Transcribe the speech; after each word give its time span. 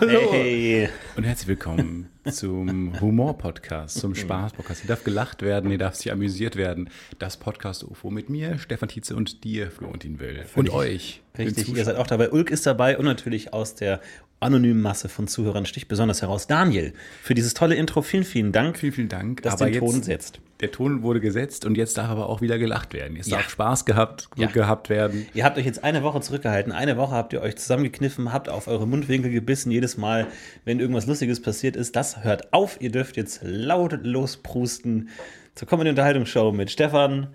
Hallo. 0.00 0.32
Hey. 0.32 0.88
Und 1.14 1.22
herzlich 1.22 1.46
willkommen 1.46 2.10
zum 2.28 3.00
Humor-Podcast, 3.00 3.96
zum 4.00 4.16
Spaß-Podcast. 4.16 4.80
Hier 4.80 4.88
darf 4.88 5.04
gelacht 5.04 5.42
werden, 5.42 5.68
hier 5.68 5.78
darf 5.78 5.94
sich 5.94 6.10
amüsiert 6.10 6.56
werden. 6.56 6.90
Das 7.20 7.36
Podcast-UFO 7.36 8.10
mit 8.10 8.28
mir, 8.28 8.58
Stefan 8.58 8.88
Tietze 8.88 9.14
und 9.14 9.44
dir, 9.44 9.70
Florentin 9.70 10.18
Will. 10.18 10.44
Und 10.56 10.70
euch. 10.70 11.22
Richtig, 11.38 11.74
ihr 11.74 11.84
seid 11.84 11.96
auch 11.96 12.08
dabei. 12.08 12.30
Ulk 12.30 12.50
ist 12.50 12.66
dabei 12.66 12.98
und 12.98 13.04
natürlich 13.04 13.52
aus 13.52 13.76
der 13.76 14.00
anonymen 14.44 14.80
Masse 14.80 15.08
von 15.08 15.26
Zuhörern 15.26 15.66
sticht 15.66 15.88
besonders 15.88 16.22
heraus 16.22 16.46
Daniel 16.46 16.92
für 17.22 17.34
dieses 17.34 17.54
tolle 17.54 17.74
Intro. 17.74 18.02
Vielen, 18.02 18.24
vielen 18.24 18.52
Dank, 18.52 18.78
Vielen, 18.78 18.92
vielen 18.92 19.08
Dank. 19.08 19.42
dass 19.42 19.56
den 19.56 19.72
Ton 19.78 20.02
setzt. 20.02 20.38
Der 20.60 20.70
Ton 20.70 21.02
wurde 21.02 21.20
gesetzt 21.20 21.64
und 21.66 21.76
jetzt 21.76 21.98
darf 21.98 22.08
aber 22.10 22.28
auch 22.28 22.40
wieder 22.40 22.58
gelacht 22.58 22.94
werden. 22.94 23.16
Jetzt 23.16 23.28
Ja. 23.28 23.38
darf 23.38 23.48
Spaß 23.50 23.84
gehabt, 23.84 24.28
Ja. 24.36 24.46
gehabt 24.46 24.88
werden. 24.88 25.26
Ihr 25.34 25.44
habt 25.44 25.58
euch 25.58 25.66
jetzt 25.66 25.82
eine 25.82 26.02
Woche 26.04 26.20
zurückgehalten. 26.20 26.72
Eine 26.72 26.96
Woche 26.96 27.12
habt 27.14 27.32
ihr 27.32 27.42
euch 27.42 27.56
zusammengekniffen, 27.56 28.32
habt 28.32 28.48
auf 28.48 28.68
eure 28.68 28.86
Mundwinkel 28.86 29.32
gebissen, 29.32 29.70
jedes 29.72 29.96
Mal, 29.96 30.28
wenn 30.64 30.78
irgendwas 30.78 31.06
Lustiges 31.06 31.42
passiert 31.42 31.74
ist. 31.74 31.96
Das 31.96 32.22
hört 32.22 32.52
auf. 32.52 32.76
Ihr 32.80 32.92
dürft 32.92 33.16
jetzt 33.16 33.40
laut 33.42 33.98
losprusten 34.04 35.08
zur 35.54 35.68
Comedy 35.68 35.90
Unterhaltungsshow 35.90 36.52
mit 36.52 36.70
Stefan 36.70 37.28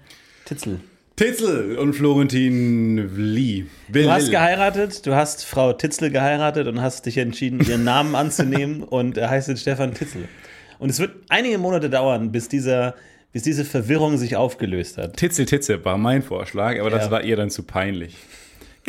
Titzel. 0.46 0.80
Titzel 1.20 1.78
und 1.78 1.92
Florentin 1.96 3.14
Lee. 3.18 3.66
Will, 3.90 4.04
Du 4.04 4.10
hast 4.10 4.32
geheiratet, 4.32 5.06
du 5.06 5.16
hast 5.16 5.46
Frau 5.46 5.74
Titzel 5.74 6.12
geheiratet 6.12 6.66
und 6.70 6.82
hast 6.82 7.06
dich 7.06 7.18
entschieden, 7.18 7.60
ihren 7.60 7.84
Namen 7.84 8.16
anzunehmen 8.16 8.84
und 8.90 9.18
er 9.18 9.30
heißt 9.30 9.50
jetzt 9.50 9.60
Stefan 9.60 9.94
Titzel. 9.94 10.30
Und 10.78 10.90
es 10.90 10.98
wird 11.02 11.12
einige 11.28 11.58
Monate 11.58 11.90
dauern, 11.90 12.32
bis, 12.32 12.48
dieser, 12.48 12.96
bis 13.34 13.44
diese 13.44 13.66
Verwirrung 13.66 14.18
sich 14.18 14.38
aufgelöst 14.38 14.98
hat. 14.98 15.18
Titzel, 15.18 15.46
Titze 15.46 15.84
war 15.84 15.98
mein 15.98 16.22
Vorschlag, 16.24 16.80
aber 16.80 16.90
das 16.90 17.08
Ja. 17.08 17.12
war 17.12 17.22
ihr 17.22 17.36
dann 17.36 17.50
zu 17.50 17.64
peinlich. 17.64 18.16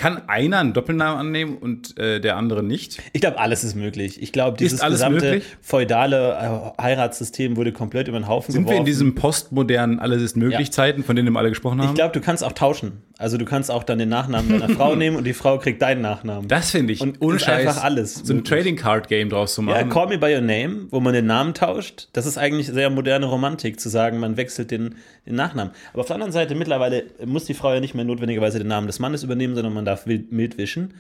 Kann 0.01 0.29
einer 0.29 0.59
einen 0.59 0.73
Doppelnamen 0.73 1.19
annehmen 1.21 1.59
und 1.59 1.99
äh, 1.99 2.21
der 2.21 2.37
andere 2.37 2.63
nicht? 2.63 3.03
Ich 3.13 3.21
glaube, 3.21 3.39
alles 3.39 3.65
ist 3.65 3.75
möglich. 3.75 4.21
Ich 4.23 4.33
glaube, 4.33 4.57
dieses 4.57 4.81
gesamte 4.81 5.25
möglich? 5.27 5.45
feudale 5.61 6.73
äh, 6.79 6.83
Heiratssystem 6.83 7.57
wurde 7.57 7.73
komplett 7.73 8.09
über 8.09 8.19
den 8.19 8.27
Haufen 8.27 8.53
Sind 8.53 8.63
wir 8.63 8.71
geworfen. 8.71 8.79
in 8.81 8.85
diesem 8.87 9.15
postmodernen 9.15 9.99
Alles 9.99 10.23
ist 10.23 10.37
möglich 10.37 10.69
Ja. 10.69 10.73
Zeiten, 10.73 11.05
von 11.05 11.17
denen 11.17 11.33
wir 11.33 11.39
alle 11.39 11.51
gesprochen 11.51 11.81
haben? 11.81 11.89
ich 11.91 11.95
glaube, 11.95 12.13
du 12.15 12.21
kannst 12.21 12.43
auch 12.43 12.53
tauschen. 12.53 13.03
Also 13.21 13.37
du 13.37 13.45
kannst 13.45 13.71
auch 13.71 13.85
dann 13.85 13.99
den 13.99 14.09
Nachnamen 14.09 14.49
deiner 14.59 14.75
Frau 14.75 14.95
nehmen 14.97 15.17
und 15.17 15.25
die 15.25 15.35
Frau 15.35 15.59
kriegt 15.59 15.81
deinen 15.83 16.01
Nachnamen. 16.01 16.49
das 16.49 16.71
finde 16.71 16.93
ich 16.95 17.01
Und 17.03 17.21
ohne 17.21 17.37
ist 17.37 17.45
Scheiß. 17.45 17.67
einfach 17.69 17.85
alles 17.85 18.15
So 18.15 18.33
ein. 18.33 18.45
Trading 18.45 18.77
Card 18.77 19.09
Game 19.09 19.29
draus 19.29 19.55
zu 19.55 19.61
Ja, 19.63 19.67
machen. 19.69 19.91
Call 19.91 20.09
Me 20.09 20.19
By 20.19 20.35
Your 20.35 20.41
Name, 20.41 20.87
wo 20.91 21.01
man 21.01 21.13
den 21.13 21.27
Namen 21.27 21.53
tauscht, 21.55 22.09
das 22.15 22.25
ist 22.27 22.39
eigentlich 22.39 22.67
sehr 22.69 22.89
moderne 22.91 23.27
Romantik, 23.27 23.79
zu 23.79 23.89
sagen, 23.91 24.19
man 24.19 24.37
wechselt 24.39 24.71
den, 24.71 24.95
den 25.27 25.35
Nachnamen. 25.35 25.73
Aber 25.93 26.01
auf 26.01 26.07
der 26.07 26.15
anderen 26.17 26.33
Seite, 26.33 26.55
mittlerweile 26.55 27.05
muss 27.27 27.45
die 27.45 27.55
Frau 27.55 27.75
ja 27.75 27.81
nicht 27.81 27.95
mehr 27.95 28.05
notwendigerweise 28.05 28.59
den 28.59 28.69
Namen 28.69 28.87
des 28.87 28.99
Mannes 28.99 29.23
übernehmen, 29.23 29.55
sondern 29.55 29.75
man 29.75 29.85
darf 29.85 30.07
mild 30.07 30.57
wischen. 30.59 30.95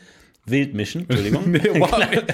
Wild 0.46 0.74
mischen, 0.74 1.02
Entschuldigung. 1.02 1.50
Nee, 1.50 1.60
wow. 1.74 1.90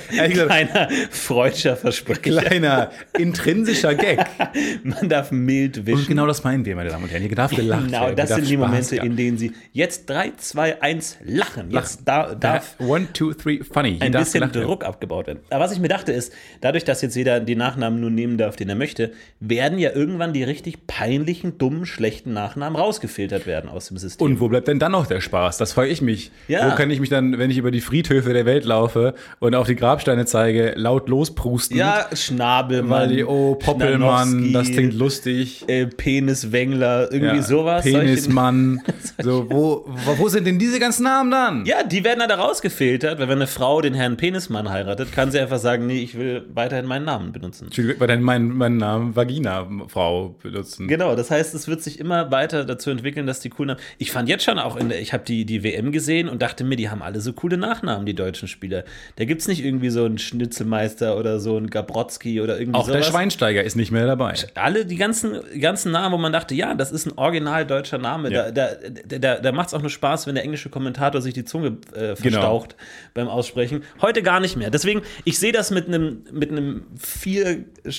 Kleiner, 0.09 0.47
kleiner 0.47 0.89
freudscher 1.11 1.77
Versprecher. 1.77 2.41
Kleiner 2.41 2.91
intrinsischer 3.19 3.95
Gag. 3.95 4.27
Man 4.85 5.09
darf 5.09 5.33
mild 5.33 5.87
wischen. 5.87 6.01
Und 6.01 6.09
genau 6.09 6.27
das 6.27 6.45
meinen 6.45 6.65
wir, 6.65 6.77
meine 6.77 6.91
Damen 6.91 7.05
und 7.05 7.11
Herren. 7.11 7.23
Hier 7.23 7.35
darf 7.35 7.51
gelacht 7.51 7.87
Genau, 7.87 8.13
das 8.13 8.31
sind 8.31 8.49
die 8.49 8.57
Momente, 8.57 8.97
gehabt 8.97 9.09
in 9.09 9.17
denen 9.17 9.39
sie 9.39 9.53
jetzt 9.73 10.09
3, 10.09 10.33
2, 10.37 10.83
1 10.83 11.19
lachen. 11.25 11.71
Jetzt 11.71 12.03
da, 12.05 12.35
darf 12.35 12.77
One, 12.79 13.09
two, 13.13 13.33
three, 13.33 13.63
funny. 13.63 13.93
Hier 13.93 14.03
ein 14.03 14.13
bisschen 14.13 14.41
gelacht 14.41 14.55
werden. 14.55 14.67
Druck 14.67 14.85
abgebaut 14.85 15.27
werden. 15.27 15.41
Aber 15.51 15.65
was 15.65 15.73
ich 15.73 15.79
mir 15.79 15.89
dachte 15.89 16.13
ist, 16.13 16.33
dadurch, 16.61 16.85
dass 16.85 17.03
jetzt 17.03 17.17
jeder 17.17 17.41
die 17.41 17.57
Nachnamen 17.57 18.01
nur 18.01 18.11
nehmen 18.11 18.39
darf, 18.39 18.57
den 18.57 18.69
er 18.69 18.75
möchte, 18.75 19.13
werden 19.41 19.79
ja 19.79 19.93
irgendwann 19.93 20.33
die 20.33 20.43
richtig 20.43 20.87
peinlichen, 20.87 21.59
dummen, 21.59 21.87
schlechten 21.87 22.33
Nachnamen 22.33 22.77
rausgefiltert 22.77 23.47
werden 23.47 23.69
aus 23.71 23.89
dem 23.89 23.99
System. 23.99 24.25
Und 24.27 24.41
wo 24.41 24.49
bleibt 24.49 24.69
denn 24.69 24.79
dann 24.79 24.93
noch 24.93 25.07
der 25.07 25.21
Spaß? 25.21 25.59
Das 25.59 25.73
frage 25.73 25.91
ich 25.91 26.03
mich. 26.03 26.31
Ja. 26.49 26.71
Wo 26.71 26.77
kann 26.77 26.91
ich 26.91 27.01
mich 27.01 27.09
dann, 27.09 27.39
wenn 27.39 27.51
ich 27.51 27.59
über 27.59 27.71
die 27.71 27.81
Friedhöfe 27.97 28.35
der 28.35 28.45
Welt 28.45 28.67
laufe 28.67 29.15
und 29.39 29.55
auf 29.55 29.67
die 29.67 29.75
Grabsteine 29.75 30.27
zeige, 30.27 30.75
laut 30.77 31.09
losprusten? 31.09 31.79
ja, 31.79 32.07
Schnabelmann, 32.13 32.91
Weil 32.91 33.09
die, 33.09 33.25
oh, 33.25 33.55
Poppelmann, 33.55 34.53
das 34.53 34.71
klingt 34.71 34.93
lustig. 34.93 35.65
äh, 35.67 35.87
Peniswängler, 35.87 37.11
irgendwie 37.11 37.37
Ja, 37.37 37.43
sowas. 37.43 37.85
Penismann. 37.85 38.83
so, 39.23 39.47
wo, 39.49 39.87
wo, 40.19 40.29
sind 40.29 40.47
denn 40.47 40.59
diese 40.59 40.79
ganzen 40.79 41.05
Namen 41.05 41.31
dann? 41.31 41.65
Ja, 41.65 41.83
die 41.85 42.05
werden 42.05 42.19
dann 42.21 42.29
da 42.29 42.35
rausgefiltert, 42.35 43.19
weil 43.19 43.29
wenn 43.29 43.39
eine 43.39 43.47
Frau 43.47 43.81
den 43.81 43.95
Herrn 43.95 44.19
Penismann 44.19 44.69
heiratet, 44.69 45.11
kann 45.13 45.31
sie 45.31 45.41
einfach 45.41 45.59
sagen, 45.59 45.87
nee, 45.87 46.03
ich 46.03 46.19
will 46.19 46.45
weiterhin 46.53 46.85
meinen 46.85 47.07
Namen 47.07 47.33
benutzen. 47.33 47.67
Entschuldigung, 47.67 47.99
weil 48.01 48.09
dann 48.09 48.23
meinen 48.23 48.55
mein 48.55 48.77
Namen 48.77 49.17
Vagina-Frau 49.17 50.37
benutzen. 50.43 50.87
Genau, 50.87 51.17
das 51.17 51.31
heißt, 51.31 51.55
es 51.55 51.67
wird 51.67 51.83
sich 51.83 51.99
immer 51.99 52.31
weiter 52.31 52.65
dazu 52.67 52.91
entwickeln, 52.91 53.27
dass 53.27 53.41
die 53.41 53.49
coolen 53.49 53.69
Namen. 53.69 53.81
Ich 53.97 54.13
fand 54.13 54.29
jetzt 54.29 54.45
schon 54.45 54.59
auch 54.59 54.77
in 54.77 54.91
der, 54.91 55.01
ich 55.01 55.15
habe 55.15 55.25
die, 55.25 55.47
die 55.47 55.63
WM 55.65 55.93
gesehen 55.93 56.29
und 56.29 56.43
dachte 56.43 56.63
mir, 56.63 56.77
die 56.77 56.91
haben 56.91 57.01
alle 57.01 57.21
so 57.21 57.33
coole 57.33 57.57
Nachnamen, 57.57 57.86
die 58.05 58.15
deutschen 58.15 58.49
Spieler. 58.49 58.85
Da 59.17 59.25
gibt 59.25 59.41
es 59.41 59.49
nicht 59.49 59.65
irgendwie 59.65 59.91
so 59.91 60.05
einen 60.05 60.19
Schnitzelmeister 60.19 61.17
oder 61.17 61.41
so 61.41 61.57
einen 61.57 61.71
Gabrotzki 61.71 62.41
oder 62.41 62.59
irgendwie 62.59 62.79
Auch 62.79 62.87
der 62.87 62.95
sowas. 63.03 63.07
Schweinsteiger 63.09 63.63
ist 63.65 63.77
nicht 63.77 63.91
mehr 63.93 64.07
dabei. 64.07 64.35
alle 64.55 64.85
die 64.87 64.97
ganzen, 64.97 65.41
ganzen 65.61 65.93
Namen, 65.93 66.13
wo 66.15 66.19
man 66.19 66.33
dachte, 66.33 66.55
ja, 66.55 66.75
das 66.75 66.93
ist 66.93 67.07
ein 67.07 67.13
original 67.17 67.67
deutscher 67.67 67.99
Name. 67.99 68.31
Ja. 68.33 68.51
Da, 68.51 68.71
da, 69.07 69.19
da, 69.19 69.35
da 69.41 69.53
macht 69.53 69.69
es 69.69 69.75
auch 69.75 69.81
nur 69.81 69.91
Spaß, 69.91 70.27
wenn 70.27 70.35
der 70.35 70.45
englische 70.45 70.69
Kommentator 70.69 71.23
sich 71.23 71.35
die 71.35 71.45
Zunge 71.45 71.79
äh, 71.95 72.15
Genau. 72.15 72.15
verstaucht 72.17 72.77
beim 73.15 73.29
Aussprechen. 73.29 73.83
Heute 74.03 74.23
gar 74.23 74.41
nicht 74.41 74.57
mehr. 74.57 74.71
Deswegen, 74.71 75.03
ich 75.25 75.39
sehe 75.39 75.53
das 75.53 75.71
mit 75.71 75.87
einem 75.89 76.25
mit 76.33 76.51
einem 76.51 76.83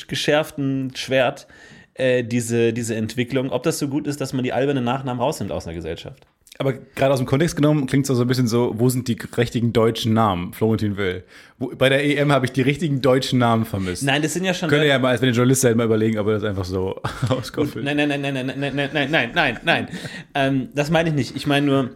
geschärften 0.08 0.92
Schwert, 0.96 1.48
äh, 1.94 2.24
diese, 2.24 2.74
diese 2.74 2.96
Entwicklung. 2.96 3.50
Ob 3.52 3.64
das 3.64 3.80
so 3.80 3.88
gut 3.88 4.08
ist, 4.08 4.22
dass 4.22 4.34
man 4.34 4.44
die 4.44 4.54
albernen 4.54 4.84
Nachnamen 4.84 5.22
rausnimmt 5.22 5.52
aus 5.52 5.66
einer 5.66 5.76
Gesellschaft. 5.76 6.26
Aber 6.60 6.74
gerade 6.74 7.14
aus 7.14 7.20
dem 7.20 7.28
Kontext 7.28 7.56
genommen 7.56 7.86
klingt 7.86 8.10
es 8.10 8.16
so 8.16 8.22
ein 8.22 8.28
bisschen 8.28 8.48
so, 8.48 8.74
wo 8.78 8.90
sind 8.90 9.08
die 9.08 9.18
richtigen 9.38 9.74
deutschen 9.74 10.14
Namen? 10.14 10.54
Florentin 10.54 10.98
Will. 10.98 11.24
Wo, 11.60 11.68
bei 11.68 11.88
der 11.88 12.04
EM 12.04 12.32
habe 12.32 12.46
ich 12.48 12.52
die 12.52 12.64
richtigen 12.64 13.02
deutschen 13.02 13.38
Namen 13.38 13.66
vermisst. 13.66 14.02
Nein, 14.04 14.24
das 14.24 14.34
sind 14.34 14.44
ja 14.44 14.56
schon. 14.56 14.70
Könnt 14.70 14.82
ihr 14.82 14.88
ja 14.88 14.98
mal, 14.98 15.10
als 15.10 15.22
wenn 15.22 15.30
ihr 15.30 15.36
Journalist 15.36 15.62
seid, 15.62 15.76
mal 15.76 15.86
überlegen, 15.86 16.18
ob 16.18 16.28
ihr 16.28 16.34
das 16.34 16.44
einfach 16.44 16.66
so 16.66 17.00
rauskommt. 17.30 17.76
Nein, 17.76 17.98
nein, 17.98 18.10
nein, 18.10 18.22
nein, 18.22 18.34
nein, 18.34 18.60
nein, 18.60 18.76
nein, 18.76 18.90
nein, 18.92 19.12
nein, 19.12 19.32
nein, 19.36 19.60
nein. 19.64 19.90
ähm, 20.34 20.70
das 20.74 20.90
meine 20.90 21.10
ich 21.10 21.16
nicht. 21.16 21.36
Ich 21.36 21.46
meine 21.46 21.66
nur, 21.66 21.96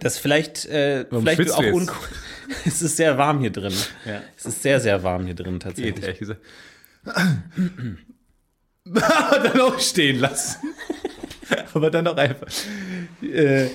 dass 0.00 0.18
vielleicht, 0.18 0.66
äh, 0.66 1.06
vielleicht 1.10 1.36
schwitzt 1.36 1.56
auch 1.56 1.72
uncool. 1.72 2.08
es 2.64 2.82
ist 2.82 2.96
sehr 2.96 3.18
warm 3.18 3.40
hier 3.40 3.50
drin. 3.50 3.74
Ja. 4.04 4.22
Es 4.36 4.46
ist 4.46 4.62
sehr, 4.62 4.78
sehr 4.78 5.02
warm 5.02 5.26
hier 5.26 5.34
drin 5.34 5.54
Geht, 5.54 5.62
tatsächlich. 5.62 6.04
ehrlich 6.04 6.18
gesagt. 6.20 6.40
dann 8.86 9.60
auch 9.60 9.80
stehen 9.80 10.20
lassen. 10.20 10.58
Aber 11.74 11.90
dann 11.90 12.04
doch 12.04 12.16
einfach. 12.16 12.46
Äh, 13.22 13.66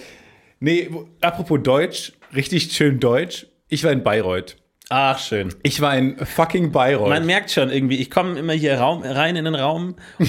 nee, 0.60 0.90
apropos 1.22 1.60
Deutsch, 1.62 2.14
richtig 2.36 2.72
schön 2.72 3.00
Deutsch. 3.00 3.48
Ich 3.70 3.84
war 3.84 3.92
in 3.92 4.04
Bayreuth. 4.04 4.58
Ach, 4.90 5.18
schön. 5.18 5.54
Ich 5.64 5.80
war 5.80 5.98
in 5.98 6.18
fucking 6.18 6.74
Bayreuth. 6.74 7.08
Man 7.08 7.26
merkt 7.26 7.50
schon 7.52 7.70
irgendwie, 7.70 7.96
ich 7.96 8.12
komme 8.12 8.38
immer 8.38 8.52
hier 8.54 8.78
Raum, 8.78 9.04
rein 9.04 9.38
in 9.38 9.46
den 9.46 9.56
Raum 9.56 9.96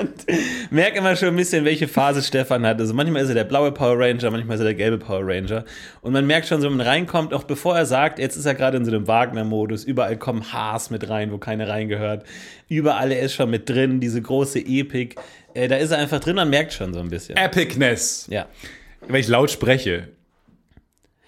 und 0.00 0.10
merke 0.70 0.98
immer 0.98 1.16
schon 1.16 1.28
ein 1.28 1.36
bisschen, 1.36 1.64
welche 1.64 1.88
Phase 1.88 2.22
Stefan 2.22 2.66
hat. 2.66 2.80
Also 2.80 2.94
manchmal 2.94 3.22
ist 3.22 3.28
er 3.28 3.34
der 3.34 3.44
blaue 3.44 3.72
Power 3.72 3.98
Ranger, 3.98 4.30
manchmal 4.30 4.56
ist 4.56 4.60
er 4.60 4.66
der 4.66 4.74
gelbe 4.74 4.98
Power 4.98 5.22
Ranger. 5.22 5.64
Und 6.00 6.12
man 6.12 6.26
merkt 6.26 6.46
schon, 6.46 6.60
so 6.60 6.68
wenn 6.68 6.76
man 6.76 6.86
reinkommt, 6.86 7.34
auch 7.34 7.44
bevor 7.44 7.76
er 7.76 7.86
sagt, 7.86 8.18
jetzt 8.18 8.36
ist 8.36 8.46
er 8.46 8.54
gerade 8.54 8.76
in 8.76 8.84
so 8.84 8.90
einem 8.90 9.06
Wagner-Modus, 9.06 9.84
überall 9.84 10.16
kommen 10.16 10.52
Haars 10.52 10.90
mit 10.90 11.08
rein, 11.08 11.32
wo 11.32 11.38
keine 11.38 11.68
reingehört. 11.68 12.24
Überall 12.68 13.12
er 13.12 13.20
ist 13.20 13.34
schon 13.34 13.50
mit 13.50 13.68
drin, 13.68 14.00
diese 14.00 14.20
große 14.20 14.58
Epik. 14.58 15.16
Äh, 15.54 15.68
da 15.68 15.76
ist 15.76 15.90
er 15.90 15.98
einfach 15.98 16.20
drin, 16.20 16.36
man 16.36 16.50
merkt 16.50 16.72
schon 16.72 16.94
so 16.94 17.00
ein 17.00 17.08
bisschen. 17.08 17.36
Epicness. 17.36 18.26
Ja. 18.30 18.46
Weil 19.08 19.20
ich 19.20 19.28
laut 19.28 19.50
spreche. 19.50 20.08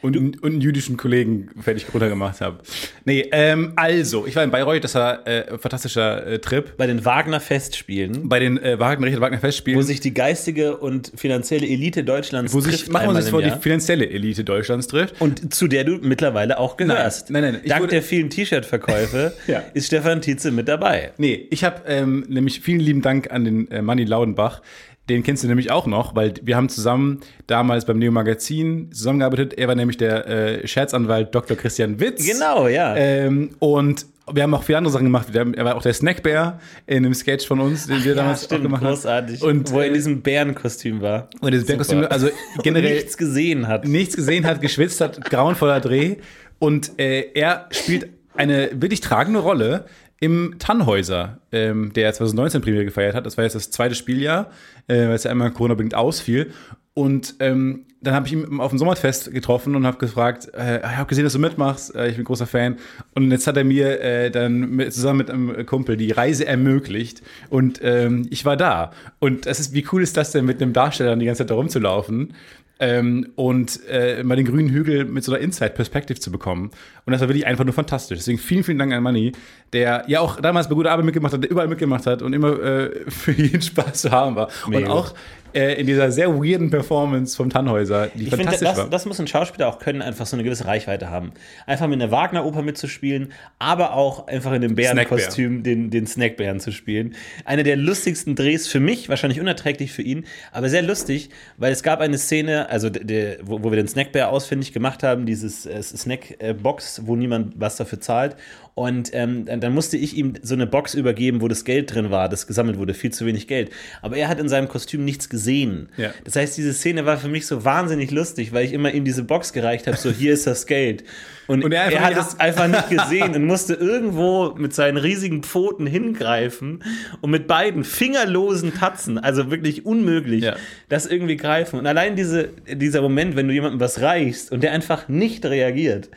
Und, 0.04 0.18
und 0.18 0.44
einen 0.44 0.60
jüdischen 0.60 0.98
Kollegen 0.98 1.48
fertig 1.62 1.86
runtergemacht 1.94 2.42
habe. 2.42 2.58
Nee, 3.06 3.26
ähm, 3.32 3.72
also, 3.76 4.26
ich 4.26 4.36
war 4.36 4.44
in 4.44 4.50
Bayreuth, 4.50 4.84
das 4.84 4.94
war 4.96 5.26
äh, 5.26 5.50
ein 5.50 5.58
fantastischer 5.58 6.26
äh, 6.26 6.38
Trip. 6.40 6.76
Bei 6.76 6.86
den 6.86 7.06
Wagner-Festspielen, 7.06 8.28
Bei 8.28 8.38
den 8.38 8.58
äh, 8.58 8.78
Wagner, 8.78 9.06
Richard 9.06 9.22
Wagner 9.22 9.38
Festspielen. 9.38 9.78
wo 9.78 9.82
sich 9.82 10.00
die 10.00 10.12
geistige 10.12 10.76
und 10.76 11.10
finanzielle 11.16 11.66
Elite 11.66 12.04
Deutschlands 12.04 12.52
wo 12.52 12.60
sich, 12.60 12.76
trifft 12.76 12.92
machen 12.92 13.08
wir 13.08 13.16
uns 13.16 13.30
vor, 13.30 13.40
die 13.40 13.50
finanzielle 13.50 14.08
Elite 14.10 14.44
Deutschlands 14.44 14.88
trifft. 14.88 15.20
Und 15.22 15.54
zu 15.54 15.68
der 15.68 15.84
du 15.84 15.98
mittlerweile 16.02 16.58
auch 16.58 16.76
gehörst. 16.76 17.30
Nein, 17.30 17.42
nein, 17.42 17.52
nein. 17.54 17.62
Dank 17.66 17.88
der 17.88 18.02
vielen 18.02 18.28
T-Shirt-Verkäufe 18.28 19.32
Ja. 19.46 19.62
ist 19.72 19.86
Stefan 19.86 20.20
Tietze 20.20 20.50
mit 20.50 20.68
dabei. 20.68 21.12
Nee, 21.16 21.46
ich 21.50 21.64
habe 21.64 21.80
ähm, 21.86 22.26
nämlich 22.28 22.60
vielen 22.60 22.80
lieben 22.80 23.00
Dank 23.00 23.30
an 23.30 23.44
den 23.46 23.70
äh, 23.70 23.80
Manni 23.80 24.04
Laudenbach. 24.04 24.60
Den 25.08 25.22
kennst 25.22 25.44
du 25.44 25.48
nämlich 25.48 25.70
auch 25.70 25.86
noch, 25.86 26.16
weil 26.16 26.34
wir 26.42 26.56
haben 26.56 26.70
zusammen 26.70 27.20
damals 27.46 27.84
beim 27.84 27.98
Neo 27.98 28.10
Magazin 28.10 28.90
zusammengearbeitet. 28.90 29.52
Er 29.58 29.68
war 29.68 29.74
nämlich 29.74 29.98
der 29.98 30.26
äh, 30.26 30.66
Scherzanwalt 30.66 31.34
Dr. 31.34 31.56
Christian 31.56 32.00
Witz. 32.00 32.26
Genau, 32.26 32.68
ja. 32.68 32.96
Ähm, 32.96 33.50
und 33.58 34.06
wir 34.32 34.42
haben 34.42 34.54
auch 34.54 34.62
viele 34.62 34.78
andere 34.78 34.92
Sachen 34.92 35.04
gemacht. 35.04 35.28
Haben, 35.36 35.52
er 35.52 35.66
war 35.66 35.76
auch 35.76 35.82
der 35.82 35.92
Snackbär 35.92 36.58
in 36.86 37.04
einem 37.04 37.12
Sketch 37.12 37.46
von 37.46 37.60
uns, 37.60 37.86
den 37.86 38.02
wir 38.02 38.12
ja, 38.12 38.14
damals 38.14 38.40
auch 38.40 38.44
stimmt, 38.46 38.62
gemacht 38.62 38.82
haben. 38.82 38.94
großartig. 38.94 39.42
Und, 39.42 39.70
Wo 39.70 39.80
er 39.80 39.86
in 39.86 39.92
äh, 39.92 39.94
diesem 39.96 40.22
Bärenkostüm 40.22 41.02
war. 41.02 41.28
Und 41.40 41.52
dieses 41.52 41.66
Bärkostüm, 41.66 42.00
Super. 42.00 42.12
also 42.12 42.28
generell 42.62 42.94
nichts 42.94 43.18
gesehen 43.18 43.68
hat. 43.68 43.86
nichts 43.86 44.16
gesehen 44.16 44.46
hat, 44.46 44.62
geschwitzt 44.62 45.02
hat, 45.02 45.22
grauenvoller 45.22 45.80
Dreh. 45.80 46.16
Und 46.58 46.98
äh, 46.98 47.32
er 47.34 47.66
spielt 47.70 48.08
eine 48.36 48.70
wirklich 48.72 49.00
tragende 49.00 49.40
Rolle 49.40 49.84
im 50.24 50.54
Tannhäuser, 50.58 51.38
ähm, 51.52 51.92
der 51.92 52.10
2019 52.10 52.62
Premiere 52.62 52.86
gefeiert 52.86 53.14
hat. 53.14 53.26
Das 53.26 53.36
war 53.36 53.44
jetzt 53.44 53.54
das 53.54 53.70
zweite 53.70 53.94
Spieljahr, 53.94 54.50
äh, 54.86 55.06
weil 55.06 55.12
es 55.12 55.24
ja 55.24 55.30
einmal 55.30 55.50
Corona-bedingt 55.50 55.94
ausfiel. 55.94 56.50
Und 56.94 57.34
ähm, 57.40 57.84
dann 58.00 58.14
habe 58.14 58.26
ich 58.26 58.32
ihn 58.32 58.58
auf 58.58 58.70
dem 58.70 58.78
Sommerfest 58.78 59.32
getroffen 59.32 59.76
und 59.76 59.86
habe 59.86 59.98
gefragt, 59.98 60.50
äh, 60.54 60.78
ich 60.78 60.96
habe 60.96 61.08
gesehen, 61.08 61.24
dass 61.24 61.34
du 61.34 61.38
mitmachst, 61.38 61.94
äh, 61.94 62.08
ich 62.08 62.16
bin 62.16 62.24
großer 62.24 62.46
Fan. 62.46 62.76
Und 63.14 63.30
jetzt 63.32 63.46
hat 63.46 63.58
er 63.58 63.64
mir 63.64 64.00
äh, 64.00 64.30
dann 64.30 64.60
mit, 64.70 64.94
zusammen 64.94 65.18
mit 65.18 65.30
einem 65.30 65.66
Kumpel 65.66 65.98
die 65.98 66.10
Reise 66.10 66.46
ermöglicht 66.46 67.22
und 67.50 67.80
ähm, 67.82 68.26
ich 68.30 68.46
war 68.46 68.56
da. 68.56 68.92
Und 69.18 69.44
das 69.44 69.60
ist, 69.60 69.74
wie 69.74 69.86
cool 69.92 70.02
ist 70.02 70.16
das 70.16 70.30
denn, 70.30 70.46
mit 70.46 70.62
einem 70.62 70.72
Darsteller 70.72 71.16
die 71.16 71.26
ganze 71.26 71.40
Zeit 71.40 71.50
da 71.50 71.54
rumzulaufen? 71.54 72.32
Ähm, 72.80 73.28
und 73.36 73.80
äh, 73.88 74.24
mal 74.24 74.34
den 74.34 74.46
grünen 74.46 74.68
Hügel 74.68 75.04
mit 75.04 75.22
so 75.22 75.32
einer 75.32 75.40
Inside-Perspektive 75.40 76.18
zu 76.18 76.32
bekommen. 76.32 76.70
Und 77.06 77.12
das 77.12 77.20
war 77.20 77.28
wirklich 77.28 77.46
einfach 77.46 77.64
nur 77.64 77.72
fantastisch. 77.72 78.18
Deswegen 78.18 78.38
vielen, 78.38 78.64
vielen 78.64 78.78
Dank 78.78 78.92
an 78.92 79.02
Manni, 79.02 79.32
der 79.72 80.04
ja 80.08 80.20
auch 80.20 80.40
damals 80.40 80.68
bei 80.68 80.74
Gute 80.74 80.90
Arbeit 80.90 81.04
mitgemacht 81.04 81.32
hat, 81.32 81.42
der 81.42 81.50
überall 81.50 81.68
mitgemacht 81.68 82.06
hat 82.06 82.20
und 82.22 82.32
immer 82.32 82.60
äh, 82.60 82.90
für 83.10 83.32
jeden 83.32 83.62
Spaß 83.62 84.02
zu 84.02 84.10
haben 84.10 84.34
war. 84.34 84.48
Mega 84.66 84.86
und 84.86 84.92
auch 84.92 85.14
äh, 85.54 85.74
in 85.74 85.86
dieser 85.86 86.10
sehr 86.10 86.34
weirden 86.34 86.70
Performance 86.70 87.36
vom 87.36 87.50
Tannhäuser, 87.50 88.08
die 88.08 88.24
Ich 88.24 88.30
finde, 88.30 88.44
fantastisch 88.44 88.68
das, 88.68 88.78
war. 88.78 88.90
das 88.90 89.06
muss 89.06 89.20
ein 89.20 89.26
Schauspieler 89.26 89.68
auch 89.68 89.78
können, 89.78 90.02
einfach 90.02 90.26
so 90.26 90.36
eine 90.36 90.42
gewisse 90.42 90.66
Reichweite 90.66 91.10
haben. 91.10 91.32
Einfach 91.66 91.86
mit 91.86 92.00
einer 92.00 92.10
Wagner-Oper 92.10 92.62
mitzuspielen, 92.62 93.32
aber 93.58 93.94
auch 93.94 94.26
einfach 94.26 94.52
in 94.52 94.62
dem 94.62 94.74
Bärenkostüm 94.74 95.62
den, 95.62 95.90
den 95.90 96.06
Snackbären 96.06 96.60
zu 96.60 96.72
spielen. 96.72 97.14
Einer 97.44 97.62
der 97.62 97.76
lustigsten 97.76 98.34
Drehs 98.34 98.66
für 98.66 98.80
mich, 98.80 99.08
wahrscheinlich 99.08 99.40
unerträglich 99.40 99.92
für 99.92 100.02
ihn, 100.02 100.24
aber 100.52 100.68
sehr 100.68 100.82
lustig, 100.82 101.30
weil 101.56 101.72
es 101.72 101.82
gab 101.82 102.00
eine 102.00 102.18
Szene, 102.18 102.68
also 102.70 102.90
der, 102.90 103.38
wo, 103.42 103.62
wo 103.62 103.70
wir 103.70 103.76
den 103.76 103.88
Snackbär 103.88 104.30
ausfindig 104.30 104.72
gemacht 104.72 105.02
haben, 105.02 105.26
dieses 105.26 105.66
äh, 105.66 105.82
Snackbox, 105.82 107.02
wo 107.06 107.16
niemand 107.16 107.54
was 107.56 107.76
dafür 107.76 108.00
zahlt. 108.00 108.36
Und 108.76 109.10
ähm, 109.12 109.46
dann 109.46 109.72
musste 109.72 109.96
ich 109.96 110.16
ihm 110.16 110.32
so 110.42 110.54
eine 110.54 110.66
Box 110.66 110.94
übergeben, 110.94 111.40
wo 111.40 111.46
das 111.46 111.64
Geld 111.64 111.94
drin 111.94 112.10
war, 112.10 112.28
das 112.28 112.48
gesammelt 112.48 112.76
wurde, 112.76 112.92
viel 112.92 113.12
zu 113.12 113.24
wenig 113.24 113.46
Geld. 113.46 113.70
Aber 114.02 114.16
er 114.16 114.26
hat 114.26 114.40
in 114.40 114.48
seinem 114.48 114.66
Kostüm 114.66 115.04
nichts 115.04 115.28
gesehen. 115.28 115.90
Ja. 115.96 116.12
Das 116.24 116.34
heißt, 116.34 116.56
diese 116.58 116.72
Szene 116.74 117.06
war 117.06 117.16
für 117.16 117.28
mich 117.28 117.46
so 117.46 117.64
wahnsinnig 117.64 118.10
lustig, 118.10 118.52
weil 118.52 118.64
ich 118.64 118.72
immer 118.72 118.92
ihm 118.92 119.04
diese 119.04 119.22
Box 119.22 119.52
gereicht 119.52 119.86
habe, 119.86 119.96
so 119.96 120.10
hier 120.10 120.34
ist 120.34 120.48
das 120.48 120.66
Geld. 120.66 121.04
Und, 121.46 121.62
Und 121.62 121.70
er 121.72 121.84
er, 121.92 122.00
hat 122.02 122.16
es 122.16 122.40
einfach 122.40 122.66
nicht 122.66 122.90
gesehen 122.90 123.34
und 123.36 123.44
musste 123.44 123.74
irgendwo 123.74 124.54
mit 124.56 124.74
seinen 124.74 124.96
riesigen 124.96 125.44
Pfoten 125.44 125.86
hingreifen 125.86 126.82
und 127.20 127.30
mit 127.30 127.46
beiden 127.46 127.84
fingerlosen 127.84 128.74
Tatzen, 128.74 129.18
also 129.18 129.52
wirklich 129.52 129.86
unmöglich, 129.86 130.42
Ja. 130.42 130.56
das 130.88 131.06
irgendwie 131.06 131.36
greifen. 131.36 131.78
Und 131.78 131.86
allein 131.86 132.16
diese, 132.16 132.48
dieser 132.66 133.02
Moment, 133.02 133.36
wenn 133.36 133.46
du 133.46 133.54
jemandem 133.54 133.78
was 133.78 134.00
reichst 134.00 134.50
und 134.50 134.62
der 134.64 134.72
einfach 134.72 135.06
nicht 135.08 135.44
reagiert, 135.44 136.08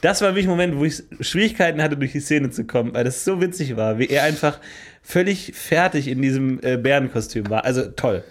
das 0.00 0.20
war 0.22 0.30
wirklich 0.30 0.46
ein 0.46 0.50
Moment, 0.50 0.76
wo 0.76 0.84
ich 0.84 1.02
Schwierigkeiten 1.20 1.82
hatte, 1.82 1.96
durch 1.96 2.12
die 2.12 2.20
Szene 2.20 2.50
zu 2.50 2.64
kommen, 2.64 2.94
weil 2.94 3.04
das 3.04 3.24
so 3.24 3.40
witzig 3.40 3.76
war, 3.76 3.98
wie 3.98 4.06
er 4.08 4.24
einfach 4.24 4.58
völlig 5.02 5.52
fertig 5.54 6.08
in 6.08 6.22
diesem 6.22 6.60
äh, 6.62 6.76
Bärenkostüm 6.76 7.48
war. 7.50 7.64
Also 7.64 7.82
toll. 7.96 8.22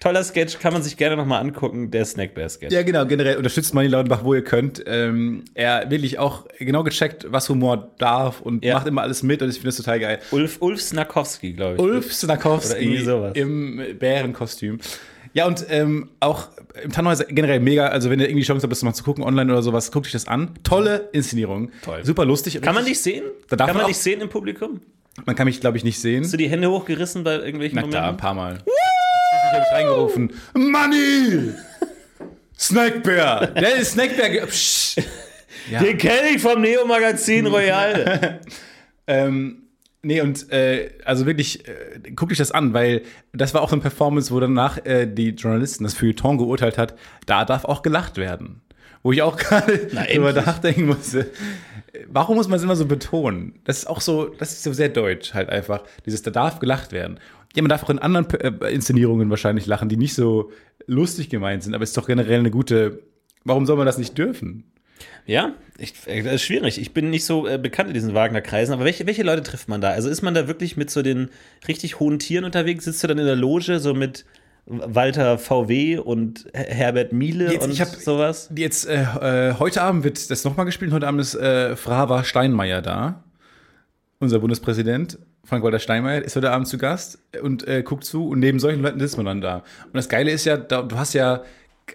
Toller 0.00 0.24
Sketch, 0.24 0.58
kann 0.58 0.72
man 0.72 0.82
sich 0.82 0.96
gerne 0.96 1.16
nochmal 1.16 1.40
angucken, 1.40 1.92
der 1.92 2.04
Snackbear-Sketch. 2.04 2.72
Ja, 2.74 2.82
genau, 2.82 3.06
generell 3.06 3.36
unterstützt 3.36 3.72
Manni 3.72 3.86
Lautenbach, 3.86 4.24
wo 4.24 4.34
ihr 4.34 4.42
könnt. 4.42 4.82
Ähm, 4.88 5.44
er 5.54 5.92
wirklich 5.92 6.18
auch 6.18 6.46
genau 6.58 6.82
gecheckt, 6.82 7.26
was 7.30 7.48
Humor 7.48 7.92
darf 7.98 8.40
und 8.40 8.64
Ja. 8.64 8.74
macht 8.74 8.88
immer 8.88 9.02
alles 9.02 9.22
mit 9.22 9.42
und 9.42 9.48
ich 9.50 9.54
finde 9.56 9.68
das 9.68 9.76
total 9.76 10.00
geil. 10.00 10.18
Ulf, 10.32 10.56
Ulf 10.58 10.80
Snakowski, 10.82 11.52
glaube 11.52 11.74
ich. 11.74 11.80
Ulf 11.80 12.06
Oder 12.06 12.14
Snakowski 12.14 12.82
irgendwie 12.82 13.04
sowas. 13.04 13.32
im 13.36 13.80
Bärenkostüm. 14.00 14.80
Ja, 15.34 15.46
und 15.46 15.64
ähm, 15.70 16.10
auch 16.20 16.48
im 16.82 16.92
Tannhäuser 16.92 17.24
generell 17.24 17.60
mega, 17.60 17.88
also 17.88 18.10
wenn 18.10 18.20
ihr 18.20 18.26
irgendwie 18.26 18.42
die 18.42 18.46
Chance 18.46 18.64
habt, 18.64 18.72
das 18.72 18.82
mal 18.82 18.92
zu 18.92 19.02
gucken 19.04 19.24
online 19.24 19.50
oder 19.52 19.62
sowas, 19.62 19.90
guckt 19.90 20.06
euch 20.06 20.12
das 20.12 20.28
an. 20.28 20.50
Tolle 20.62 21.08
Inszenierung. 21.12 21.70
Toll. 21.82 22.04
Super 22.04 22.24
lustig. 22.24 22.60
Kann 22.60 22.74
man 22.74 22.84
dich 22.84 23.00
sehen? 23.00 23.24
Da 23.48 23.56
darf 23.56 23.68
kann 23.68 23.76
man 23.78 23.86
dich 23.86 23.96
sehen 23.98 24.20
im 24.20 24.28
Publikum? 24.28 24.80
Man 25.26 25.34
kann 25.36 25.46
mich, 25.46 25.60
glaube 25.60 25.76
ich, 25.76 25.84
nicht 25.84 26.00
sehen. 26.00 26.24
Hast 26.24 26.32
du 26.32 26.36
die 26.38 26.48
Hände 26.48 26.70
hochgerissen 26.70 27.24
bei 27.24 27.36
irgendwelchen 27.36 27.76
Na 27.76 27.82
klar, 27.82 28.02
ein 28.02 28.16
Momenten? 28.16 28.20
paar 28.20 28.34
Mal. 28.34 28.58
Ich 28.64 29.58
habe 29.58 29.66
reingerufen. 29.76 30.32
Money! 30.54 31.52
Snackbär! 32.58 33.46
Der 33.48 33.76
ist 33.76 33.92
Snackbär. 33.92 34.46
Psch. 34.46 34.96
Ja. 35.70 35.80
Den 35.80 35.98
kenne 35.98 36.30
ich 36.34 36.42
vom 36.42 36.60
Neo-Magazin 36.60 37.46
Royal. 37.48 38.40
Ähm, 39.06 39.61
nee, 40.02 40.20
und 40.20 40.50
äh, 40.52 40.90
also 41.04 41.26
wirklich, 41.26 41.66
äh, 41.66 42.12
guck 42.14 42.28
dich 42.28 42.38
das 42.38 42.52
an, 42.52 42.74
weil 42.74 43.02
das 43.32 43.54
war 43.54 43.62
auch 43.62 43.68
so 43.68 43.76
eine 43.76 43.82
Performance, 43.82 44.32
wo 44.32 44.40
danach 44.40 44.84
äh, 44.84 45.06
die 45.06 45.30
Journalisten 45.30 45.84
das 45.84 45.94
Feuilleton 45.94 46.38
geurteilt 46.38 46.78
hat, 46.78 46.96
da 47.26 47.44
darf 47.44 47.64
auch 47.64 47.82
gelacht 47.82 48.16
werden. 48.16 48.62
Wo 49.02 49.12
ich 49.12 49.22
auch 49.22 49.36
gerade 49.38 49.78
drüber 49.86 50.32
nachdenken 50.32 50.86
musste. 50.86 51.30
Warum 52.08 52.36
muss 52.36 52.48
man 52.48 52.56
es 52.56 52.62
immer 52.62 52.76
so 52.76 52.86
betonen? 52.86 53.60
Das 53.64 53.78
ist 53.78 53.86
auch 53.86 54.00
so, 54.00 54.26
das 54.26 54.52
ist 54.52 54.62
so 54.62 54.72
sehr 54.72 54.88
deutsch 54.88 55.34
halt 55.34 55.50
einfach. 55.50 55.84
Dieses, 56.06 56.22
da 56.22 56.30
darf 56.30 56.58
gelacht 56.58 56.92
werden. 56.92 57.18
Ja, 57.54 57.62
man 57.62 57.68
darf 57.68 57.82
auch 57.82 57.90
in 57.90 57.98
anderen 57.98 58.30
äh, 58.40 58.72
Inszenierungen 58.72 59.28
wahrscheinlich 59.28 59.66
lachen, 59.66 59.88
die 59.88 59.96
nicht 59.96 60.14
so 60.14 60.52
lustig 60.86 61.28
gemeint 61.28 61.62
sind, 61.62 61.74
aber 61.74 61.84
es 61.84 61.90
ist 61.90 61.96
doch 61.96 62.06
generell 62.06 62.38
eine 62.38 62.50
gute. 62.50 63.02
Warum 63.44 63.66
soll 63.66 63.76
man 63.76 63.86
das 63.86 63.98
nicht 63.98 64.16
dürfen? 64.16 64.72
Ja, 65.26 65.52
ich, 65.78 65.94
äh, 66.06 66.22
das 66.22 66.34
ist 66.34 66.42
schwierig. 66.42 66.80
Ich 66.80 66.92
bin 66.94 67.10
nicht 67.10 67.24
so 67.24 67.46
äh, 67.46 67.58
bekannt 67.58 67.88
in 67.88 67.94
diesen 67.94 68.14
Wagner-Kreisen, 68.14 68.72
aber 68.74 68.84
welche, 68.84 69.06
welche 69.06 69.22
Leute 69.22 69.42
trifft 69.42 69.68
man 69.68 69.80
da? 69.80 69.90
Also 69.90 70.08
ist 70.08 70.22
man 70.22 70.34
da 70.34 70.48
wirklich 70.48 70.76
mit 70.76 70.90
so 70.90 71.02
den 71.02 71.28
richtig 71.68 72.00
hohen 72.00 72.18
Tieren 72.18 72.44
unterwegs? 72.44 72.84
Sitzt 72.84 73.02
du 73.02 73.08
dann 73.08 73.18
in 73.18 73.26
der 73.26 73.36
Loge 73.36 73.78
so 73.78 73.94
mit 73.94 74.24
Walter 74.66 75.38
VW 75.38 75.98
und 75.98 76.46
Her- 76.54 76.66
Herbert 76.74 77.12
Miele 77.12 77.52
Jetzt, 77.52 77.64
und 77.64 77.72
ich 77.72 77.80
hab- 77.80 77.88
sowas? 77.88 78.48
Jetzt, 78.54 78.86
äh, 78.86 79.02
äh, 79.50 79.54
heute 79.58 79.82
Abend 79.82 80.04
wird 80.04 80.30
das 80.30 80.44
nochmal 80.44 80.66
gespielt. 80.66 80.92
Heute 80.92 81.08
Abend 81.08 81.20
ist 81.20 81.34
äh, 81.34 81.74
Frava 81.76 82.22
Steinmeier 82.24 82.80
da. 82.82 83.24
Unser 84.20 84.38
Bundespräsident, 84.38 85.18
Frank-Walter 85.44 85.80
Steinmeier, 85.80 86.22
ist 86.22 86.36
heute 86.36 86.52
Abend 86.52 86.68
zu 86.68 86.78
Gast 86.78 87.18
und 87.42 87.66
äh, 87.66 87.82
guckt 87.82 88.04
zu. 88.04 88.28
Und 88.28 88.38
neben 88.38 88.60
solchen 88.60 88.82
Leuten 88.82 89.00
sitzt 89.00 89.16
man 89.16 89.26
dann 89.26 89.40
da. 89.40 89.56
Und 89.86 89.94
das 89.94 90.08
Geile 90.08 90.30
ist 90.30 90.44
ja, 90.44 90.56
da, 90.56 90.82
du 90.82 90.96
hast 90.96 91.12
ja, 91.14 91.42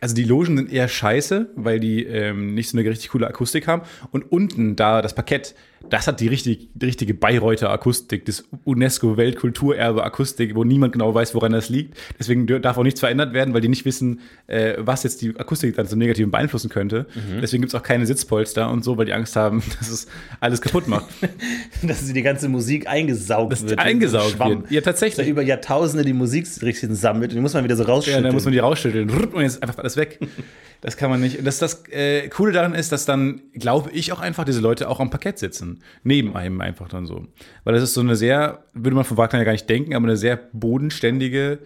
also 0.01 0.15
die 0.15 0.23
Logen 0.23 0.57
sind 0.57 0.71
eher 0.71 0.87
scheiße, 0.87 1.51
weil 1.55 1.79
die 1.79 2.03
ähm, 2.03 2.53
nicht 2.53 2.69
so 2.69 2.77
eine 2.77 2.89
richtig 2.89 3.09
coole 3.09 3.27
Akustik 3.27 3.67
haben. 3.67 3.81
Und 4.11 4.31
unten 4.31 4.75
da 4.75 5.01
das 5.01 5.15
Parkett, 5.15 5.55
das 5.89 6.07
hat 6.07 6.19
die, 6.19 6.27
richtig, 6.27 6.69
die 6.73 6.85
richtige 6.85 7.13
Bayreuther 7.13 7.69
Akustik, 7.69 8.25
das 8.25 8.43
UNESCO-Weltkulturerbe 8.65 10.03
Akustik, 10.03 10.55
wo 10.55 10.63
niemand 10.63 10.93
genau 10.93 11.13
weiß, 11.13 11.33
woran 11.35 11.51
das 11.53 11.69
liegt. 11.69 11.97
Deswegen 12.19 12.45
darf 12.61 12.77
auch 12.77 12.83
nichts 12.83 12.99
verändert 12.99 13.33
werden, 13.33 13.53
weil 13.53 13.61
die 13.61 13.69
nicht 13.69 13.85
wissen, 13.85 14.19
äh, 14.47 14.73
was 14.77 15.03
jetzt 15.03 15.21
die 15.21 15.35
Akustik 15.37 15.75
dann 15.75 15.85
so 15.85 15.95
negativ 15.95 16.29
beeinflussen 16.29 16.69
könnte. 16.69 17.05
Deswegen 17.41 17.61
gibt 17.61 17.73
es 17.73 17.79
auch 17.79 17.83
keine 17.83 18.05
Sitzpolster 18.05 18.69
und 18.69 18.83
so, 18.83 18.97
weil 18.97 19.05
die 19.05 19.13
Angst 19.13 19.35
haben, 19.35 19.61
dass 19.79 19.89
es 19.89 20.07
alles 20.39 20.61
kaputt 20.61 20.87
macht. 20.87 21.05
Dass 21.83 22.05
sie 22.05 22.13
die 22.13 22.21
ganze 22.23 22.49
Musik 22.49 22.87
eingesaugt 22.87 23.51
Dass 23.51 23.63
wird. 23.67 23.79
eingesaugt 23.79 24.31
Schwamm. 24.31 24.63
wird. 24.63 24.71
Ja, 24.71 24.81
tatsächlich. 24.81 25.25
Da 25.25 25.29
über 25.29 25.41
Jahrtausende 25.41 26.03
die 26.03 26.13
Musikrichtungen 26.13 26.95
sammelt 26.95 27.31
und 27.31 27.35
die 27.35 27.41
muss 27.41 27.53
man 27.53 27.63
wieder 27.63 27.75
so 27.75 27.83
Ja, 27.83 27.89
rausschütteln. 27.89 28.23
dann 28.23 28.33
muss 28.33 28.43
man 28.45 28.51
die 28.53 28.59
rausschütteln 28.59 29.09
und 29.09 29.41
jetzt 29.41 29.55
ist 29.55 29.63
einfach 29.63 29.77
alles 29.77 29.95
weg. 29.97 30.19
Das 30.81 30.97
kann 30.97 31.09
man 31.09 31.19
nicht. 31.19 31.39
Und 31.39 31.45
das, 31.45 31.59
das 31.59 31.87
äh, 31.89 32.27
Coole 32.29 32.51
daran 32.51 32.73
ist, 32.73 32.91
dass 32.91 33.05
dann, 33.05 33.41
glaube 33.53 33.91
ich, 33.91 34.11
auch 34.11 34.19
einfach 34.19 34.45
diese 34.45 34.61
Leute 34.61 34.89
auch 34.89 34.99
am 34.99 35.09
Parkett 35.09 35.39
sitzen. 35.39 35.81
Neben 36.03 36.35
einem 36.35 36.61
einfach 36.61 36.87
dann 36.87 37.05
so. 37.05 37.27
Weil 37.63 37.73
das 37.73 37.83
ist 37.83 37.93
so 37.93 38.01
eine 38.01 38.15
sehr, 38.15 38.63
würde 38.73 38.95
man 38.95 39.05
von 39.05 39.17
Wagner 39.17 39.39
ja 39.39 39.45
gar 39.45 39.51
nicht 39.53 39.69
denken, 39.69 39.95
aber 39.95 40.05
eine 40.05 40.17
sehr 40.17 40.37
bodenständige 40.53 41.59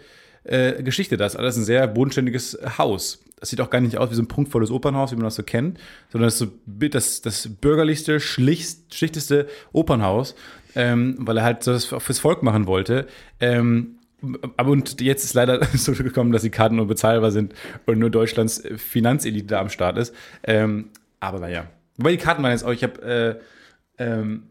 äh, 0.44 0.82
Geschichte. 0.84 1.18
Das 1.18 1.34
ist 1.34 1.40
alles 1.40 1.58
ein 1.58 1.64
sehr 1.64 1.88
bodenständiges 1.88 2.58
Haus. 2.78 3.24
Das 3.40 3.50
sieht 3.50 3.60
auch 3.60 3.72
gar 3.72 3.82
nicht 3.82 3.98
aus 3.98 4.12
wie 4.12 4.16
so 4.16 4.22
ein 4.22 4.28
prunkvolles 4.28 4.70
Opernhaus, 4.70 5.12
wie 5.12 5.16
man 5.16 5.26
das 5.26 5.36
so 5.36 5.44
kennt, 5.44 5.80
sondern 6.12 6.28
das 6.28 6.36
ist 6.36 6.40
so 6.40 6.52
das, 6.68 7.22
das 7.22 7.50
bürgerlichste, 7.60 8.20
schlicht, 8.20 8.94
schlichteste 8.94 9.48
Opernhaus, 9.74 10.36
ähm, 10.76 11.16
weil 11.18 11.38
er 11.38 11.44
halt 11.44 11.66
das 11.66 11.86
fürs 11.86 12.20
Volk 12.20 12.44
machen 12.44 12.68
wollte. 12.68 13.08
Ähm, 13.40 13.96
aber 14.58 14.72
und 14.72 15.02
jetzt 15.02 15.24
ist 15.24 15.34
leider 15.34 15.64
so 15.74 15.94
gekommen, 15.94 16.32
dass 16.32 16.42
die 16.44 16.50
Karten 16.50 16.76
nur 16.76 16.88
bezahlbar 16.88 17.32
sind 17.32 17.54
und 17.86 18.00
nur 18.00 18.10
Deutschlands 18.10 18.64
Finanzelite 18.78 19.48
da 19.48 19.62
am 19.62 19.70
Start 19.70 19.98
ist. 19.98 20.14
Ähm, 20.44 20.90
aber 21.20 21.40
naja. 21.40 21.68
Wobei 21.98 22.12
die 22.12 22.18
Karten 22.18 22.42
waren 22.44 22.52
jetzt 22.52 22.64
auch, 22.64 22.72
ich 22.72 22.84
habe 22.84 23.40
äh, 23.98 24.04
ähm, 24.04 24.44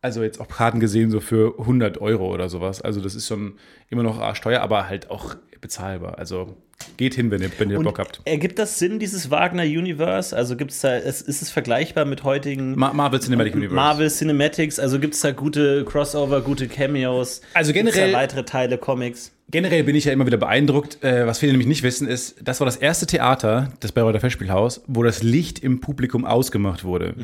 also 0.00 0.22
jetzt 0.22 0.40
auch 0.40 0.48
Karten 0.48 0.80
gesehen, 0.80 1.10
so 1.10 1.20
für 1.20 1.58
100 1.58 2.00
Euro 2.00 2.32
oder 2.32 2.48
sowas. 2.48 2.80
Also 2.80 3.00
das 3.00 3.14
ist 3.14 3.26
schon 3.26 3.54
immer 3.90 4.02
noch 4.02 4.20
arschteuer, 4.20 4.60
aber 4.60 4.88
halt 4.88 5.10
auch 5.10 5.34
bezahlbar. 5.60 6.18
Also 6.18 6.56
geht 6.96 7.14
hin, 7.14 7.30
wenn 7.30 7.42
ihr, 7.42 7.50
wenn 7.58 7.70
ihr 7.70 7.78
Und 7.78 7.84
Bock 7.84 7.98
habt. 7.98 8.20
Ergibt 8.24 8.58
das 8.58 8.78
Sinn, 8.78 8.98
dieses 8.98 9.30
Wagner-Universe? 9.30 10.36
Also 10.36 10.56
gibt's 10.56 10.80
da, 10.80 10.96
ist, 10.96 11.22
ist 11.22 11.42
es 11.42 11.50
vergleichbar 11.50 12.04
mit 12.04 12.24
heutigen 12.24 12.76
Ma 12.78 12.92
Marvel 12.92 13.20
Cinematic 13.20 13.54
Universe. 13.54 13.74
Marvel 13.74 14.10
Cinematics? 14.10 14.78
Also 14.78 14.98
gibt 14.98 15.14
es 15.14 15.20
da 15.20 15.32
gute 15.32 15.84
Crossover, 15.84 16.40
gute 16.40 16.68
Cameos? 16.68 17.40
Also 17.54 17.72
generell- 17.72 18.12
weitere 18.12 18.44
Teile, 18.44 18.78
Comics? 18.78 19.32
Generell 19.48 19.84
bin 19.84 19.94
ich 19.94 20.04
ja 20.04 20.12
immer 20.12 20.26
wieder 20.26 20.38
beeindruckt. 20.38 21.04
Äh, 21.04 21.24
was 21.26 21.38
viele 21.38 21.52
nämlich 21.52 21.68
nicht 21.68 21.84
wissen, 21.84 22.08
ist, 22.08 22.36
das 22.42 22.58
war 22.58 22.64
das 22.64 22.76
erste 22.76 23.06
Theater, 23.06 23.72
das 23.78 23.92
Bayreuther 23.92 24.18
Festspielhaus, 24.18 24.82
wo 24.88 25.04
das 25.04 25.22
Licht 25.22 25.60
im 25.60 25.80
Publikum 25.80 26.24
ausgemacht 26.24 26.82
wurde. 26.82 27.14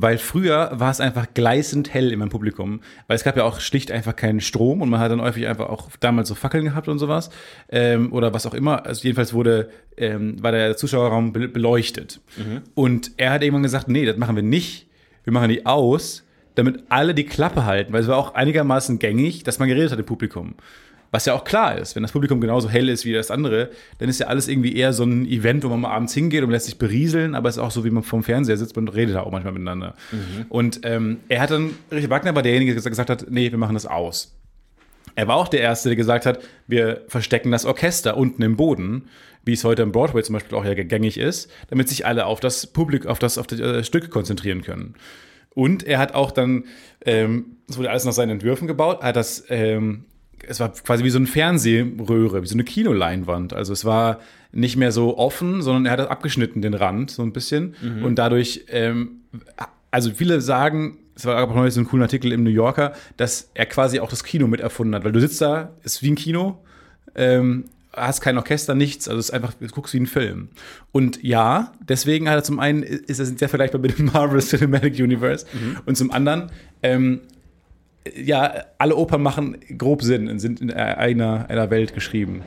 Weil 0.00 0.18
früher 0.18 0.70
war 0.72 0.90
es 0.90 1.00
einfach 1.00 1.26
gleißend 1.34 1.92
hell 1.92 2.12
in 2.12 2.18
meinem 2.18 2.28
Publikum, 2.28 2.80
weil 3.06 3.16
es 3.16 3.24
gab 3.24 3.36
ja 3.36 3.44
auch 3.44 3.58
schlicht 3.60 3.90
einfach 3.90 4.14
keinen 4.14 4.40
Strom 4.40 4.80
und 4.80 4.88
man 4.90 5.00
hat 5.00 5.10
dann 5.10 5.20
häufig 5.20 5.46
einfach 5.48 5.68
auch 5.68 5.88
damals 5.98 6.28
so 6.28 6.34
Fackeln 6.34 6.64
gehabt 6.64 6.88
und 6.88 6.98
sowas 6.98 7.30
ähm, 7.68 8.12
oder 8.12 8.32
was 8.32 8.46
auch 8.46 8.54
immer. 8.54 8.86
Also 8.86 9.02
jedenfalls 9.02 9.32
wurde 9.32 9.70
ähm, 9.96 10.42
war 10.42 10.52
der 10.52 10.76
Zuschauerraum 10.76 11.32
be 11.32 11.48
beleuchtet 11.48 12.20
und 12.74 13.12
er 13.16 13.32
hat 13.32 13.42
irgendwann 13.42 13.64
gesagt, 13.64 13.88
nee, 13.88 14.04
das 14.04 14.16
machen 14.16 14.36
wir 14.36 14.42
nicht. 14.42 14.86
Wir 15.24 15.32
machen 15.32 15.48
die 15.48 15.66
aus, 15.66 16.24
damit 16.54 16.84
alle 16.88 17.14
die 17.14 17.24
Klappe 17.24 17.64
halten, 17.64 17.92
weil 17.92 18.02
es 18.02 18.08
war 18.08 18.16
auch 18.16 18.34
einigermaßen 18.34 18.98
gängig, 18.98 19.42
dass 19.42 19.58
man 19.58 19.68
geredet 19.68 19.92
hat 19.92 19.98
im 19.98 20.06
Publikum. 20.06 20.54
Was 21.10 21.24
ja 21.24 21.32
auch 21.32 21.44
klar 21.44 21.78
ist, 21.78 21.96
wenn 21.96 22.02
das 22.02 22.12
Publikum 22.12 22.40
genauso 22.40 22.68
hell 22.68 22.88
ist 22.88 23.06
wie 23.06 23.14
das 23.14 23.30
andere, 23.30 23.70
dann 23.98 24.10
ist 24.10 24.20
ja 24.20 24.26
alles 24.26 24.46
irgendwie 24.46 24.76
eher 24.76 24.92
so 24.92 25.04
ein 25.04 25.26
Event, 25.26 25.64
wo 25.64 25.68
man 25.68 25.80
mal 25.80 25.90
abends 25.90 26.12
hingeht 26.12 26.42
und 26.42 26.50
lässt 26.50 26.66
sich 26.66 26.76
berieseln, 26.76 27.34
aber 27.34 27.48
es 27.48 27.56
ist 27.56 27.62
auch 27.62 27.70
so, 27.70 27.84
wie 27.84 27.90
man 27.90 28.02
vom 28.02 28.22
Fernseher 28.22 28.58
sitzt, 28.58 28.76
man 28.76 28.88
redet 28.88 29.14
da 29.14 29.22
auch 29.22 29.32
manchmal 29.32 29.54
miteinander. 29.54 29.94
Mhm. 30.12 30.46
Und 30.50 30.80
ähm, 30.84 31.20
er 31.28 31.40
hat 31.40 31.50
dann, 31.50 31.70
Richard 31.90 32.10
Wagner 32.10 32.34
war 32.34 32.42
derjenige, 32.42 32.74
der 32.74 32.82
gesagt 32.82 33.08
hat, 33.08 33.26
nee, 33.30 33.50
wir 33.50 33.58
machen 33.58 33.74
das 33.74 33.86
aus. 33.86 34.34
Er 35.14 35.26
war 35.28 35.36
auch 35.36 35.48
der 35.48 35.60
Erste, 35.60 35.88
der 35.88 35.96
gesagt 35.96 36.26
hat, 36.26 36.40
wir 36.66 37.02
verstecken 37.08 37.50
das 37.50 37.64
Orchester 37.64 38.16
unten 38.16 38.42
im 38.42 38.56
Boden, 38.56 39.08
wie 39.44 39.54
es 39.54 39.64
heute 39.64 39.82
im 39.82 39.92
Broadway 39.92 40.22
zum 40.22 40.34
Beispiel 40.34 40.56
auch 40.58 40.64
ja 40.64 40.74
gängig 40.74 41.18
ist, 41.18 41.50
damit 41.70 41.88
sich 41.88 42.06
alle 42.06 42.26
auf 42.26 42.38
das 42.38 42.66
Publikum, 42.66 43.10
auf 43.10 43.18
das, 43.18 43.38
auf 43.38 43.46
das 43.46 43.58
äh, 43.60 43.82
Stück 43.82 44.10
konzentrieren 44.10 44.62
können. 44.62 44.94
Und 45.54 45.82
er 45.82 45.98
hat 45.98 46.14
auch 46.14 46.30
dann, 46.30 46.66
ähm, 47.04 47.56
es 47.68 47.78
wurde 47.78 47.90
alles 47.90 48.04
nach 48.04 48.12
seinen 48.12 48.30
Entwürfen 48.30 48.68
gebaut, 48.68 49.02
hat 49.02 49.16
das 49.16 49.42
ähm, 49.48 50.04
es 50.46 50.60
war 50.60 50.72
quasi 50.72 51.04
wie 51.04 51.10
so 51.10 51.18
eine 51.18 51.26
Fernsehröhre, 51.26 52.42
wie 52.42 52.46
so 52.46 52.54
eine 52.54 52.64
Kinoleinwand. 52.64 53.52
Also 53.52 53.72
es 53.72 53.84
war 53.84 54.20
nicht 54.52 54.76
mehr 54.76 54.92
so 54.92 55.18
offen, 55.18 55.62
sondern 55.62 55.86
er 55.86 55.92
hat 55.92 55.98
das 55.98 56.08
abgeschnitten, 56.08 56.62
den 56.62 56.74
Rand, 56.74 57.10
so 57.10 57.22
ein 57.22 57.32
bisschen. 57.32 57.74
Mhm. 57.82 58.04
Und 58.04 58.16
dadurch, 58.16 58.64
ähm, 58.68 59.22
also 59.90 60.10
viele 60.10 60.40
sagen, 60.40 60.98
es 61.14 61.26
war 61.26 61.36
aber 61.36 61.54
noch 61.54 61.68
so 61.70 61.80
ein 61.80 61.86
cooler 61.86 62.04
Artikel 62.04 62.32
im 62.32 62.44
New 62.44 62.50
Yorker, 62.50 62.92
dass 63.16 63.50
er 63.54 63.66
quasi 63.66 64.00
auch 64.00 64.08
das 64.08 64.22
Kino 64.22 64.46
mit 64.46 64.60
erfunden 64.60 64.94
hat, 64.94 65.04
weil 65.04 65.12
du 65.12 65.20
sitzt 65.20 65.40
da, 65.40 65.72
ist 65.82 66.02
wie 66.02 66.10
ein 66.12 66.14
Kino, 66.14 66.58
ähm, 67.14 67.64
hast 67.92 68.20
kein 68.20 68.36
Orchester, 68.36 68.74
nichts, 68.74 69.08
also 69.08 69.18
es 69.18 69.26
ist 69.26 69.34
einfach, 69.34 69.54
du 69.54 69.66
guckst 69.66 69.94
wie 69.94 70.00
ein 70.00 70.06
Film. 70.06 70.48
Und 70.92 71.22
ja, 71.22 71.72
deswegen 71.80 72.28
hat 72.28 72.36
er 72.36 72.44
zum 72.44 72.60
einen, 72.60 72.82
ist 72.82 73.18
er 73.18 73.26
sehr 73.26 73.48
vergleichbar 73.48 73.80
mit 73.80 73.98
dem 73.98 74.06
Marvel 74.12 74.40
Cinematic 74.40 74.94
Universe 75.00 75.46
mhm. 75.52 75.78
und 75.86 75.96
zum 75.96 76.12
anderen, 76.12 76.50
ähm, 76.82 77.20
ja, 78.16 78.64
alle 78.78 78.96
Opern 78.96 79.22
machen 79.22 79.56
grob 79.76 80.02
Sinn 80.02 80.28
und 80.28 80.38
sind 80.38 80.60
in 80.60 80.70
einer, 80.70 81.48
einer 81.48 81.70
Welt 81.70 81.94
geschrieben. 81.94 82.42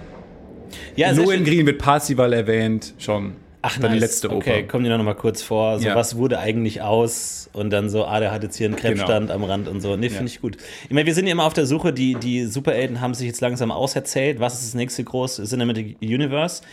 Ja, 0.96 1.12
Lohengrin 1.12 1.44
Green 1.44 1.66
wird 1.66 1.80
Parzival 1.80 2.34
erwähnt, 2.34 2.94
schon. 2.98 3.34
Ach, 3.64 3.78
dann 3.78 3.92
nice. 3.92 3.94
die 3.94 4.00
letzte 4.00 4.28
Oper. 4.30 4.38
Okay, 4.38 4.64
kommen 4.64 4.84
die 4.84 4.90
noch 4.90 5.04
mal 5.04 5.14
kurz 5.14 5.44
vor. 5.44 5.78
So, 5.78 5.88
ja. 5.88 5.96
was 5.96 6.18
wurde 6.18 6.40
eigentlich 6.40 6.82
aus? 6.82 7.50
Und 7.54 7.70
dann 7.70 7.90
so, 7.90 8.06
ah, 8.06 8.20
der 8.20 8.32
hat 8.32 8.42
jetzt 8.42 8.58
hier 8.58 8.66
einen 8.66 8.76
Krebsstand 8.76 9.28
genau. 9.28 9.34
am 9.36 9.44
Rand 9.44 9.68
und 9.68 9.82
so. 9.82 9.96
Nee, 9.96 10.10
finde 10.10 10.24
ja. 10.24 10.36
ich 10.36 10.42
gut. 10.42 10.58
Ich 10.86 10.92
meine, 10.92 11.06
wir 11.06 11.14
sind 11.14 11.28
ja 11.28 11.34
immer 11.34 11.46
auf 11.46 11.54
der 11.54 11.68
Suche. 11.68 11.94
Die, 11.94 12.16
die 12.16 12.46
Superhelden 12.46 13.02
haben 13.02 13.14
sich 13.14 13.28
jetzt 13.28 13.42
langsam 13.42 13.72
auserzählt. 13.72 14.40
Was 14.40 14.56
ist 14.56 14.70
das 14.70 14.74
nächste 14.74 15.04
große 15.04 15.44
Cinematic 15.44 15.98
Universe? 16.02 16.64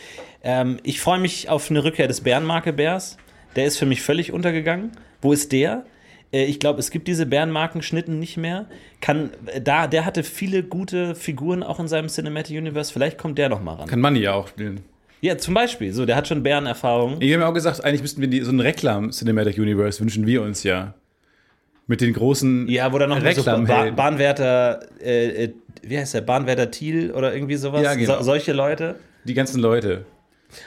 Ähm, 0.43 0.77
ich 0.83 0.99
freue 0.99 1.19
mich 1.19 1.49
auf 1.49 1.69
eine 1.69 1.83
Rückkehr 1.83 2.07
des 2.07 2.21
Bärenmarke 2.21 2.73
Bärs. 2.73 3.17
Der 3.55 3.65
ist 3.65 3.77
für 3.77 3.85
mich 3.85 4.01
völlig 4.01 4.31
untergegangen. 4.31 4.91
Wo 5.21 5.31
ist 5.31 5.51
der? 5.51 5.85
Äh, 6.31 6.45
ich 6.45 6.59
glaube, 6.59 6.79
es 6.79 6.91
gibt 6.91 7.07
diese 7.07 7.25
Bärenmarkenschnitten 7.25 8.19
nicht 8.19 8.37
mehr. 8.37 8.65
Kann, 9.01 9.31
äh, 9.47 9.61
da, 9.61 9.87
der 9.87 10.05
hatte 10.05 10.23
viele 10.23 10.63
gute 10.63 11.15
Figuren 11.15 11.63
auch 11.63 11.79
in 11.79 11.87
seinem 11.87 12.07
Cinematic 12.07 12.57
Universe. 12.57 12.91
Vielleicht 12.91 13.17
kommt 13.17 13.37
der 13.37 13.49
noch 13.49 13.61
mal 13.61 13.73
ran. 13.73 13.87
Kann 13.87 14.01
Manny 14.01 14.19
ja 14.19 14.33
auch 14.33 14.47
spielen. 14.47 14.81
Ja, 15.21 15.37
zum 15.37 15.53
Beispiel. 15.53 15.91
So, 15.91 16.05
der 16.05 16.15
hat 16.15 16.27
schon 16.27 16.43
Bärenerfahrung. 16.43 17.17
Ich 17.19 17.31
habe 17.33 17.43
mir 17.43 17.49
auch 17.49 17.53
gesagt, 17.53 17.83
eigentlich 17.83 18.01
müssten 18.01 18.21
wir 18.21 18.29
die, 18.29 18.41
so 18.41 18.51
ein 18.51 18.59
Reklam-Cinematic 18.59 19.57
Universe 19.57 19.99
wünschen 19.99 20.25
wir 20.25 20.41
uns 20.41 20.63
ja. 20.63 20.93
Mit 21.87 22.01
den 22.01 22.13
großen 22.13 22.67
Ja, 22.67 22.93
wo 22.93 22.99
dann 22.99 23.09
noch 23.09 23.19
so 23.33 23.43
ba 23.43 23.89
Bahnwärter, 23.89 24.79
äh, 25.03 25.45
äh, 25.45 25.53
wie 25.81 25.97
heißt 25.97 26.13
der, 26.13 26.21
Bahnwärter 26.21 26.69
Thiel 26.69 27.11
oder 27.11 27.33
irgendwie 27.33 27.55
sowas? 27.55 27.81
Ja, 27.81 27.95
genau. 27.95 28.17
So, 28.17 28.23
solche 28.23 28.53
Leute. 28.53 28.95
Die 29.23 29.33
ganzen 29.33 29.59
Leute. 29.59 30.05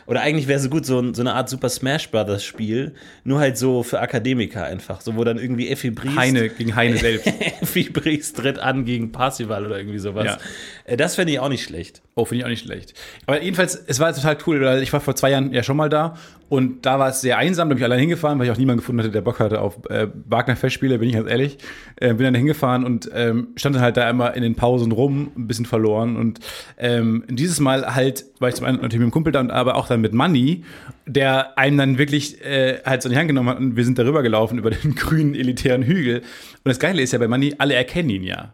Oder 0.06 0.20
eigentlich 0.20 0.48
wäre 0.48 0.60
es 0.60 0.70
gut, 0.70 0.86
so, 0.86 1.12
so, 1.12 1.22
eine 1.22 1.34
Art 1.34 1.48
Super 1.48 1.68
Smash 1.68 2.10
Brothers 2.10 2.44
Spiel, 2.44 2.94
nur 3.24 3.40
halt 3.40 3.58
so 3.58 3.82
für 3.82 4.00
Akademiker 4.00 4.64
einfach, 4.64 5.00
so 5.00 5.16
wo 5.16 5.24
dann 5.24 5.38
irgendwie 5.38 5.68
Effi 5.68 5.90
Briest. 5.90 6.16
Heine 6.16 6.48
gegen 6.48 6.76
Heine 6.76 6.96
selbst. 6.96 7.26
Effi 7.60 7.90
Briest 7.90 8.36
tritt 8.36 8.58
an 8.58 8.84
gegen 8.84 9.12
Parsival 9.12 9.66
oder 9.66 9.78
irgendwie 9.78 9.98
sowas. 9.98 10.24
Ja. 10.24 10.38
Äh, 10.84 10.96
das 10.96 11.16
fände 11.16 11.32
ich 11.32 11.40
auch 11.40 11.48
nicht 11.48 11.64
schlecht. 11.64 12.02
Oh, 12.14 12.26
finde 12.26 12.40
ich 12.40 12.44
auch 12.44 12.50
nicht 12.50 12.64
schlecht. 12.64 12.92
Aber 13.26 13.42
jedenfalls, 13.42 13.74
es 13.74 13.98
war 13.98 14.12
total 14.12 14.36
cool, 14.46 14.60
weil 14.60 14.82
ich 14.82 14.92
war 14.92 15.00
vor 15.00 15.16
zwei 15.16 15.30
Jahren 15.30 15.50
ja 15.54 15.62
schon 15.62 15.78
mal 15.78 15.88
da 15.88 16.14
und 16.50 16.84
da 16.84 16.98
war 16.98 17.08
es 17.08 17.22
sehr 17.22 17.38
einsam, 17.38 17.70
da 17.70 17.74
bin 17.74 17.78
ich 17.78 17.84
allein 17.84 18.00
hingefahren, 18.00 18.38
weil 18.38 18.44
ich 18.44 18.52
auch 18.52 18.58
niemanden 18.58 18.80
gefunden 18.80 19.00
hatte, 19.00 19.10
der 19.10 19.22
Bock 19.22 19.40
hatte 19.40 19.62
auf 19.62 19.78
äh, 19.88 20.08
Wagner-Festspiele, 20.26 20.98
bin 20.98 21.08
ich 21.08 21.14
ganz 21.14 21.30
ehrlich. 21.30 21.56
Äh, 21.96 22.12
bin 22.12 22.24
dann 22.24 22.34
hingefahren 22.34 22.84
und 22.84 23.08
ähm, 23.14 23.48
stand 23.56 23.76
dann 23.76 23.82
halt 23.82 23.96
da 23.96 24.10
immer 24.10 24.34
in 24.34 24.42
den 24.42 24.54
Pausen 24.54 24.92
rum, 24.92 25.32
ein 25.34 25.46
bisschen 25.46 25.64
verloren. 25.64 26.16
Und 26.16 26.40
ähm, 26.76 27.24
dieses 27.30 27.60
Mal 27.60 27.94
halt 27.94 28.26
war 28.40 28.50
ich 28.50 28.56
zum 28.56 28.66
einen 28.66 28.76
natürlich 28.76 28.98
mit 29.00 29.08
dem 29.08 29.12
Kumpel 29.12 29.32
da 29.32 29.48
aber 29.48 29.76
auch 29.76 29.88
dann 29.88 30.02
mit 30.02 30.12
Manny, 30.12 30.64
der 31.06 31.56
einem 31.56 31.78
dann 31.78 31.96
wirklich 31.96 32.44
äh, 32.44 32.80
halt 32.84 33.00
so 33.00 33.08
in 33.08 33.14
die 33.14 33.18
Hand 33.18 33.28
genommen 33.28 33.48
hat 33.48 33.58
und 33.58 33.76
wir 33.76 33.86
sind 33.86 33.98
darüber 33.98 34.22
gelaufen, 34.22 34.58
über 34.58 34.68
den 34.68 34.94
grünen 34.96 35.34
elitären 35.34 35.82
Hügel. 35.82 36.18
Und 36.18 36.68
das 36.68 36.78
Geile 36.78 37.00
ist 37.00 37.14
ja 37.14 37.18
bei 37.18 37.28
Manny, 37.28 37.54
alle 37.56 37.72
erkennen 37.72 38.10
ihn 38.10 38.24
ja. 38.24 38.52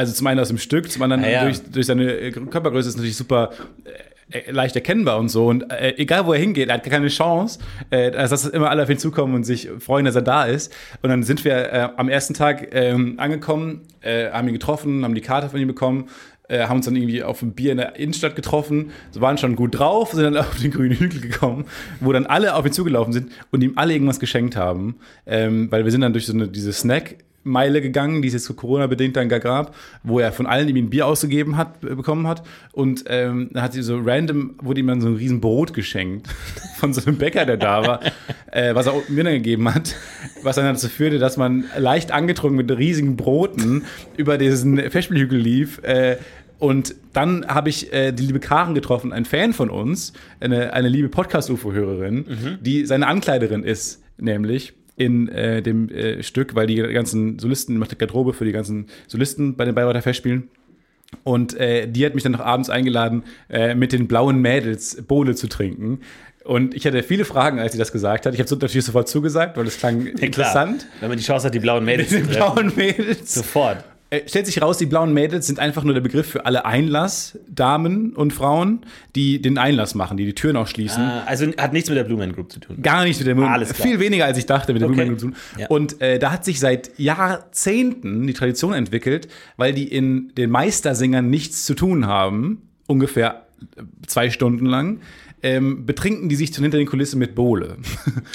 Also 0.00 0.14
zum 0.14 0.28
einen 0.28 0.40
aus 0.40 0.48
dem 0.48 0.56
Stück, 0.56 0.90
zum 0.90 1.02
anderen 1.02 1.22
ah, 1.22 1.28
ja. 1.28 1.44
durch, 1.44 1.60
durch 1.60 1.84
seine 1.84 2.10
äh, 2.10 2.30
Körpergröße 2.30 2.88
ist 2.88 2.96
natürlich 2.96 3.18
super 3.18 3.50
äh, 3.84 4.38
äh, 4.38 4.50
leicht 4.50 4.74
erkennbar 4.74 5.18
und 5.18 5.28
so. 5.28 5.46
Und 5.46 5.70
äh, 5.70 5.92
egal, 5.98 6.24
wo 6.24 6.32
er 6.32 6.38
hingeht, 6.38 6.70
er 6.70 6.76
hat 6.76 6.84
keine 6.84 7.08
Chance, 7.08 7.58
äh, 7.90 8.10
dass 8.10 8.46
immer 8.46 8.70
alle 8.70 8.84
auf 8.84 8.88
ihn 8.88 8.96
zukommen 8.96 9.34
und 9.34 9.44
sich 9.44 9.68
freuen, 9.78 10.06
dass 10.06 10.14
er 10.14 10.22
da 10.22 10.44
ist. 10.44 10.72
Und 11.02 11.10
dann 11.10 11.22
sind 11.22 11.44
wir 11.44 11.70
äh, 11.70 11.88
am 11.98 12.08
ersten 12.08 12.32
Tag 12.32 12.74
ähm, 12.74 13.16
angekommen, 13.18 13.82
haben 14.02 14.48
ihn 14.48 14.54
getroffen, 14.54 15.04
haben 15.04 15.14
die 15.14 15.20
Karte 15.20 15.50
von 15.50 15.60
ihm 15.60 15.68
bekommen, 15.68 16.08
haben 16.50 16.78
uns 16.78 16.86
dann 16.86 16.96
irgendwie 16.96 17.22
auf 17.22 17.42
ein 17.42 17.52
Bier 17.52 17.72
in 17.72 17.76
der 17.76 17.96
Innenstadt 17.96 18.34
getroffen, 18.34 18.92
waren 19.12 19.36
schon 19.36 19.56
gut 19.56 19.78
drauf, 19.78 20.12
sind 20.12 20.24
dann 20.24 20.36
auf 20.38 20.58
den 20.58 20.70
grünen 20.70 20.96
Hügel 20.96 21.20
gekommen, 21.20 21.66
wo 22.00 22.10
dann 22.10 22.24
alle 22.24 22.54
auf 22.54 22.64
ihn 22.64 22.72
zugelaufen 22.72 23.12
sind 23.12 23.30
und 23.50 23.62
ihm 23.62 23.74
alle 23.76 23.92
irgendwas 23.92 24.18
geschenkt 24.18 24.56
haben. 24.56 24.96
Ähm, 25.26 25.70
weil 25.70 25.84
wir 25.84 25.92
sind 25.92 26.00
dann 26.00 26.14
durch 26.14 26.24
so 26.24 26.32
eine, 26.32 26.48
diese 26.48 26.72
Snack- 26.72 27.16
Meile 27.42 27.80
gegangen, 27.80 28.20
die 28.20 28.28
es 28.28 28.34
jetzt 28.34 28.44
so 28.44 28.54
Corona-bedingt 28.54 29.16
dann 29.16 29.28
gab, 29.28 29.74
wo 30.02 30.20
er 30.20 30.32
von 30.32 30.46
allen 30.46 30.68
ihm 30.68 30.76
ein 30.76 30.90
Bier 30.90 31.06
ausgegeben 31.06 31.56
hat, 31.56 31.82
äh, 31.82 31.94
bekommen 31.94 32.26
hat. 32.26 32.42
Und 32.72 33.04
ähm, 33.08 33.50
dann 33.52 33.62
hat 33.62 33.72
sie 33.72 33.82
so 33.82 33.98
random, 33.98 34.56
wurde 34.60 34.80
ihm 34.80 34.86
dann 34.86 35.00
so 35.00 35.08
ein 35.08 35.14
riesen 35.14 35.40
Brot 35.40 35.72
geschenkt 35.72 36.28
von 36.76 36.92
so 36.92 37.04
einem 37.04 37.16
Bäcker, 37.16 37.46
der 37.46 37.56
da 37.56 37.86
war, 37.86 38.00
äh, 38.52 38.74
was 38.74 38.86
er 38.86 38.94
mir 39.08 39.24
dann 39.24 39.34
gegeben 39.34 39.72
hat, 39.72 39.96
was 40.42 40.56
dann 40.56 40.66
dazu 40.66 40.88
führte, 40.88 41.18
dass 41.18 41.36
man 41.36 41.64
leicht 41.78 42.12
angetrunken 42.12 42.56
mit 42.56 42.70
riesigen 42.76 43.16
Broten 43.16 43.84
über 44.16 44.36
diesen 44.36 44.78
Festspielhügel 44.90 45.38
lief. 45.38 45.82
Äh, 45.82 46.18
und 46.58 46.94
dann 47.14 47.46
habe 47.48 47.70
ich 47.70 47.90
äh, 47.90 48.12
die 48.12 48.26
liebe 48.26 48.38
Karen 48.38 48.74
getroffen, 48.74 49.14
ein 49.14 49.24
Fan 49.24 49.54
von 49.54 49.70
uns, 49.70 50.12
eine, 50.40 50.74
eine 50.74 50.88
liebe 50.88 51.08
Podcast-UFO-Hörerin, 51.08 52.16
mhm. 52.16 52.58
die 52.60 52.84
seine 52.84 53.06
Ankleiderin 53.06 53.62
ist, 53.62 54.02
nämlich 54.18 54.74
in 55.00 55.28
äh, 55.28 55.62
dem 55.62 55.88
äh, 55.88 56.22
Stück, 56.22 56.54
weil 56.54 56.66
die 56.66 56.76
ganzen 56.76 57.38
Solisten, 57.38 57.78
macht 57.78 57.92
die 57.92 57.96
Garderobe 57.96 58.34
für 58.34 58.44
die 58.44 58.52
ganzen 58.52 58.86
Solisten 59.06 59.56
bei 59.56 59.64
den 59.64 59.74
Bayreuther 59.74 60.02
Festspielen. 60.02 60.50
Und 61.24 61.54
äh, 61.54 61.88
die 61.88 62.04
hat 62.04 62.14
mich 62.14 62.22
dann 62.22 62.32
noch 62.32 62.40
abends 62.40 62.68
eingeladen, 62.68 63.24
äh, 63.48 63.74
mit 63.74 63.92
den 63.92 64.08
blauen 64.08 64.42
Mädels 64.42 65.02
Bohle 65.02 65.34
zu 65.34 65.48
trinken. 65.48 66.00
Und 66.44 66.74
ich 66.74 66.86
hatte 66.86 67.02
viele 67.02 67.24
Fragen, 67.24 67.58
als 67.58 67.72
sie 67.72 67.78
das 67.78 67.92
gesagt 67.92 68.26
hat. 68.26 68.34
Ich 68.34 68.40
habe 68.40 68.50
natürlich 68.50 68.84
sofort 68.84 69.08
zugesagt, 69.08 69.56
weil 69.56 69.66
es 69.66 69.78
klang 69.78 70.06
ja, 70.06 70.12
interessant. 70.20 70.86
Wenn 71.00 71.08
man 71.08 71.18
die 71.18 71.24
Chance 71.24 71.46
hat, 71.46 71.54
die 71.54 71.60
blauen 71.60 71.84
Mädels 71.86 72.10
den 72.10 72.26
blauen 72.26 72.72
Mädels. 72.76 73.34
Sofort. 73.34 73.82
Äh, 74.10 74.28
stellt 74.28 74.46
sich 74.46 74.60
raus, 74.60 74.76
die 74.76 74.86
blauen 74.86 75.14
Mädels 75.14 75.46
sind 75.46 75.60
einfach 75.60 75.84
nur 75.84 75.94
der 75.94 76.00
Begriff 76.00 76.26
für 76.26 76.44
alle 76.44 76.64
Einlassdamen 76.64 78.12
und 78.14 78.32
Frauen, 78.32 78.80
die 79.14 79.40
den 79.40 79.56
Einlass 79.56 79.94
machen, 79.94 80.16
die 80.16 80.24
die 80.24 80.34
Türen 80.34 80.56
auch 80.56 80.66
schließen. 80.66 81.02
Ah, 81.02 81.22
also 81.26 81.46
hat 81.56 81.72
nichts 81.72 81.88
mit 81.88 81.96
der 81.96 82.02
Blue 82.02 82.18
Man 82.18 82.32
Group 82.32 82.50
zu 82.50 82.58
tun. 82.58 82.82
Gar 82.82 83.04
nichts 83.04 83.20
mit 83.20 83.28
der 83.28 83.34
Blue 83.34 83.46
Man 83.46 83.62
Group. 83.62 83.76
Viel 83.76 84.00
weniger 84.00 84.24
als 84.24 84.36
ich 84.36 84.46
dachte 84.46 84.72
mit 84.72 84.82
der 84.82 84.88
okay. 84.88 84.96
Blue 84.96 85.06
Man 85.06 85.16
Group 85.16 85.20
zu 85.20 85.26
tun. 85.28 85.60
Ja. 85.60 85.68
Und 85.68 86.00
äh, 86.00 86.18
da 86.18 86.32
hat 86.32 86.44
sich 86.44 86.58
seit 86.58 86.98
Jahrzehnten 86.98 88.26
die 88.26 88.34
Tradition 88.34 88.74
entwickelt, 88.74 89.28
weil 89.56 89.72
die 89.72 89.86
in 89.86 90.34
den 90.34 90.50
Meistersingern 90.50 91.30
nichts 91.30 91.64
zu 91.64 91.74
tun 91.74 92.06
haben, 92.06 92.62
ungefähr 92.88 93.46
zwei 94.06 94.30
Stunden 94.30 94.66
lang 94.66 95.00
ähm, 95.42 95.86
betrinken 95.86 96.28
die 96.28 96.36
sich 96.36 96.50
dann 96.50 96.62
hinter 96.62 96.78
den 96.78 96.86
Kulissen 96.86 97.18
mit 97.18 97.34
Bohle. 97.34 97.76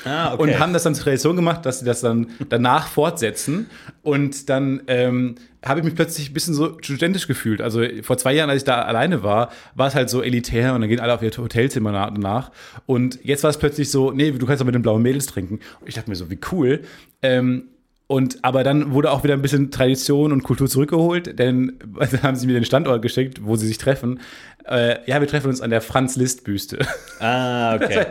Ah, 0.06 0.34
okay. 0.34 0.42
Und 0.42 0.60
haben 0.60 0.74
das 0.74 0.84
dann 0.84 0.96
zur 0.96 1.04
Tradition 1.04 1.36
gemacht, 1.36 1.66
dass 1.66 1.80
sie 1.80 1.86
das 1.86 2.02
dann 2.02 2.28
danach 2.50 2.88
fortsetzen. 2.88 3.68
Und 4.02 4.50
dann 4.50 4.82
ähm, 4.88 5.36
habe 5.64 5.80
ich 5.80 5.86
mich 5.86 5.96
plötzlich 5.96 6.32
ein 6.32 6.34
bisschen 6.34 6.54
so 6.54 6.78
studentisch 6.82 7.28
gefühlt. 7.28 7.62
Also 7.62 7.84
vor 8.02 8.18
zwei 8.18 8.34
Jahren, 8.34 8.50
als 8.50 8.62
ich 8.62 8.66
da 8.66 8.82
alleine 8.82 9.24
war, 9.24 9.52
war 9.76 9.88
es 9.88 9.96
halt 9.96 10.10
so 10.10 10.22
elitär 10.22 10.74
und 10.74 10.82
dann 10.82 10.90
gehen 10.90 11.00
alle 11.00 11.14
auf 11.14 11.22
ihr 11.22 11.32
Hotelzimmer 11.32 11.92
danach. 11.92 12.52
Und 12.86 13.20
jetzt 13.24 13.44
war 13.44 13.50
es 13.50 13.58
plötzlich 13.58 13.92
so, 13.92 14.12
nee, 14.12 14.32
du 14.32 14.46
kannst 14.46 14.62
auch 14.62 14.66
mit 14.66 14.76
den 14.76 14.82
blauen 14.82 15.02
Mädels 15.02 15.28
trinken. 15.28 15.60
Und 15.82 15.88
ich 15.88 15.96
dachte 15.96 16.10
mir 16.10 16.16
so, 16.16 16.30
wie 16.32 16.40
cool. 16.52 16.82
Ähm, 17.22 17.66
und 18.08 18.44
aber 18.44 18.64
dann 18.64 18.94
wurde 18.94 19.12
auch 19.12 19.24
wieder 19.24 19.34
ein 19.34 19.42
bisschen 19.42 19.72
Tradition 19.72 20.32
und 20.32 20.44
Kultur 20.44 20.68
zurückgeholt, 20.68 21.40
denn 21.40 21.80
also 21.98 22.22
haben 22.22 22.36
sie 22.36 22.48
mir 22.48 22.54
den 22.54 22.66
Standort 22.66 23.02
geschickt, 23.02 23.42
wo 23.44 23.56
sie 23.56 23.68
sich 23.68 23.78
treffen. 23.78 24.20
Äh, 24.68 24.98
ja, 25.06 25.20
wir 25.20 25.28
treffen 25.28 25.48
uns 25.48 25.62
an 25.62 25.70
der 25.70 25.82
Franz 25.82 26.16
Liszt 26.16 26.44
Büste. 26.44 26.80
Ah, 27.20 27.76
okay. 27.82 28.08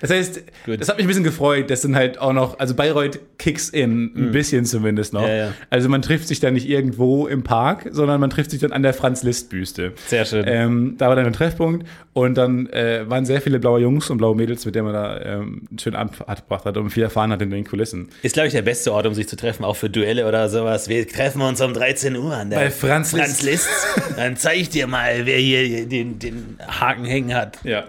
Das 0.00 0.10
heißt, 0.10 0.42
Gut. 0.66 0.80
das 0.80 0.88
hat 0.88 0.96
mich 0.96 1.06
ein 1.06 1.08
bisschen 1.08 1.24
gefreut, 1.24 1.70
dass 1.70 1.82
dann 1.82 1.96
halt 1.96 2.18
auch 2.18 2.32
noch, 2.32 2.58
also 2.58 2.74
Bayreuth 2.74 3.18
kicks 3.38 3.68
in, 3.68 4.12
ein 4.16 4.32
bisschen 4.32 4.64
zumindest 4.64 5.12
noch. 5.12 5.26
Ja, 5.26 5.34
ja. 5.34 5.52
Also 5.70 5.88
man 5.88 6.02
trifft 6.02 6.28
sich 6.28 6.40
dann 6.40 6.54
nicht 6.54 6.68
irgendwo 6.68 7.26
im 7.26 7.42
Park, 7.42 7.88
sondern 7.90 8.20
man 8.20 8.30
trifft 8.30 8.50
sich 8.50 8.60
dann 8.60 8.72
an 8.72 8.82
der 8.82 8.92
Franz-Liszt-Büste. 8.92 9.92
Sehr 10.06 10.24
schön. 10.24 10.44
Ähm, 10.46 10.94
da 10.98 11.08
war 11.08 11.16
dann 11.16 11.26
ein 11.26 11.32
Treffpunkt 11.32 11.86
und 12.12 12.34
dann 12.36 12.66
äh, 12.70 13.08
waren 13.08 13.24
sehr 13.24 13.40
viele 13.40 13.58
blaue 13.58 13.80
Jungs 13.80 14.10
und 14.10 14.18
blaue 14.18 14.36
Mädels, 14.36 14.64
mit 14.66 14.74
denen 14.74 14.86
man 14.86 14.94
da 14.94 15.20
ähm, 15.20 15.62
einen 15.70 15.78
schönen 15.78 15.96
Abend 15.96 16.16
verbracht 16.16 16.64
hat 16.64 16.76
und 16.76 16.90
viel 16.90 17.02
erfahren 17.02 17.30
hat 17.32 17.42
in 17.42 17.50
den 17.50 17.64
Kulissen. 17.64 18.08
Ist, 18.22 18.34
glaube 18.34 18.48
ich, 18.48 18.52
der 18.52 18.62
beste 18.62 18.92
Ort, 18.92 19.06
um 19.06 19.14
sich 19.14 19.28
zu 19.28 19.36
treffen, 19.36 19.64
auch 19.64 19.76
für 19.76 19.90
Duelle 19.90 20.26
oder 20.28 20.48
sowas. 20.48 20.88
Wir 20.88 21.06
treffen 21.08 21.40
uns 21.42 21.60
um 21.60 21.72
13 21.72 22.16
Uhr 22.16 22.34
an 22.34 22.50
der 22.50 22.56
Bei 22.56 22.70
Franz 22.70 23.12
Liszt. 23.12 23.24
Franz 23.26 23.42
Liszt. 23.42 23.68
Dann 24.16 24.36
zeige 24.36 24.60
ich 24.60 24.68
dir 24.68 24.86
mal, 24.86 25.26
wer 25.26 25.38
hier 25.38 25.86
den, 25.98 26.18
den 26.18 26.58
Haken 26.66 27.04
hängen 27.04 27.34
hat. 27.34 27.58
Ja, 27.64 27.84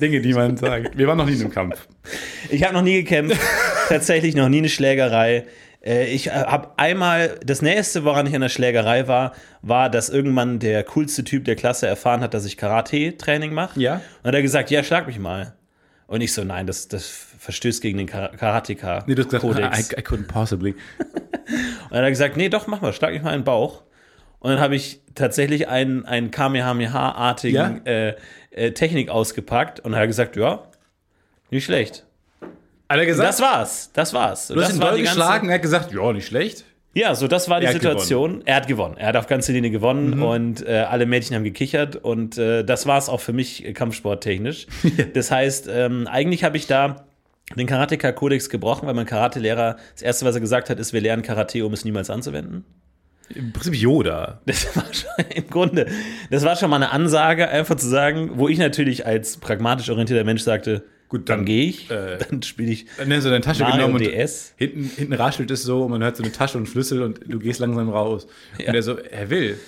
Dinge, 0.00 0.20
die 0.20 0.32
man 0.34 0.56
sagt. 0.56 0.96
Wir 0.98 1.06
waren 1.06 1.18
noch 1.18 1.26
nie 1.26 1.34
in 1.34 1.40
einem 1.40 1.50
Kampf. 1.52 1.86
Ich 2.50 2.62
habe 2.64 2.74
noch 2.74 2.82
nie 2.82 3.02
gekämpft, 3.02 3.38
tatsächlich 3.88 4.34
noch 4.34 4.48
nie 4.48 4.58
eine 4.58 4.68
Schlägerei. 4.68 5.46
Äh, 5.84 6.06
Ich 6.12 6.28
habe 6.32 6.70
einmal, 6.76 7.38
das 7.44 7.62
nächste, 7.62 8.04
woran 8.04 8.26
ich 8.26 8.34
an 8.34 8.40
der 8.42 8.48
Schlägerei 8.48 9.06
war, 9.08 9.32
war, 9.62 9.88
dass 9.90 10.08
irgendwann 10.08 10.58
der 10.58 10.82
coolste 10.84 11.24
Typ 11.24 11.44
der 11.44 11.56
Klasse 11.56 11.86
erfahren 11.86 12.20
hat, 12.20 12.34
dass 12.34 12.44
ich 12.44 12.56
Karate-Training 12.56 13.52
mache. 13.54 13.80
Ja. 13.80 14.00
Und 14.22 14.28
hat 14.28 14.34
er 14.34 14.42
gesagt, 14.42 14.70
ja, 14.70 14.82
schlag 14.82 15.06
mich 15.06 15.18
mal. 15.18 15.54
Und 16.06 16.20
ich 16.22 16.32
so, 16.32 16.42
nein, 16.42 16.66
das, 16.66 16.88
das 16.88 17.06
verstößt 17.38 17.80
gegen 17.80 17.96
den 17.98 18.06
Kar- 18.08 18.32
Karateka-Kodex. 18.36 19.06
Nee, 19.06 19.14
du 19.14 19.22
hast 19.22 19.30
gesagt, 19.30 19.92
I, 19.96 19.96
I 20.00 20.02
couldn't 20.02 20.26
possibly. 20.26 20.72
Und 20.72 21.90
dann 21.90 21.98
hat 21.98 22.04
er 22.04 22.10
gesagt, 22.10 22.36
nee, 22.36 22.48
doch, 22.48 22.66
mach 22.66 22.80
mal, 22.80 22.92
schlag 22.92 23.12
mich 23.12 23.22
mal 23.22 23.32
in 23.32 23.40
den 23.40 23.44
Bauch. 23.44 23.82
Und 24.40 24.50
dann 24.50 24.60
habe 24.60 24.74
ich 24.74 25.00
tatsächlich 25.14 25.68
einen, 25.68 26.04
einen 26.06 26.30
Kamehameha-artigen 26.30 27.82
Ja? 27.84 27.90
äh, 27.92 28.14
äh, 28.50 28.72
Technik 28.72 29.08
ausgepackt 29.08 29.80
und 29.80 29.92
er 29.92 30.00
hat 30.00 30.06
gesagt, 30.08 30.36
ja, 30.36 30.64
nicht 31.50 31.64
schlecht. 31.64 32.06
Hat 32.88 32.98
er 32.98 33.06
gesagt? 33.06 33.28
Das 33.28 33.40
war's, 33.40 33.90
das 33.92 34.12
war's. 34.14 34.48
du 34.48 34.60
hast 34.60 34.74
ihn 34.74 34.80
doll 34.80 34.98
geschlagen, 35.00 35.48
er 35.48 35.56
hat 35.56 35.62
gesagt, 35.62 35.92
ja, 35.92 36.12
nicht 36.12 36.26
schlecht. 36.26 36.64
Ja, 36.92 37.14
so 37.14 37.28
das 37.28 37.48
war 37.48 37.60
die 37.60 37.66
Er 37.66 37.72
Situation. 37.72 38.42
Er 38.46 38.56
hat 38.56 38.66
gewonnen. 38.66 38.96
Er 38.96 39.06
hat 39.08 39.16
auf 39.16 39.28
ganze 39.28 39.52
Linie 39.52 39.70
gewonnen 39.70 40.16
Mhm. 40.16 40.22
und 40.24 40.66
äh, 40.66 40.78
alle 40.88 41.06
Mädchen 41.06 41.36
haben 41.36 41.44
gekichert 41.44 41.94
und 41.94 42.36
äh, 42.36 42.64
das 42.64 42.86
war 42.86 42.98
es 42.98 43.08
auch 43.08 43.20
für 43.20 43.32
mich 43.32 43.64
äh, 43.64 43.72
kampfsporttechnisch. 43.72 44.66
Das 45.14 45.30
heißt, 45.30 45.68
ähm, 45.72 46.08
eigentlich 46.08 46.42
habe 46.42 46.56
ich 46.56 46.66
da 46.66 47.04
den 47.56 47.66
Karateka-Kodex 47.68 48.48
gebrochen, 48.48 48.88
weil 48.88 48.94
mein 48.94 49.06
Karatelehrer 49.06 49.76
das 49.92 50.02
erste, 50.02 50.24
was 50.26 50.34
er 50.34 50.40
gesagt 50.40 50.68
hat, 50.70 50.80
ist, 50.80 50.92
wir 50.92 51.00
lernen 51.00 51.22
Karate, 51.22 51.64
um 51.64 51.72
es 51.72 51.84
niemals 51.84 52.10
anzuwenden. 52.10 52.64
Im 53.34 53.52
Prinzip 53.52 53.74
Yoda. 53.74 54.40
Das 54.46 54.76
war 54.76 54.84
schon 54.92 55.24
im 55.34 55.46
Grunde, 55.48 55.86
das 56.30 56.44
war 56.44 56.56
schon 56.56 56.70
mal 56.70 56.76
eine 56.76 56.90
Ansage, 56.90 57.48
einfach 57.48 57.76
zu 57.76 57.88
sagen, 57.88 58.32
wo 58.34 58.48
ich 58.48 58.58
natürlich 58.58 59.06
als 59.06 59.36
pragmatisch 59.36 59.88
orientierter 59.90 60.24
Mensch 60.24 60.42
sagte, 60.42 60.84
Gut, 61.08 61.28
dann 61.28 61.38
dann, 61.38 61.44
gehe 61.44 61.64
ich, 61.64 61.90
äh, 61.90 62.18
dann 62.30 62.40
spiele 62.42 62.70
ich 62.70 62.86
Dann 62.96 63.12
hast 63.12 63.24
du 63.24 63.30
deine 63.30 63.42
Tasche 63.42 63.64
Mario 63.64 63.86
genommen 63.86 63.94
und 63.96 64.04
DS. 64.04 64.54
hinten, 64.56 64.84
hinten 64.96 65.12
raschelt 65.12 65.50
es 65.50 65.64
so 65.64 65.82
und 65.82 65.90
man 65.90 66.02
hört 66.04 66.16
so 66.16 66.22
eine 66.22 66.30
Tasche 66.30 66.56
und 66.56 66.68
Schlüssel 66.68 67.02
und 67.02 67.20
du 67.26 67.40
gehst 67.40 67.58
langsam 67.58 67.88
raus. 67.88 68.28
Und 68.58 68.74
er 68.74 68.82
so, 68.82 68.96
er 68.96 69.28
will. 69.28 69.58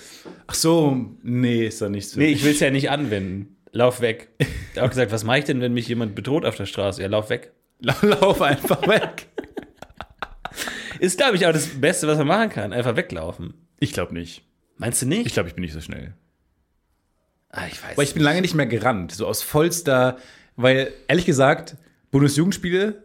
Ach 0.47 0.53
so, 0.53 1.05
nee, 1.21 1.67
ist 1.67 1.81
doch 1.81 1.89
nicht 1.89 2.07
so. 2.07 2.17
Nee, 2.17 2.27
ich 2.31 2.45
will 2.45 2.51
es 2.51 2.61
ja 2.61 2.69
nicht 2.71 2.89
anwenden. 2.89 3.57
Lauf 3.73 3.99
weg. 3.99 4.29
Er 4.37 4.45
hat 4.77 4.83
auch 4.85 4.89
gesagt, 4.89 5.11
was 5.11 5.25
mache 5.25 5.39
ich 5.39 5.45
denn, 5.45 5.59
wenn 5.59 5.73
mich 5.73 5.87
jemand 5.87 6.15
bedroht 6.15 6.45
auf 6.45 6.55
der 6.55 6.65
Straße? 6.65 7.01
Ja, 7.01 7.09
lauf 7.09 7.29
weg. 7.29 7.51
Lauf 8.01 8.41
einfach 8.41 8.87
weg. 8.87 9.27
Ist, 10.99 11.17
glaube 11.17 11.35
ich, 11.35 11.45
auch 11.45 11.53
das 11.53 11.67
Beste, 11.67 12.07
was 12.07 12.17
man 12.17 12.27
machen 12.27 12.49
kann. 12.49 12.73
Einfach 12.73 12.95
weglaufen. 12.95 13.53
Ich 13.79 13.93
glaube 13.93 14.13
nicht. 14.13 14.43
Meinst 14.77 15.01
du 15.01 15.05
nicht? 15.05 15.25
Ich 15.25 15.33
glaube, 15.33 15.49
ich 15.49 15.55
bin 15.55 15.63
nicht 15.63 15.73
so 15.73 15.81
schnell. 15.81 16.13
ah, 17.49 17.65
ich 17.67 17.81
weiß. 17.83 17.93
Aber 17.93 18.03
ich 18.03 18.13
bin 18.13 18.23
lange 18.23 18.41
nicht 18.41 18.55
mehr 18.55 18.65
gerannt, 18.65 19.11
so 19.11 19.27
aus 19.27 19.43
vollster, 19.43 20.17
weil 20.55 20.91
ehrlich 21.07 21.25
gesagt, 21.25 21.75
Bundesjugendspiele 22.11 23.03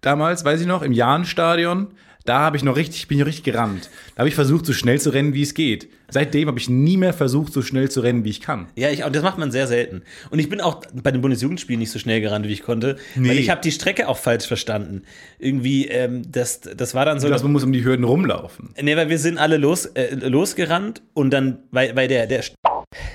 damals, 0.00 0.44
weiß 0.44 0.60
ich 0.60 0.66
noch, 0.66 0.82
im 0.82 0.92
Jahnstadion, 0.92 1.94
da 2.26 2.40
habe 2.40 2.56
ich 2.56 2.64
noch 2.64 2.76
richtig, 2.76 3.08
bin 3.08 3.18
ich 3.18 3.24
richtig 3.24 3.44
gerannt. 3.44 3.90
Da 4.14 4.20
habe 4.20 4.28
ich 4.28 4.34
versucht, 4.34 4.66
so 4.66 4.72
schnell 4.72 5.00
zu 5.00 5.10
rennen, 5.10 5.34
wie 5.34 5.42
es 5.42 5.54
geht. 5.54 5.88
Seitdem 6.08 6.48
habe 6.48 6.58
ich 6.58 6.68
nie 6.68 6.96
mehr 6.96 7.12
versucht, 7.12 7.52
so 7.52 7.62
schnell 7.62 7.90
zu 7.90 8.00
rennen, 8.00 8.24
wie 8.24 8.30
ich 8.30 8.40
kann. 8.40 8.68
ja, 8.76 8.90
ich, 8.90 9.04
und 9.04 9.14
das 9.14 9.22
macht 9.22 9.38
man 9.38 9.50
sehr 9.50 9.66
selten. 9.66 10.02
Und 10.30 10.38
ich 10.38 10.48
bin 10.48 10.60
auch 10.60 10.82
bei 11.02 11.10
den 11.10 11.20
Bundesjugendspielen 11.20 11.80
nicht 11.80 11.90
so 11.90 11.98
schnell 11.98 12.20
gerannt, 12.20 12.46
wie 12.46 12.52
ich 12.52 12.62
konnte. 12.62 12.96
Nee. 13.14 13.30
Weil 13.30 13.38
ich 13.38 13.50
habe 13.50 13.60
die 13.60 13.72
Strecke 13.72 14.08
auch 14.08 14.18
falsch 14.18 14.46
verstanden. 14.46 15.02
Irgendwie, 15.38 15.86
ähm, 15.86 16.22
das, 16.30 16.60
das 16.60 16.94
war 16.94 17.04
dann 17.04 17.18
so. 17.18 17.28
Also 17.28 17.44
man 17.44 17.52
muss 17.52 17.64
um 17.64 17.72
die 17.72 17.84
Hürden 17.84 18.04
rumlaufen. 18.04 18.70
Nee, 18.80 18.96
weil 18.96 19.08
wir 19.08 19.18
sind 19.18 19.38
alle 19.38 19.56
los, 19.56 19.86
äh, 19.86 20.14
losgerannt 20.14 21.02
und 21.14 21.30
dann, 21.30 21.58
weil, 21.70 21.96
weil 21.96 22.08
der, 22.08 22.26
der. 22.26 22.44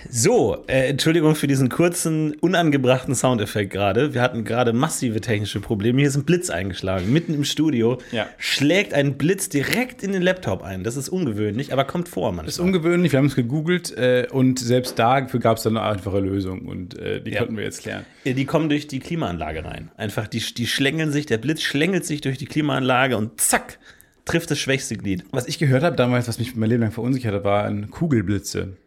So, 0.09 0.63
äh, 0.67 0.89
Entschuldigung 0.89 1.35
für 1.35 1.47
diesen 1.47 1.69
kurzen, 1.69 2.33
unangebrachten 2.35 3.15
Soundeffekt 3.15 3.71
gerade. 3.71 4.13
Wir 4.13 4.21
hatten 4.21 4.43
gerade 4.43 4.73
massive 4.73 5.21
technische 5.21 5.59
Probleme. 5.59 5.99
Hier 5.99 6.07
ist 6.09 6.15
ein 6.17 6.23
Blitz 6.25 6.49
eingeschlagen, 6.49 7.11
mitten 7.13 7.33
im 7.33 7.43
Studio. 7.43 7.97
Ja. 8.11 8.27
Schlägt 8.37 8.93
ein 8.93 9.17
Blitz 9.17 9.49
direkt 9.49 10.03
in 10.03 10.11
den 10.11 10.21
Laptop 10.21 10.63
ein. 10.63 10.83
Das 10.83 10.97
ist 10.97 11.09
ungewöhnlich, 11.09 11.71
aber 11.71 11.85
kommt 11.85 12.09
vor 12.09 12.29
manchmal. 12.31 12.45
Das 12.45 12.55
ist 12.55 12.59
ungewöhnlich, 12.59 13.11
wir 13.11 13.19
haben 13.19 13.27
es 13.27 13.35
gegoogelt 13.35 13.95
äh, 13.97 14.27
und 14.31 14.59
selbst 14.59 14.99
dafür 14.99 15.39
gab 15.39 15.57
es 15.57 15.63
dann 15.63 15.77
eine 15.77 15.85
einfache 15.87 16.19
Lösung 16.19 16.67
und 16.67 16.97
äh, 16.99 17.21
die 17.21 17.31
Ja. 17.31 17.39
konnten 17.39 17.57
wir 17.57 17.63
jetzt 17.63 17.81
klären. 17.81 18.05
Die 18.25 18.45
kommen 18.45 18.69
durch 18.69 18.87
die 18.87 18.99
Klimaanlage 18.99 19.63
rein. 19.65 19.91
Einfach, 19.97 20.27
die, 20.27 20.39
die 20.39 20.67
schlängeln 20.67 21.11
sich, 21.11 21.25
der 21.25 21.37
Blitz 21.37 21.61
schlängelt 21.61 22.05
sich 22.05 22.21
durch 22.21 22.37
die 22.37 22.45
Klimaanlage 22.45 23.17
und 23.17 23.39
zack, 23.39 23.79
trifft 24.25 24.51
das 24.51 24.59
schwächste 24.59 24.97
Glied. 24.97 25.23
Was 25.31 25.47
ich 25.47 25.57
gehört 25.59 25.83
habe 25.83 25.95
damals, 25.95 26.27
was 26.27 26.37
mich 26.39 26.55
mein 26.55 26.69
Leben 26.69 26.81
lang 26.81 26.91
verunsichert 26.91 27.33
hat, 27.33 27.43
waren 27.43 27.89
Kugelblitze. 27.89 28.77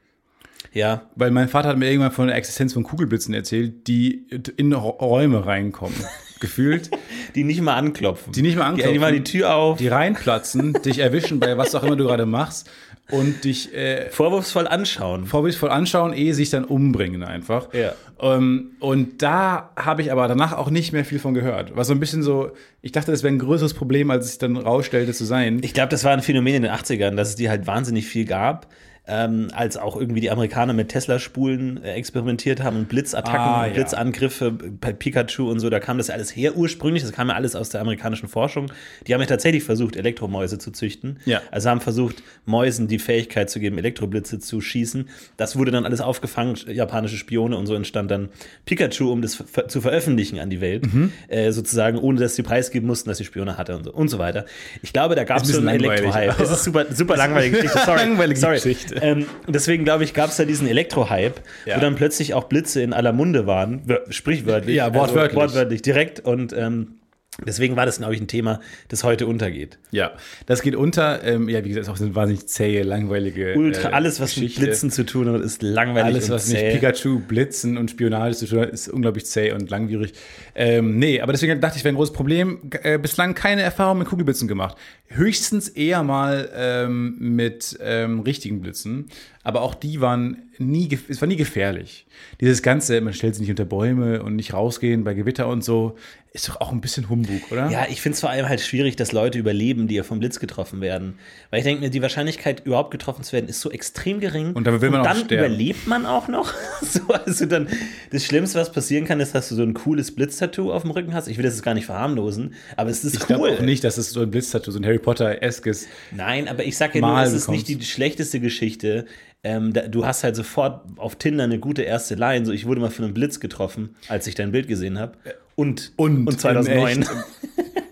Ja, 0.75 1.03
Weil 1.15 1.31
mein 1.31 1.49
Vater 1.49 1.69
hat 1.71 1.79
mir 1.79 1.89
irgendwann 1.89 2.11
von 2.13 2.27
der 2.27 2.37
Existenz 2.37 2.73
von 2.75 2.83
Kugelblitzen 2.83 3.33
erzählt, 3.33 3.87
die 3.87 4.27
in 4.57 4.73
Räume 4.73 5.47
reinkommen. 5.47 5.97
Gefühlt. 6.41 6.91
die 7.35 7.45
nicht 7.45 7.63
mal 7.63 7.75
anklopfen. 7.77 8.33
Die 8.33 8.43
nicht 8.43 8.57
mal 8.59 8.71
Die, 8.73 8.77
die 8.77 8.83
anklopfen. 8.83 9.01
machen 9.01 9.15
die 9.15 9.23
Tür 9.25 9.55
auf. 9.55 9.79
Die 9.79 9.89
reinplatzen, 9.89 10.75
dich 10.85 10.99
erwischen 10.99 11.41
bei 11.41 11.57
was 11.57 11.75
auch 11.75 11.85
immer 11.85 11.97
du 11.97 12.05
gerade 12.05 12.27
machst 12.27 12.69
und 13.11 13.45
dich 13.45 13.73
äh, 13.75 14.11
vorwurfsvoll 14.11 14.67
anschauen. 14.67 15.27
vorbildvoll 15.27 15.71
anschauen, 15.71 16.13
ehe 16.13 16.35
sich 16.35 16.51
dann 16.51 16.65
umbringen 16.65 17.23
einfach. 17.23 17.73
Ja. 17.73 17.93
Ähm, 18.21 18.73
und 18.81 19.23
da 19.23 19.71
habe 19.77 20.03
ich 20.03 20.11
aber 20.13 20.27
danach 20.29 20.53
auch 20.53 20.71
nicht 20.71 20.93
mehr 20.93 21.05
viel 21.05 21.19
von 21.19 21.35
gehört. 21.35 21.77
War 21.77 21.85
so 21.85 21.93
ein 21.95 22.01
bisschen 22.01 22.23
so, 22.23 22.51
ich 22.83 22.93
dachte, 22.93 23.11
das 23.11 23.23
wäre 23.23 23.33
ein 23.33 23.39
größeres 23.39 23.73
Problem, 23.75 24.11
als 24.11 24.25
es 24.25 24.31
sich 24.33 24.39
dann 24.39 24.57
rausstellte 24.57 25.13
zu 25.15 25.25
sein. 25.25 25.61
Ich 25.63 25.73
glaube, 25.73 25.89
das 25.91 26.05
war 26.05 26.13
ein 26.13 26.21
Phänomen 26.21 26.57
in 26.57 26.63
den 26.63 26.73
80ern, 26.73 27.15
dass 27.15 27.29
es 27.31 27.37
die 27.37 27.49
halt 27.49 27.67
wahnsinnig 27.67 28.07
viel 28.07 28.25
gab. 28.25 28.67
Ähm, 29.07 29.49
als 29.53 29.77
auch 29.77 29.97
irgendwie 30.01 30.23
die 30.23 30.31
Amerikaner 30.31 30.73
mit 30.73 30.89
Tesla-Spulen 30.89 31.85
äh, 31.85 31.93
experimentiert 31.93 32.63
haben 32.63 32.77
und 32.79 32.89
Blitzattacken, 32.89 33.39
Ah, 33.39 33.61
und 33.65 33.67
ja. 33.69 33.73
Blitzangriffe 33.75 34.51
bei 34.51 34.95
Pikachu 34.95 35.51
und 35.51 35.61
so, 35.61 35.69
da 35.69 35.79
kam 35.79 35.99
das 35.99 36.09
alles 36.09 36.35
her 36.35 36.57
ursprünglich, 36.57 37.03
das 37.03 37.13
kam 37.13 37.29
ja 37.29 37.35
alles 37.35 37.55
aus 37.55 37.69
der 37.69 37.83
amerikanischen 37.83 38.29
Forschung. 38.29 38.73
Die 39.07 39.13
haben 39.13 39.21
ja 39.21 39.27
tatsächlich 39.27 39.63
versucht, 39.63 39.97
Elektromäuse 39.97 40.57
zu 40.57 40.71
züchten. 40.71 41.19
Ja. 41.27 41.43
Also 41.51 41.69
haben 41.69 41.83
versucht, 41.83 42.23
Mäusen 42.47 42.89
die 42.89 42.99
Fähigkeit 42.99 43.51
zu 43.51 43.61
geben, 43.61 43.77
Elektroblitze 43.77 44.39
zu 44.39 44.63
schießen. 44.63 45.11
Das 45.37 45.57
wurde 45.59 45.71
dann 45.71 45.85
alles 45.85 46.01
aufgefangen, 46.01 46.57
japanische 46.67 47.19
Spione 47.19 47.59
und 47.59 47.67
so 47.67 47.75
entstand 47.75 48.11
dann 48.11 48.31
Pikachu, 48.65 49.13
um 49.13 49.21
das 49.21 49.35
ver 49.35 49.69
zu 49.69 49.83
veröffentlichen 49.83 50.39
an 50.39 50.49
die 50.49 50.63
Welt, 50.63 50.91
Mhm. 50.95 51.13
äh, 51.29 51.53
sozusagen, 51.53 51.99
ohne 51.99 52.21
dass 52.21 52.37
sie 52.37 52.43
preisgeben 52.43 52.87
mussten, 52.87 53.11
dass 53.11 53.19
sie 53.19 53.25
Spione 53.27 53.59
hatte 53.59 53.77
und 53.77 53.85
so, 53.85 53.93
und 53.93 54.09
so 54.09 54.19
weiter. 54.19 54.47
Ich 54.81 54.95
glaube, 54.95 55.15
da 55.15 55.25
gab 55.25 55.43
es 55.43 55.49
so 55.49 55.61
ein 55.61 55.69
einen. 55.69 55.85
Elektrohype. 55.85 56.43
Es 56.43 56.51
ist 56.51 56.65
super, 56.65 56.87
super 56.91 57.17
langweilige 57.19 57.57
Geschichte. 57.57 57.81
Sorry. 57.85 57.99
Langweilige 57.99 58.41
Sorry. 58.41 58.55
Geschichte. 58.55 58.94
Ähm, 59.01 59.27
deswegen 59.49 59.85
glaube 59.85 60.05
ich, 60.05 60.15
gab 60.15 60.31
es 60.31 60.37
da 60.37 60.45
diesen 60.45 60.69
Elektro-Hype, 60.69 61.41
Ja. 61.67 61.77
wo 61.77 61.81
dann 61.81 61.95
plötzlich 61.97 62.35
auch 62.35 62.45
Blitze 62.45 62.83
in 62.83 62.93
aller 62.93 63.13
Munde 63.13 63.47
waren, 63.47 63.83
wör- 63.87 64.05
sprichwörtlich. 64.11 64.77
Ja, 64.77 64.95
wortwörtlich. 64.95 65.39
Also, 65.41 65.55
wortwörtlich, 65.55 65.83
direkt. 65.83 66.21
Und 66.21 66.53
ähm, 66.53 66.97
deswegen 67.45 67.77
war 67.77 67.87
das, 67.87 67.99
glaube 67.99 68.15
ich, 68.15 68.21
ein 68.21 68.29
Thema, 68.29 68.61
das 68.89 69.05
heute 69.05 69.27
untergeht. 69.27 69.79
Ja, 69.91 70.13
das 70.47 70.63
geht 70.63 70.77
unter. 70.77 71.23
Ähm, 71.25 71.49
ja, 71.49 71.65
wie 71.65 71.69
gesagt, 71.69 71.87
ist 71.87 71.91
auch 71.93 71.97
so 71.97 72.05
eine 72.05 72.15
wahnsinnig 72.15 72.47
zähe, 72.47 72.83
langweilige. 72.83 73.55
Ultra, 73.57 73.91
äh, 73.91 73.93
alles, 73.93 74.21
was 74.21 74.37
mit 74.37 74.47
Geschichte. 74.47 74.67
Blitzen 74.67 74.91
zu 74.91 75.05
tun 75.05 75.29
hat, 75.33 75.41
ist 75.41 75.63
langweilig 75.63 76.15
Alles, 76.15 76.31
was 76.31 76.47
zäh. 76.47 76.73
mit 76.73 76.81
Pikachu, 76.81 77.21
Blitzen 77.21 77.77
und 77.77 77.91
Spionage 77.91 78.37
zu 78.37 78.47
tun 78.47 78.61
hat, 78.61 78.71
ist 78.71 78.89
unglaublich 78.89 79.27
zäh 79.27 79.53
und 79.53 79.71
langwierig. 79.71 80.13
Ähm, 80.55 80.99
nee, 80.99 81.21
aber 81.21 81.33
deswegen 81.33 81.61
dachte 81.61 81.79
ich, 81.79 81.85
wäre 81.85 81.93
ein 81.93 81.97
großes 81.97 82.15
Problem. 82.15 82.71
Äh, 82.83 82.99
bislang 82.99 83.35
keine 83.35 83.63
Erfahrung 83.63 83.99
mit 83.99 84.09
Kugelblitzen 84.09 84.49
gemacht. 84.49 84.77
Höchstens 85.09 85.69
eher 85.69 86.03
mal 86.03 86.51
ähm, 86.55 87.17
mit 87.19 87.79
ähm, 87.81 88.21
richtigen 88.21 88.61
Blitzen. 88.61 89.09
Aber 89.43 89.61
auch 89.61 89.75
die 89.75 90.01
waren 90.01 90.44
nie, 90.59 90.89
es 91.09 91.21
war 91.21 91.29
nie 91.29 91.37
gefährlich. 91.37 92.07
Dieses 92.41 92.63
Ganze, 92.63 93.01
man 93.01 93.13
stellt 93.13 93.35
sich 93.35 93.43
nicht 93.43 93.51
unter 93.51 93.65
Bäume 93.65 94.23
und 94.23 94.37
nicht 94.37 94.53
rausgehen 94.55 95.05
bei 95.05 95.15
Gewitter 95.15 95.49
und 95.49 95.65
so, 95.65 95.97
ist 96.35 96.49
doch 96.49 96.61
auch 96.61 96.73
ein 96.73 96.81
bisschen 96.81 97.09
Humbug, 97.09 97.53
oder? 97.53 97.71
Ja, 97.71 97.87
ich 97.89 98.01
finde 98.03 98.15
es 98.15 98.21
vor 98.21 98.29
allem 98.29 98.49
halt 98.49 98.61
schwierig, 98.61 98.97
dass 98.97 99.13
Leute 99.13 99.39
überleben, 99.39 99.87
die 99.87 99.95
ja 99.95 100.03
vom 100.03 100.19
Blitz 100.19 100.41
getroffen 100.41 100.81
werden. 100.81 101.17
Weil 101.51 101.61
ich 101.61 101.65
denke 101.65 101.81
mir, 101.81 101.91
die 101.91 102.03
Wahrscheinlichkeit, 102.03 102.67
überhaupt 102.67 102.91
getroffen 102.91 103.23
zu 103.23 103.35
werden, 103.35 103.47
ist 103.47 103.61
so 103.61 103.71
extrem 103.71 104.19
gering. 104.19 104.53
Und 104.53 104.67
dann 104.67 104.81
will 104.81 104.91
man 104.91 105.03
auch 105.03 105.05
dann 105.05 105.19
sterben. 105.19 105.45
überlebt 105.53 105.87
man 105.87 106.07
auch 106.07 106.27
noch. 106.27 106.53
so, 106.83 107.07
also 107.07 107.47
dann, 107.47 107.69
das 108.11 108.25
Schlimmste, 108.25 108.59
was 108.59 108.73
passieren 108.73 109.05
kann, 109.05 109.21
ist, 109.21 109.33
dass 109.33 109.49
du 109.49 109.55
so 109.55 109.63
ein 109.63 109.75
cooles 109.75 110.13
Blitztattoo 110.13 110.73
auf 110.73 110.83
dem 110.83 110.91
Rücken 110.91 111.15
hast. 111.15 111.29
Ich 111.29 111.37
will 111.37 111.45
das 111.45 111.55
jetzt 111.55 111.63
gar 111.63 111.75
nicht 111.75 111.87
verharmlosen, 111.87 112.55
aber 112.77 112.91
es 112.91 113.05
ist 113.05 113.15
Ich 113.15 113.21
cool. 113.21 113.27
glaube 113.29 113.51
auch 113.53 113.61
nicht, 113.61 113.85
dass 113.85 113.97
es 113.97 114.11
so 114.11 114.21
ein 114.23 114.31
Blitztattoo, 114.33 114.73
so 114.73 114.81
ein 114.81 114.85
Harry 114.85 114.99
Potter-eskes. 114.99 115.87
Nein, 116.11 116.49
aber 116.49 116.65
ich 116.65 116.77
sage 116.77 116.99
ja 116.99 117.07
nur, 117.07 117.23
es 117.23 117.33
ist 117.33 117.49
nicht 117.49 117.69
die 117.69 117.81
schlechteste 117.83 118.41
Geschichte. 118.41 119.07
Ähm, 119.45 119.73
da, 119.73 119.83
du 119.83 120.05
hast 120.05 120.25
halt 120.25 120.35
sofort 120.37 120.83
auf 120.97 121.17
Tinder 121.17 121.45
eine 121.45 121.59
gute 121.59 121.83
erste 121.83 122.15
Line. 122.15 122.45
So, 122.47 122.53
ich 122.53 122.67
wurde 122.67 122.81
mal 122.81 122.91
von 122.91 123.05
einem 123.05 123.15
Blitz 123.15 123.41
getroffen, 123.41 123.95
als 124.09 124.27
ich 124.27 124.35
dein 124.35 124.51
Bild 124.53 124.67
gesehen 124.67 124.99
habe. 124.99 125.13
Und, 125.55 125.93
Und, 125.97 126.27
und 126.27 126.41
2009. 126.41 126.93
in 126.93 127.03
echt. 127.03 127.11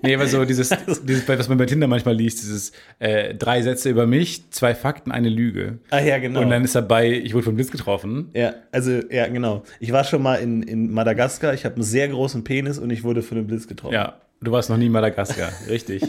Nee, 0.04 0.16
aber 0.16 0.26
so 0.26 0.44
dieses, 0.44 0.70
dieses, 1.04 1.28
was 1.28 1.48
man 1.48 1.58
bei 1.58 1.66
Tinder 1.66 1.86
manchmal 1.86 2.16
liest, 2.16 2.42
dieses 2.42 2.72
äh, 2.98 3.36
drei 3.36 3.62
Sätze 3.62 3.88
über 3.88 4.04
mich, 4.04 4.50
zwei 4.50 4.74
Fakten, 4.74 5.12
eine 5.12 5.28
Lüge. 5.28 5.78
Ah 5.90 6.00
ja, 6.00 6.18
genau. 6.18 6.40
Und 6.40 6.50
dann 6.50 6.64
ist 6.64 6.74
dabei, 6.74 7.08
ich 7.12 7.34
wurde 7.34 7.44
vom 7.44 7.54
Blitz 7.54 7.70
getroffen. 7.70 8.28
ja, 8.34 8.54
also, 8.72 9.00
ja, 9.10 9.28
genau. 9.28 9.62
Ich 9.78 9.92
war 9.92 10.02
schon 10.02 10.20
mal 10.20 10.36
in, 10.40 10.64
in 10.64 10.90
Madagaskar, 10.92 11.54
ich 11.54 11.64
habe 11.64 11.76
einen 11.76 11.84
sehr 11.84 12.08
großen 12.08 12.42
Penis 12.42 12.80
und 12.80 12.90
ich 12.90 13.04
wurde 13.04 13.22
von 13.22 13.38
einem 13.38 13.46
Blitz 13.46 13.68
getroffen. 13.68 13.94
Ja, 13.94 14.14
du 14.40 14.50
warst 14.50 14.70
noch 14.70 14.76
nie 14.76 14.86
in 14.86 14.92
Madagaskar, 14.92 15.52
richtig. 15.68 16.02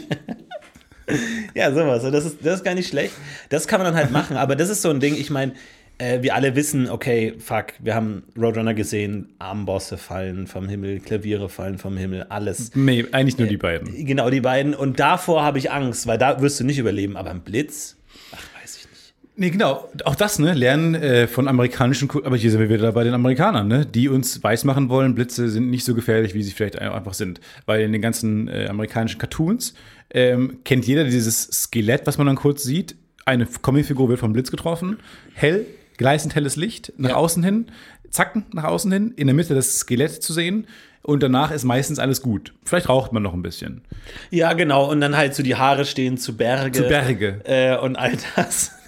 Ja, 1.54 1.72
sowas. 1.72 2.02
Das 2.02 2.24
ist, 2.24 2.38
das 2.42 2.56
ist 2.56 2.64
gar 2.64 2.74
nicht 2.74 2.88
schlecht. 2.88 3.14
Das 3.48 3.68
kann 3.68 3.80
man 3.80 3.92
dann 3.92 3.96
halt 3.96 4.10
machen. 4.12 4.36
Aber 4.36 4.56
das 4.56 4.68
ist 4.68 4.82
so 4.82 4.90
ein 4.90 5.00
Ding, 5.00 5.14
ich 5.14 5.30
meine, 5.30 5.52
äh, 5.98 6.22
wir 6.22 6.34
alle 6.34 6.56
wissen, 6.56 6.90
okay, 6.90 7.34
fuck, 7.38 7.66
wir 7.78 7.94
haben 7.94 8.24
Roadrunner 8.36 8.74
gesehen, 8.74 9.34
Armbosse 9.38 9.96
fallen 9.96 10.46
vom 10.46 10.68
Himmel, 10.68 11.00
Klaviere 11.00 11.48
fallen 11.48 11.78
vom 11.78 11.96
Himmel, 11.96 12.24
alles. 12.28 12.72
Nee, 12.74 13.06
eigentlich 13.12 13.38
nur 13.38 13.46
die 13.46 13.56
beiden. 13.56 14.04
Genau, 14.04 14.30
die 14.30 14.40
beiden. 14.40 14.74
Und 14.74 14.98
davor 14.98 15.44
habe 15.44 15.58
ich 15.58 15.70
Angst, 15.70 16.06
weil 16.06 16.18
da 16.18 16.40
wirst 16.40 16.58
du 16.58 16.64
nicht 16.64 16.78
überleben. 16.78 17.16
Aber 17.16 17.30
ein 17.30 17.42
Blitz, 17.42 17.96
ach, 18.32 18.60
weiß 18.60 18.78
ich 18.78 18.90
nicht. 18.90 19.14
Nee, 19.36 19.50
genau. 19.50 19.88
Auch 20.04 20.14
das, 20.14 20.38
ne? 20.38 20.54
Lernen 20.54 20.94
äh, 20.94 21.26
von 21.26 21.48
amerikanischen, 21.48 22.06
Kul- 22.08 22.24
aber 22.24 22.36
hier 22.36 22.50
sind 22.52 22.60
wir 22.60 22.68
wieder 22.70 22.92
bei 22.92 23.02
den 23.02 23.14
Amerikanern, 23.14 23.66
ne? 23.66 23.84
Die 23.84 24.08
uns 24.08 24.42
weismachen 24.44 24.88
wollen, 24.88 25.14
Blitze 25.16 25.48
sind 25.48 25.70
nicht 25.70 25.84
so 25.84 25.94
gefährlich, 25.94 26.34
wie 26.34 26.42
sie 26.44 26.52
vielleicht 26.52 26.78
ein- 26.78 26.92
einfach 26.92 27.14
sind. 27.14 27.40
Weil 27.66 27.82
in 27.82 27.90
den 27.92 28.00
ganzen 28.00 28.46
äh, 28.46 28.68
amerikanischen 28.68 29.18
Cartoons 29.18 29.74
ähm, 30.10 30.58
kennt 30.64 30.86
jeder 30.86 31.02
dieses 31.04 31.42
Skelett, 31.50 32.06
was 32.06 32.16
man 32.16 32.28
dann 32.28 32.36
kurz 32.36 32.62
sieht. 32.62 32.94
Eine 33.24 33.46
Comicfigur 33.46 34.08
wird 34.08 34.20
vom 34.20 34.32
Blitz 34.32 34.52
getroffen. 34.52 34.98
Hell, 35.34 35.66
gleißend 35.96 36.36
helles 36.36 36.54
Licht, 36.54 36.92
nach 36.96 37.10
Ja. 37.10 37.16
außen 37.16 37.42
hin, 37.42 37.66
zacken, 38.10 38.44
nach 38.52 38.64
außen 38.64 38.92
hin, 38.92 39.14
in 39.16 39.26
der 39.26 39.34
Mitte 39.34 39.54
das 39.56 39.78
Skelett 39.80 40.22
zu 40.22 40.32
sehen. 40.32 40.68
Und 41.02 41.22
danach 41.22 41.50
ist 41.50 41.64
meistens 41.64 41.98
alles 41.98 42.22
gut. 42.22 42.54
Vielleicht 42.64 42.88
raucht 42.88 43.12
man 43.12 43.22
noch 43.24 43.34
ein 43.34 43.42
bisschen. 43.42 43.82
Ja, 44.30 44.52
genau. 44.52 44.88
Und 44.90 45.00
dann 45.02 45.16
halt 45.16 45.34
so 45.34 45.42
die 45.42 45.56
Haare 45.56 45.84
stehen 45.84 46.16
zu 46.18 46.36
Berge. 46.36 46.70
Zu 46.82 46.88
Berge. 46.88 47.40
Äh, 47.44 47.76
und 47.78 47.96
all 47.96 48.12
das. 48.36 48.70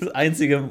Das 0.00 0.08
einzige 0.10 0.70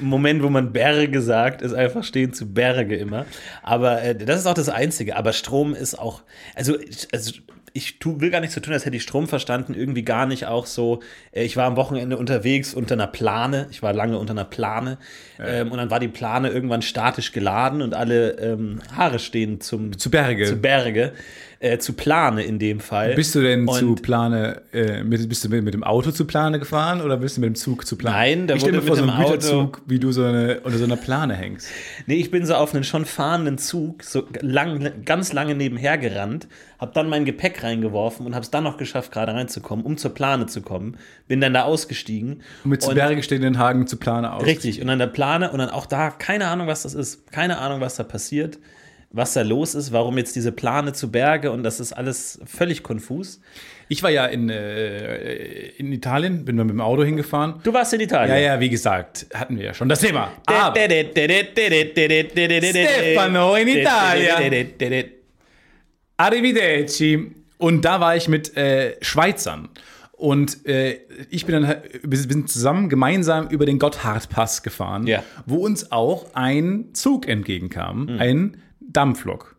Moment, 0.00 0.42
wo 0.42 0.48
man 0.48 0.72
Berge 0.72 1.20
sagt, 1.22 1.62
ist 1.62 1.74
einfach 1.74 2.04
stehen 2.04 2.32
zu 2.32 2.52
Berge 2.52 2.96
immer. 2.96 3.26
Aber 3.62 4.02
äh, 4.02 4.14
das 4.14 4.40
ist 4.40 4.46
auch 4.46 4.54
das 4.54 4.68
Einzige. 4.68 5.16
Aber 5.16 5.32
Strom 5.32 5.74
ist 5.74 5.98
auch, 5.98 6.22
also, 6.54 6.78
ich- 6.78 7.08
also 7.12 7.32
ich 7.74 7.98
tu, 7.98 8.20
will 8.20 8.28
gar 8.30 8.40
nicht 8.40 8.52
so 8.52 8.60
tun, 8.60 8.74
als 8.74 8.84
hätte 8.84 8.96
ich 8.96 9.02
Strom 9.02 9.26
verstanden. 9.28 9.72
Irgendwie 9.72 10.02
gar 10.02 10.26
nicht 10.26 10.44
auch 10.46 10.66
so. 10.66 11.00
Äh, 11.32 11.44
ich 11.44 11.56
war 11.56 11.64
am 11.64 11.76
Wochenende 11.76 12.18
unterwegs 12.18 12.74
unter 12.74 12.94
einer 12.94 13.06
Plane. 13.06 13.66
Ich 13.70 13.82
war 13.82 13.94
lange 13.94 14.18
unter 14.18 14.32
einer 14.32 14.44
Plane. 14.44 14.98
Ähm, 15.40 15.72
und 15.72 15.78
dann 15.78 15.90
war 15.90 15.98
die 15.98 16.08
Plane 16.08 16.50
irgendwann 16.50 16.82
statisch 16.82 17.32
geladen 17.32 17.80
und 17.80 17.94
alle 17.94 18.32
ähm, 18.38 18.80
Haare 18.94 19.18
stehen 19.18 19.60
zum, 19.62 19.96
Zu 19.98 20.10
Berge. 20.10 20.44
zu 20.44 20.56
Berge. 20.56 21.12
Äh, 21.64 21.78
zu 21.78 21.92
Plane 21.92 22.42
in 22.42 22.58
dem 22.58 22.80
Fall. 22.80 23.14
Bist 23.14 23.36
du 23.36 23.40
denn 23.40 23.68
Und- 23.68 23.78
zu 23.78 23.94
Plane, 23.94 24.62
äh, 24.72 25.04
mit, 25.04 25.28
bist 25.28 25.44
du 25.44 25.48
mit, 25.48 25.62
mit 25.62 25.74
dem 25.74 25.84
Auto 25.84 26.10
zu 26.10 26.24
Plane 26.26 26.58
gefahren 26.58 27.00
oder 27.00 27.16
bist 27.18 27.36
du 27.36 27.40
mit 27.40 27.46
dem 27.50 27.54
Zug 27.54 27.86
zu 27.86 27.94
Plane? 27.96 28.16
Nein, 28.16 28.46
da 28.48 28.54
ich 28.56 28.62
wurde 28.62 28.72
mir 28.72 28.82
vor, 28.82 28.96
mit 28.96 28.96
so 28.96 29.02
einem 29.04 29.12
dem 29.12 29.20
Auto- 29.20 29.30
Güterzug, 29.34 29.82
wie 29.86 30.00
du 30.00 30.10
so 30.10 30.24
eine, 30.24 30.58
unter 30.64 30.76
so 30.76 30.82
einer 30.82 30.96
Plane 30.96 31.34
hängst. 31.36 31.68
Nee, 32.06 32.16
ich 32.16 32.32
bin 32.32 32.44
so 32.46 32.56
auf 32.56 32.74
einen 32.74 32.82
schon 32.82 33.04
fahrenden 33.04 33.58
Zug 33.58 34.02
so 34.02 34.24
lang, 34.40 34.90
ganz 35.04 35.32
lange 35.32 35.54
nebenher 35.54 35.98
gerannt, 35.98 36.48
hab 36.80 36.94
dann 36.94 37.08
mein 37.08 37.24
Gepäck 37.24 37.62
reingeworfen 37.62 38.26
und 38.26 38.34
hab's 38.34 38.50
dann 38.50 38.64
noch 38.64 38.76
geschafft, 38.76 39.12
gerade 39.12 39.32
reinzukommen, 39.32 39.84
um 39.86 39.96
zur 39.98 40.12
Plane 40.14 40.46
zu 40.46 40.62
kommen. 40.62 40.96
Bin 41.28 41.40
dann 41.40 41.54
da 41.54 41.62
ausgestiegen. 41.62 42.42
Und 42.64 42.70
mit 42.70 42.82
zu 42.82 42.92
Berge 42.92 43.22
stehenden 43.22 43.58
Hagen 43.58 43.86
zu 43.86 43.98
Plane 43.98 44.32
aus. 44.32 44.44
Richtig, 44.44 44.82
und 44.82 44.88
an 44.90 44.98
der 44.98 45.06
Plane 45.06 45.52
und 45.52 45.60
dann 45.60 45.68
auch 45.70 45.86
da, 45.86 46.10
keine 46.10 46.48
Ahnung, 46.48 46.66
was 46.66 46.82
das 46.82 46.94
ist. 46.94 47.30
Keine 47.30 47.58
Ahnung, 47.58 47.80
was 47.80 47.94
da 47.94 48.02
passiert, 48.02 48.58
was 49.12 49.34
da 49.34 49.42
los 49.42 49.74
ist, 49.74 49.92
warum 49.92 50.16
jetzt 50.18 50.34
diese 50.36 50.52
Plane 50.52 50.92
zu 50.94 51.10
Berge 51.10 51.50
und 51.52 51.62
das 51.62 51.80
ist 51.80 51.92
alles 51.92 52.40
völlig 52.46 52.82
konfus. 52.82 53.40
Ich 53.88 54.02
war 54.02 54.10
ja 54.10 54.24
in, 54.26 54.48
äh, 54.48 55.68
in 55.76 55.92
Italien, 55.92 56.44
bin 56.46 56.56
mal 56.56 56.64
mit 56.64 56.72
dem 56.72 56.80
Auto 56.80 57.04
hingefahren. 57.04 57.56
Du 57.62 57.74
warst 57.74 57.92
in 57.92 58.00
Italien. 58.00 58.34
Ja, 58.34 58.40
ja, 58.54 58.60
wie 58.60 58.70
gesagt, 58.70 59.26
hatten 59.34 59.58
wir 59.58 59.64
ja 59.66 59.74
schon 59.74 59.88
das 59.90 60.00
Thema. 60.00 60.32
Aber 60.46 60.72
Stefano 63.10 63.54
in 63.56 63.68
Italia. 63.68 64.36
Arrivederci. 66.16 67.32
Und 67.58 67.84
da 67.84 68.00
war 68.00 68.16
ich 68.16 68.28
mit 68.28 68.56
äh, 68.56 68.96
Schweizern. 69.02 69.68
Und 70.12 70.66
äh, 70.66 71.00
ich 71.30 71.46
bin 71.46 71.54
dann, 71.54 71.66
halt- 71.66 72.00
wir 72.02 72.18
sind 72.18 72.48
zusammen 72.48 72.88
gemeinsam 72.88 73.48
über 73.48 73.66
den 73.66 73.78
Gotthardpass 73.78 74.62
gefahren, 74.62 75.06
Ja. 75.06 75.22
wo 75.46 75.56
uns 75.56 75.90
auch 75.90 76.26
ein 76.34 76.90
Zug 76.92 77.26
entgegenkam, 77.28 78.08
ein 78.18 78.56
Dampflok. 78.92 79.56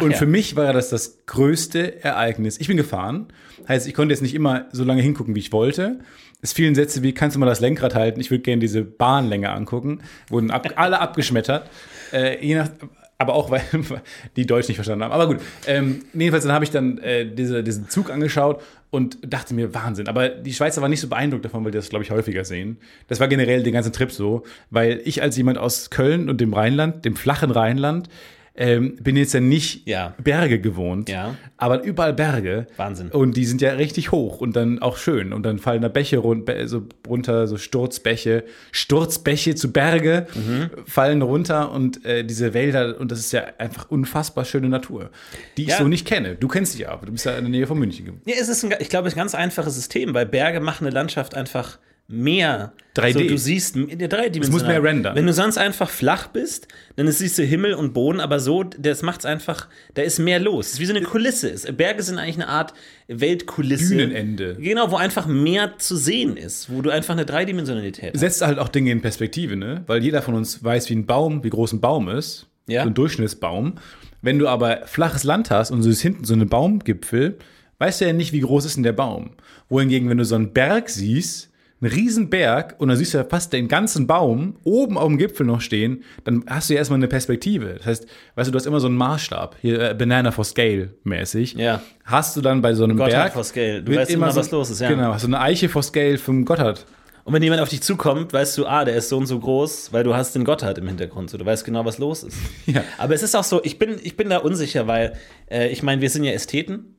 Und 0.00 0.10
ja. 0.10 0.16
für 0.16 0.26
mich 0.26 0.56
war 0.56 0.72
das 0.72 0.88
das 0.88 1.24
größte 1.26 2.02
Ereignis. 2.02 2.58
Ich 2.58 2.66
bin 2.66 2.76
gefahren, 2.76 3.28
heißt, 3.68 3.86
ich 3.86 3.94
konnte 3.94 4.12
jetzt 4.12 4.22
nicht 4.22 4.34
immer 4.34 4.66
so 4.72 4.82
lange 4.82 5.02
hingucken, 5.02 5.34
wie 5.34 5.40
ich 5.40 5.52
wollte. 5.52 6.00
Es 6.42 6.52
fielen 6.52 6.74
Sätze 6.74 7.02
wie, 7.02 7.14
kannst 7.14 7.36
du 7.36 7.40
mal 7.40 7.46
das 7.46 7.60
Lenkrad 7.60 7.94
halten? 7.94 8.20
Ich 8.20 8.30
würde 8.30 8.42
gerne 8.42 8.60
diese 8.60 8.82
Bahnlänge 8.82 9.50
angucken. 9.50 10.00
Wurden 10.28 10.50
ab, 10.50 10.68
alle 10.76 11.00
abgeschmettert. 11.00 11.70
Äh, 12.12 12.44
je 12.44 12.56
nach, 12.56 12.70
aber 13.18 13.34
auch, 13.34 13.50
weil 13.50 13.62
die 14.36 14.46
Deutsch 14.46 14.68
nicht 14.68 14.76
verstanden 14.76 15.04
haben. 15.04 15.12
Aber 15.12 15.28
gut, 15.28 15.38
ähm, 15.66 16.02
jedenfalls 16.12 16.44
dann 16.44 16.52
habe 16.52 16.64
ich 16.64 16.70
dann 16.70 16.98
äh, 16.98 17.32
diese, 17.32 17.62
diesen 17.62 17.88
Zug 17.88 18.10
angeschaut 18.10 18.62
und 18.90 19.18
dachte 19.26 19.54
mir, 19.54 19.74
Wahnsinn. 19.74 20.08
Aber 20.08 20.28
die 20.28 20.52
Schweizer 20.52 20.82
waren 20.82 20.90
nicht 20.90 21.00
so 21.00 21.08
beeindruckt 21.08 21.44
davon, 21.44 21.64
weil 21.64 21.70
die 21.70 21.78
das, 21.78 21.88
glaube 21.88 22.04
ich, 22.04 22.10
häufiger 22.10 22.44
sehen. 22.44 22.78
Das 23.08 23.20
war 23.20 23.28
generell 23.28 23.62
den 23.62 23.72
ganzen 23.72 23.92
Trip 23.92 24.10
so, 24.10 24.42
weil 24.70 25.00
ich 25.04 25.22
als 25.22 25.36
jemand 25.36 25.58
aus 25.58 25.90
Köln 25.90 26.28
und 26.28 26.40
dem 26.40 26.52
Rheinland, 26.52 27.04
dem 27.04 27.16
flachen 27.16 27.50
Rheinland, 27.50 28.08
ähm, 28.56 28.96
bin 29.02 29.16
jetzt 29.16 29.34
ja 29.34 29.40
nicht 29.40 29.86
Ja. 29.88 30.14
Berge 30.22 30.60
gewohnt, 30.60 31.08
Ja. 31.08 31.34
aber 31.56 31.82
überall 31.82 32.12
Berge. 32.14 32.66
Wahnsinn. 32.76 33.08
Und 33.10 33.36
die 33.36 33.44
sind 33.46 33.60
ja 33.60 33.72
richtig 33.72 34.12
hoch 34.12 34.40
und 34.40 34.54
dann 34.54 34.80
auch 34.80 34.96
schön. 34.96 35.32
Und 35.32 35.42
dann 35.44 35.58
fallen 35.58 35.82
da 35.82 35.88
Bäche 35.88 36.18
run 36.18 36.44
Bä- 36.44 36.66
so 36.66 36.82
runter, 37.08 37.48
so 37.48 37.56
Sturzbäche, 37.56 38.44
Sturzbäche 38.70 39.54
zu 39.54 39.72
Berge 39.72 40.26
Mhm. 40.34 40.70
fallen 40.86 41.22
runter 41.22 41.72
und 41.72 42.04
äh, 42.04 42.22
diese 42.24 42.54
Wälder. 42.54 43.00
Und 43.00 43.10
das 43.10 43.18
ist 43.20 43.32
ja 43.32 43.44
einfach 43.58 43.90
unfassbar 43.90 44.44
schöne 44.44 44.68
Natur, 44.68 45.10
die 45.56 45.62
ich 45.62 45.68
Ja. 45.70 45.78
so 45.78 45.88
nicht 45.88 46.06
kenne. 46.06 46.36
Du 46.36 46.48
kennst 46.48 46.78
ja, 46.78 46.90
aber 46.90 47.06
du 47.06 47.12
bist 47.12 47.24
ja 47.24 47.32
in 47.36 47.44
der 47.44 47.50
Nähe 47.50 47.66
von 47.66 47.78
München. 47.78 48.20
Ja, 48.26 48.34
es 48.40 48.48
ist, 48.48 48.64
ein, 48.64 48.74
ich 48.78 48.88
glaube, 48.88 49.08
ein 49.08 49.14
ganz 49.14 49.34
einfaches 49.34 49.74
System, 49.74 50.14
weil 50.14 50.26
Berge 50.26 50.60
machen 50.60 50.86
eine 50.86 50.94
Landschaft 50.94 51.34
einfach 51.34 51.78
mehr. 52.08 52.72
3D. 52.96 53.12
So, 53.12 53.18
du 53.20 53.38
siehst 53.38 53.74
der 53.76 54.06
dreidimensional. 54.08 54.42
Es 54.42 54.50
muss 54.50 54.62
mehr 54.62 54.82
rendern. 54.82 55.16
Wenn 55.16 55.26
du 55.26 55.32
sonst 55.32 55.58
einfach 55.58 55.90
flach 55.90 56.28
bist, 56.28 56.68
dann 56.94 57.10
siehst 57.10 57.36
du 57.38 57.42
Himmel 57.42 57.74
und 57.74 57.92
Boden, 57.92 58.20
aber 58.20 58.38
so, 58.38 58.62
das 58.62 59.02
macht's 59.02 59.24
einfach, 59.24 59.66
da 59.94 60.02
ist 60.02 60.20
mehr 60.20 60.38
los. 60.38 60.66
Es 60.68 60.72
ist 60.74 60.80
wie 60.80 60.86
so 60.86 60.94
eine 60.94 61.02
Kulisse. 61.04 61.50
Es- 61.50 61.66
Berge 61.76 62.02
sind 62.04 62.18
eigentlich 62.18 62.36
eine 62.36 62.46
Art 62.48 62.72
Weltkulisse. 63.08 63.96
Bühnenende. 63.96 64.56
Genau, 64.60 64.90
wo 64.90 64.96
einfach 64.96 65.26
mehr 65.26 65.78
zu 65.78 65.96
sehen 65.96 66.36
ist, 66.36 66.70
wo 66.72 66.82
du 66.82 66.90
einfach 66.90 67.14
eine 67.14 67.26
Dreidimensionalität 67.26 68.12
hast. 68.14 68.20
Setzt 68.20 68.42
halt 68.42 68.58
auch 68.58 68.68
Dinge 68.68 68.92
in 68.92 69.00
Perspektive, 69.00 69.56
ne? 69.56 69.82
Weil 69.86 70.02
jeder 70.04 70.22
von 70.22 70.34
uns 70.34 70.62
weiß, 70.62 70.88
wie 70.90 70.94
ein 70.96 71.06
Baum, 71.06 71.42
wie 71.42 71.50
groß 71.50 71.72
ein 71.72 71.80
Baum 71.80 72.08
ist. 72.08 72.46
Ja. 72.66 72.82
So 72.82 72.88
ein 72.90 72.94
Durchschnittsbaum. 72.94 73.74
Wenn 74.22 74.38
du 74.38 74.48
aber 74.48 74.86
flaches 74.86 75.24
Land 75.24 75.50
hast 75.50 75.70
und 75.70 75.78
du 75.78 75.84
siehst 75.84 76.00
hinten 76.02 76.24
so 76.24 76.32
einen 76.32 76.48
Baumgipfel, 76.48 77.38
weißt 77.78 78.00
du 78.00 78.06
ja 78.06 78.12
nicht, 78.12 78.32
wie 78.32 78.40
groß 78.40 78.64
ist 78.64 78.76
denn 78.76 78.82
der 78.84 78.92
Baum. 78.92 79.30
Wohingegen, 79.68 80.08
wenn 80.08 80.18
du 80.18 80.24
so 80.24 80.34
einen 80.36 80.52
Berg 80.52 80.88
siehst, 80.88 81.50
einen 81.84 81.94
riesen 81.94 82.30
Berg, 82.30 82.76
und 82.78 82.88
dann 82.88 82.96
siehst 82.96 83.14
du 83.14 83.18
ja 83.18 83.24
fast 83.24 83.52
den 83.52 83.68
ganzen 83.68 84.06
Baum 84.06 84.56
oben 84.64 84.96
auf 84.96 85.08
dem 85.08 85.18
Gipfel 85.18 85.46
noch 85.46 85.60
stehen, 85.60 86.02
dann 86.24 86.44
hast 86.48 86.68
du 86.68 86.74
ja 86.74 86.78
erstmal 86.78 86.98
eine 86.98 87.08
Perspektive. 87.08 87.74
Das 87.78 87.86
heißt, 87.86 88.06
weißt 88.34 88.48
du, 88.48 88.52
du 88.52 88.56
hast 88.56 88.66
immer 88.66 88.80
so 88.80 88.86
einen 88.86 88.96
Maßstab, 88.96 89.56
hier 89.60 89.90
äh, 89.90 89.94
Banana 89.94 90.30
for 90.30 90.44
Scale 90.44 90.90
mäßig. 91.04 91.54
Ja. 91.54 91.82
Hast 92.04 92.36
du 92.36 92.40
dann 92.40 92.62
bei 92.62 92.74
so 92.74 92.84
einem 92.84 92.96
Gotthard 92.96 93.24
Berg. 93.24 93.32
for 93.32 93.44
Scale. 93.44 93.82
Du 93.82 93.94
weißt 93.94 94.10
immer, 94.10 94.30
so, 94.30 94.40
was 94.40 94.50
los 94.50 94.70
ist, 94.70 94.80
ja. 94.80 94.88
Genau, 94.88 95.12
hast 95.12 95.22
du 95.22 95.28
eine 95.28 95.40
Eiche 95.40 95.68
for 95.68 95.82
Scale 95.82 96.18
vom 96.18 96.44
Gotthard. 96.44 96.86
Und 97.24 97.32
wenn 97.32 97.42
jemand 97.42 97.62
auf 97.62 97.70
dich 97.70 97.80
zukommt, 97.80 98.34
weißt 98.34 98.58
du, 98.58 98.66
ah, 98.66 98.84
der 98.84 98.96
ist 98.96 99.08
so 99.08 99.16
und 99.16 99.26
so 99.26 99.38
groß, 99.40 99.92
weil 99.92 100.04
du 100.04 100.14
hast 100.14 100.34
den 100.34 100.44
Gotthard 100.44 100.76
im 100.76 100.86
Hintergrund. 100.86 101.30
So, 101.30 101.38
du 101.38 101.46
weißt 101.46 101.64
genau, 101.64 101.84
was 101.84 101.98
los 101.98 102.22
ist. 102.22 102.36
Ja. 102.66 102.84
Aber 102.98 103.14
es 103.14 103.22
ist 103.22 103.34
auch 103.34 103.44
so, 103.44 103.62
ich 103.64 103.78
bin, 103.78 103.96
ich 104.02 104.16
bin 104.16 104.28
da 104.28 104.38
unsicher, 104.38 104.86
weil 104.86 105.14
äh, 105.50 105.68
ich 105.68 105.82
meine, 105.82 106.02
wir 106.02 106.10
sind 106.10 106.24
ja 106.24 106.32
Ästheten 106.32 106.96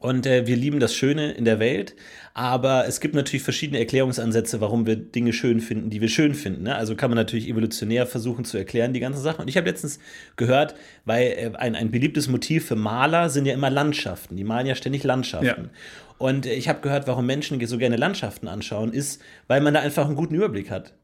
und 0.00 0.26
äh, 0.26 0.46
wir 0.46 0.56
lieben 0.56 0.80
das 0.80 0.94
Schöne 0.94 1.32
in 1.32 1.44
der 1.44 1.60
Welt. 1.60 1.94
Aber 2.34 2.86
es 2.86 3.00
gibt 3.00 3.14
natürlich 3.14 3.42
verschiedene 3.42 3.78
Erklärungsansätze, 3.78 4.60
warum 4.62 4.86
wir 4.86 4.96
Dinge 4.96 5.34
schön 5.34 5.60
finden, 5.60 5.90
die 5.90 6.00
wir 6.00 6.08
schön 6.08 6.34
finden. 6.34 6.62
Ne? 6.62 6.74
Also 6.74 6.96
kann 6.96 7.10
man 7.10 7.18
natürlich 7.18 7.46
evolutionär 7.46 8.06
versuchen 8.06 8.46
zu 8.46 8.56
erklären, 8.56 8.94
die 8.94 9.00
ganze 9.00 9.20
Sache. 9.20 9.42
Und 9.42 9.48
ich 9.48 9.58
habe 9.58 9.68
letztens 9.68 9.98
gehört, 10.36 10.74
weil 11.04 11.26
äh, 11.26 11.50
ein, 11.56 11.74
ein 11.74 11.90
beliebtes 11.90 12.28
Motiv 12.28 12.66
für 12.66 12.76
Maler 12.76 13.28
sind 13.28 13.44
ja 13.44 13.52
immer 13.52 13.68
Landschaften. 13.68 14.36
Die 14.36 14.44
malen 14.44 14.66
ja 14.66 14.74
ständig 14.74 15.04
Landschaften. 15.04 15.46
Ja. 15.64 15.70
Und 16.16 16.46
äh, 16.46 16.54
ich 16.54 16.68
habe 16.68 16.80
gehört, 16.80 17.06
warum 17.06 17.26
Menschen 17.26 17.64
so 17.66 17.76
gerne 17.76 17.96
Landschaften 17.96 18.48
anschauen, 18.48 18.94
ist, 18.94 19.20
weil 19.46 19.60
man 19.60 19.74
da 19.74 19.80
einfach 19.80 20.06
einen 20.06 20.16
guten 20.16 20.34
Überblick 20.34 20.70
hat. 20.70 20.94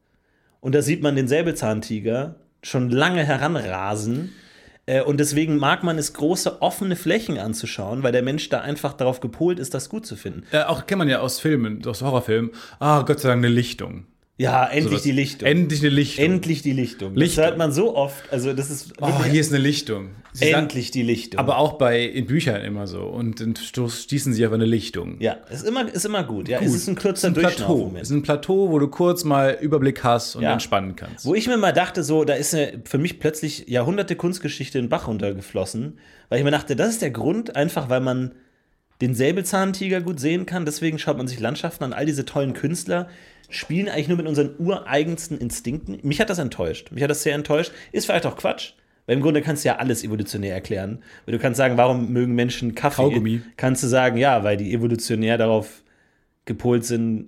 Und 0.61 0.73
da 0.73 0.81
sieht 0.81 1.03
man 1.03 1.15
den 1.15 1.27
Säbelzahntiger 1.27 2.35
schon 2.63 2.89
lange 2.89 3.23
heranrasen. 3.23 4.31
Äh, 4.89 5.01
Und 5.01 5.19
deswegen 5.19 5.57
mag 5.57 5.83
man 5.83 5.97
es, 5.99 6.13
große 6.13 6.61
offene 6.61 6.95
Flächen 6.95 7.37
anzuschauen, 7.37 8.01
weil 8.01 8.11
der 8.11 8.23
Mensch 8.23 8.49
da 8.49 8.61
einfach 8.61 8.93
darauf 8.93 9.19
gepolt 9.19 9.59
ist, 9.59 9.73
das 9.73 9.87
gut 9.89 10.05
zu 10.05 10.15
finden. 10.15 10.43
Äh, 10.51 10.63
auch 10.63 10.87
kennt 10.87 10.97
man 10.99 11.09
ja 11.09 11.19
aus 11.19 11.39
Filmen, 11.39 11.85
aus 11.85 12.01
Horrorfilmen. 12.01 12.51
Ah, 12.79 13.03
Gott 13.03 13.19
sei 13.19 13.29
Dank 13.29 13.39
eine 13.45 13.53
Lichtung. 13.53 14.05
Ja, 14.41 14.65
endlich 14.65 14.85
Sowas. 14.85 15.01
die 15.03 15.11
Lichtung. 15.11 15.47
Endlich 15.49 15.81
eine 15.81 15.89
Lichtung. 15.89 16.25
endlich 16.25 16.61
die 16.61 16.71
Lichtung. 16.71 17.13
Lichtung. 17.13 17.35
Das 17.43 17.45
hört 17.45 17.57
man 17.57 17.73
so 17.73 17.93
oft. 17.95 18.23
Also, 18.31 18.53
das 18.53 18.69
ist 18.69 18.93
oh, 19.01 19.23
hier 19.25 19.41
ist 19.41 19.51
eine 19.53 19.61
Lichtung. 19.61 20.11
Sie 20.31 20.45
sagen- 20.51 20.63
endlich 20.63 20.91
die 20.91 21.01
Lichtung. 21.03 21.37
aber 21.39 21.57
auch 21.57 21.73
bei 21.73 22.01
in 22.05 22.25
Büchern 22.25 22.61
immer 22.61 22.87
so. 22.87 23.01
Und 23.01 23.41
dann 23.41 23.55
stießen 23.57 24.31
sie 24.33 24.47
auf 24.47 24.53
eine 24.53 24.63
Lichtung. 24.63 25.17
ja, 25.19 25.33
ist 25.51 25.67
immer, 25.67 25.93
ist 25.93 26.05
immer 26.05 26.23
gut. 26.23 26.47
Ja, 26.47 26.59
Gut. 26.59 26.69
es 26.69 26.73
ist 26.75 26.87
ein 26.87 26.95
kurzer 26.95 27.31
Plateau. 27.31 27.91
Es 27.95 28.03
ist 28.03 28.11
ein 28.15 28.21
Plateau, 28.21 28.69
wo 28.69 28.79
du 28.79 28.87
kurz 28.87 29.25
mal 29.25 29.57
Überblick 29.59 30.05
hast 30.05 30.37
und 30.37 30.43
Ja. 30.43 30.53
entspannen 30.53 30.95
kannst. 30.95 31.25
Wo 31.25 31.35
ich 31.35 31.47
mir 31.47 31.57
mal 31.57 31.73
dachte, 31.73 32.01
so, 32.03 32.23
da 32.23 32.35
ist 32.35 32.55
eine, 32.55 32.79
für 32.85 32.97
mich 32.97 33.19
plötzlich 33.19 33.67
Jahrhunderte 33.67 34.15
Kunstgeschichte 34.15 34.77
in 34.77 34.85
den 34.85 34.89
Bach 34.89 35.07
runtergeflossen, 35.09 35.97
weil 36.29 36.37
ich 36.39 36.45
mir 36.45 36.51
dachte, 36.51 36.77
das 36.77 36.91
ist 36.91 37.01
der 37.01 37.11
Grund, 37.11 37.57
einfach 37.57 37.89
weil 37.89 37.99
man 37.99 38.31
den 39.01 39.15
Säbelzahntiger 39.15 39.99
gut 39.99 40.19
sehen 40.21 40.45
kann. 40.45 40.63
Deswegen 40.65 40.97
schaut 40.99 41.17
man 41.17 41.27
sich 41.27 41.39
Landschaften 41.41 41.83
an. 41.83 41.91
All 41.93 42.05
diese 42.05 42.23
tollen 42.23 42.53
Künstler 42.53 43.09
spielen 43.49 43.89
eigentlich 43.89 44.07
nur 44.07 44.17
mit 44.17 44.27
unseren 44.27 44.51
ureigensten 44.59 45.37
Instinkten. 45.37 45.99
Mich 46.03 46.19
hat 46.21 46.29
das 46.29 46.39
enttäuscht. 46.39 46.91
Mich 46.91 47.03
hat 47.03 47.09
das 47.09 47.23
sehr 47.23 47.35
enttäuscht. 47.35 47.71
Ist 47.91 48.05
vielleicht 48.05 48.25
auch 48.25 48.37
Quatsch. 48.37 48.73
Weil 49.05 49.15
im 49.17 49.21
Grunde 49.23 49.41
kannst 49.41 49.63
du 49.65 49.69
ja 49.69 49.77
alles 49.77 50.03
evolutionär 50.03 50.53
erklären. 50.53 51.03
Weil 51.25 51.33
du 51.33 51.39
kannst 51.39 51.57
sagen, 51.57 51.77
warum 51.77 52.11
mögen 52.13 52.35
Menschen 52.35 52.75
Kaffee? 52.75 52.97
Kaugummi. 53.01 53.41
Kannst 53.57 53.83
du 53.83 53.87
sagen, 53.87 54.17
ja, 54.17 54.43
weil 54.43 54.57
die 54.57 54.71
evolutionär 54.73 55.37
darauf 55.37 55.83
gepolt 56.45 56.85
sind, 56.85 57.27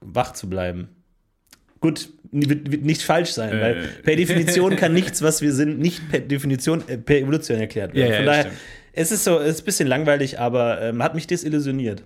wach 0.00 0.32
zu 0.32 0.48
bleiben. 0.50 0.88
Gut, 1.80 2.10
wird, 2.32 2.70
wird 2.70 2.84
nicht 2.84 3.02
falsch 3.02 3.30
sein, 3.30 3.52
Äh. 3.52 3.60
weil 3.60 3.88
per 4.02 4.16
Definition 4.16 4.76
kann 4.76 4.92
nichts, 4.92 5.22
was 5.22 5.42
wir 5.42 5.52
sind, 5.52 5.78
nicht 5.78 6.08
per 6.10 6.20
Definition, 6.20 6.82
äh, 6.88 6.98
per 6.98 7.18
Evolution 7.18 7.58
erklärt 7.58 7.94
werden. 7.94 8.06
Ja, 8.08 8.12
ja, 8.12 8.16
Von 8.18 8.26
daher, 8.26 8.42
stimmt. 8.44 8.56
es 8.92 9.12
ist 9.12 9.24
so, 9.24 9.38
es 9.38 9.56
ist 9.56 9.62
ein 9.62 9.64
bisschen 9.66 9.88
langweilig, 9.88 10.38
aber 10.38 10.80
ähm, 10.82 11.02
hat 11.02 11.14
mich 11.14 11.26
desillusioniert. 11.26 12.02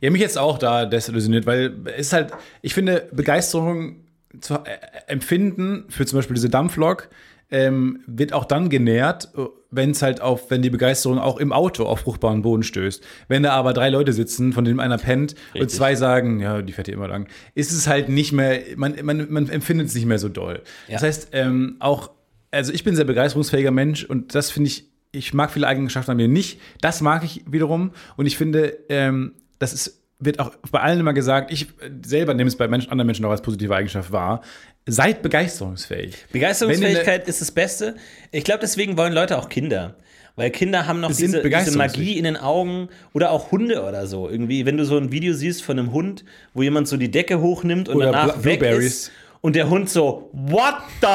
Ja, 0.00 0.10
mich 0.10 0.20
jetzt 0.20 0.38
auch 0.38 0.58
da 0.58 0.86
desillusioniert, 0.86 1.46
weil 1.46 1.74
es 1.96 2.08
ist 2.08 2.12
halt, 2.12 2.32
ich 2.62 2.74
finde, 2.74 3.08
Begeisterung 3.12 3.96
zu 4.40 4.54
äh, 4.54 4.60
empfinden 5.06 5.84
für 5.88 6.04
zum 6.06 6.18
Beispiel 6.18 6.34
diese 6.34 6.50
Dampflok 6.50 7.08
ähm, 7.50 8.00
wird 8.06 8.32
auch 8.32 8.46
dann 8.46 8.68
genährt, 8.68 9.28
wenn 9.70 9.90
es 9.90 10.02
halt 10.02 10.20
auf, 10.20 10.50
wenn 10.50 10.62
die 10.62 10.70
Begeisterung 10.70 11.18
auch 11.18 11.38
im 11.38 11.52
Auto 11.52 11.84
auf 11.84 12.00
fruchtbaren 12.00 12.42
Boden 12.42 12.62
stößt. 12.62 13.04
Wenn 13.28 13.42
da 13.44 13.52
aber 13.52 13.72
drei 13.74 13.90
Leute 13.90 14.12
sitzen, 14.12 14.52
von 14.52 14.64
denen 14.64 14.80
einer 14.80 14.98
pennt 14.98 15.34
und 15.54 15.60
Richtig. 15.60 15.76
zwei 15.78 15.94
sagen, 15.94 16.40
ja, 16.40 16.62
die 16.62 16.72
fährt 16.72 16.88
hier 16.88 16.94
immer 16.96 17.06
lang, 17.06 17.28
ist 17.54 17.70
es 17.70 17.86
halt 17.86 18.08
nicht 18.08 18.32
mehr, 18.32 18.60
man, 18.76 18.94
man, 19.02 19.30
man 19.30 19.48
empfindet 19.50 19.88
es 19.88 19.94
nicht 19.94 20.06
mehr 20.06 20.18
so 20.18 20.28
doll. 20.28 20.62
Das 20.88 21.02
Ja. 21.02 21.06
heißt, 21.06 21.28
ähm, 21.32 21.76
auch, 21.80 22.10
also 22.50 22.72
ich 22.72 22.82
bin 22.82 22.94
ein 22.94 22.96
sehr 22.96 23.04
begeisterungsfähiger 23.04 23.70
Mensch 23.70 24.04
und 24.04 24.34
das 24.34 24.50
finde 24.50 24.68
ich, 24.68 24.88
ich 25.12 25.32
mag 25.34 25.52
viele 25.52 25.68
Eigenschaften 25.68 26.12
an 26.12 26.16
mir 26.16 26.28
nicht. 26.28 26.60
Das 26.80 27.00
mag 27.02 27.22
ich 27.24 27.44
wiederum 27.48 27.92
und 28.16 28.26
ich 28.26 28.36
finde, 28.36 28.76
ähm, 28.88 29.32
das 29.58 29.72
ist, 29.72 30.02
wird 30.18 30.38
auch 30.40 30.52
bei 30.70 30.80
allen 30.80 31.00
immer 31.00 31.12
gesagt, 31.12 31.50
ich 31.52 31.68
selber 32.04 32.34
nehme 32.34 32.48
es 32.48 32.56
bei 32.56 32.68
Menschen, 32.68 32.90
anderen 32.90 33.06
Menschen 33.06 33.24
auch 33.24 33.30
als 33.30 33.42
positive 33.42 33.74
Eigenschaft 33.74 34.12
wahr. 34.12 34.42
Seid 34.86 35.22
begeisterungsfähig. 35.22 36.26
Begeisterungsfähigkeit 36.32 37.26
ist 37.26 37.40
das 37.40 37.50
Beste. 37.50 37.96
Ich 38.30 38.44
glaube, 38.44 38.60
deswegen 38.60 38.96
wollen 38.96 39.12
Leute 39.12 39.38
auch 39.38 39.48
Kinder. 39.48 39.96
Weil 40.36 40.50
Kinder 40.50 40.86
haben 40.86 41.00
noch 41.00 41.14
diese, 41.14 41.42
diese. 41.42 41.78
Magie 41.78 42.18
in 42.18 42.24
den 42.24 42.36
Augen 42.36 42.88
oder 43.12 43.30
auch 43.30 43.52
Hunde 43.52 43.84
oder 43.84 44.06
so. 44.08 44.28
Irgendwie, 44.28 44.66
wenn 44.66 44.76
du 44.76 44.84
so 44.84 44.96
ein 44.96 45.12
Video 45.12 45.32
siehst 45.32 45.62
von 45.62 45.78
einem 45.78 45.92
Hund, 45.92 46.24
wo 46.54 46.62
jemand 46.62 46.88
so 46.88 46.96
die 46.96 47.10
Decke 47.10 47.40
hochnimmt 47.40 47.88
und 47.88 47.96
Oder 47.96 48.06
danach 48.06 48.44
weg 48.44 48.58
Blueberries. 48.58 48.86
ist 48.86 49.12
und 49.44 49.54
der 49.56 49.68
Hund 49.68 49.90
so, 49.90 50.30
what 50.32 50.76
the 51.02 51.06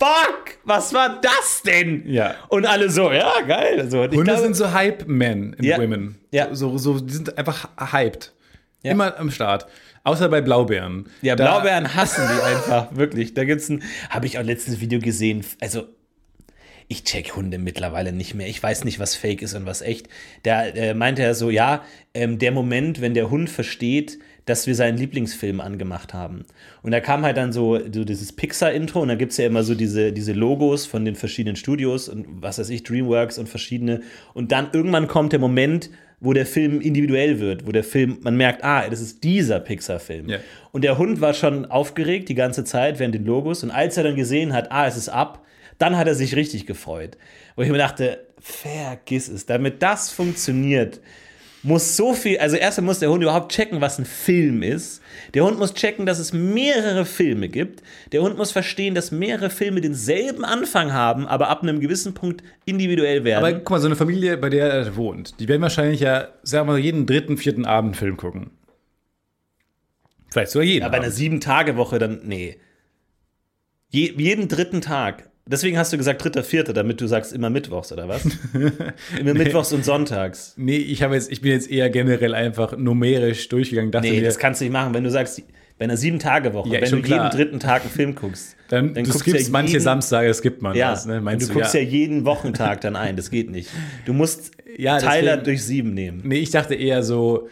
fuck? 0.00 0.58
Was 0.64 0.92
war 0.92 1.20
das 1.20 1.62
denn? 1.64 2.02
Ja. 2.10 2.34
Und 2.48 2.66
alle 2.66 2.90
so, 2.90 3.12
ja, 3.12 3.40
geil. 3.46 3.88
So, 3.88 4.00
und 4.02 4.10
ich 4.12 4.18
Hunde 4.18 4.32
glaube, 4.32 4.42
sind 4.42 4.56
so 4.56 4.72
Hype-Men 4.72 5.52
in 5.52 5.64
Ja. 5.64 5.78
Women. 5.78 6.18
Ja. 6.32 6.52
So, 6.56 6.76
so, 6.76 6.98
die 6.98 7.12
sind 7.14 7.38
einfach 7.38 7.68
hyped. 7.92 8.32
Ja. 8.82 8.90
Immer 8.90 9.16
am 9.16 9.30
Start. 9.30 9.68
Außer 10.02 10.28
bei 10.28 10.40
Blaubeeren. 10.40 11.06
Ja, 11.22 11.36
Da- 11.36 11.44
Blaubeeren 11.44 11.94
hassen 11.94 12.24
die 12.26 12.42
einfach, 12.42 12.96
wirklich. 12.96 13.34
Da 13.34 13.44
gibt's 13.44 13.68
ein, 13.68 13.84
habe 14.10 14.26
ich 14.26 14.40
auch 14.40 14.42
letztes 14.44 14.80
Video 14.80 14.98
gesehen. 14.98 15.44
Also, 15.60 15.84
ich 16.88 17.04
check 17.04 17.36
Hunde 17.36 17.58
mittlerweile 17.58 18.12
nicht 18.12 18.34
mehr. 18.34 18.48
Ich 18.48 18.60
weiß 18.60 18.82
nicht, 18.86 18.98
was 18.98 19.14
fake 19.14 19.40
ist 19.42 19.54
und 19.54 19.66
was 19.66 19.82
echt. 19.82 20.08
Da 20.42 20.64
äh, 20.66 20.94
meinte 20.94 21.22
er 21.22 21.36
so, 21.36 21.48
ja, 21.48 21.84
ähm, 22.12 22.40
der 22.40 22.50
Moment, 22.50 23.00
wenn 23.00 23.14
der 23.14 23.30
Hund 23.30 23.48
versteht, 23.50 24.18
dass 24.48 24.66
wir 24.66 24.74
seinen 24.74 24.96
Lieblingsfilm 24.96 25.60
angemacht 25.60 26.14
haben. 26.14 26.44
Und 26.82 26.92
da 26.92 27.00
kam 27.00 27.22
halt 27.22 27.36
dann 27.36 27.52
so, 27.52 27.78
so 27.92 28.04
dieses 28.04 28.32
Pixar-Intro 28.32 29.00
und 29.00 29.08
da 29.08 29.14
gibt's 29.14 29.36
ja 29.36 29.46
immer 29.46 29.62
so 29.62 29.74
diese, 29.74 30.12
diese 30.12 30.32
Logos 30.32 30.86
von 30.86 31.04
den 31.04 31.16
verschiedenen 31.16 31.56
Studios 31.56 32.08
und 32.08 32.26
was 32.42 32.58
weiß 32.58 32.70
ich, 32.70 32.82
Dreamworks 32.82 33.38
und 33.38 33.48
verschiedene. 33.48 34.00
Und 34.34 34.52
dann 34.52 34.68
irgendwann 34.72 35.06
kommt 35.06 35.32
der 35.32 35.40
Moment, 35.40 35.90
wo 36.20 36.32
der 36.32 36.46
Film 36.46 36.80
individuell 36.80 37.40
wird, 37.40 37.66
wo 37.66 37.72
der 37.72 37.84
Film, 37.84 38.18
man 38.22 38.36
merkt, 38.36 38.64
ah, 38.64 38.88
das 38.88 39.00
ist 39.00 39.22
dieser 39.22 39.60
Pixar-Film. 39.60 40.28
Ja. 40.28 40.38
Und 40.72 40.82
der 40.82 40.98
Hund 40.98 41.20
war 41.20 41.34
schon 41.34 41.66
aufgeregt 41.66 42.28
die 42.28 42.34
ganze 42.34 42.64
Zeit 42.64 42.98
während 42.98 43.14
den 43.14 43.24
Logos. 43.24 43.62
Und 43.62 43.70
als 43.70 43.96
er 43.96 44.04
dann 44.04 44.16
gesehen 44.16 44.52
hat, 44.52 44.72
ah, 44.72 44.86
es 44.86 44.96
ist 44.96 45.08
ab, 45.08 45.44
dann 45.78 45.96
hat 45.96 46.08
er 46.08 46.14
sich 46.14 46.34
richtig 46.34 46.66
gefreut. 46.66 47.16
Wo 47.54 47.62
ich 47.62 47.70
mir 47.70 47.78
dachte, 47.78 48.26
vergiss 48.40 49.28
es. 49.28 49.46
Damit 49.46 49.82
das 49.82 50.10
funktioniert, 50.10 51.00
muss 51.62 51.96
so 51.96 52.14
viel, 52.14 52.38
also 52.38 52.56
erstmal 52.56 52.86
muss 52.86 53.00
der 53.00 53.10
Hund 53.10 53.22
überhaupt 53.22 53.52
checken, 53.52 53.80
was 53.80 53.98
ein 53.98 54.04
Film 54.04 54.62
ist. 54.62 55.02
Der 55.34 55.44
Hund 55.44 55.58
muss 55.58 55.74
checken, 55.74 56.06
dass 56.06 56.18
es 56.18 56.32
mehrere 56.32 57.04
Filme 57.04 57.48
gibt. 57.48 57.82
Der 58.12 58.22
Hund 58.22 58.36
muss 58.36 58.52
verstehen, 58.52 58.94
dass 58.94 59.10
mehrere 59.10 59.50
Filme 59.50 59.80
denselben 59.80 60.44
Anfang 60.44 60.92
haben, 60.92 61.26
aber 61.26 61.48
ab 61.48 61.62
einem 61.62 61.80
gewissen 61.80 62.14
Punkt 62.14 62.42
individuell 62.64 63.24
werden. 63.24 63.44
Aber 63.44 63.54
guck 63.54 63.70
mal, 63.70 63.80
so 63.80 63.86
eine 63.86 63.96
Familie, 63.96 64.36
bei 64.36 64.50
der 64.50 64.70
er 64.70 64.96
wohnt, 64.96 65.40
die 65.40 65.48
werden 65.48 65.62
wahrscheinlich 65.62 66.00
ja, 66.00 66.28
sagen 66.42 66.68
wir 66.68 66.74
mal, 66.74 66.78
jeden 66.78 67.06
dritten, 67.06 67.36
vierten 67.36 67.66
Abend 67.66 67.88
einen 67.88 67.94
Film 67.94 68.16
gucken. 68.16 68.50
Vielleicht 70.30 70.52
sogar 70.52 70.66
jeden. 70.66 70.82
Ja, 70.82 70.88
bei 70.88 70.98
einer. 70.98 71.10
Sieben-Tage-Woche 71.10 71.98
dann, 71.98 72.20
nee. 72.24 72.58
Je, 73.88 74.12
jeden 74.16 74.48
dritten 74.48 74.80
Tag. 74.80 75.27
Deswegen 75.50 75.78
hast 75.78 75.92
du 75.92 75.96
gesagt 75.96 76.22
dritter, 76.22 76.44
vierter, 76.44 76.72
damit 76.72 77.00
du 77.00 77.06
sagst 77.06 77.32
immer 77.32 77.48
mittwochs, 77.50 77.90
oder 77.92 78.06
was? 78.08 78.22
immer 79.20 79.34
mittwochs 79.34 79.72
und 79.72 79.84
sonntags. 79.84 80.54
Nee, 80.56 80.76
ich, 80.76 81.02
habe 81.02 81.14
jetzt, 81.14 81.32
ich 81.32 81.40
bin 81.40 81.52
jetzt 81.52 81.70
eher 81.70 81.88
generell 81.90 82.34
einfach 82.34 82.76
numerisch 82.76 83.48
durchgegangen. 83.48 83.90
Dachte 83.90 84.08
Nee, 84.08 84.20
mir, 84.20 84.24
das 84.26 84.38
kannst 84.38 84.60
du 84.60 84.64
nicht 84.66 84.72
machen. 84.72 84.92
Wenn 84.94 85.04
du 85.04 85.10
sagst, 85.10 85.42
bei 85.78 85.84
einer 85.84 85.96
Sieben-Tage-Woche, 85.96 86.68
Ja, 86.68 86.80
wenn 86.80 86.90
du 86.90 87.00
klar. 87.02 87.24
jeden 87.26 87.36
dritten 87.36 87.60
Tag 87.60 87.82
einen 87.82 87.90
Film 87.90 88.14
guckst, 88.14 88.56
dann, 88.68 88.92
dann 88.94 89.04
du 89.04 89.10
guckst 89.12 89.26
ja 89.26 89.40
manche 89.50 89.72
jeden- 89.72 89.84
Samstage, 89.84 90.34
skippt 90.34 90.60
man 90.60 90.76
ja, 90.76 90.90
das. 90.90 91.06
Ne? 91.06 91.20
Meinst 91.20 91.48
du 91.48 91.52
du, 91.52 91.58
guckst 91.60 91.72
ja. 91.74 91.80
jeden 91.80 92.24
Wochentag 92.24 92.80
dann 92.82 92.96
ein. 92.96 93.16
Das 93.16 93.30
geht 93.30 93.50
nicht. 93.50 93.70
Du 94.04 94.12
musst 94.12 94.50
Ja, 94.76 94.98
Teiler 94.98 95.38
deswegen- 95.38 95.44
durch 95.44 95.64
sieben 95.64 95.94
nehmen. 95.94 96.20
Nee, 96.24 96.38
ich 96.38 96.50
dachte 96.50 96.74
eher 96.74 97.02
so, 97.02 97.48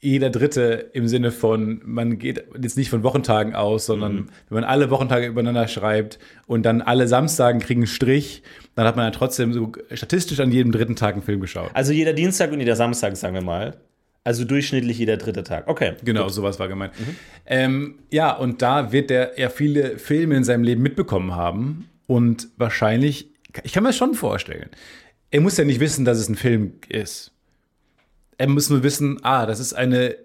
jeder 0.00 0.30
Dritte 0.30 0.90
im 0.92 1.08
Sinne 1.08 1.32
von, 1.32 1.80
man 1.84 2.18
geht 2.18 2.44
jetzt 2.60 2.76
nicht 2.76 2.88
von 2.88 3.02
Wochentagen 3.02 3.54
aus, 3.54 3.86
sondern 3.86 4.14
Mhm. 4.14 4.26
wenn 4.48 4.54
man 4.60 4.64
alle 4.64 4.90
Wochentage 4.90 5.26
übereinander 5.26 5.66
schreibt 5.66 6.18
und 6.46 6.62
dann 6.64 6.82
alle 6.82 7.08
Samstagen 7.08 7.60
kriegen 7.60 7.80
einen 7.80 7.86
Strich, 7.88 8.42
dann 8.76 8.86
hat 8.86 8.94
man 8.96 9.06
ja 9.06 9.10
trotzdem 9.10 9.52
so 9.52 9.72
statistisch 9.92 10.38
an 10.40 10.52
jedem 10.52 10.70
dritten 10.70 10.94
Tag 10.94 11.14
einen 11.14 11.22
Film 11.24 11.40
geschaut. 11.40 11.70
Also 11.74 11.92
jeder 11.92 12.12
Dienstag 12.12 12.52
und 12.52 12.60
jeder 12.60 12.76
Samstag, 12.76 13.16
sagen 13.16 13.34
wir 13.34 13.42
mal. 13.42 13.76
Also 14.24 14.44
durchschnittlich 14.44 14.98
jeder 14.98 15.16
dritte 15.16 15.42
Tag. 15.42 15.66
Okay. 15.68 15.94
Genau, 16.04 16.28
sowas 16.28 16.58
war 16.60 16.68
gemeint. 16.68 16.92
Mhm. 17.00 17.16
Ähm, 17.46 17.94
ja, 18.10 18.32
und 18.36 18.62
da 18.62 18.92
wird 18.92 19.10
er 19.10 19.38
ja 19.40 19.48
viele 19.48 19.98
Filme 19.98 20.36
in 20.36 20.44
seinem 20.44 20.62
Leben 20.64 20.82
mitbekommen 20.82 21.34
haben 21.34 21.88
und 22.06 22.48
wahrscheinlich, 22.56 23.30
ich 23.64 23.72
kann 23.72 23.82
mir 23.82 23.88
das 23.88 23.96
schon 23.96 24.14
vorstellen. 24.14 24.68
Er 25.30 25.40
muss 25.40 25.56
ja 25.56 25.64
nicht 25.64 25.80
wissen, 25.80 26.04
dass 26.04 26.18
es 26.18 26.28
ein 26.28 26.36
Film 26.36 26.74
ist. 26.88 27.32
Er 28.38 28.48
muss 28.48 28.70
nur 28.70 28.82
wissen, 28.82 29.18
ah, 29.22 29.46
das 29.46 29.60
ist 29.60 29.74
eine, 29.74 30.16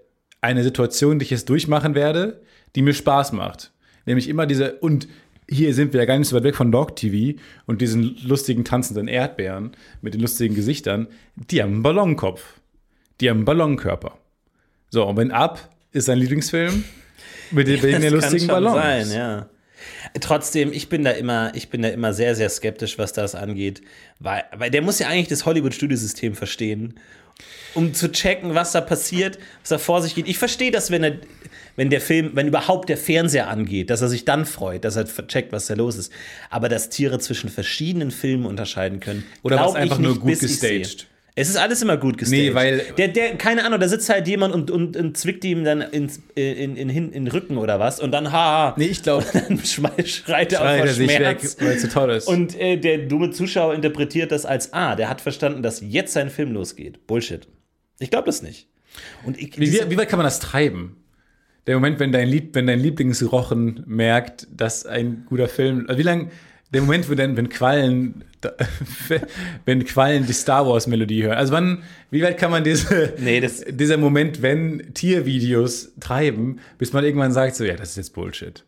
eine 0.42 0.64
Situation, 0.64 1.20
die 1.20 1.24
ich 1.24 1.32
jetzt 1.32 1.50
durchmachen 1.50 1.96
werde, 1.96 2.42
die 2.76 2.82
mir 2.82 2.94
Spaß 2.94 3.32
macht. 3.34 3.72
Nämlich 4.06 4.30
immer 4.30 4.46
diese, 4.46 4.74
und 4.76 5.08
hier 5.50 5.74
sind 5.74 5.94
wir 5.94 6.02
ja 6.02 6.06
gar 6.06 6.18
nicht 6.18 6.28
so 6.28 6.36
weit 6.36 6.44
weg 6.44 6.56
von 6.56 6.72
Dog 6.72 6.96
TV 6.96 7.40
und 7.66 7.82
diesen 7.82 8.18
lustigen 8.24 8.64
tanzenden 8.64 9.08
Erdbeeren 9.08 9.72
mit 10.02 10.14
den 10.14 10.22
lustigen 10.22 10.56
Gesichtern, 10.56 11.08
die 11.36 11.62
haben 11.62 11.74
einen 11.74 11.84
Ballonkopf. 11.84 12.60
Die 13.20 13.30
haben 13.30 13.38
einen 13.38 13.46
Ballonkörper. 13.46 14.18
So, 14.90 15.06
und 15.06 15.18
wenn 15.18 15.32
ab 15.32 15.70
ist 15.92 16.06
sein 16.06 16.20
Lieblingsfilm 16.20 16.84
mit 17.52 17.68
den, 17.68 17.82
wegen 17.84 18.02
der 18.02 18.12
Das 18.12 18.24
lustigen 18.26 18.48
Ballons. 18.48 18.76
Sein, 18.76 19.12
ja. 19.12 19.50
Trotzdem, 20.20 20.72
ich 20.72 20.90
bin 20.90 21.04
da 21.04 21.12
immer, 21.12 21.52
ich 21.56 21.70
bin 21.70 21.82
da 21.82 21.90
immer 21.90 22.14
sehr, 22.14 22.36
sehr 22.36 22.50
skeptisch, 22.50 22.98
was 22.98 23.14
das 23.14 23.36
angeht, 23.36 23.82
weil, 24.20 24.44
weil 24.56 24.72
der 24.72 24.82
muss 24.82 25.00
ja 25.00 25.08
eigentlich 25.08 25.28
das 25.28 25.46
Hollywood-Studiosystem 25.46 26.36
verstehen, 26.36 27.00
um 27.76 27.94
zu 27.94 28.12
checken, 28.12 28.56
was 28.56 28.72
da 28.72 28.82
passiert, 28.82 29.40
was 29.62 29.70
da 29.70 29.78
vor 29.78 30.02
sich 30.02 30.16
geht. 30.16 30.28
Ich 30.28 30.38
verstehe 30.38 30.72
das, 30.72 30.92
wenn 30.92 31.04
er, 31.04 31.18
wenn 31.76 31.90
der 31.90 32.02
Film, 32.02 32.32
wenn 32.34 32.48
überhaupt 32.48 32.90
der 32.90 32.98
Fernseher 32.98 33.48
angeht, 33.50 33.90
dass 33.90 34.02
er 34.02 34.10
sich 34.10 34.26
dann 34.26 34.46
freut, 34.46 34.86
dass 34.86 34.96
er 34.96 35.06
checkt, 35.28 35.52
was 35.52 35.68
da 35.68 35.74
los 35.74 35.98
ist. 35.98 36.12
Aber 36.50 36.70
dass 36.70 36.90
Tiere 36.90 37.20
zwischen 37.20 37.50
verschiedenen 37.50 38.12
Filmen 38.12 38.46
unterscheiden 38.46 39.00
können, 39.00 39.24
Oder 39.42 39.60
was 39.60 39.76
einfach 39.76 39.98
nur 39.98 40.12
nicht, 40.12 40.22
gut 40.22 40.32
ich's 40.32 40.60
sehe. 40.60 40.80
gestaged. 40.80 41.08
Es 41.36 41.50
ist 41.50 41.58
alles 41.58 41.82
immer 41.82 41.98
gut 41.98 42.18
gestaged. 42.20 42.44
Nee, 42.50 42.54
weil- 42.54 42.82
Der, 42.98 43.08
der, 43.08 43.36
keine 43.38 43.66
Ahnung, 43.66 43.80
da 43.80 43.88
sitzt 43.88 44.08
halt 44.10 44.28
jemand 44.28 44.54
und, 44.54 44.70
und, 44.70 44.96
und 44.96 45.18
zwickt 45.18 45.44
ihm 45.46 45.64
dann 45.64 45.82
ins, 45.82 46.22
in, 46.36 46.76
in, 46.76 46.76
in, 46.78 46.90
in 46.90 47.12
den 47.12 47.28
Rücken 47.28 47.58
oder 47.58 47.80
was 47.80 48.00
und 48.00 48.12
dann, 48.12 48.32
ha, 48.32 48.76
Nee, 48.78 48.86
ich 48.86 49.02
glaube, 49.02 49.26
dann 49.34 49.58
schreit 49.66 49.98
er 50.00 50.06
schreit 50.06 50.54
auf 50.56 50.68
er 50.68 50.88
sich 50.94 51.10
weg, 51.10 51.40
weil 51.60 51.68
es 51.76 51.82
so 51.82 51.88
toll 51.88 52.12
ist. 52.12 52.28
Und 52.28 52.60
äh, 52.60 52.78
der 52.78 53.00
dumme 53.00 53.32
Zuschauer 53.32 53.74
interpretiert 53.74 54.32
das 54.32 54.46
als, 54.46 54.74
ah, 54.74 54.96
der 54.96 55.10
hat 55.10 55.22
verstanden, 55.22 55.64
dass 55.64 55.82
jetzt 55.82 56.14
sein 56.14 56.30
Film 56.30 56.52
losgeht. 56.52 57.08
Bullshit. 57.08 57.48
Ich 58.00 58.12
glaube 58.12 58.28
das 58.28 58.44
nicht. 58.44 58.68
Und 59.26 59.40
ich, 59.40 59.60
wie, 59.60 59.72
wie 59.90 59.98
weit 59.98 60.10
kann 60.10 60.18
man 60.18 60.26
das 60.26 60.40
treiben? 60.40 60.98
Der 61.66 61.76
Moment, 61.76 62.00
wenn 62.00 62.12
dein, 62.12 62.28
Lieb, 62.28 62.54
wenn 62.54 62.68
dein 62.68 62.80
Lieblingsrochen 62.80 63.84
merkt, 63.88 64.48
dass 64.56 64.86
ein 64.86 65.24
guter 65.28 65.48
Film. 65.48 65.86
Also 65.88 65.98
wie 65.98 66.04
lange. 66.04 66.30
Der 66.74 66.82
Moment, 66.82 67.10
wo 67.10 67.14
dann, 67.16 67.38
wenn 67.38 67.50
Quallen, 67.50 68.24
wenn 69.66 69.86
Quallen 69.86 70.26
die 70.26 70.34
Star 70.34 70.68
Wars 70.68 70.88
Melodie 70.88 71.24
hören. 71.24 71.38
Also 71.38 71.54
wann, 71.54 71.84
wie 72.12 72.22
weit 72.24 72.38
kann 72.38 72.52
man 72.52 72.64
diese, 72.64 73.14
Nee, 73.20 73.40
das- 73.40 73.64
dieser 73.70 73.98
Moment, 73.98 74.42
wenn 74.42 74.94
Tiervideos 74.94 75.94
treiben, 76.00 76.60
bis 76.78 76.94
man 76.94 77.04
irgendwann 77.04 77.32
sagt, 77.32 77.56
so, 77.56 77.64
ja, 77.64 77.76
das 77.76 77.92
ist 77.92 77.98
jetzt 77.98 78.14
Bullshit. 78.14 78.64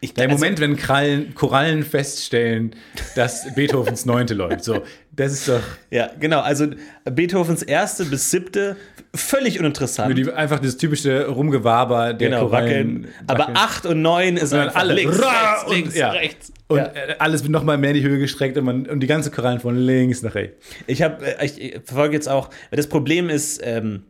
Ich, 0.00 0.14
Der 0.14 0.24
also- 0.28 0.36
Moment, 0.38 0.60
wenn 0.60 0.76
Krallen, 0.76 1.34
Korallen 1.34 1.84
feststellen, 1.84 2.74
dass 3.14 3.46
Beethovens 3.54 4.04
Neunte 4.06 4.34
läuft. 4.34 4.64
So, 4.64 4.82
das 5.12 5.32
ist 5.32 5.48
doch 5.48 5.60
Ja, 5.90 6.10
genau. 6.18 6.40
Also 6.40 6.66
Beethovens 7.04 7.62
erste 7.62 8.04
bis 8.06 8.30
siebte, 8.30 8.76
völlig 9.14 9.60
uninteressant. 9.60 10.18
die, 10.18 10.32
einfach 10.32 10.58
das 10.58 10.78
typische 10.78 11.26
Rumgewaber 11.28 12.12
der 12.14 12.30
genau, 12.30 12.46
Korallen. 12.46 13.04
wackeln. 13.04 13.08
Aber 13.28 13.50
acht 13.54 13.86
und 13.86 14.02
neun 14.02 14.36
ist 14.36 14.50
Sondern 14.50 14.68
einfach 14.68 14.80
alle. 14.80 14.94
links, 14.94 15.18
rechts, 15.20 15.64
Und- 15.66 15.74
links, 15.76 15.94
ja. 15.96 16.10
rechts. 16.10 16.52
Und 16.72 16.78
ja. 16.78 16.86
äh, 16.86 17.16
alles 17.18 17.42
wird 17.42 17.52
nochmal 17.52 17.78
mehr 17.78 17.90
in 17.90 17.96
die 17.96 18.02
Höhe 18.02 18.18
gestreckt 18.18 18.56
und, 18.58 18.64
man, 18.64 18.86
und 18.86 19.00
die 19.00 19.06
ganze 19.06 19.30
Korallen 19.30 19.60
von 19.60 19.76
links 19.76 20.22
nach 20.22 20.34
rechts. 20.34 20.56
Ich 20.86 21.02
habe, 21.02 21.24
ich, 21.42 21.60
ich 21.60 21.80
verfolge 21.84 22.14
jetzt 22.14 22.28
auch, 22.28 22.50
das 22.70 22.86
Problem 22.86 23.28
ist, 23.30 23.60
ähm, 23.62 24.02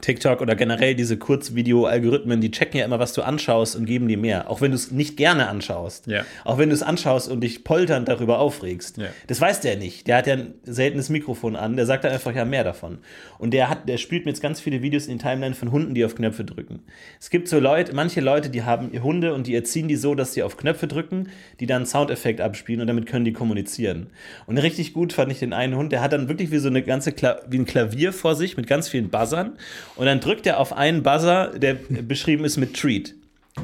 TikTok 0.00 0.40
oder 0.40 0.56
generell 0.56 0.94
diese 0.94 1.16
Kurzvideo-Algorithmen, 1.16 2.40
die 2.40 2.50
checken 2.50 2.80
ja 2.80 2.84
immer, 2.84 2.98
was 2.98 3.12
du 3.12 3.22
anschaust 3.22 3.76
und 3.76 3.86
geben 3.86 4.08
dir 4.08 4.18
mehr. 4.18 4.50
Auch 4.50 4.60
wenn 4.60 4.72
du 4.72 4.76
es 4.76 4.90
nicht 4.90 5.16
gerne 5.16 5.48
anschaust. 5.48 6.08
Ja. 6.08 6.24
Auch 6.44 6.58
wenn 6.58 6.68
du 6.68 6.74
es 6.74 6.82
anschaust 6.82 7.30
und 7.30 7.40
dich 7.40 7.62
polternd 7.62 8.08
darüber 8.08 8.40
aufregst. 8.40 8.98
Ja. 8.98 9.06
Das 9.28 9.40
weiß 9.40 9.60
der 9.60 9.76
nicht. 9.76 10.08
Der 10.08 10.16
hat 10.16 10.26
ja 10.26 10.34
ein 10.34 10.54
seltenes 10.64 11.10
Mikrofon 11.10 11.54
an. 11.54 11.76
Der 11.76 11.86
sagt 11.86 12.04
dann 12.04 12.12
einfach 12.12 12.34
ja 12.34 12.44
mehr 12.44 12.64
davon. 12.64 12.98
Und 13.38 13.52
der 13.52 13.70
hat, 13.70 13.88
der 13.88 13.98
spielt 13.98 14.24
mir 14.24 14.32
jetzt 14.32 14.42
ganz 14.42 14.60
viele 14.60 14.82
Videos 14.82 15.06
in 15.06 15.18
die 15.18 15.24
Timeline 15.24 15.54
von 15.54 15.70
Hunden, 15.70 15.94
die 15.94 16.04
auf 16.04 16.16
Knöpfe 16.16 16.44
drücken. 16.44 16.80
Es 17.20 17.30
gibt 17.30 17.48
so 17.48 17.60
Leute, 17.60 17.94
manche 17.94 18.20
Leute, 18.20 18.50
die 18.50 18.64
haben 18.64 18.90
Hunde 19.02 19.32
und 19.32 19.46
die 19.46 19.54
erziehen 19.54 19.86
die 19.86 19.96
so, 19.96 20.14
dass 20.14 20.34
sie 20.34 20.42
auf 20.42 20.56
Knöpfe 20.56 20.88
drücken, 20.88 21.28
die 21.60 21.66
dann 21.66 21.76
einen 21.76 21.86
Soundeffekt 21.86 22.40
abspielen 22.40 22.80
und 22.80 22.88
damit 22.88 23.06
können 23.06 23.24
die 23.24 23.32
kommunizieren. 23.32 24.08
Und 24.46 24.58
richtig 24.58 24.92
gut 24.92 25.12
fand 25.12 25.30
ich 25.30 25.38
den 25.38 25.52
einen 25.52 25.76
Hund, 25.76 25.92
der 25.92 26.02
hat 26.02 26.12
dann 26.12 26.28
wirklich 26.28 26.50
wie 26.50 26.58
so 26.58 26.68
eine 26.68 26.82
ganze 26.82 27.12
Kla 27.12 27.40
wie 27.48 27.58
ein 27.58 27.64
Klavier 27.64 28.12
vor 28.12 28.34
sich 28.34 28.56
mit 28.56 28.66
ganz 28.66 28.88
vielen 28.88 29.10
Buzzern 29.10 29.52
und 29.96 30.06
dann 30.06 30.20
drückt 30.20 30.46
er 30.46 30.58
auf 30.60 30.72
einen 30.76 31.02
Buzzer, 31.02 31.52
der 31.56 31.74
beschrieben 31.74 32.44
ist 32.44 32.56
mit 32.56 32.74
Treat. 32.74 33.14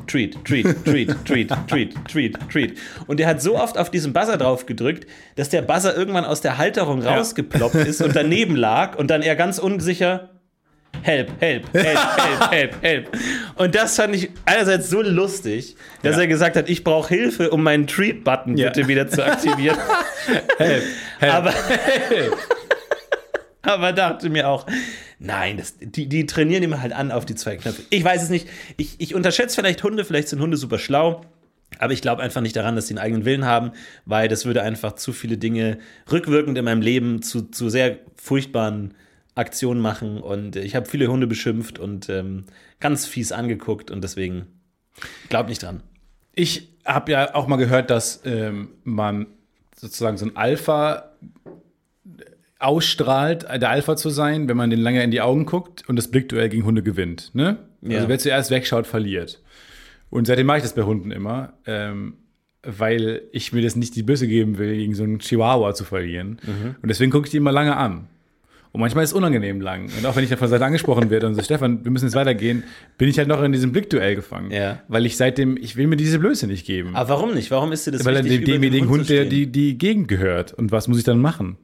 Treat, 0.06 0.37
treat, 0.44 0.66
treat, 0.85 1.09
treat, 1.26 1.48
treat, 1.68 1.94
treat, 2.09 2.38
treat. 2.52 2.72
Und 3.09 3.18
der 3.18 3.26
hat 3.26 3.42
so 3.42 3.59
oft 3.59 3.76
auf 3.76 3.90
diesen 3.90 4.12
Buzzer 4.12 4.37
drauf 4.37 4.64
gedrückt, 4.66 5.04
dass 5.35 5.48
der 5.48 5.62
Buzzer 5.62 5.96
irgendwann 5.96 6.24
aus 6.24 6.40
der 6.40 6.59
Halterung 6.59 7.02
rausgeploppt 7.02 7.74
ist 7.74 8.00
und 8.00 8.14
daneben 8.14 8.54
lag 8.54 8.96
und 8.96 9.11
dann 9.11 9.22
er 9.22 9.35
ganz 9.35 9.59
unsicher 9.59 10.30
Help, 11.02 11.30
help, 11.40 11.72
help, 11.72 11.87
help, 11.96 12.50
help, 12.52 12.83
help. 12.83 13.09
Und 13.56 13.74
das 13.74 13.96
fand 13.96 14.14
ich 14.14 14.30
einerseits 14.44 14.90
so 14.90 15.00
lustig, 15.02 15.76
dass 16.02 16.16
Ja. 16.16 16.22
er 16.22 16.26
gesagt 16.26 16.56
hat, 16.56 16.68
ich 16.68 16.85
brauche 16.85 17.09
Hilfe, 17.14 17.50
um 17.50 17.62
meinen 17.62 17.87
Treat-Button 17.87 18.56
Ja. 18.56 18.68
bitte 18.70 18.87
wieder 18.88 19.09
zu 19.09 19.24
aktivieren. 19.24 19.78
Help, 20.59 20.83
help. 21.20 21.33
Aber, 21.35 21.54
aber 23.62 23.92
dachte 23.92 24.31
mir 24.31 24.49
auch, 24.49 24.66
nein, 25.18 25.57
das, 25.57 25.75
die, 25.79 26.09
die 26.09 26.27
trainieren 26.27 26.62
immer 26.62 26.81
halt 26.81 26.92
an 26.92 27.11
auf 27.11 27.27
die 27.27 27.35
zwei 27.35 27.57
Knöpfe. 27.57 27.83
Ich 27.90 28.05
weiß 28.05 28.23
es 28.23 28.31
nicht. 28.31 28.49
Ich, 28.77 28.96
ich 28.99 29.14
unterschätze 29.14 29.57
vielleicht 29.57 29.83
Hunde, 29.83 30.05
vielleicht 30.05 30.29
sind 30.29 30.40
Hunde 30.40 30.57
super 30.57 30.79
schlau. 30.79 31.23
Aber 31.79 31.92
ich 31.92 32.03
glaube 32.03 32.23
einfach 32.23 32.40
nicht 32.40 32.57
daran, 32.57 32.75
dass 32.75 32.88
sie 32.88 32.94
einen 32.94 33.05
eigenen 33.05 33.25
Willen 33.25 33.44
haben, 33.44 33.73
weil 34.05 34.29
das 34.29 34.44
würde 34.44 34.62
einfach 34.62 34.94
zu 34.94 35.12
viele 35.12 35.38
Dinge 35.38 35.79
rückwirkend 36.11 36.59
in 36.59 36.64
meinem 36.64 36.83
Leben 36.83 37.23
zu, 37.23 37.42
zu 37.42 37.68
sehr 37.68 37.99
furchtbaren 38.16 38.94
Aktionen 39.37 39.81
machen. 39.81 40.20
Und 40.20 40.57
ich 40.57 40.75
habe 40.75 40.87
viele 40.87 41.07
Hunde 41.07 41.27
beschimpft 41.27 41.79
und 41.79 42.09
ähm, 42.09 42.44
ganz 42.81 43.07
fies 43.07 43.31
angeguckt 43.31 43.90
und 43.90 44.03
deswegen 44.03 44.46
glaub 45.29 45.49
nicht 45.49 45.62
dran. 45.62 45.83
Ich 46.35 46.68
habe 46.85 47.12
ja 47.12 47.35
auch 47.35 47.46
mal 47.46 47.57
gehört, 47.57 47.90
dass 47.90 48.23
ähm, 48.25 48.70
man 48.83 49.27
sozusagen 49.77 50.18
so 50.18 50.27
ein 50.27 50.37
Alpha 50.37 51.12
ausstrahlt, 52.61 53.42
der 53.42 53.70
Alpha 53.70 53.96
zu 53.96 54.11
sein, 54.11 54.49
wenn 54.49 54.57
man 54.57 54.70
den 54.70 54.81
lange 54.81 55.03
in 55.03 55.11
die 55.11 55.20
Augen 55.20 55.46
guckt 55.46 55.88
und 55.88 55.96
das 55.96 56.09
Blickduell 56.09 56.49
gegen 56.49 56.64
Hunde 56.64 56.83
gewinnt. 56.83 57.35
Ne? 57.35 57.59
Ja. 57.83 57.96
Also 57.96 58.09
wer 58.09 58.18
zuerst 58.18 58.51
wegschaut, 58.51 58.87
verliert. 58.87 59.42
Und 60.11 60.27
seitdem 60.27 60.46
mache 60.46 60.59
ich 60.59 60.62
das 60.62 60.75
bei 60.75 60.83
Hunden 60.83 61.11
immer, 61.11 61.55
ähm, 61.66 62.14
weil 62.62 63.23
ich 63.33 63.53
mir 63.53 63.62
das 63.62 63.77
nicht 63.77 63.96
die 63.96 64.03
Böse 64.03 64.29
geben 64.29 64.59
will, 64.59 64.77
gegen 64.77 64.94
so 64.94 65.03
einen 65.05 65.20
Chihuahua 65.20 65.73
zu 65.75 65.85
verlieren. 65.85 66.38
Mhm. 66.42 66.77
Und 66.83 66.88
deswegen 66.88 67.11
gucke 67.11 67.27
ich 67.27 67.31
die 67.31 67.38
immer 67.38 67.53
lange 67.53 67.77
an. 67.77 68.09
Und 68.73 68.81
manchmal 68.81 69.03
ist 69.03 69.11
es 69.11 69.16
unangenehm 69.16 69.61
lang. 69.61 69.88
Und 69.99 70.07
auch 70.07 70.14
wenn 70.14 70.23
ich 70.23 70.31
dann 70.31 70.38
von 70.38 70.49
Seite 70.49 70.64
angesprochen 70.64 71.11
werde 71.11 71.27
und 71.27 71.35
so, 71.35 71.42
Stefan, 71.42 71.85
wir 71.85 71.90
müssen 71.90 72.05
jetzt 72.05 72.14
weitergehen, 72.14 72.62
bin 72.99 73.09
ich 73.09 73.18
halt 73.18 73.27
noch 73.27 73.42
in 73.42 73.51
diesem 73.51 73.73
Blickduell 73.73 74.14
gefangen. 74.14 74.53
Ja. 74.53 74.81
Weil 74.87 75.07
ich 75.07 75.16
seitdem, 75.16 75.57
ich 75.57 75.77
will 75.77 75.88
mir 75.88 75.96
diese 75.96 76.20
Blöße 76.20 76.46
nicht 76.46 76.66
geben. 76.66 76.94
Aber 76.94 77.09
warum 77.09 77.35
nicht? 77.35 77.51
Warum 77.51 77.73
ist 77.73 77.87
dir 77.87 77.90
das 77.90 78.05
weil 78.05 78.14
wichtig, 78.16 78.31
dem, 78.31 78.37
über 78.37 78.46
den 78.46 78.62
demjenigen 78.62 78.88
Hund, 78.88 79.07
zu 79.07 79.12
der 79.14 79.25
die, 79.25 79.51
die 79.51 79.77
Gegend 79.77 80.07
gehört. 80.07 80.53
Und 80.53 80.70
was 80.70 80.87
muss 80.87 80.99
ich 80.99 81.05
dann 81.05 81.20
machen? 81.20 81.57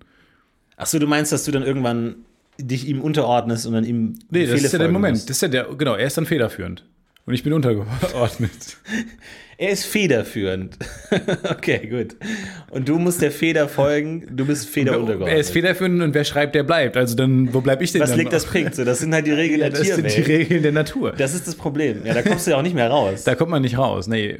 Ach 0.77 0.87
so, 0.87 0.99
du 0.99 1.07
meinst, 1.07 1.33
dass 1.33 1.45
du 1.45 1.51
dann 1.53 1.63
irgendwann 1.63 2.17
dich 2.59 2.87
ihm 2.89 3.01
unterordnest 3.01 3.67
und 3.67 3.73
dann 3.75 3.85
ihm 3.85 4.19
Nee, 4.31 4.43
das 4.43 4.51
Befehle 4.51 4.67
ist 4.67 4.73
ja 4.73 4.79
der 4.79 4.89
Moment. 4.89 5.15
musst. 5.17 5.29
Das 5.31 5.37
ist 5.39 5.43
ja 5.43 5.49
der, 5.49 5.65
genau, 5.77 5.95
er 5.95 6.07
ist 6.07 6.17
dann 6.17 6.27
federführend. 6.27 6.85
Und 7.27 7.35
ich 7.35 7.43
bin 7.43 7.53
untergeordnet. 7.53 8.51
Er 9.59 9.71
ist 9.71 9.87
federführend. 9.87 10.77
okay, 11.51 11.87
gut. 11.87 12.15
Und 12.69 12.91
du 12.91 12.99
musst 12.99 13.23
der 13.23 13.31
Feder 13.31 13.71
folgen, 13.71 14.37
du 14.37 14.45
bist 14.45 14.69
Feder 14.69 14.99
untergeordnet. 15.01 15.33
er 15.35 15.41
ist 15.41 15.49
federführend 15.51 16.03
und 16.03 16.13
wer 16.13 16.25
schreibt, 16.25 16.55
der 16.55 16.63
bleibt. 16.63 16.95
Also 16.99 17.17
dann, 17.17 17.55
wo 17.55 17.63
bleib 17.63 17.81
ich 17.81 17.91
denn 17.91 18.03
Was 18.03 18.11
dann 18.11 18.19
legt 18.19 18.35
das 18.35 18.45
bringt? 18.45 18.75
So, 18.75 18.85
das 18.85 18.99
sind 18.99 19.15
halt 19.15 19.27
die 19.27 19.31
Regeln 19.33 19.61
Ja, 19.63 19.71
der 19.71 19.79
das 19.79 19.89
sind 19.97 20.15
die. 20.15 20.21
Regeln 20.21 20.63
der 20.63 20.73
Natur. 20.73 21.13
Das 21.17 21.33
ist 21.33 21.47
das 21.47 21.55
Problem. 21.55 22.05
Ja, 22.05 22.13
da 22.13 22.21
kommst 22.21 22.47
du 22.47 22.51
ja 22.51 22.59
auch 22.59 22.63
nicht 22.63 22.75
mehr 22.75 22.91
raus. 22.91 23.25
Da 23.25 23.35
kommt 23.35 23.51
man 23.51 23.63
nicht 23.63 23.79
raus. 23.79 24.09
Nee. 24.09 24.37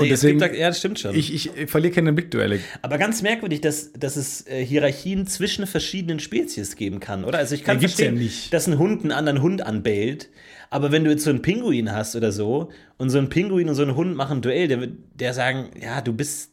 Und 0.00 0.06
Nee, 0.06 0.12
es 0.12 0.20
deswegen, 0.20 0.38
gibt 0.40 0.56
ja, 0.56 0.68
das 0.68 0.78
stimmt 0.78 0.98
schon. 0.98 1.14
ich, 1.14 1.32
ich 1.56 1.70
verliere 1.70 1.92
keine 1.94 2.12
Blickduelle. 2.12 2.60
Aber 2.82 2.98
ganz 2.98 3.22
merkwürdig, 3.22 3.60
dass, 3.60 3.92
dass 3.92 4.16
es 4.16 4.46
äh, 4.46 4.64
Hierarchien 4.64 5.26
zwischen 5.26 5.66
verschiedenen 5.66 6.18
Spezies 6.20 6.74
geben 6.76 6.98
kann, 7.00 7.24
oder? 7.24 7.38
Also 7.38 7.54
ich 7.54 7.64
kann 7.64 7.76
Ja, 7.76 7.80
gibt's 7.80 7.94
verstehen, 7.96 8.16
ja 8.16 8.22
nicht. 8.22 8.52
dass 8.52 8.66
ein 8.66 8.78
Hund 8.78 9.02
einen 9.02 9.12
anderen 9.12 9.42
Hund 9.42 9.62
anbellt, 9.66 10.28
aber 10.70 10.90
wenn 10.92 11.04
du 11.04 11.10
jetzt 11.10 11.24
so 11.24 11.30
einen 11.30 11.42
Pinguin 11.42 11.92
hast 11.92 12.16
oder 12.16 12.32
so 12.32 12.70
und 12.96 13.10
so 13.10 13.18
ein 13.18 13.28
Pinguin 13.28 13.68
und 13.68 13.74
so 13.74 13.82
ein 13.82 13.94
Hund 13.94 14.16
machen 14.16 14.38
ein 14.38 14.42
Duell, 14.42 14.68
der, 14.68 14.80
wird- 14.80 14.96
der 15.14 15.34
sagen, 15.34 15.70
ja, 15.80 16.00
du 16.00 16.12
bist 16.12 16.50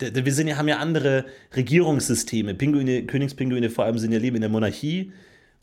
wir 0.00 0.32
sind 0.32 0.48
ja, 0.48 0.56
haben 0.56 0.66
ja 0.68 0.78
andere 0.78 1.24
Regierungssysteme. 1.54 2.54
Pinguine, 2.54 3.04
Königspinguine 3.04 3.70
vor 3.70 3.84
allem 3.84 3.98
sind 3.98 4.12
ja 4.12 4.18
leben 4.18 4.36
in 4.36 4.40
der 4.42 4.50
Monarchie, 4.50 5.12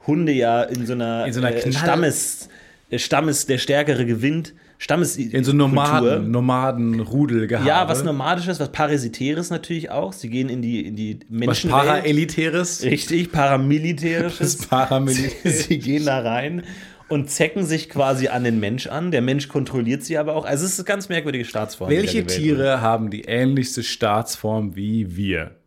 Hunde 0.07 0.31
ja 0.31 0.63
in 0.63 0.85
so 0.85 0.93
einer, 0.93 1.25
In 1.27 1.33
so 1.33 1.41
einer 1.41 1.53
äh, 1.55 1.71
Stammes, 1.71 2.49
äh, 2.89 2.97
Stammes, 2.97 3.45
der 3.45 3.57
Stärkere 3.57 4.05
gewinnt, 4.05 4.53
Stammes 4.81 5.15
In 5.15 5.43
so 5.43 5.53
Nomaden, 5.53 6.31
Nomaden-Rudel 6.31 7.45
gehabt. 7.45 7.67
ja, 7.67 7.87
was 7.87 8.03
Nomadisches, 8.03 8.59
was 8.59 8.71
Parasitäres 8.71 9.51
natürlich 9.51 9.91
auch. 9.91 10.11
Sie 10.11 10.27
gehen 10.27 10.49
in 10.49 10.63
die, 10.63 10.87
in 10.87 10.95
die 10.95 11.19
Was 11.29 11.29
Menschenwelt. 11.29 11.85
Paraelitäres. 11.85 12.81
Richtig, 12.81 13.31
Paramilitärisches. 13.31 14.57
Das 14.57 14.67
Paramilitäres. 14.67 15.65
Sie 15.65 15.77
gehen 15.77 16.05
da 16.07 16.21
rein 16.21 16.63
und 17.09 17.29
zecken 17.29 17.63
sich 17.63 17.89
quasi 17.89 18.29
an 18.29 18.43
den 18.43 18.59
Mensch 18.59 18.87
an. 18.87 19.11
Der 19.11 19.21
Mensch 19.21 19.49
kontrolliert 19.49 20.03
sie 20.03 20.17
aber 20.17 20.35
auch. 20.35 20.45
Also 20.45 20.65
es 20.65 20.71
ist 20.71 20.79
eine 20.79 20.85
ganz 20.87 21.09
merkwürdige 21.09 21.45
Staatsform. 21.45 21.91
Welche 21.91 22.25
Tiere 22.25 22.81
haben 22.81 23.11
die 23.11 23.21
ähnlichste 23.25 23.83
Staatsform 23.83 24.75
wie 24.75 25.15
wir? 25.15 25.60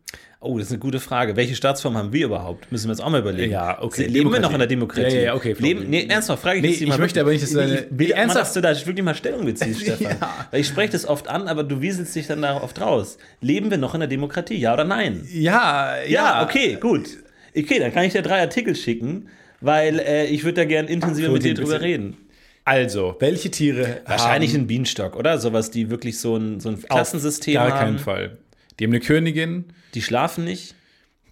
Oh, 0.45 0.57
das 0.57 0.67
ist 0.67 0.73
eine 0.73 0.79
gute 0.79 0.99
Frage. 0.99 1.35
Welche 1.35 1.55
Staatsform 1.55 1.97
haben 1.97 2.13
wir 2.13 2.25
überhaupt? 2.25 2.71
Müssen 2.71 2.85
wir 2.85 2.91
uns 2.91 3.01
auch 3.01 3.09
mal 3.09 3.19
überlegen. 3.21 3.51
Ja, 3.51 3.81
okay. 3.81 4.03
Leben 4.03 4.13
wir 4.13 4.21
Demokratie. 4.39 4.41
noch 4.43 4.51
in 4.53 4.59
der 4.59 4.67
Demokratie? 4.67 5.15
Ja, 5.15 5.21
ja, 5.21 5.33
okay. 5.35 5.55
Leben, 5.59 5.89
nee, 5.89 6.05
ernsthaft, 6.07 6.41
frage 6.43 6.57
ich 6.57 6.61
Nee, 6.61 6.67
dich 6.69 6.81
ich 6.83 6.87
mal 6.87 6.97
möchte 6.99 7.19
aber 7.21 7.31
nicht, 7.31 7.43
dass 7.43 7.49
du 7.51 7.57
deine- 7.57 7.79
ich 7.79 7.85
will 7.89 8.11
ernsthaft? 8.11 8.41
dass 8.41 8.53
du 8.53 8.61
da 8.61 8.75
wirklich 8.85 9.03
mal 9.03 9.15
Stellung 9.15 9.45
beziehst, 9.45 9.81
Stefan. 9.81 10.17
Ja. 10.21 10.47
Weil 10.51 10.61
ich 10.61 10.67
spreche 10.67 10.91
das 10.91 11.05
oft 11.07 11.27
an, 11.27 11.47
aber 11.47 11.63
du 11.63 11.81
wieselst 11.81 12.15
dich 12.15 12.27
dann 12.27 12.41
da 12.41 12.61
oft 12.61 12.79
raus. 12.79 13.17
Leben 13.41 13.71
wir 13.71 13.77
noch 13.77 13.93
in 13.93 14.01
der 14.01 14.07
Demokratie? 14.09 14.55
Ja 14.55 14.73
oder 14.73 14.83
nein? 14.83 15.27
Ja, 15.33 15.95
Ja, 16.07 16.43
okay, 16.43 16.77
gut. 16.79 17.09
Okay, 17.57 17.79
dann 17.79 17.93
kann 17.93 18.03
ich 18.05 18.13
dir 18.13 18.21
drei 18.21 18.41
Artikel 18.41 18.75
schicken, 18.75 19.29
weil 19.61 19.99
äh, 19.99 20.25
ich 20.27 20.43
würde 20.43 20.55
da 20.61 20.65
gern 20.65 20.87
intensiver 20.87 21.29
mit 21.29 21.43
dir 21.43 21.53
drüber 21.53 21.81
reden. 21.81 22.17
Also, 22.65 23.15
welche 23.19 23.51
Tiere 23.51 24.01
Wahrscheinlich 24.05 24.53
haben 24.53 24.61
ein 24.61 24.67
Bienenstock, 24.67 25.15
oder? 25.15 25.37
Sowas, 25.37 25.69
die 25.71 25.89
wirklich 25.91 26.19
so 26.19 26.35
ein, 26.35 26.59
so 26.59 26.69
ein 26.69 26.75
auf 26.75 26.85
Klassensystem 26.89 27.53
gar 27.53 27.69
haben. 27.71 27.79
keinen 27.79 27.99
Fall. 27.99 28.37
Die 28.79 28.83
haben 28.85 28.91
eine 28.91 28.99
Königin, 28.99 29.65
Die 29.95 30.01
schlafen 30.01 30.43
nicht. 30.43 30.75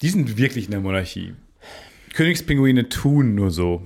die 0.02 0.10
sind 0.10 0.38
wirklich 0.38 0.66
in 0.66 0.72
der 0.72 0.80
Monarchie. 0.80 1.34
Königspinguine 2.14 2.90
tun 2.90 3.36
nur 3.36 3.52
so. 3.52 3.86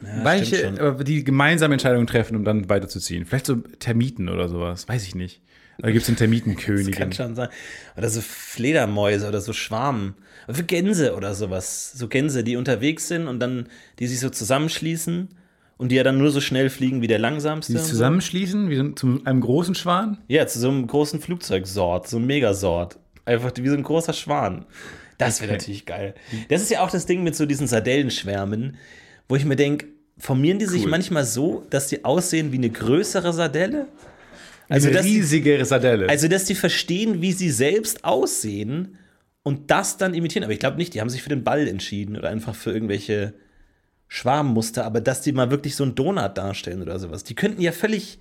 stimmt 0.00 0.24
Welche, 0.24 1.04
die 1.04 1.24
gemeinsame 1.24 1.74
Entscheidung 1.74 2.06
treffen, 2.06 2.36
um 2.36 2.44
dann 2.44 2.68
weiterzuziehen. 2.68 3.24
Vielleicht 3.24 3.46
so 3.46 3.56
Termiten 3.56 4.28
oder 4.28 4.48
sowas, 4.48 4.88
weiß 4.88 5.06
ich 5.06 5.14
nicht. 5.14 5.40
Da 5.78 5.90
gibt 5.90 6.02
es 6.02 6.08
eine 6.08 6.16
Kann 6.16 6.30
Termitenkönigin. 6.30 7.12
schon 7.12 7.34
sein. 7.34 7.48
Oder 7.96 8.08
so 8.08 8.20
Fledermäuse 8.20 9.28
oder 9.28 9.40
so 9.40 9.52
Schwarmen. 9.52 10.14
Oder 10.48 10.62
Gänse 10.62 11.16
oder 11.16 11.34
sowas. 11.34 11.92
So 11.92 12.08
Gänse, 12.08 12.44
die 12.44 12.56
unterwegs 12.56 13.08
sind 13.08 13.26
und 13.26 13.40
dann, 13.40 13.68
die 13.98 14.06
sich 14.06 14.20
so 14.20 14.30
zusammenschließen 14.30 15.28
und 15.76 15.88
die 15.90 15.96
ja 15.96 16.04
dann 16.04 16.18
nur 16.18 16.30
so 16.30 16.40
schnell 16.40 16.70
fliegen 16.70 17.02
wie 17.02 17.08
der 17.08 17.18
langsamste. 17.18 17.72
Die 17.72 17.78
sich 17.78 17.86
so. 17.88 17.94
zusammenschließen, 17.94 18.70
wie 18.70 18.76
so, 18.76 18.88
zu 18.90 19.20
einem 19.24 19.40
großen 19.40 19.74
Schwan. 19.74 20.18
Ja, 20.28 20.46
zu 20.46 20.60
so 20.60 20.68
einem 20.68 20.86
großen 20.86 21.20
Flugzeugsort, 21.20 22.08
so 22.08 22.18
einem 22.18 22.26
Megasort. 22.26 22.98
Einfach 23.24 23.52
wie 23.56 23.68
so 23.68 23.74
ein 23.74 23.82
großer 23.82 24.12
Schwan. 24.12 24.66
Das 25.18 25.40
wäre 25.40 25.50
Okay. 25.52 25.58
natürlich 25.58 25.86
geil. 25.86 26.14
Das 26.48 26.60
ist 26.62 26.70
ja 26.70 26.80
auch 26.82 26.90
das 26.90 27.06
Ding 27.06 27.22
mit 27.22 27.36
so 27.36 27.46
diesen 27.46 27.66
Sardellenschwärmen, 27.66 28.76
wo 29.28 29.36
ich 29.36 29.44
mir 29.44 29.56
denke, 29.56 29.86
formieren 30.18 30.58
die 30.58 30.66
sich 30.66 30.84
Cool. 30.84 30.90
manchmal 30.90 31.24
so, 31.24 31.64
dass 31.70 31.88
die 31.88 32.04
aussehen 32.04 32.52
wie 32.52 32.56
eine 32.58 32.70
größere 32.70 33.32
Sardelle? 33.32 33.86
Also 34.68 34.88
eine 34.88 35.02
die, 35.02 35.16
riesige 35.16 35.64
Sardelle. 35.64 36.08
also, 36.08 36.26
dass 36.28 36.44
die 36.44 36.54
verstehen, 36.54 37.20
wie 37.20 37.32
sie 37.32 37.50
selbst 37.50 38.04
aussehen 38.04 38.96
und 39.42 39.70
das 39.70 39.96
dann 39.98 40.14
imitieren. 40.14 40.42
Aber 40.44 40.52
ich 40.52 40.58
glaube 40.58 40.78
nicht, 40.78 40.94
die 40.94 41.00
haben 41.00 41.10
sich 41.10 41.22
für 41.22 41.28
den 41.28 41.44
Ball 41.44 41.68
entschieden 41.68 42.16
oder 42.16 42.30
einfach 42.30 42.54
für 42.54 42.72
irgendwelche 42.72 43.34
Schwarmmuster, 44.08 44.84
aber 44.84 45.00
dass 45.00 45.20
die 45.22 45.32
mal 45.32 45.50
wirklich 45.50 45.76
so 45.76 45.84
einen 45.84 45.94
Donut 45.94 46.36
darstellen 46.38 46.82
oder 46.82 46.98
sowas. 46.98 47.24
Die 47.24 47.34
könnten 47.34 47.60
ja 47.60 47.72
völlig 47.72 48.18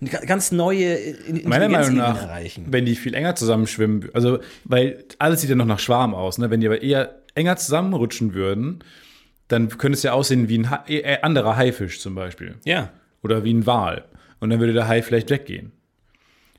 eine 0.00 0.10
ganz 0.26 0.52
neue 0.52 0.94
In- 0.94 1.48
Meiner 1.48 1.68
Meinung 1.68 1.96
nach, 1.96 2.22
erreichen. 2.22 2.66
wenn 2.70 2.84
die 2.84 2.94
viel 2.96 3.14
enger 3.14 3.34
zusammenschwimmen, 3.34 4.08
also, 4.12 4.38
weil 4.64 5.04
alles 5.18 5.40
sieht 5.40 5.50
ja 5.50 5.56
noch 5.56 5.64
nach 5.66 5.78
Schwarm 5.78 6.14
aus, 6.14 6.38
ne? 6.38 6.50
Wenn 6.50 6.60
die 6.60 6.66
aber 6.66 6.82
eher 6.82 7.16
enger 7.34 7.56
zusammenrutschen 7.56 8.34
würden, 8.34 8.82
dann 9.48 9.68
könnte 9.68 9.96
es 9.96 10.02
ja 10.02 10.12
aussehen 10.12 10.48
wie 10.48 10.58
ein 10.58 10.70
Ha- 10.70 10.84
äh, 10.88 11.20
anderer 11.22 11.56
Haifisch 11.56 12.00
zum 12.00 12.14
Beispiel. 12.14 12.56
Ja. 12.64 12.90
Oder 13.22 13.44
wie 13.44 13.52
ein 13.54 13.66
Wal. 13.66 14.04
Und 14.40 14.50
dann 14.50 14.60
würde 14.60 14.72
der 14.72 14.88
Hai 14.88 15.02
vielleicht 15.02 15.30
weggehen. 15.30 15.72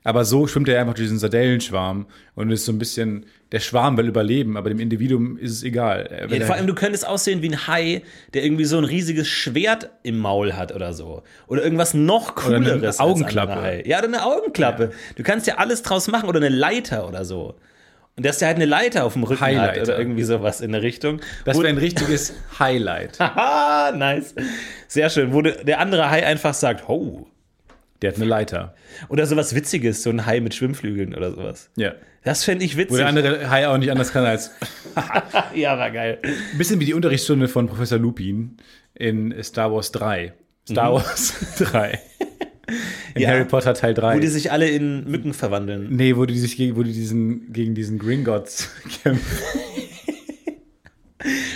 Aber 0.08 0.24
so 0.24 0.46
schwimmt 0.46 0.68
er 0.70 0.80
einfach 0.80 0.94
durch 0.94 1.04
diesen 1.04 1.18
Sardellenschwarm 1.18 2.06
und 2.34 2.50
ist 2.50 2.64
so 2.64 2.72
ein 2.72 2.78
bisschen, 2.78 3.26
der 3.52 3.60
Schwarm 3.60 3.98
will 3.98 4.06
überleben, 4.08 4.56
aber 4.56 4.70
dem 4.70 4.80
Individuum 4.80 5.36
ist 5.36 5.52
es 5.52 5.62
egal. 5.62 6.24
Wenn 6.28 6.40
Ja, 6.40 6.46
vor 6.46 6.54
allem, 6.54 6.66
du 6.66 6.74
könntest 6.74 7.06
aussehen 7.06 7.42
wie 7.42 7.50
ein 7.50 7.66
Hai, 7.66 8.00
der 8.32 8.42
irgendwie 8.42 8.64
so 8.64 8.78
ein 8.78 8.84
riesiges 8.84 9.28
Schwert 9.28 9.90
im 10.04 10.16
Maul 10.18 10.54
hat 10.54 10.74
oder 10.74 10.94
so. 10.94 11.24
Oder 11.46 11.62
irgendwas 11.62 11.92
noch 11.92 12.34
Oder 12.46 12.56
eine 12.56 12.70
cooleres. 12.70 13.00
Augenklappe. 13.00 13.82
Ja, 13.86 13.98
oder 13.98 14.06
eine 14.08 14.24
Augenklappe. 14.24 14.92
Du 15.16 15.22
kannst 15.22 15.46
ja 15.46 15.56
alles 15.56 15.82
draus 15.82 16.08
machen 16.08 16.26
oder 16.28 16.38
eine 16.38 16.48
Leiter 16.48 17.06
oder 17.06 17.26
so. 17.26 17.56
Und 18.16 18.24
dass 18.24 18.38
der 18.38 18.48
halt 18.48 18.56
eine 18.56 18.64
Leiter 18.66 19.04
auf 19.04 19.12
dem 19.12 19.24
Rücken 19.24 19.40
hat 19.42 19.46
Highlighter. 19.48 19.82
oder 19.82 19.98
irgendwie 19.98 20.22
sowas 20.24 20.62
in 20.62 20.72
der 20.72 20.80
Richtung. 20.80 21.20
das 21.44 21.58
wäre 21.58 21.68
ein 21.68 21.76
richtiges 21.76 22.32
Highlight. 22.58 23.20
Haha, 23.20 23.92
nice. 23.94 24.34
Sehr 24.88 25.10
schön. 25.10 25.34
Wo 25.34 25.42
de- 25.42 25.62
der 25.64 25.80
andere 25.80 26.08
Hai 26.10 26.24
einfach 26.26 26.54
sagt, 26.54 26.88
ho. 26.88 27.26
Der 28.02 28.10
hat 28.12 28.16
eine 28.16 28.26
Leiter. 28.26 28.74
Oder 29.08 29.26
sowas 29.26 29.54
Witziges, 29.54 30.02
so 30.02 30.10
ein 30.10 30.24
Hai 30.24 30.40
mit 30.40 30.54
Schwimmflügeln 30.54 31.14
oder 31.14 31.32
sowas. 31.32 31.70
Ja. 31.76 31.94
Das 32.24 32.44
fände 32.44 32.64
ich 32.64 32.74
Wo 32.76 32.80
witzig. 32.80 32.96
der 32.98 33.06
andere 33.08 33.50
Hai 33.50 33.66
auch 33.68 33.78
nicht 33.78 33.90
anders 33.90 34.12
kann 34.12 34.24
als 34.24 34.50
ja, 35.54 35.78
war 35.78 35.90
geil. 35.90 36.18
Ein 36.22 36.58
bisschen 36.58 36.78
wie 36.80 36.84
die 36.84 36.94
Unterrichtsstunde 36.94 37.48
von 37.48 37.66
Professor 37.68 37.98
Lupin 37.98 38.56
in 38.94 39.34
Star 39.42 39.72
Wars 39.72 39.90
3. 39.92 40.32
Star 40.70 40.92
Wars 40.94 41.34
3. 41.58 41.98
In 43.14 43.22
Ja. 43.22 43.30
Harry 43.30 43.44
Potter 43.46 43.72
Teil 43.74 43.96
Wo 43.96 44.00
3. 44.02 44.18
die 44.20 44.26
sich 44.28 44.52
alle 44.52 44.68
in 44.68 45.10
Mücken 45.10 45.32
verwandeln. 45.32 45.86
nee, 45.96 46.14
wo 46.16 46.26
die 46.26 46.38
sich 46.38 46.56
gegen, 46.56 46.76
wo 46.76 46.82
die 46.82 46.92
diesen, 46.92 47.52
gegen 47.52 47.74
diesen 47.74 47.98
Gringotts 47.98 48.68
kämpfen. 49.02 49.38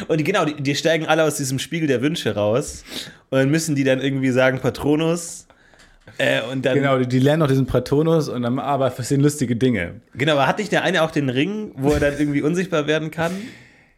Und 0.08 0.18
die, 0.18 0.24
genau, 0.24 0.44
die, 0.44 0.60
die 0.60 0.74
steigen 0.74 1.06
alle 1.06 1.22
aus 1.22 1.36
diesem 1.36 1.58
Spiegel 1.60 1.86
der 1.86 2.02
Wünsche 2.02 2.34
raus. 2.34 2.82
Und 3.30 3.38
dann 3.38 3.50
müssen 3.50 3.76
die 3.76 3.84
dann 3.84 4.00
irgendwie 4.00 4.30
sagen, 4.30 4.58
Patronus. 4.58 5.46
Äh, 6.18 6.42
und 6.42 6.64
dann, 6.64 6.74
Genau, 6.74 6.98
die, 6.98 7.06
die 7.06 7.18
lernen 7.18 7.40
noch 7.40 7.48
diesen 7.48 7.66
Pratonus 7.66 8.28
und 8.28 8.42
dann 8.42 8.58
aber 8.58 8.90
passieren 8.90 9.22
lustige 9.22 9.56
Dinge. 9.56 10.00
genau, 10.14 10.32
aber 10.32 10.46
hat 10.46 10.58
nicht 10.58 10.72
der 10.72 10.82
eine 10.82 11.02
auch 11.02 11.10
den 11.10 11.28
Ring, 11.28 11.72
wo 11.76 11.92
er 11.92 12.00
dann 12.00 12.18
irgendwie 12.18 12.42
unsichtbar 12.42 12.86
werden 12.86 13.10
kann? 13.10 13.32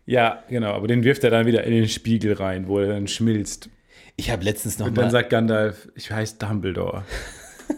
Ja, 0.07 0.43
genau, 0.49 0.73
aber 0.73 0.87
den 0.87 1.03
wirft 1.03 1.25
er 1.25 1.31
dann 1.31 1.47
wieder 1.47 1.65
in 1.65 1.73
den 1.73 1.89
Spiegel 1.89 2.35
rein, 2.35 2.69
wo 2.69 2.79
er 2.79 2.89
dann 2.89 3.09
schmilzt. 3.09 3.71
Ich 4.17 4.31
habe 4.31 4.45
letztens 4.45 4.79
noch 4.79 4.87
Und 4.87 4.97
dann 4.97 5.07
mal, 5.07 5.11
sagt 5.11 5.31
Gandalf, 5.31 5.89
ich 5.95 6.11
heiße 6.11 6.37
Dumbledore. 6.39 7.05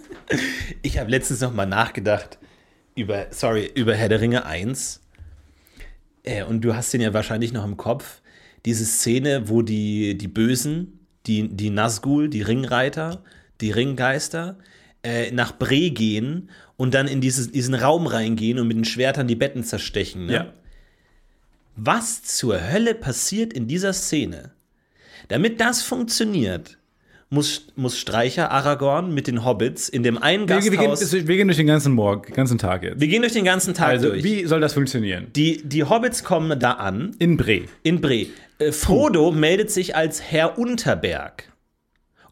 ich 0.83 0.99
habe 0.99 1.11
letztens 1.11 1.41
noch 1.41 1.55
mal 1.55 1.67
nachgedacht 1.67 2.39
über, 2.97 3.27
sorry, 3.31 3.71
über 3.75 3.95
Herr 3.95 4.09
der 4.09 4.21
Ringe 4.21 4.45
1. 4.45 5.03
Äh, 6.25 6.43
und 6.43 6.63
du 6.63 6.75
hast 6.75 6.93
den 6.93 7.01
ja 7.01 7.15
wahrscheinlich 7.15 7.53
noch 7.53 7.65
im 7.65 7.77
Kopf. 7.77 8.21
Diese 8.65 8.85
Szene, 8.85 9.49
wo 9.49 9.63
die, 9.63 10.19
die 10.19 10.29
Bösen, 10.29 11.07
die, 11.27 11.49
die 11.49 11.71
Nazgul, 11.71 12.29
die 12.29 12.43
Ringreiter, 12.43 13.23
die 13.61 13.71
Ringgeister, 13.71 14.57
äh, 15.03 15.31
nach 15.31 15.53
Bre 15.53 15.91
gehen 15.91 16.51
und 16.77 16.95
dann 16.95 17.07
in 17.09 17.21
dieses, 17.21 17.51
diesen 17.53 17.75
Raum 17.75 18.07
reingehen 18.07 18.59
und 18.59 18.69
mit 18.69 18.77
den 18.77 18.85
Schwertern 18.85 19.27
die 19.29 19.37
Betten 19.37 19.65
zerstechen. 19.65 20.27
Ne? 20.27 20.33
Ja. 20.33 20.53
Was 21.77 22.23
zur 22.23 22.71
Hölle 22.73 22.95
passiert 22.95 23.53
in 23.53 23.67
dieser 23.67 23.93
Szene? 23.93 24.53
Damit 25.29 25.61
das 25.61 25.83
funktioniert, 25.83 26.79
muss, 27.29 27.67
muss 27.77 27.99
Streicher 27.99 28.51
Aragorn 28.51 29.13
mit 29.13 29.27
den 29.27 29.45
Hobbits 29.45 29.89
in 29.89 30.03
dem 30.03 30.17
einen 30.19 30.49
Wir, 30.49 30.63
wir, 30.63 30.71
gehen, 30.71 30.91
Gasthaus. 30.91 31.13
wir 31.13 31.23
gehen 31.37 31.49
durch 31.49 31.57
den 31.59 31.67
ganzen 31.67 31.93
Morgen, 31.93 32.33
ganzen 32.33 32.57
Tag 32.59 32.83
jetzt. 32.85 33.01
Wir 33.01 33.09
gehen 33.09 33.23
durch 33.23 33.33
den 33.33 33.45
ganzen 33.45 33.75
Tag 33.75 33.89
Also, 33.89 34.09
durch. 34.11 34.23
wie 34.25 34.45
soll 34.47 34.61
das 34.61 34.75
funktionieren? 34.75 35.27
Die, 35.35 35.63
die 35.67 35.85
Hobbits 35.85 36.23
kommen 36.25 36.59
da 36.59 36.73
an, 36.73 37.15
In 37.19 37.37
Bre. 37.37 37.63
in 37.83 38.01
Bre. 38.01 38.27
Äh, 38.59 38.73
Frodo 38.73 39.33
meldet 39.33 39.71
sich 39.71 39.97
als 39.97 40.23
Herr 40.23 40.59
Unterberg 40.59 41.45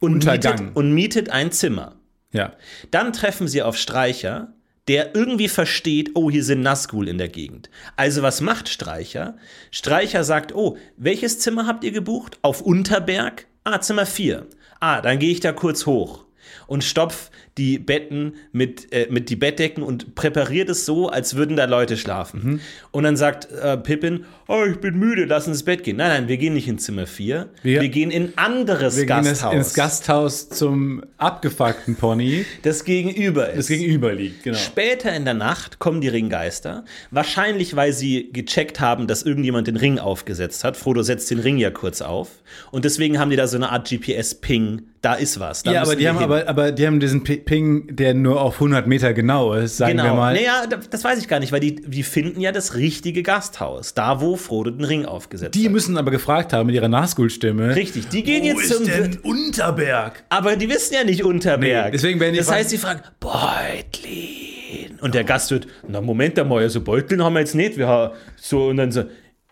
und 0.04 0.14
Untergang. 0.14 0.58
mietet, 0.58 0.76
und 0.76 0.92
mietet 0.92 1.30
ein 1.30 1.52
Zimmer. 1.52 1.96
Ja. 2.32 2.52
Dann 2.90 3.12
treffen 3.12 3.48
sie 3.48 3.62
auf 3.62 3.76
Streicher, 3.76 4.52
der 4.88 5.14
irgendwie 5.14 5.48
versteht, 5.48 6.10
oh, 6.14 6.30
hier 6.30 6.44
sind 6.44 6.60
Nazgul 6.60 7.08
in 7.08 7.18
der 7.18 7.28
Gegend. 7.28 7.70
Also 7.96 8.22
was 8.22 8.40
macht 8.40 8.68
Streicher? 8.68 9.36
Streicher 9.70 10.24
sagt, 10.24 10.54
oh, 10.54 10.76
welches 10.96 11.38
Zimmer 11.38 11.66
habt 11.66 11.84
ihr 11.84 11.92
gebucht? 11.92 12.38
Auf 12.42 12.60
Unterberg? 12.60 13.46
Ah, 13.64 13.80
Zimmer 13.80 14.04
4. 14.04 14.46
Ah, 14.80 15.00
dann 15.00 15.18
gehe 15.18 15.30
ich 15.30 15.40
da 15.40 15.52
kurz 15.52 15.86
hoch 15.86 16.24
und 16.66 16.84
stopf 16.84 17.30
die 17.58 17.78
Betten 17.78 18.34
mit, 18.52 18.92
äh, 18.92 19.06
mit 19.10 19.30
die 19.30 19.36
Bettdecken 19.36 19.82
und 19.82 20.14
präpariert 20.14 20.68
es 20.68 20.84
so, 20.84 21.08
als 21.08 21.36
würden 21.36 21.56
da 21.56 21.64
Leute 21.64 21.96
schlafen. 21.96 22.42
Mhm. 22.42 22.60
Und 22.94 23.02
dann 23.02 23.16
sagt 23.16 23.48
äh, 23.50 23.76
Pippin, 23.76 24.24
oh, 24.46 24.62
ich 24.70 24.76
bin 24.78 24.96
müde, 24.98 25.24
lass 25.24 25.48
uns 25.48 25.56
ins 25.58 25.64
Bett 25.64 25.82
gehen. 25.82 25.96
Nein, 25.96 26.10
nein, 26.10 26.28
wir 26.28 26.36
gehen 26.36 26.54
nicht 26.54 26.68
in 26.68 26.78
Zimmer 26.78 27.08
4. 27.08 27.48
Wir, 27.64 27.80
Wir- 27.82 27.88
gehen 27.88 28.12
in 28.12 28.32
anderes 28.36 28.96
Wir 28.96 29.06
gehen 29.06 29.24
Gasthaus, 29.24 29.52
jetzt 29.52 29.66
ins 29.66 29.74
Gasthaus 29.74 30.48
zum 30.48 31.02
abgefuckten 31.18 31.96
Pony, 31.96 32.44
das 32.62 32.84
gegenüber 32.84 33.48
ist. 33.50 33.58
das 33.58 33.66
gegenüber 33.66 34.12
liegt. 34.14 34.44
Genau. 34.44 34.56
Später 34.56 35.12
in 35.12 35.24
der 35.24 35.34
Nacht 35.34 35.80
kommen 35.80 36.00
die 36.00 36.08
Ringgeister. 36.08 36.84
Wahrscheinlich, 37.10 37.74
weil 37.74 37.92
sie 37.92 38.30
gecheckt 38.32 38.78
haben, 38.78 39.08
dass 39.08 39.22
irgendjemand 39.24 39.66
den 39.66 39.76
Ring 39.76 39.98
aufgesetzt 39.98 40.62
hat. 40.62 40.76
Frodo 40.76 41.02
setzt 41.02 41.30
den 41.32 41.40
Ring 41.40 41.56
ja 41.58 41.70
kurz 41.70 42.00
auf. 42.00 42.28
Und 42.70 42.84
deswegen 42.84 43.18
haben 43.18 43.30
die 43.30 43.36
da 43.36 43.48
so 43.48 43.56
eine 43.56 43.70
Art 43.72 43.88
GPS-Ping. 43.90 44.82
Da 45.02 45.14
ist 45.14 45.38
was. 45.38 45.62
Da 45.64 45.72
Ja, 45.72 45.82
aber 45.82 45.96
die 45.96 46.02
wir 46.02 46.08
haben 46.10 46.16
hin. 46.18 46.24
aber, 46.24 46.48
aber 46.48 46.72
die 46.72 46.86
haben 46.86 46.98
diesen 46.98 47.24
Ping, 47.24 47.94
der 47.94 48.14
nur 48.14 48.40
auf 48.40 48.54
100 48.54 48.86
Meter 48.86 49.12
genau 49.12 49.52
ist, 49.52 49.76
sagen 49.76 49.98
wir 49.98 50.04
Genau. 50.04 50.16
mal. 50.16 50.32
Naja, 50.34 50.64
da- 50.68 50.78
das 50.88 51.04
weiß 51.04 51.18
ich 51.18 51.28
gar 51.28 51.40
nicht, 51.40 51.52
weil 51.52 51.60
die, 51.60 51.74
die 51.74 52.02
finden 52.02 52.40
ja 52.40 52.52
das 52.52 52.74
richtige 52.84 53.22
Gasthaus. 53.22 53.94
Da, 53.94 54.20
wo 54.20 54.36
Frodo 54.36 54.70
den 54.70 54.84
Ring 54.84 55.06
aufgesetzt 55.06 55.54
Die 55.54 55.64
hat. 55.64 55.72
müssen 55.72 55.96
aber 55.96 56.10
gefragt 56.10 56.52
haben 56.52 56.66
mit 56.66 56.74
ihrer 56.74 56.88
Nazgul-Stimme. 56.88 57.74
Richtig, 57.74 58.08
die 58.08 58.22
gehen 58.22 58.44
jetzt 58.44 58.68
zum. 58.68 58.84
Unterberg? 59.22 60.22
Aber 60.28 60.56
die 60.56 60.68
wissen 60.68 60.94
ja 60.94 61.04
nicht 61.04 61.24
Unterberg. 61.24 61.86
Nee, 61.86 61.90
deswegen 61.90 62.20
werden 62.20 62.32
die 62.34 62.38
Das 62.38 62.50
heißt, 62.50 62.70
sie 62.70 62.78
fragen, 62.78 63.00
Beutlin. 63.20 64.98
Und 65.00 65.14
der 65.14 65.24
Gast 65.24 65.50
wird, 65.50 65.66
na 65.88 66.00
Moment 66.00 66.38
einmal, 66.38 66.62
also 66.62 66.80
Beutlin 66.80 67.22
haben 67.22 67.34
wir 67.34 67.40
jetzt 67.40 67.54
nicht. 67.54 67.76
Wir 67.76 67.88
haben 67.88 68.14
so, 68.36 68.66
und 68.68 68.76
dann 68.76 68.92
so, 68.92 69.04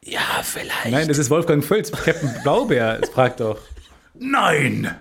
ja, 0.05 0.21
vielleicht. 0.43 0.91
Nein, 0.91 1.09
das 1.09 1.19
ist 1.19 1.31
Wolfgang 1.31 1.65
Völz, 1.65 1.91
Captain 1.93 2.31
Blaubeer. 2.43 2.99
Es 3.03 3.11
fragt 3.11 3.41
doch. 3.41 3.59
Nein! 4.15 4.95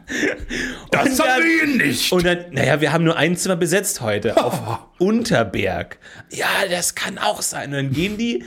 Das 0.91 1.17
dann- 1.17 1.27
haben 1.27 1.43
wir 1.43 1.65
hier 1.67 1.85
nicht! 1.87 2.11
Und 2.11 2.25
dann, 2.25 2.45
naja, 2.51 2.79
wir 2.81 2.91
haben 2.93 3.03
nur 3.03 3.17
ein 3.17 3.35
Zimmer 3.35 3.55
besetzt 3.55 4.01
heute 4.01 4.37
auf 4.43 4.61
Unterberg. 4.99 5.97
Ja, 6.31 6.47
das 6.69 6.95
kann 6.95 7.17
auch 7.17 7.41
sein. 7.41 7.69
Und 7.69 7.73
dann 7.75 7.91
gehen 7.91 8.17
die, 8.17 8.43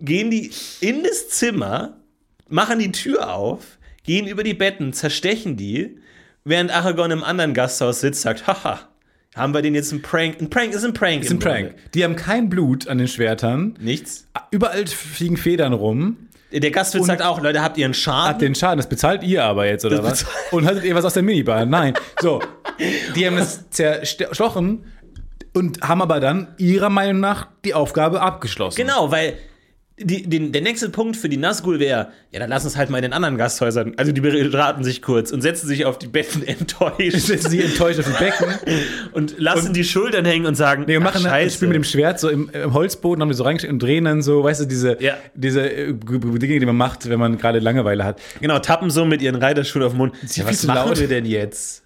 gehen 0.00 0.30
die 0.30 0.50
in 0.80 1.02
das 1.02 1.28
Zimmer, 1.30 1.96
machen 2.48 2.78
die 2.78 2.92
Tür 2.92 3.34
auf, 3.34 3.78
gehen 4.04 4.26
über 4.26 4.44
die 4.44 4.54
Betten, 4.54 4.92
zerstechen 4.92 5.56
die, 5.56 5.98
während 6.44 6.70
Aragorn 6.70 7.10
im 7.10 7.24
anderen 7.24 7.54
Gasthaus 7.54 8.00
sitzt, 8.00 8.22
sagt, 8.22 8.46
haha, 8.46 8.88
haben 9.34 9.52
wir 9.52 9.62
den 9.62 9.74
jetzt 9.74 9.90
ein 9.90 10.00
Prank? 10.00 10.40
Ein 10.40 10.48
Prank 10.48 10.74
ist 10.74 10.84
ein 10.84 10.94
Prank. 10.94 11.24
Ist 11.24 11.30
ein 11.32 11.40
Prank. 11.40 11.74
Die 11.94 12.04
haben 12.04 12.14
kein 12.14 12.48
Blut 12.48 12.86
an 12.86 12.98
den 12.98 13.08
Schwertern. 13.08 13.76
Nichts. 13.80 14.28
Überall 14.52 14.86
fliegen 14.86 15.36
Federn 15.36 15.72
rum. 15.72 16.28
Der 16.60 16.70
Gastwirt 16.70 17.04
sagt 17.04 17.22
auch, 17.22 17.40
Leute, 17.40 17.62
habt 17.62 17.76
ihr 17.78 17.84
einen 17.84 17.94
Schaden? 17.94 18.38
den 18.38 18.54
Schaden, 18.54 18.76
das 18.76 18.88
bezahlt 18.88 19.22
ihr 19.24 19.42
aber 19.44 19.66
jetzt, 19.66 19.84
oder 19.84 20.02
was? 20.04 20.24
Und 20.52 20.66
hattet 20.66 20.84
ihr 20.84 20.94
was 20.94 21.04
aus 21.04 21.14
der 21.14 21.22
Minibar? 21.22 21.66
Nein. 21.66 21.94
So. 22.20 22.40
Die 23.16 23.26
haben 23.26 23.36
das 23.36 23.70
zerstochen 23.70 24.84
und 25.52 25.80
haben 25.82 26.02
aber 26.02 26.20
dann 26.20 26.54
ihrer 26.58 26.90
Meinung 26.90 27.20
nach 27.20 27.48
die 27.64 27.74
Aufgabe 27.74 28.20
abgeschlossen. 28.20 28.76
Genau, 28.76 29.10
weil 29.10 29.36
die, 29.96 30.28
den, 30.28 30.50
der 30.50 30.60
nächste 30.62 30.88
Punkt 30.88 31.16
für 31.16 31.28
die 31.28 31.36
Nazgul 31.36 31.78
wäre, 31.78 32.08
ja, 32.32 32.40
dann 32.40 32.50
lass 32.50 32.64
uns 32.64 32.76
halt 32.76 32.90
mal 32.90 32.98
in 32.98 33.02
den 33.02 33.12
anderen 33.12 33.36
Gasthäusern. 33.36 33.92
Also 33.96 34.10
die 34.10 34.20
beraten 34.20 34.82
sich 34.82 35.02
kurz 35.02 35.30
und 35.30 35.40
setzen 35.40 35.68
sich 35.68 35.84
auf 35.84 35.98
die 35.98 36.08
Betten 36.08 36.42
enttäuscht 36.46 37.16
Setzen 37.16 37.48
sie 37.50 37.62
enttäuscht 37.62 38.00
auf 38.00 38.06
die 38.06 38.24
Becken. 38.24 38.46
und 39.12 39.38
lassen 39.38 39.72
die 39.72 39.84
Schultern 39.84 40.24
hängen 40.24 40.46
und 40.46 40.56
sagen, 40.56 40.84
Nee, 40.88 40.96
und 40.96 41.04
machen 41.04 41.18
ach, 41.20 41.22
dann 41.24 41.32
ein. 41.32 41.48
Spiel 41.48 41.68
mit 41.68 41.76
dem 41.76 41.84
Schwert 41.84 42.18
so 42.18 42.28
im, 42.28 42.50
im 42.50 42.74
Holzboden, 42.74 43.22
haben 43.22 43.28
die 43.28 43.36
so 43.36 43.44
reingesteckt 43.44 43.72
und 43.72 43.80
drehen 43.80 44.04
dann 44.04 44.20
so, 44.22 44.42
weißt 44.42 44.62
du, 44.62 44.64
diese, 44.64 45.00
Ja. 45.00 45.16
diese 45.34 45.70
äh, 45.70 45.92
Dinge, 45.94 46.58
die 46.58 46.66
man 46.66 46.76
macht, 46.76 47.08
wenn 47.08 47.20
man 47.20 47.38
gerade 47.38 47.60
Langeweile 47.60 48.04
hat. 48.04 48.20
Genau, 48.40 48.58
tappen 48.58 48.90
so 48.90 49.04
mit 49.04 49.22
ihren 49.22 49.36
Reiterschuhen 49.36 49.84
auf 49.84 49.92
den 49.92 49.98
Mund. 49.98 50.14
Ja, 50.34 50.44
was 50.44 50.64
machen 50.66 50.88
laut. 50.88 50.98
wir 50.98 51.06
denn 51.06 51.24
jetzt? 51.24 51.83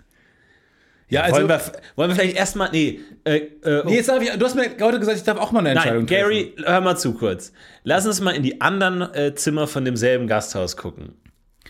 Ja, 1.10 1.22
also. 1.22 1.36
wollen, 1.36 1.48
wir, 1.48 1.60
wollen 1.96 2.10
wir 2.10 2.16
vielleicht 2.16 2.36
erstmal, 2.36 2.70
nee, 2.70 3.00
äh, 3.24 3.36
äh, 3.64 3.82
nee, 3.86 3.96
jetzt 3.96 4.08
darf 4.10 4.22
ich, 4.22 4.30
du 4.30 4.44
hast 4.44 4.54
mir 4.54 4.68
gerade 4.68 4.98
gesagt, 4.98 5.16
ich 5.16 5.24
darf 5.24 5.38
auch 5.38 5.52
mal 5.52 5.60
eine 5.60 5.70
Entscheidung 5.70 6.04
Nein, 6.04 6.06
Gary, 6.06 6.54
hör 6.64 6.80
mal 6.82 6.96
zu 6.96 7.14
kurz. 7.14 7.52
Lass 7.84 8.06
uns 8.06 8.20
mal 8.20 8.32
in 8.32 8.42
die 8.42 8.60
anderen 8.60 9.02
äh, 9.14 9.34
Zimmer 9.34 9.66
von 9.66 9.84
demselben 9.86 10.26
Gasthaus 10.26 10.76
gucken. 10.76 11.14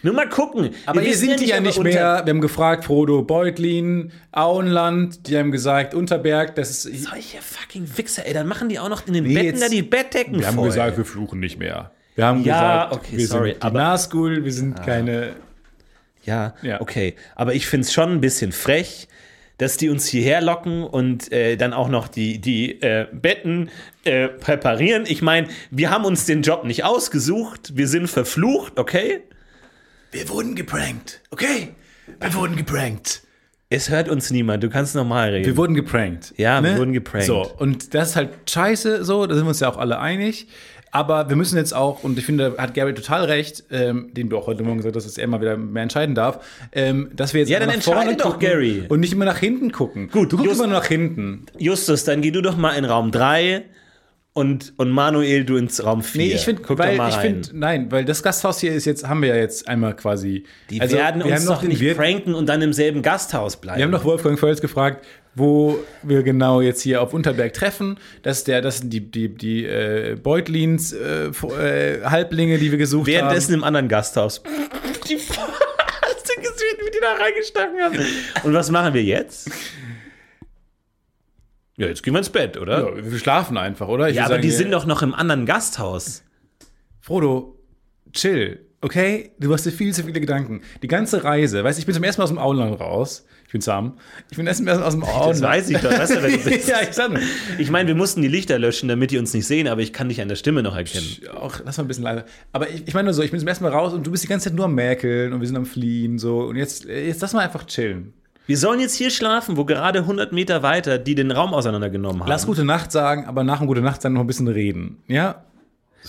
Nur 0.03 0.15
mal 0.15 0.29
gucken. 0.29 0.71
Aber 0.87 1.01
Wir 1.01 1.09
hier 1.09 1.17
sind 1.17 1.41
die 1.41 1.47
ja 1.47 1.59
nicht 1.61 1.81
mehr. 1.83 2.23
Wir 2.25 2.31
haben 2.33 2.41
gefragt, 2.41 2.85
Frodo, 2.85 3.23
Beutlin, 3.23 4.13
Auenland, 4.31 5.27
die 5.29 5.37
haben 5.37 5.51
gesagt, 5.51 5.93
Unterberg, 5.95 6.55
das 6.55 6.71
ist. 6.85 7.05
Solche 7.05 7.39
fucking 7.41 7.89
Wichser, 7.97 8.25
ey, 8.27 8.33
dann 8.33 8.47
machen 8.47 8.69
die 8.69 8.79
auch 8.79 8.89
noch 8.89 9.07
in 9.09 9.13
den 9.15 9.25
Nee, 9.25 9.35
Betten 9.35 9.47
jetzt- 9.51 9.63
da 9.63 9.69
die 9.69 9.83
Bettdecken 9.83 10.39
Wir 10.39 10.47
haben 10.47 10.55
voll. 10.57 10.67
gesagt, 10.69 10.97
wir 10.97 11.05
fluchen 11.05 11.41
nicht 11.41 11.59
mehr. 11.59 11.91
Wir 12.15 12.27
haben 12.27 12.43
Ja, 12.45 12.85
gesagt, 12.87 12.95
okay, 12.95 13.17
wir 13.19 13.27
sorry, 13.27 13.51
sind 13.53 13.63
aber- 13.63 13.79
Nahschool, 13.79 14.45
wir 14.45 14.53
sind 14.53 14.83
keine. 14.85 15.37
Ja, 16.25 16.55
Ja. 16.63 16.81
okay. 16.81 17.15
Aber 17.37 17.55
ich 17.55 17.67
finde 17.67 17.85
es 17.87 17.93
schon 17.93 18.11
ein 18.13 18.21
bisschen 18.21 18.53
frech, 18.53 19.09
dass 19.59 19.77
die 19.77 19.89
uns 19.89 20.07
hierher 20.07 20.41
locken 20.41 20.85
und 20.85 21.31
äh, 21.33 21.57
dann 21.57 21.73
auch 21.73 21.89
noch 21.89 22.09
die, 22.09 22.41
die 22.41 22.81
äh, 22.81 23.07
Betten 23.13 23.71
äh, 24.05 24.29
präparieren. 24.29 25.05
Ich 25.07 25.21
meine, 25.21 25.49
wir 25.71 25.91
haben 25.91 26.05
uns 26.05 26.25
den 26.25 26.43
Job 26.43 26.65
nicht 26.65 26.85
ausgesucht. 26.85 27.73
Wir 27.77 27.89
sind 27.89 28.09
verflucht, 28.09 28.79
okay? 28.79 29.23
Wir 30.11 30.29
wurden 30.29 30.55
geprankt, 30.55 31.21
okay? 31.31 31.75
Wir 32.21 32.35
wurden 32.35 32.57
geprankt. 32.57 33.23
Es 33.71 33.91
hört 33.91 34.09
uns 34.09 34.31
niemand. 34.31 34.63
Du 34.65 34.71
kannst 34.71 34.95
normal 34.95 35.31
reden. 35.31 35.45
Wir 35.45 35.57
wurden 35.59 35.75
geprankt. 35.75 36.31
ne? 36.39 36.43
Ja, 36.43 36.63
wir 36.65 36.79
wurden 36.79 36.95
geprankt. 36.95 37.27
So, 37.27 37.43
und 37.59 37.93
das 37.93 38.11
ist 38.11 38.17
halt 38.17 38.31
scheiße, 38.49 39.05
so, 39.05 39.27
da 39.27 39.35
sind 39.35 39.45
wir 39.45 39.51
uns 39.51 39.61
ja 39.61 39.69
auch 39.71 39.77
alle 39.77 39.99
einig. 39.99 40.49
Aber 40.91 41.29
wir 41.29 41.37
müssen 41.37 41.57
jetzt 41.57 41.75
auch, 41.75 42.03
und 42.03 42.19
ich 42.19 42.25
finde, 42.25 42.55
da 42.57 42.63
hat 42.63 42.75
Gary 42.75 42.95
total 42.95 43.25
recht, 43.25 43.65
ähm, 43.71 44.11
den 44.15 44.29
du 44.29 44.39
auch 44.39 44.47
heute 44.47 44.63
Morgen 44.63 44.79
gesagt 44.79 44.97
hast, 44.97 45.07
dass 45.07 45.19
er 45.19 45.27
mal 45.27 45.41
wieder 45.41 45.57
mehr 45.57 45.83
entscheiden 45.83 46.15
darf, 46.15 46.45
ähm, 46.73 47.11
dass 47.15 47.35
wir 47.35 47.41
jetzt 47.41 47.51
Ja, 47.51 47.59
immer 47.59 47.67
dann 47.67 47.77
nach 47.77 47.83
vorne 47.83 48.11
entscheide 48.11 48.23
doch, 48.23 48.39
Gary. 48.39 48.85
Und 48.89 49.01
nicht 49.01 49.13
immer 49.13 49.25
nach 49.25 49.39
hinten 49.39 49.73
gucken. 49.73 50.09
Gut, 50.11 50.33
du 50.33 50.37
guckst 50.37 50.51
Just- 50.51 50.61
immer 50.61 50.69
nur 50.73 50.79
nach 50.81 50.87
hinten. 50.87 51.47
Justus, 51.59 52.05
dann 52.05 52.23
geh 52.23 52.31
du 52.31 52.41
doch 52.41 52.57
mal 52.57 52.73
in 52.73 52.85
Raum 52.85 53.11
3 53.11 53.65
und, 54.39 54.73
und 54.77 54.91
Manuel, 54.91 55.45
du 55.45 55.57
ins 55.57 55.83
Raum 55.85 56.03
4. 56.03 56.23
Nee, 56.23 56.33
ich 56.35 56.43
finde, 56.43 56.63
ich 56.63 57.15
finde, 57.17 57.49
nein, 57.55 57.91
weil 57.91 58.05
das 58.05 58.23
Gasthaus 58.23 58.61
hier 58.61 58.73
ist 58.73 58.85
jetzt, 58.85 59.09
haben 59.09 59.21
wir 59.21 59.31
ja 59.31 59.37
jetzt 59.37 59.67
einmal 59.67 59.97
quasi. 59.97 60.45
Die 60.71 60.81
also, 60.81 60.97
werden 60.97 61.25
wir 61.25 61.33
uns 61.33 61.45
noch 61.45 61.55
doch 61.55 61.61
den 61.63 61.71
nicht 61.71 61.81
Wirt, 61.81 61.97
pranken 61.97 62.35
und 62.35 62.49
dann 62.49 62.63
im 62.63 62.73
selben 62.73 63.03
Gasthaus 63.03 63.57
bleiben. 63.57 63.79
Wir 63.79 63.85
haben 63.85 63.93
doch 63.93 64.05
Wolfgang 64.05 64.39
Völz 64.39 64.61
gefragt, 64.61 65.05
wo 65.39 65.79
wir 66.03 66.23
genau 66.23 66.61
jetzt 66.61 66.83
hier 66.83 67.03
auf 67.03 67.15
Unterberg 67.15 67.53
treffen. 67.53 67.99
Das, 68.23 68.39
ist 68.39 68.49
der, 68.49 68.61
das 68.61 68.79
sind 68.79 68.91
die, 68.93 69.01
die, 69.01 69.29
die 69.35 69.65
äh, 69.65 70.17
Beutlins 70.21 70.93
äh, 70.93 71.29
äh, 71.29 72.05
Halblinge, 72.05 72.59
die 72.59 72.71
wir 72.71 72.79
gesucht 72.79 73.07
Währenddessen 73.07 73.53
haben. 73.53 73.61
im 73.61 73.65
anderen 73.65 73.89
Gasthaus. 73.89 74.43
Die 75.09 75.17
Hast 75.17 76.29
du 76.29 76.41
gesehen, 76.43 76.79
wie 76.85 76.91
die 76.91 76.99
da 77.01 77.15
reingestacken 77.15 77.81
haben? 77.81 77.99
Und 78.45 78.53
was 78.53 78.71
machen 78.71 78.93
wir 78.93 79.03
jetzt? 79.03 79.51
Ja, 81.79 81.87
jetzt 81.87 82.03
gehen 82.03 82.13
wir 82.13 82.19
ins 82.19 82.29
Bett, 82.29 82.59
oder? 82.59 82.95
Ja, 82.95 83.11
wir 83.11 83.19
schlafen 83.19 83.57
einfach, 83.57 83.89
oder? 83.89 84.09
Ich 84.11 84.17
Ja, 84.17 84.25
aber 84.25 84.35
sagen, 84.35 84.43
die 84.43 84.51
sind 84.51 84.73
doch 84.73 84.85
noch 84.85 85.01
im 85.01 85.15
anderen 85.15 85.47
Gasthaus. 85.47 86.25
Frodo, 87.01 87.57
chill, 88.13 88.67
okay? 88.81 89.31
Du 89.39 89.53
hast 89.55 89.65
dir 89.65 89.71
viel 89.71 89.95
zu 89.95 90.03
viele 90.03 90.21
Gedanken. 90.21 90.61
Die 90.83 90.89
ganze 90.89 91.25
Reise, 91.25 91.65
weißt 91.65 91.79
du, 91.79 91.81
ich 91.81 91.87
bin 91.87 91.95
zum 91.95 92.05
ersten 92.05 92.21
Mal 92.21 92.25
aus 92.25 92.31
dem 92.31 92.39
Auenland 92.39 92.81
raus. 92.81 93.25
Ich 93.49 93.53
bin 93.53 93.63
Sam. 93.63 93.95
Ich 94.31 94.37
bin 94.37 94.47
erst 94.47 94.61
aus 94.69 94.93
dem 94.93 95.03
Auenland. 95.03 95.31
Das 95.31 95.41
weiß 95.41 95.71
ich 95.71 95.79
doch. 95.79 95.91
Weißt 95.91 96.15
du, 96.15 96.23
wer 96.23 96.31
du 96.37 96.37
bist? 96.37 96.69
ja, 96.69 96.83
ich 96.83 96.93
sag 96.93 97.11
nur. 97.11 97.23
Ich 97.57 97.71
meine, 97.71 97.89
wir 97.89 97.95
mussten 97.95 98.21
die 98.21 98.29
Lichter 98.29 98.59
löschen, 98.59 98.91
damit 98.91 99.11
die 99.11 99.17
uns 99.17 99.33
nicht 99.33 99.47
sehen, 99.47 99.69
aber 99.69 99.81
ich 99.81 99.95
kann 99.95 100.11
dich 100.11 100.21
an 100.21 100.29
der 100.29 100.37
Stimme 100.37 100.63
noch 100.63 100.77
erkennen. 100.77 101.07
Auch, 101.35 101.59
lass 101.65 101.79
mal 101.79 101.85
ein 101.85 101.89
bisschen 101.89 102.05
leiser. 102.05 102.27
Aber 102.53 102.69
ich, 102.69 102.87
ich 102.87 102.93
meine 102.93 103.07
nur 103.07 103.15
so, 103.15 103.23
ich 103.23 103.31
bin 103.31 103.41
zum 103.41 103.49
ersten 103.49 103.65
Mal 103.65 103.73
raus 103.73 103.95
und 103.95 104.07
du 104.07 104.11
bist 104.11 104.23
die 104.23 104.29
ganze 104.29 104.51
Zeit 104.51 104.55
nur 104.55 104.67
am 104.67 104.75
Mäkeln 104.75 105.33
und 105.33 105.41
wir 105.41 105.47
sind 105.47 105.57
am 105.57 105.65
Fliehen 105.65 106.19
so. 106.19 106.41
Und 106.41 106.57
jetzt, 106.57 106.85
jetzt 106.85 107.23
lass 107.23 107.33
mal 107.33 107.41
einfach 107.41 107.65
chillen. 107.65 108.13
Wir 108.45 108.59
sollen 108.59 108.81
jetzt 108.81 108.97
hier 108.97 109.09
schlafen, 109.09 109.57
wo 109.57 109.65
gerade 109.65 110.01
100 110.01 110.31
Meter 110.31 110.63
weiter 110.63 110.99
die 110.99 111.15
den 111.15 111.31
Raum 111.31 111.55
auseinandergenommen 111.55 112.21
haben. 112.21 112.29
Lass 112.29 112.45
gute 112.45 112.67
Nacht 112.67 112.93
sagen, 112.93 113.25
aber 113.25 113.45
nach 113.45 113.61
dem 113.61 113.67
gute 113.67 113.81
Nacht 113.81 114.03
sagen 114.03 114.15
noch 114.15 114.23
ein 114.23 114.27
bisschen 114.27 114.49
reden. 114.49 114.99
Ja? 115.07 115.43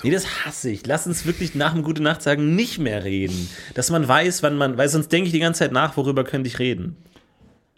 Nee, 0.04 0.12
das 0.12 0.46
hasse 0.46 0.70
ich. 0.70 0.86
Lass 0.86 1.08
uns 1.08 1.26
wirklich 1.26 1.56
nach 1.56 1.74
dem 1.74 1.84
Gute 1.84 2.04
Nacht 2.04 2.22
sagen 2.22 2.56
nicht 2.56 2.80
mehr 2.80 3.04
reden. 3.06 3.50
Dass 3.76 3.90
man 3.90 4.08
weiß, 4.08 4.44
wann 4.44 4.58
man, 4.58 4.78
weil 4.78 4.90
sonst 4.90 5.12
denke 5.12 5.28
ich 5.28 5.34
die 5.34 5.40
ganze 5.40 5.60
Zeit 5.60 5.72
nach, 5.72 5.96
worüber 5.98 6.24
könnte 6.24 6.48
ich 6.48 6.60
reden. 6.60 6.98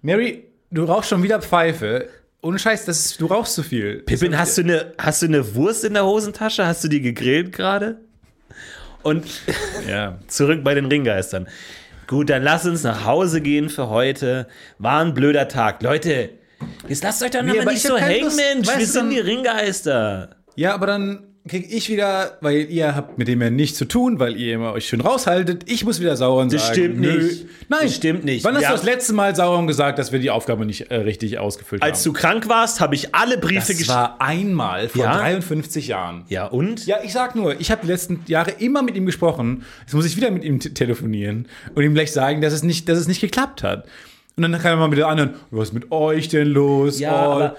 Mary, 0.01 0.45
du 0.71 0.83
rauchst 0.83 1.09
schon 1.09 1.23
wieder 1.23 1.41
Pfeife. 1.41 2.09
Ohne 2.41 2.57
Scheiß, 2.57 2.85
das 2.85 3.05
ist, 3.05 3.21
du 3.21 3.27
rauchst 3.27 3.53
zu 3.53 3.61
viel. 3.63 3.99
Pippin, 3.99 4.37
hast 4.37 4.57
du, 4.57 4.61
eine, 4.63 4.93
hast 4.97 5.21
du 5.21 5.27
eine 5.27 5.53
Wurst 5.55 5.83
in 5.83 5.93
der 5.93 6.05
Hosentasche? 6.05 6.65
Hast 6.65 6.83
du 6.83 6.87
die 6.87 7.01
gegrillt 7.01 7.51
gerade? 7.51 7.99
Und 9.03 9.25
Ja. 9.87 10.17
zurück 10.27 10.63
bei 10.63 10.73
den 10.73 10.85
Ringgeistern. 10.85 11.47
Gut, 12.07 12.29
dann 12.29 12.43
lass 12.43 12.65
uns 12.65 12.83
nach 12.83 13.05
Hause 13.05 13.41
gehen 13.41 13.69
für 13.69 13.89
heute. 13.89 14.47
War 14.79 15.01
ein 15.01 15.13
blöder 15.13 15.47
Tag. 15.47 15.81
Leute, 15.83 16.29
jetzt 16.87 17.03
lasst 17.03 17.21
euch 17.23 17.31
doch 17.31 17.41
noch 17.41 17.47
Nee, 17.51 17.57
mal 17.59 17.61
aber 17.61 17.71
nicht 17.73 17.83
so 17.85 17.97
hängen. 17.97 18.35
Mensch. 18.35 18.67
Wir 18.75 18.87
sind 18.87 19.11
die 19.11 19.19
Ringgeister. 19.19 20.35
Ja, 20.55 20.73
aber 20.73 20.87
dann 20.87 21.27
krieg 21.47 21.67
ich 21.73 21.89
wieder, 21.89 22.37
weil 22.41 22.69
ihr 22.69 22.95
habt 22.95 23.17
mit 23.17 23.27
dem 23.27 23.41
ja 23.41 23.49
nichts 23.49 23.77
zu 23.77 23.85
tun, 23.85 24.19
weil 24.19 24.35
ihr 24.39 24.53
immer 24.55 24.73
euch 24.73 24.87
schön 24.87 25.01
raushaltet. 25.01 25.63
Ich 25.69 25.83
muss 25.83 25.99
wieder 25.99 26.15
Sauron 26.15 26.49
Das 26.49 26.61
sagen. 26.67 26.73
stimmt 26.75 26.99
nö. 26.99 27.17
nicht. 27.23 27.45
Nein, 27.67 27.79
Das 27.83 27.95
stimmt 27.95 28.23
nicht. 28.25 28.43
Wann 28.45 28.55
hast 28.55 28.67
du 28.67 28.71
das 28.73 28.83
letzte 28.83 29.13
Mal 29.13 29.35
Sauron 29.35 29.65
gesagt, 29.65 29.97
dass 29.97 30.11
wir 30.11 30.19
die 30.19 30.29
Aufgabe 30.29 30.65
nicht 30.65 30.91
äh, 30.91 30.95
richtig 30.97 31.39
ausgefüllt 31.39 31.81
Als 31.81 31.99
haben? 32.05 32.13
du 32.13 32.19
krank 32.19 32.47
warst, 32.49 32.79
habe 32.79 32.93
ich 32.95 33.15
alle 33.15 33.37
Briefe 33.39 33.55
das 33.59 33.67
geschrieben. 33.69 33.89
war 33.89 34.21
einmal 34.21 34.87
vor 34.89 35.03
Ja? 35.03 35.17
53 35.17 35.87
Jahren. 35.87 36.25
Ja, 36.29 36.45
und? 36.45 36.85
Ja, 36.85 36.97
ich 37.03 37.11
sag 37.11 37.35
nur, 37.35 37.59
ich 37.59 37.71
habe 37.71 37.81
die 37.81 37.87
letzten 37.87 38.21
Jahre 38.27 38.51
immer 38.51 38.83
mit 38.83 38.95
ihm 38.95 39.05
gesprochen. 39.07 39.63
Jetzt 39.81 39.93
muss 39.95 40.05
ich 40.05 40.15
wieder 40.17 40.29
mit 40.29 40.43
ihm 40.43 40.59
te- 40.59 40.73
telefonieren 40.73 41.47
und 41.73 41.83
ihm 41.83 41.93
gleich 41.95 42.11
sagen, 42.11 42.41
dass 42.41 42.53
es 42.53 42.61
nicht, 42.63 42.87
dass 42.87 42.99
es 42.99 43.07
nicht 43.07 43.19
geklappt 43.21 43.63
hat. 43.63 43.87
Und 44.37 44.43
dann 44.43 44.53
kann 44.53 44.71
er 44.73 44.77
mal 44.77 44.87
mit 44.87 44.97
der 44.97 45.07
anderen, 45.07 45.33
was 45.49 45.69
ist 45.69 45.73
mit 45.73 45.91
euch 45.91 46.29
denn 46.29 46.47
los? 46.47 46.99
Ja, 46.99 47.51
oh, 47.53 47.57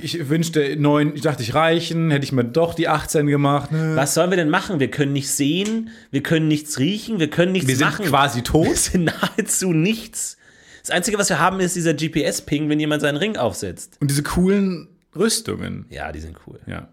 ich 0.00 0.28
wünschte 0.28 0.76
neun, 0.76 1.14
ich 1.14 1.22
dachte, 1.22 1.42
ich 1.42 1.54
reichen, 1.54 2.10
hätte 2.10 2.24
ich 2.24 2.32
mir 2.32 2.44
doch 2.44 2.74
die 2.74 2.88
18 2.88 3.26
gemacht. 3.26 3.72
Ne? 3.72 3.96
Was 3.96 4.14
sollen 4.14 4.30
wir 4.30 4.36
denn 4.36 4.50
machen? 4.50 4.78
Wir 4.80 4.90
können 4.90 5.12
nicht 5.12 5.28
sehen, 5.30 5.90
wir 6.10 6.22
können 6.22 6.48
nichts 6.48 6.78
riechen, 6.78 7.18
wir 7.18 7.28
können 7.30 7.52
nichts 7.52 7.68
Wir 7.68 7.76
sind 7.76 7.86
machen. 7.86 8.04
quasi 8.06 8.38
Wir 8.38 8.44
tot. 8.44 8.76
sind 8.76 9.04
nahezu 9.04 9.72
nichts. 9.72 10.36
Das 10.82 10.90
Einzige, 10.90 11.18
was 11.18 11.30
wir 11.30 11.38
haben, 11.38 11.60
ist 11.60 11.76
dieser 11.76 11.94
GPS-Ping, 11.94 12.68
wenn 12.68 12.78
jemand 12.78 13.00
seinen 13.00 13.16
Ring 13.16 13.36
aufsetzt. 13.36 13.96
Und 14.00 14.10
diese 14.10 14.22
coolen 14.22 14.88
Rüstungen. 15.16 15.86
Ja, 15.88 16.12
die 16.12 16.20
sind 16.20 16.36
cool. 16.46 16.60
Ja. 16.66 16.88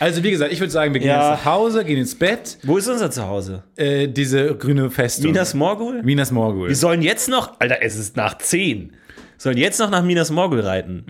Also, 0.00 0.22
wie 0.22 0.30
gesagt, 0.30 0.52
ich 0.52 0.60
würde 0.60 0.70
sagen, 0.72 0.94
wir 0.94 1.00
gehen 1.00 1.08
Ja. 1.10 1.32
jetzt 1.32 1.44
nach 1.44 1.52
Hause, 1.52 1.84
gehen 1.84 1.98
ins 1.98 2.14
Bett. 2.14 2.56
Wo 2.62 2.78
ist 2.78 2.86
unser 2.88 3.10
Zuhause? 3.10 3.64
Äh, 3.76 4.08
diese 4.08 4.56
grüne 4.56 4.90
Festung. 4.90 5.32
Minas 5.32 5.54
Morgul? 5.54 6.02
Minas 6.02 6.30
Morgul. 6.30 6.68
Wir 6.68 6.76
sollen 6.76 7.02
jetzt 7.02 7.28
noch, 7.28 7.58
Alter, 7.60 7.82
es 7.82 7.96
ist 7.96 8.16
nach 8.16 8.38
10. 8.38 8.92
Sollen 9.36 9.56
jetzt 9.58 9.78
noch 9.80 9.90
nach 9.90 10.02
Minas 10.04 10.30
Morgul 10.30 10.60
reiten. 10.60 11.04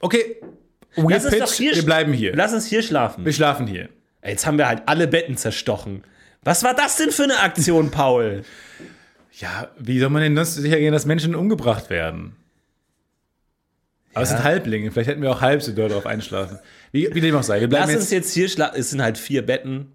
Okay. 0.00 0.36
We 0.96 1.12
Lass 1.12 1.28
pitch, 1.28 1.60
wir 1.60 1.84
bleiben 1.84 2.12
hier. 2.12 2.34
Lass 2.34 2.52
uns 2.52 2.66
hier 2.66 2.82
schlafen. 2.82 3.24
wir 3.24 3.32
schlafen 3.32 3.66
hier. 3.66 3.88
Jetzt 4.24 4.46
haben 4.46 4.58
wir 4.58 4.68
halt 4.68 4.82
alle 4.86 5.06
Betten 5.06 5.36
zerstochen. 5.36 6.02
Was 6.42 6.64
war 6.64 6.74
das 6.74 6.96
denn 6.96 7.10
für 7.10 7.24
eine 7.24 7.38
Aktion, 7.40 7.90
Paul? 7.92 8.42
Ja, 9.32 9.70
wie 9.78 10.00
soll 10.00 10.10
man 10.10 10.22
denn 10.22 10.34
das 10.34 10.54
sicher 10.54 10.78
gehen, 10.78 10.92
dass 10.92 11.06
Menschen 11.06 11.34
umgebracht 11.34 11.90
werden? 11.90 12.34
Aber 14.14 14.22
es 14.24 14.30
sind 14.30 14.42
Halblinge, 14.42 14.90
vielleicht 14.90 15.08
hätten 15.10 15.22
wir 15.22 15.30
auch 15.30 15.40
halb 15.40 15.62
so 15.62 15.72
doll 15.72 15.88
drauf 15.90 16.06
einschlafen. 16.06 16.58
Wie, 16.90 17.08
wie 17.14 17.20
dem 17.20 17.36
auch 17.36 17.42
sei, 17.44 17.60
wir 17.60 17.68
bleiben 17.68 17.86
Lass 17.86 17.94
uns 18.00 18.10
jetzt. 18.10 18.26
jetzt 18.26 18.34
hier 18.34 18.48
schlafen. 18.48 18.80
Es 18.80 18.90
sind 18.90 19.00
halt 19.02 19.18
vier 19.18 19.44
Betten. 19.46 19.92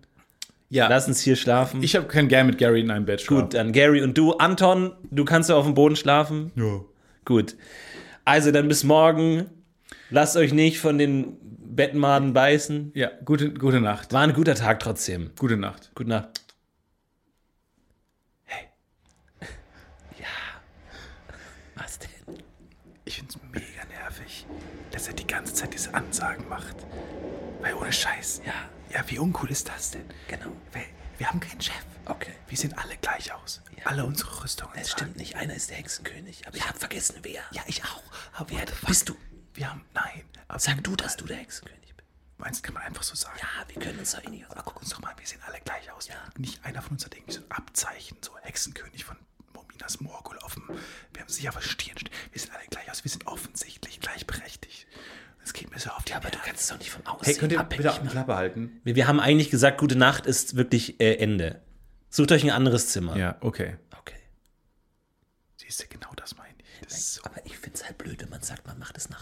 Ja, 0.70 0.88
Lass 0.88 1.08
uns 1.08 1.20
hier 1.20 1.36
schlafen. 1.36 1.84
ich 1.84 1.96
hab, 1.96 2.08
kann 2.08 2.30
gern 2.30 2.48
mit 2.48 2.58
Gary 2.58 2.80
in 2.80 2.90
einem 2.92 3.06
Bett 3.06 3.22
schlafen. 3.22 3.44
Gut, 3.44 3.54
dann 3.54 3.74
Gary 3.74 4.02
und 4.02 4.18
du. 4.18 4.34
Anton, 4.34 4.94
du 5.12 5.26
kannst 5.26 5.50
ja 5.50 5.56
auf 5.56 5.66
dem 5.66 5.74
Boden 5.74 5.96
schlafen. 5.96 6.52
Ja. 6.56 6.80
Gut. 7.26 7.56
Also 8.26 8.52
dann 8.52 8.68
bis 8.70 8.84
morgen. 8.84 9.48
Lasst 10.14 10.38
euch 10.38 10.54
nicht 10.54 10.80
von 10.80 11.00
den 11.00 11.38
Bettenmaden 11.76 12.34
beißen. 12.34 12.92
Ja, 12.94 13.10
gute, 13.26 13.52
gute 13.52 13.82
Nacht. 13.82 14.14
War 14.14 14.22
ein 14.22 14.34
guter 14.34 14.54
Tag 14.54 14.80
trotzdem. 14.80 15.32
Gute 15.40 15.58
Nacht. 15.58 15.90
Gute 15.96 16.10
Nacht. 16.10 16.40
Hey. 18.44 18.68
Ja. 20.20 20.28
Was 21.74 21.98
denn? 21.98 22.12
Ich 23.06 23.16
find's 23.16 23.40
mega 23.52 23.86
nervig, 23.90 24.46
dass 24.92 25.08
er 25.08 25.16
die 25.16 25.26
ganze 25.26 25.56
Zeit 25.56 25.74
diese 25.74 25.92
Ansagen 25.96 26.48
macht. 26.48 26.76
Weil 27.62 27.74
ohne 27.74 27.92
Scheiß. 27.92 28.44
Ja. 28.46 28.54
Ja, 28.94 29.04
wie 29.08 29.18
uncool 29.18 29.50
ist 29.50 29.68
das 29.68 29.90
denn? 29.90 30.06
Genau. 30.28 30.52
Wir, 30.74 30.84
wir 31.18 31.28
haben 31.28 31.40
keinen 31.40 31.60
Chef. 31.60 31.74
Okay. 32.06 32.34
Wir 32.48 32.58
sehen 32.60 32.76
alle 32.78 32.98
gleich 33.02 33.34
aus. 33.34 33.64
Alle 33.84 34.06
unsere 34.06 34.44
Rüstungen. 34.44 34.74
Das 34.76 34.92
stimmt 34.92 35.18
nicht. 35.18 35.38
Einer 35.38 35.56
ist 35.56 35.72
der 35.72 35.78
Hexenkönig. 35.78 36.48
Aber 36.48 36.56
ich 36.56 36.70
habe 36.70 36.78
vergessen, 36.78 37.16
wer. 37.24 37.42
Ja, 37.52 37.64
ich 37.66 37.84
auch. 37.84 38.04
Aber 38.34 38.52
Wer 38.52 38.66
bist 38.88 39.10
du? 39.10 39.16
Wir 39.54 39.70
haben. 39.70 39.86
Nein. 39.94 40.24
Aber 40.48 40.60
Sag 40.60 40.84
du, 40.84 40.96
dass 40.96 41.16
du 41.18 41.26
der 41.26 41.38
Hexenkönig 41.38 41.94
bist. 41.96 42.08
Meinst 42.38 42.60
du, 42.60 42.64
kann 42.68 42.74
man 42.76 42.84
einfach 42.84 43.04
so 43.04 43.16
sagen? 43.16 43.38
Ja, 43.40 43.48
wir 43.68 43.82
können 43.82 44.00
uns 44.00 44.12
da 44.12 44.20
eh 44.22 44.30
nicht. 44.30 44.50
Aber 44.50 44.62
guck 44.64 44.82
uns 44.82 44.90
doch 44.90 45.00
mal, 45.00 45.10
an, 45.12 45.20
wir 45.20 45.26
sehen 45.28 45.40
alle 45.46 45.60
gleich 45.64 45.92
aus. 45.92 46.10
Nicht 46.38 46.64
einer 46.66 46.82
von 46.82 46.94
uns 46.94 47.06
hat 47.06 47.16
irgendwie 47.16 47.34
so 47.34 47.42
ein 47.42 47.52
Abzeichen, 47.52 48.18
so 48.22 48.32
Hexenkönig 48.42 49.06
von 49.06 49.18
Mominas 49.54 50.00
Morgul 50.02 50.38
auf 50.40 50.56
dem. 50.56 50.68
Wir 51.14 51.22
haben 51.22 51.30
sicher 51.30 51.52
was 51.54 51.64
Stirn. 51.66 51.98
stehen. 51.98 52.10
Wir 52.32 52.42
sehen 52.42 52.52
alle 52.52 52.68
gleich 52.70 52.90
aus. 52.92 53.04
Wir 53.04 53.12
sind 53.12 53.26
offensichtlich 53.28 54.00
gleichberechtigt. 54.00 54.88
Es 55.44 55.54
geht 55.54 55.70
mir 55.72 55.80
so 55.80 55.90
auf 55.92 56.04
die 56.06 56.12
Ja, 56.12 56.18
aber 56.18 56.30
du 56.30 56.38
Nerven. 56.38 56.48
kannst 56.48 56.64
es 56.64 56.68
doch 56.70 56.78
nicht 56.80 56.90
vom 56.92 57.06
Aussehen 57.06 57.26
Hey, 57.26 57.36
könnt 57.36 57.52
ihr 57.52 57.60
abhängig 57.60 57.78
bitte 57.84 57.92
auch 57.92 57.98
die 57.98 58.04
machen. 58.06 58.14
Klappe 58.14 58.36
halten? 58.36 58.82
Wir, 58.84 58.96
wir 58.96 59.08
haben 59.08 59.20
eigentlich 59.20 59.50
gesagt, 59.50 59.78
gute 59.78 59.96
Nacht 59.98 60.26
ist 60.26 60.56
wirklich 60.56 61.00
äh, 61.02 61.16
Ende. 61.16 61.62
Sucht 62.10 62.32
euch 62.32 62.44
ein 62.44 62.52
anderes 62.52 62.90
Zimmer. 62.90 63.16
Ja, 63.18 63.38
okay. 63.42 63.78
Okay. 64.00 64.16
Siehst 65.58 65.78
Siehst 65.80 65.84
du, 65.84 65.98
genau 65.98 66.12
das 66.16 66.38
meine 66.38 66.54
ich. 66.58 66.64
Das 66.88 66.98
ist 66.98 67.14
so. 67.16 67.24
Aber 67.24 67.46
ich 67.46 67.58
finde 67.58 67.78
es 67.78 67.84
halt 67.86 67.98
blöd, 67.98 68.22
wenn 68.22 68.30
man 68.30 68.42
sagt, 68.42 68.66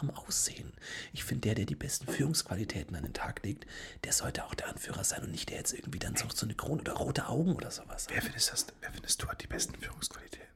dem 0.01 0.11
Aussehen. 0.11 0.73
Ich 1.13 1.23
finde, 1.23 1.41
der, 1.41 1.55
der 1.55 1.65
die 1.65 1.75
besten 1.75 2.07
Führungsqualitäten 2.11 2.95
an 2.95 3.03
den 3.03 3.13
Tag 3.13 3.43
legt, 3.43 3.65
der 4.03 4.13
sollte 4.13 4.45
auch 4.45 4.53
der 4.53 4.67
Anführer 4.67 5.03
sein 5.03 5.23
und 5.23 5.31
nicht 5.31 5.49
der 5.49 5.57
jetzt 5.57 5.73
irgendwie 5.73 5.99
dann 5.99 6.15
so, 6.15 6.27
so 6.33 6.45
eine 6.45 6.55
Krone 6.55 6.81
oder 6.81 6.93
rote 6.93 7.27
Augen 7.27 7.55
oder 7.55 7.71
sowas. 7.71 8.07
Wer 8.09 8.21
findest, 8.21 8.51
das, 8.51 8.67
wer 8.81 8.91
findest 8.91 9.21
du 9.21 9.27
hat 9.27 9.41
die 9.41 9.47
besten 9.47 9.75
Führungsqualitäten? 9.75 10.47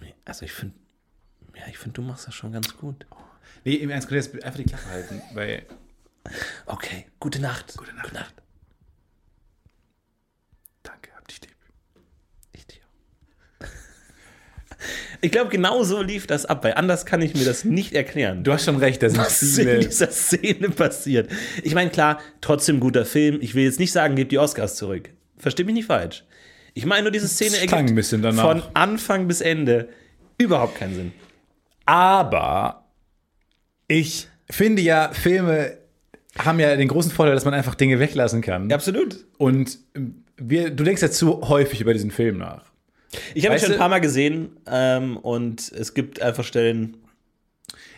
Nee, 0.00 0.14
Also 0.24 0.44
ich 0.44 0.52
finde, 0.52 0.74
ja, 1.54 1.66
ich 1.68 1.78
finde, 1.78 1.94
du 1.94 2.02
machst 2.02 2.26
das 2.26 2.34
schon 2.34 2.52
ganz 2.52 2.76
gut. 2.76 3.06
Nee, 3.64 3.74
im 3.74 3.90
Ernst, 3.90 4.10
einfach 4.10 4.56
die 4.56 4.64
Klappe 4.64 4.86
halten, 4.86 5.22
weil 5.34 5.66
Okay, 6.66 7.06
gute 7.18 7.40
Nacht. 7.40 7.76
Gute 7.76 7.92
Nacht. 7.94 8.04
Gute 8.04 8.14
Nacht. 8.14 8.34
danke, 10.82 11.10
hab 11.14 11.26
dich 11.28 11.40
lieb. 11.40 11.56
Ich 12.52 12.66
dir. 12.66 12.80
Ich 15.20 15.30
glaube, 15.30 15.50
genau 15.50 15.82
so 15.84 16.02
lief 16.02 16.26
das 16.26 16.46
ab, 16.46 16.64
weil 16.64 16.74
anders 16.74 17.06
kann 17.06 17.22
ich 17.22 17.34
mir 17.34 17.44
das 17.44 17.64
nicht 17.64 17.92
erklären. 17.92 18.44
Du 18.44 18.52
hast 18.52 18.64
schon 18.64 18.76
recht, 18.76 19.02
da 19.02 19.08
sind 19.08 19.20
was 19.20 19.42
in 19.42 19.48
viele. 19.48 19.78
dieser 19.80 20.10
Szene 20.10 20.70
passiert. 20.70 21.30
Ich 21.62 21.74
meine, 21.74 21.90
klar, 21.90 22.20
trotzdem 22.40 22.80
guter 22.80 23.04
Film. 23.04 23.38
Ich 23.40 23.54
will 23.54 23.64
jetzt 23.64 23.78
nicht 23.78 23.92
sagen, 23.92 24.16
gebt 24.16 24.32
die 24.32 24.38
Oscars 24.38 24.76
zurück. 24.76 25.10
Versteh 25.38 25.64
mich 25.64 25.74
nicht 25.74 25.86
falsch. 25.86 26.24
Ich 26.74 26.86
meine 26.86 27.02
nur, 27.02 27.10
diese 27.10 27.28
Szene 27.28 27.56
danach. 28.22 28.42
von 28.42 28.62
Anfang 28.74 29.28
bis 29.28 29.40
Ende 29.40 29.88
überhaupt 30.38 30.78
keinen 30.78 30.94
Sinn. 30.94 31.12
Aber 31.84 32.84
ich 33.88 34.28
finde 34.50 34.82
ja, 34.82 35.10
Filme 35.12 35.78
haben 36.38 36.60
ja 36.60 36.76
den 36.76 36.88
großen 36.88 37.12
Vorteil, 37.12 37.34
dass 37.34 37.44
man 37.44 37.54
einfach 37.54 37.74
Dinge 37.74 37.98
weglassen 37.98 38.40
kann. 38.40 38.72
absolut. 38.72 39.24
Und 39.38 39.78
wir, 40.36 40.70
du 40.70 40.84
denkst 40.84 41.02
ja 41.02 41.10
zu 41.10 41.48
häufig 41.48 41.80
über 41.80 41.92
diesen 41.92 42.10
Film 42.10 42.38
nach. 42.38 42.71
Ich 43.34 43.44
habe 43.46 43.54
ihn 43.56 43.60
schon 43.60 43.68
du- 43.70 43.74
ein 43.74 43.78
paar 43.78 43.88
Mal 43.88 44.00
gesehen 44.00 44.50
ähm, 44.66 45.16
und 45.16 45.70
es 45.72 45.94
gibt 45.94 46.20
einfach 46.22 46.44
Stellen. 46.44 46.96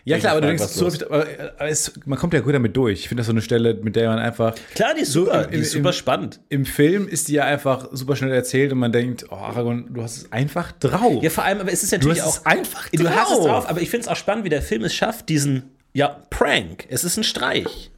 Ja, 0.07 0.19
klar, 0.19 0.33
aber 0.33 0.43
du 0.43 0.49
denkst 0.49 0.65
aber 1.09 1.27
aber 1.57 1.69
es, 1.71 1.93
man 2.05 2.19
kommt 2.19 2.35
ja 2.35 2.41
gut 2.41 2.53
damit 2.55 2.77
durch. 2.77 3.01
Ich 3.01 3.09
finde 3.09 3.21
das 3.21 3.27
so 3.27 3.33
eine 3.33 3.41
Stelle, 3.41 3.73
mit 3.75 3.97
der 3.97 4.11
man 4.11 4.19
einfach. 4.19 4.55
Klar, 4.75 4.93
die 4.95 5.01
ist 5.01 5.13
So 5.13 5.25
super. 5.25 5.45
im- 5.47 5.51
die 5.53 5.57
ist 5.59 5.75
im- 5.75 5.81
super 5.83 5.95
spannend. 5.95 6.41
Im 6.51 6.67
Film 6.67 7.09
ist 7.09 7.29
die 7.29 7.33
ja 7.35 7.45
einfach 7.45 7.89
super 7.93 8.15
schnell 8.15 8.31
erzählt 8.33 8.71
und 8.73 8.79
man 8.79 8.93
denkt, 8.93 9.25
oh, 9.31 9.35
Aragon, 9.37 9.95
du 9.95 10.03
hast 10.03 10.19
es 10.19 10.33
einfach 10.33 10.73
drauf. 10.73 11.23
Ja, 11.23 11.31
vor 11.31 11.45
allem, 11.45 11.61
aber 11.61 11.73
es 11.73 11.83
ist 11.83 11.93
du 11.93 11.97
natürlich 11.97 12.21
hast 12.21 12.29
auch 12.29 12.41
es 12.41 12.47
einfach 12.47 12.89
Du 12.91 13.09
hast 13.09 13.31
es 13.31 13.37
drauf. 13.39 13.47
drauf, 13.47 13.69
aber 13.71 13.81
ich 13.81 13.89
finde 13.89 14.03
es 14.03 14.09
auch 14.09 14.17
spannend, 14.17 14.45
wie 14.45 14.51
der 14.51 14.61
Film 14.63 14.85
es 14.85 14.95
schafft, 14.95 15.31
diesen, 15.31 15.71
ja, 15.95 16.09
Prank. 16.29 16.85
Es 16.91 17.03
ist 17.05 17.17
ein 17.17 17.25
Streich. 17.25 17.91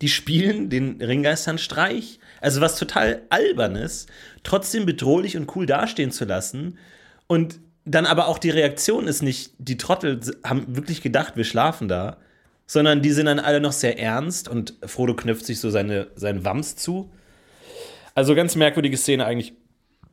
Die 0.00 0.08
spielen 0.08 0.68
den 0.68 1.00
Ringgeistern 1.00 1.58
Streich. 1.58 2.18
Also 2.42 2.60
was 2.60 2.76
total 2.76 3.22
albernes, 3.30 4.06
trotzdem 4.42 4.84
bedrohlich 4.84 5.36
und 5.36 5.54
cool 5.56 5.64
dastehen 5.64 6.10
zu 6.10 6.24
lassen. 6.24 6.76
Und 7.28 7.60
dann 7.84 8.04
aber 8.04 8.26
auch 8.28 8.38
die 8.38 8.50
Reaktion 8.50 9.06
ist 9.06 9.22
nicht, 9.22 9.52
die 9.58 9.76
Trottel 9.76 10.20
haben 10.44 10.76
wirklich 10.76 11.02
gedacht, 11.02 11.36
wir 11.36 11.44
schlafen 11.44 11.88
da, 11.88 12.16
sondern 12.66 13.00
die 13.00 13.10
sind 13.12 13.26
dann 13.26 13.38
alle 13.38 13.60
noch 13.60 13.72
sehr 13.72 13.98
ernst 13.98 14.48
und 14.48 14.74
Frodo 14.84 15.14
knöpft 15.14 15.46
sich 15.46 15.60
so 15.60 15.70
seine, 15.70 16.08
seinen 16.16 16.44
Wams 16.44 16.76
zu. 16.76 17.10
Also 18.14 18.34
ganz 18.34 18.56
merkwürdige 18.56 18.96
Szene 18.96 19.24
eigentlich. 19.24 19.54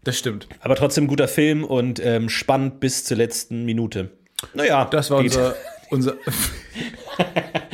Das 0.03 0.17
stimmt. 0.17 0.47
Aber 0.61 0.75
trotzdem 0.75 1.07
guter 1.07 1.27
Film 1.27 1.63
und 1.63 1.99
ähm, 2.03 2.29
spannend 2.29 2.79
bis 2.79 3.03
zur 3.05 3.17
letzten 3.17 3.65
Minute. 3.65 4.11
Naja, 4.53 4.85
Das 4.85 5.11
war 5.11 5.21
geht. 5.21 5.35
unser, 5.35 5.55
unser. 5.89 6.15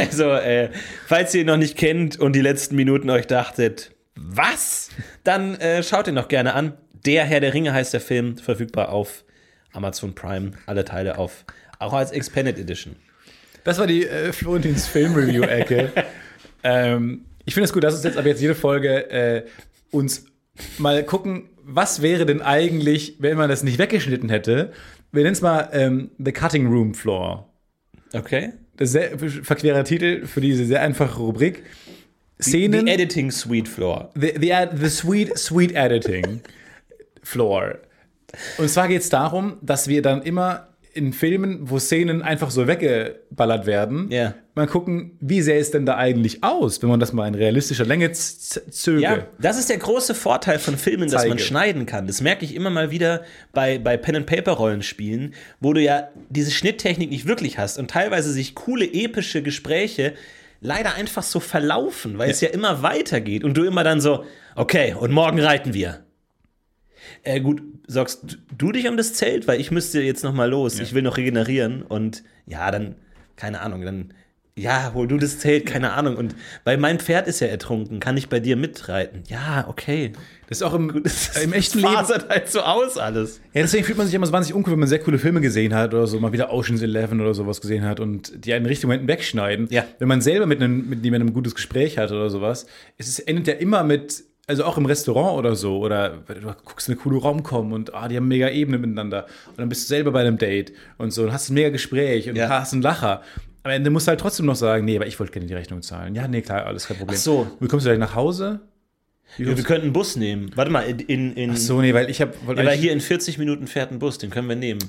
Also, 0.00 0.30
äh, 0.32 0.70
falls 1.06 1.34
ihr 1.34 1.42
ihn 1.42 1.46
noch 1.46 1.58
nicht 1.58 1.76
kennt 1.76 2.18
und 2.18 2.34
die 2.34 2.40
letzten 2.40 2.74
Minuten 2.74 3.10
euch 3.10 3.26
dachtet, 3.26 3.92
was? 4.14 4.88
Dann 5.24 5.56
äh, 5.56 5.82
schaut 5.82 6.08
ihn 6.08 6.14
noch 6.14 6.28
gerne 6.28 6.54
an. 6.54 6.72
Der 7.04 7.24
Herr 7.24 7.40
der 7.40 7.52
Ringe 7.52 7.72
heißt 7.72 7.92
der 7.92 8.00
Film, 8.00 8.38
verfügbar 8.38 8.90
auf 8.90 9.24
Amazon 9.72 10.14
Prime. 10.14 10.52
Alle 10.66 10.84
Teile 10.84 11.18
auf, 11.18 11.44
auch 11.78 11.92
als 11.92 12.12
Expanded 12.12 12.58
Edition. 12.58 12.96
Das 13.64 13.78
war 13.78 13.86
die 13.86 14.06
äh, 14.06 14.32
Florentins 14.32 14.86
Film-Review-Ecke. 14.86 15.92
ähm, 16.64 17.26
ich 17.44 17.54
finde 17.54 17.66
es 17.66 17.72
gut, 17.72 17.84
dass 17.84 17.94
uns 17.94 18.04
jetzt 18.04 18.16
aber 18.16 18.28
jetzt 18.28 18.40
jede 18.40 18.54
Folge 18.54 19.10
äh, 19.10 19.44
uns 19.90 20.24
mal 20.78 21.04
gucken, 21.04 21.50
was 21.62 22.00
wäre 22.00 22.24
denn 22.24 22.40
eigentlich, 22.40 23.16
wenn 23.18 23.36
man 23.36 23.50
das 23.50 23.62
nicht 23.62 23.78
weggeschnitten 23.78 24.30
hätte. 24.30 24.72
Wir 25.12 25.24
nennen 25.24 25.34
es 25.34 25.42
mal 25.42 25.68
ähm, 25.72 26.10
The 26.18 26.32
Cutting 26.32 26.66
Room 26.68 26.94
Floor. 26.94 27.48
Okay. 28.12 28.52
Sehr 28.80 29.18
verquerer 29.18 29.84
Titel 29.84 30.26
für 30.26 30.40
diese 30.40 30.64
sehr 30.64 30.80
einfache 30.80 31.18
Rubrik. 31.18 31.62
Szenen. 32.40 32.86
The 32.86 32.92
Editing 32.92 33.30
Suite 33.30 33.68
Floor. 33.68 34.10
The, 34.14 34.32
the, 34.40 34.52
the 34.74 34.88
Sweet, 34.88 35.38
Sweet 35.38 35.72
Editing 35.72 36.40
Floor. 37.22 37.78
Und 38.58 38.70
zwar 38.70 38.88
geht 38.88 39.02
es 39.02 39.08
darum, 39.08 39.58
dass 39.60 39.88
wir 39.88 40.02
dann 40.02 40.22
immer 40.22 40.69
in 40.92 41.12
Filmen, 41.12 41.70
wo 41.70 41.78
Szenen 41.78 42.20
einfach 42.22 42.50
so 42.50 42.66
weggeballert 42.66 43.64
werden, 43.66 44.08
Ja. 44.10 44.34
mal 44.54 44.66
gucken, 44.66 45.12
wie 45.20 45.40
sähe 45.40 45.58
es 45.60 45.70
denn 45.70 45.86
da 45.86 45.96
eigentlich 45.96 46.42
aus, 46.42 46.82
wenn 46.82 46.88
man 46.90 46.98
das 47.00 47.12
mal 47.12 47.28
in 47.28 47.34
realistischer 47.34 47.84
Länge 47.84 48.10
zöge. 48.12 49.00
Ja, 49.00 49.26
das 49.38 49.58
ist 49.58 49.70
der 49.70 49.78
große 49.78 50.14
Vorteil 50.14 50.58
von 50.58 50.76
Filmen, 50.76 51.08
dass 51.10 51.22
man 51.22 51.38
Zeige. 51.38 51.42
schneiden 51.42 51.86
kann. 51.86 52.06
Das 52.06 52.20
merke 52.20 52.44
ich 52.44 52.54
immer 52.54 52.70
mal 52.70 52.90
wieder 52.90 53.22
bei, 53.52 53.78
bei 53.78 53.96
Pen-and-Paper-Rollenspielen, 53.96 55.34
wo 55.60 55.72
du 55.72 55.80
ja 55.80 56.08
diese 56.28 56.50
Schnitttechnik 56.50 57.10
nicht 57.10 57.26
wirklich 57.26 57.58
hast 57.58 57.78
und 57.78 57.90
teilweise 57.90 58.32
sich 58.32 58.54
coole, 58.54 58.84
epische 58.84 59.42
Gespräche 59.42 60.14
leider 60.60 60.94
einfach 60.94 61.22
so 61.22 61.40
verlaufen, 61.40 62.18
weil 62.18 62.30
es 62.30 62.40
ja 62.40 62.50
immer 62.50 62.82
weitergeht 62.82 63.44
und 63.44 63.56
du 63.56 63.64
immer 63.64 63.84
dann 63.84 64.00
so, 64.00 64.24
okay, 64.56 64.94
und 64.98 65.10
morgen 65.12 65.40
reiten 65.40 65.72
wir. 65.72 66.00
Äh, 67.22 67.40
gut, 67.40 67.62
sorgst 67.86 68.38
du 68.56 68.72
dich 68.72 68.88
um 68.88 68.96
das 68.96 69.14
Zelt? 69.14 69.46
Weil 69.46 69.60
ich 69.60 69.70
müsste 69.70 70.00
jetzt 70.00 70.24
noch 70.24 70.32
mal 70.32 70.48
los. 70.48 70.78
Ich 70.78 70.94
will 70.94 71.02
noch 71.02 71.16
regenerieren 71.16 71.82
und 71.82 72.22
ja, 72.46 72.70
dann, 72.70 72.96
keine 73.36 73.60
Ahnung, 73.60 73.82
dann, 73.82 74.14
ja, 74.56 74.92
hol 74.94 75.06
du 75.06 75.16
das 75.16 75.38
Zelt, 75.38 75.66
keine 75.66 75.92
Ahnung. 75.92 76.16
Und 76.16 76.34
weil 76.64 76.76
mein 76.76 76.98
Pferd 76.98 77.28
ist 77.28 77.40
ja 77.40 77.46
ertrunken, 77.46 78.00
kann 78.00 78.16
ich 78.16 78.28
bei 78.28 78.40
dir 78.40 78.56
mitreiten? 78.56 79.22
Ja, 79.28 79.66
okay. 79.68 80.12
Das 80.48 80.58
ist 80.58 80.62
auch 80.62 80.74
im, 80.74 81.04
im 81.42 81.52
echten 81.52 81.78
Leben. 81.78 81.96
halt 81.96 82.48
so 82.48 82.60
aus 82.60 82.98
alles. 82.98 83.40
Ja, 83.52 83.62
deswegen 83.62 83.84
fühlt 83.84 83.98
man 83.98 84.06
sich 84.06 84.14
immer 84.14 84.26
so 84.26 84.32
wahnsinnig 84.32 84.56
uncool, 84.56 84.72
wenn 84.72 84.80
man 84.80 84.88
sehr 84.88 84.98
coole 84.98 85.18
Filme 85.18 85.40
gesehen 85.40 85.74
hat 85.74 85.94
oder 85.94 86.06
so, 86.06 86.18
mal 86.18 86.32
wieder 86.32 86.52
Ocean's 86.52 86.82
Eleven 86.82 87.20
oder 87.20 87.34
sowas 87.34 87.60
gesehen 87.60 87.84
hat 87.84 88.00
und 88.00 88.44
die 88.44 88.52
einen 88.52 88.66
richtigen 88.66 88.88
Momenten 88.88 89.08
wegschneiden. 89.08 89.68
Ja. 89.70 89.84
Wenn 89.98 90.08
man 90.08 90.20
selber 90.20 90.46
mit, 90.46 90.60
einem, 90.60 90.88
mit 90.88 91.04
jemandem 91.04 91.28
ein 91.28 91.34
gutes 91.34 91.54
Gespräch 91.54 91.98
hat 91.98 92.10
oder 92.10 92.30
sowas, 92.30 92.66
es 92.98 93.08
ist, 93.08 93.20
endet 93.20 93.46
ja 93.46 93.54
immer 93.54 93.84
mit, 93.84 94.24
also 94.50 94.64
auch 94.64 94.76
im 94.76 94.84
Restaurant 94.86 95.38
oder 95.38 95.54
so, 95.56 95.78
oder 95.78 96.10
du 96.26 96.54
guckst 96.64 96.88
eine 96.88 96.96
coole 96.96 97.18
Romcom 97.18 97.72
und 97.72 97.94
ah, 97.94 98.08
die 98.08 98.16
haben 98.16 98.28
mega 98.28 98.48
Ebene 98.50 98.78
miteinander. 98.78 99.26
Und 99.48 99.58
dann 99.58 99.68
bist 99.68 99.84
du 99.84 99.86
selber 99.88 100.10
bei 100.10 100.20
einem 100.20 100.36
Date 100.38 100.72
und 100.98 101.12
so 101.12 101.22
und 101.22 101.32
hast 101.32 101.48
ein 101.50 101.54
mega 101.54 101.70
Gespräch 101.70 102.28
und 102.28 102.36
Ja. 102.36 102.48
hast 102.48 102.72
einen 102.72 102.82
Lacher. 102.82 103.22
Am 103.62 103.70
Ende 103.70 103.90
musst 103.90 104.06
du 104.06 104.10
halt 104.10 104.20
trotzdem 104.20 104.46
noch 104.46 104.56
sagen, 104.56 104.84
nee, 104.84 104.96
aber 104.96 105.06
ich 105.06 105.18
wollte 105.20 105.32
gerne 105.32 105.46
die 105.46 105.54
Rechnung 105.54 105.82
zahlen. 105.82 106.14
Ja, 106.14 106.26
nee, 106.26 106.42
klar, 106.42 106.66
alles 106.66 106.86
kein 106.86 106.96
Problem. 106.96 107.16
Ach 107.18 107.22
so. 107.22 107.46
Wie 107.60 107.68
kommst 107.68 107.86
du 107.86 107.90
gleich 107.90 107.98
nach 108.00 108.14
Hause? 108.14 108.60
Ja, 109.38 109.46
wir 109.56 109.62
könnten 109.62 109.84
einen 109.84 109.92
Bus 109.92 110.16
nehmen. 110.16 110.50
Warte 110.56 110.72
mal, 110.72 110.80
in, 110.82 111.34
in, 111.36 111.50
Ach 111.52 111.56
so, 111.56 111.80
nee, 111.80 111.94
weil 111.94 112.10
ich 112.10 112.20
habe. 112.20 112.34
ja, 112.48 112.56
weil 112.56 112.76
hier 112.76 112.92
in 112.92 113.00
40 113.00 113.38
Minuten 113.38 113.68
fährt 113.68 113.92
ein 113.92 114.00
Bus, 114.00 114.18
den 114.18 114.30
können 114.30 114.48
wir 114.48 114.56
nehmen. 114.56 114.80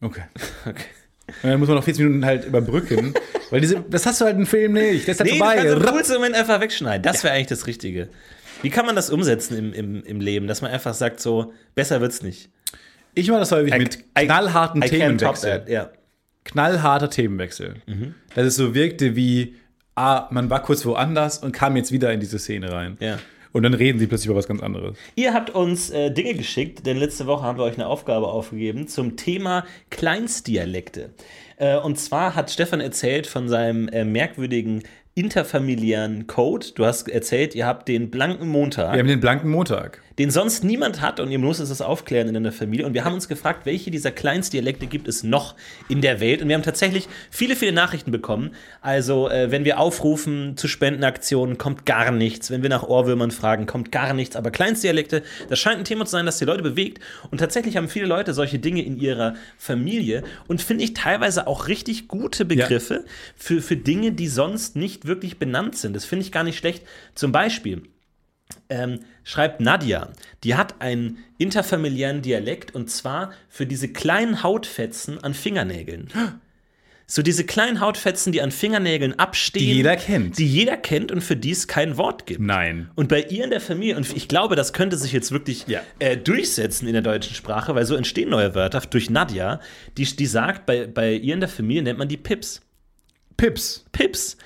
Okay. 0.00 0.22
Okay. 0.66 0.84
Und 1.42 1.50
dann 1.50 1.58
muss 1.60 1.68
man 1.68 1.76
noch 1.76 1.84
40 1.84 2.04
Minuten 2.04 2.24
halt 2.24 2.44
überbrücken. 2.46 3.14
weil 3.50 3.60
diese, 3.60 3.84
das 3.88 4.06
hast 4.06 4.20
du 4.20 4.24
halt 4.24 4.36
im 4.36 4.46
Film 4.46 4.72
nicht. 4.72 5.06
Das 5.08 5.14
ist 5.16 5.20
halt 5.20 5.30
Nee, 5.32 5.38
du 5.38 5.44
vorbei. 5.74 5.90
kannst 5.92 6.10
im 6.10 6.16
Moment 6.16 6.34
einfach 6.34 6.60
wegschneiden. 6.60 7.02
Das 7.02 7.22
wäre 7.24 7.34
eigentlich 7.34 7.46
das 7.48 7.66
Richtige. 7.66 8.08
Wie 8.62 8.70
kann 8.70 8.86
man 8.86 8.96
das 8.96 9.10
umsetzen 9.10 9.56
im, 9.56 9.72
im, 9.72 10.02
im 10.04 10.20
Leben, 10.20 10.46
dass 10.48 10.62
man 10.62 10.70
einfach 10.70 10.94
sagt, 10.94 11.20
so, 11.20 11.52
besser 11.74 12.00
wird's 12.00 12.22
nicht? 12.22 12.50
Ich 13.14 13.28
mache 13.28 13.40
das 13.40 13.52
häufig 13.52 13.72
I- 13.74 13.78
mit 13.78 13.98
I- 14.18 14.24
knallharten 14.26 14.82
I 14.82 14.86
top 14.88 14.98
Themenwechsel. 14.98 15.64
Ja. 15.68 15.90
Knallharter 16.44 17.10
Themenwechsel. 17.10 17.74
Mhm. 17.86 18.14
Dass 18.34 18.46
es 18.46 18.56
so 18.56 18.74
wirkte 18.74 19.14
wie, 19.16 19.54
ah, 19.94 20.28
man 20.30 20.48
war 20.50 20.62
kurz 20.62 20.84
woanders 20.86 21.38
und 21.38 21.52
kam 21.52 21.76
jetzt 21.76 21.92
wieder 21.92 22.12
in 22.12 22.20
diese 22.20 22.38
Szene 22.38 22.72
rein. 22.72 22.96
Ja. 23.00 23.18
Und 23.52 23.62
dann 23.62 23.74
reden 23.74 23.98
sie 23.98 24.06
plötzlich 24.06 24.26
über 24.26 24.36
was 24.36 24.48
ganz 24.48 24.62
anderes. 24.62 24.96
Ihr 25.14 25.34
habt 25.34 25.50
uns 25.50 25.90
äh, 25.90 26.10
Dinge 26.10 26.34
geschickt, 26.34 26.86
denn 26.86 26.96
letzte 26.96 27.26
Woche 27.26 27.42
haben 27.42 27.58
wir 27.58 27.64
euch 27.64 27.74
eine 27.74 27.86
Aufgabe 27.86 28.28
aufgegeben 28.28 28.88
zum 28.88 29.16
Thema 29.16 29.64
Kleinstdialekte. 29.90 31.10
Äh, 31.56 31.78
und 31.78 31.98
zwar 31.98 32.34
hat 32.34 32.50
Stefan 32.50 32.80
erzählt 32.80 33.26
von 33.26 33.48
seinem 33.48 33.88
äh, 33.88 34.04
merkwürdigen 34.04 34.82
interfamiliären 35.14 36.26
Code. 36.28 36.66
Du 36.74 36.84
hast 36.84 37.08
erzählt, 37.08 37.54
ihr 37.54 37.66
habt 37.66 37.88
den 37.88 38.10
blanken 38.10 38.48
Montag. 38.48 38.92
Wir 38.92 39.00
haben 39.00 39.08
den 39.08 39.20
blanken 39.20 39.50
Montag. 39.50 40.00
Den 40.18 40.30
sonst 40.30 40.64
niemand 40.64 41.00
hat 41.00 41.20
und 41.20 41.30
ihr 41.30 41.38
müsst 41.38 41.60
es 41.60 41.80
aufklären 41.80 42.34
in 42.34 42.42
der 42.42 42.52
Familie. 42.52 42.86
Und 42.86 42.94
wir 42.94 43.04
haben 43.04 43.14
uns 43.14 43.28
gefragt, 43.28 43.66
welche 43.66 43.90
dieser 43.90 44.10
Kleinstdialekte 44.10 44.86
gibt 44.86 45.06
es 45.06 45.22
noch 45.22 45.54
in 45.88 46.00
der 46.00 46.20
Welt? 46.20 46.42
Und 46.42 46.48
wir 46.48 46.56
haben 46.56 46.62
tatsächlich 46.64 47.08
viele, 47.30 47.54
viele 47.54 47.72
Nachrichten 47.72 48.10
bekommen. 48.10 48.50
Also, 48.80 49.28
äh, 49.30 49.50
wenn 49.52 49.64
wir 49.64 49.78
aufrufen 49.78 50.56
zu 50.56 50.66
Spendenaktionen, 50.66 51.56
kommt 51.56 51.86
gar 51.86 52.10
nichts. 52.10 52.50
Wenn 52.50 52.62
wir 52.62 52.68
nach 52.68 52.82
Ohrwürmern 52.82 53.30
fragen, 53.30 53.66
kommt 53.66 53.92
gar 53.92 54.12
nichts. 54.12 54.34
Aber 54.34 54.50
Kleinstdialekte, 54.50 55.22
das 55.48 55.58
scheint 55.58 55.78
ein 55.78 55.84
Thema 55.84 56.04
zu 56.04 56.12
sein, 56.12 56.26
das 56.26 56.38
die 56.38 56.44
Leute 56.44 56.62
bewegt. 56.62 57.00
Und 57.30 57.38
tatsächlich 57.38 57.76
haben 57.76 57.88
viele 57.88 58.06
Leute 58.06 58.34
solche 58.34 58.58
Dinge 58.58 58.82
in 58.82 58.98
ihrer 58.98 59.34
Familie 59.56 60.24
und 60.48 60.60
finde 60.60 60.82
ich 60.82 60.94
teilweise 60.94 61.46
auch 61.46 61.68
richtig 61.68 62.08
gute 62.08 62.44
Begriffe 62.44 63.04
für, 63.36 63.62
für 63.62 63.76
Dinge, 63.76 64.12
die 64.12 64.26
sonst 64.26 64.74
nicht 64.74 65.06
wirklich 65.06 65.38
benannt 65.38 65.76
sind. 65.76 65.94
Das 65.94 66.04
finde 66.04 66.24
ich 66.24 66.32
gar 66.32 66.42
nicht 66.42 66.58
schlecht. 66.58 66.84
Zum 67.14 67.30
Beispiel, 67.30 67.82
ähm, 68.68 69.00
schreibt 69.24 69.60
Nadja, 69.60 70.08
die 70.44 70.54
hat 70.54 70.80
einen 70.80 71.18
interfamiliären 71.38 72.22
Dialekt 72.22 72.74
und 72.74 72.90
zwar 72.90 73.32
für 73.48 73.66
diese 73.66 73.88
kleinen 73.88 74.42
Hautfetzen 74.42 75.22
an 75.22 75.34
Fingernägeln. 75.34 76.08
So 77.10 77.22
diese 77.22 77.44
kleinen 77.44 77.80
Hautfetzen, 77.80 78.32
die 78.34 78.42
an 78.42 78.50
Fingernägeln 78.50 79.18
abstehen. 79.18 79.62
Die 79.62 79.72
jeder 79.76 79.96
kennt. 79.96 80.36
Die 80.36 80.46
jeder 80.46 80.76
kennt 80.76 81.10
und 81.10 81.22
für 81.22 81.36
die 81.36 81.52
es 81.52 81.66
kein 81.66 81.96
Wort 81.96 82.26
gibt. 82.26 82.38
Nein. 82.42 82.90
Und 82.96 83.08
bei 83.08 83.22
ihr 83.22 83.44
in 83.44 83.48
der 83.50 83.62
Familie, 83.62 83.96
und 83.96 84.14
ich 84.14 84.28
glaube, 84.28 84.56
das 84.56 84.74
könnte 84.74 84.98
sich 84.98 85.12
jetzt 85.12 85.32
wirklich 85.32 85.66
Ja. 85.68 85.80
äh, 86.00 86.18
durchsetzen 86.18 86.86
in 86.86 86.92
der 86.92 87.00
deutschen 87.00 87.34
Sprache, 87.34 87.74
weil 87.74 87.86
so 87.86 87.94
entstehen 87.94 88.28
neue 88.28 88.54
Wörter 88.54 88.80
durch 88.80 89.08
Nadja, 89.08 89.58
die, 89.96 90.04
die 90.04 90.26
sagt, 90.26 90.66
bei, 90.66 90.86
bei 90.86 91.14
ihr 91.14 91.32
in 91.32 91.40
der 91.40 91.48
Familie 91.48 91.82
nennt 91.82 91.98
man 91.98 92.08
die 92.08 92.18
Pips. 92.18 92.60
Pips. 93.38 93.86
Pips. 93.90 94.36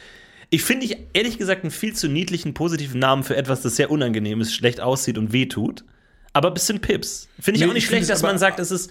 Ich 0.55 0.62
finde 0.64 0.84
ich 0.84 0.98
ehrlich 1.14 1.38
gesagt 1.38 1.62
einen 1.64 1.70
viel 1.70 1.94
zu 1.94 2.09
niedlichen, 2.09 2.53
positiven 2.53 3.00
Namen 3.00 3.22
für 3.24 3.36
etwas, 3.36 3.62
das 3.62 3.74
sehr 3.76 3.90
unangenehm 3.90 4.40
ist, 4.42 4.55
schlecht 4.55 4.80
aussieht 4.82 5.16
und 5.16 5.32
wehtut. 5.32 5.82
Aber 6.34 6.48
ein 6.48 6.55
bisschen 6.55 6.78
Pips. 6.80 7.26
Finde 7.40 7.57
ich 7.57 7.62
Nee, 7.64 7.70
auch 7.70 7.74
nicht 7.74 7.84
ich 7.84 7.88
schlecht, 7.88 8.03
es 8.03 8.09
dass 8.09 8.22
man 8.22 8.36
sagt, 8.36 8.61
es 8.61 8.70
ist. 8.70 8.90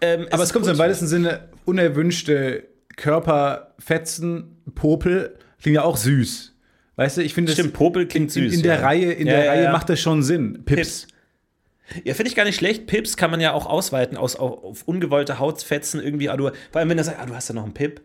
Ähm, 0.00 0.26
Aber 0.30 0.42
es 0.42 0.52
kommt 0.54 0.64
so 0.64 0.70
im 0.70 0.78
weitesten 0.78 1.06
Sinne 1.06 1.48
unerwünschte 1.66 2.64
Körperfetzen, 2.96 4.56
Popel, 4.74 5.36
klingt 5.60 5.76
ja 5.76 5.82
auch 5.84 5.96
süß. 5.96 6.54
Weißt 6.96 7.16
du, 7.18 7.22
ich 7.22 7.34
finde 7.34 7.52
das- 7.52 7.58
Stimmt, 7.58 7.74
Popel 7.74 8.06
klingt 8.06 8.34
in, 8.36 8.48
süß. 8.50 8.54
in 8.54 8.62
der 8.62 8.76
ja. 8.76 8.80
Reihe, 8.80 9.12
in 9.12 9.26
Ja, 9.26 9.32
der 9.34 9.44
ja, 9.44 9.50
Reihe 9.52 9.72
macht 9.72 9.88
das 9.88 10.00
schon 10.00 10.22
Sinn. 10.22 10.62
Pips. 10.64 11.06
Ja, 12.04 12.14
finde 12.14 12.30
ich 12.30 12.36
gar 12.36 12.44
nicht 12.44 12.56
schlecht. 12.56 12.86
Pips 12.86 13.16
kann 13.16 13.30
man 13.30 13.40
ja 13.40 13.52
auch 13.52 13.66
ausweiten 13.66 14.16
aus, 14.16 14.36
auf, 14.36 14.64
auf 14.64 14.82
ungewollte 14.88 15.38
Hautfetzen 15.38 16.02
irgendwie. 16.02 16.30
Ah, 16.30 16.36
du, 16.36 16.50
vor 16.70 16.80
allem, 16.80 16.88
wenn 16.88 16.98
er 16.98 17.04
sagt, 17.04 17.18
ah, 17.20 17.26
du 17.26 17.34
hast 17.34 17.48
ja 17.48 17.54
noch 17.54 17.64
einen 17.64 17.74
Pip. 17.74 18.00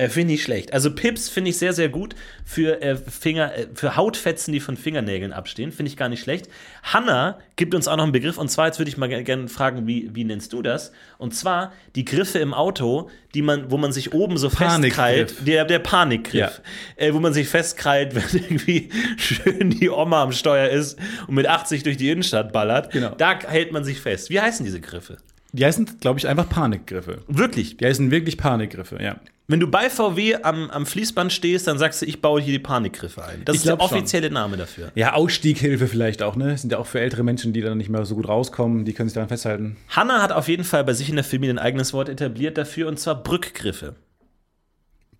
Äh, 0.00 0.08
finde 0.08 0.32
ich 0.32 0.42
schlecht. 0.42 0.72
Also 0.72 0.94
Pips 0.94 1.28
finde 1.28 1.50
ich 1.50 1.58
sehr, 1.58 1.74
sehr 1.74 1.90
gut 1.90 2.14
für 2.42 2.80
äh, 2.80 2.96
Finger, 2.96 3.54
äh, 3.54 3.66
für 3.74 3.96
Hautfetzen, 3.96 4.50
die 4.50 4.60
von 4.60 4.78
Fingernägeln 4.78 5.30
abstehen. 5.34 5.72
Finde 5.72 5.90
ich 5.90 5.98
gar 5.98 6.08
nicht 6.08 6.22
schlecht. 6.22 6.48
Hanna 6.82 7.38
gibt 7.56 7.74
uns 7.74 7.86
auch 7.86 7.96
noch 7.96 8.04
einen 8.04 8.12
Begriff 8.12 8.38
und 8.38 8.48
zwar, 8.48 8.66
jetzt 8.66 8.78
würde 8.78 8.88
ich 8.88 8.96
mal 8.96 9.10
gerne 9.10 9.24
gern 9.24 9.48
fragen, 9.48 9.86
wie, 9.86 10.08
wie 10.14 10.24
nennst 10.24 10.54
du 10.54 10.62
das? 10.62 10.92
Und 11.18 11.34
zwar 11.34 11.74
die 11.96 12.06
Griffe 12.06 12.38
im 12.38 12.54
Auto, 12.54 13.10
die 13.34 13.42
man, 13.42 13.70
wo 13.70 13.76
man 13.76 13.92
sich 13.92 14.14
oben 14.14 14.38
so 14.38 14.48
festkrallt. 14.48 15.46
Der, 15.46 15.66
der 15.66 15.80
Panikgriff. 15.80 16.62
Äh, 16.96 17.12
wo 17.12 17.20
man 17.20 17.34
sich 17.34 17.48
festkrallt, 17.48 18.14
wenn 18.32 18.42
irgendwie 18.42 18.88
schön 19.18 19.68
die 19.68 19.90
Oma 19.90 20.22
am 20.22 20.32
Steuer 20.32 20.70
ist 20.70 20.98
und 21.26 21.34
mit 21.34 21.46
80 21.46 21.82
durch 21.82 21.98
die 21.98 22.08
Innenstadt 22.08 22.54
ballert. 22.54 22.90
Genau. 22.90 23.14
Da 23.16 23.38
hält 23.46 23.70
man 23.72 23.84
sich 23.84 24.00
fest. 24.00 24.30
Wie 24.30 24.40
heißen 24.40 24.64
diese 24.64 24.80
Griffe? 24.80 25.18
Die 25.52 25.64
heißen, 25.64 25.98
glaube 26.00 26.18
ich, 26.18 26.28
einfach 26.28 26.48
Panikgriffe. 26.48 27.18
Wirklich. 27.28 27.76
Die 27.76 27.86
heißen 27.86 28.10
wirklich 28.10 28.36
Panikgriffe, 28.38 29.02
ja. 29.02 29.16
Wenn 29.48 29.58
du 29.58 29.66
bei 29.66 29.90
VW 29.90 30.36
am, 30.44 30.70
am 30.70 30.86
Fließband 30.86 31.32
stehst, 31.32 31.66
dann 31.66 31.76
sagst 31.76 32.02
du, 32.02 32.06
ich 32.06 32.20
baue 32.20 32.40
hier 32.40 32.52
die 32.52 32.60
Panikgriffe 32.60 33.24
ein. 33.24 33.42
Das 33.44 33.56
Ich 33.56 33.62
ist 33.62 33.66
der 33.66 33.74
glaub 33.76 33.88
schon. 33.88 33.98
offizielle 33.98 34.30
Name 34.30 34.56
dafür. 34.56 34.92
Ja, 34.94 35.14
Ausstieghilfe 35.14 35.88
vielleicht 35.88 36.22
auch, 36.22 36.36
ne? 36.36 36.56
Sind 36.56 36.70
ja 36.70 36.78
auch 36.78 36.86
für 36.86 37.00
ältere 37.00 37.24
Menschen, 37.24 37.52
die 37.52 37.60
dann 37.60 37.76
nicht 37.78 37.88
mehr 37.90 38.04
so 38.04 38.14
gut 38.14 38.28
rauskommen, 38.28 38.84
die 38.84 38.92
können 38.92 39.08
sich 39.08 39.14
daran 39.14 39.28
festhalten. 39.28 39.76
Hanna 39.88 40.22
hat 40.22 40.30
auf 40.30 40.46
jeden 40.46 40.62
Fall 40.62 40.84
bei 40.84 40.92
sich 40.92 41.08
in 41.08 41.16
der 41.16 41.24
Familie 41.24 41.54
ein 41.54 41.58
eigenes 41.58 41.92
Wort 41.92 42.08
etabliert 42.08 42.58
dafür, 42.58 42.86
und 42.86 43.00
zwar 43.00 43.20
Brückgriffe. 43.20 43.96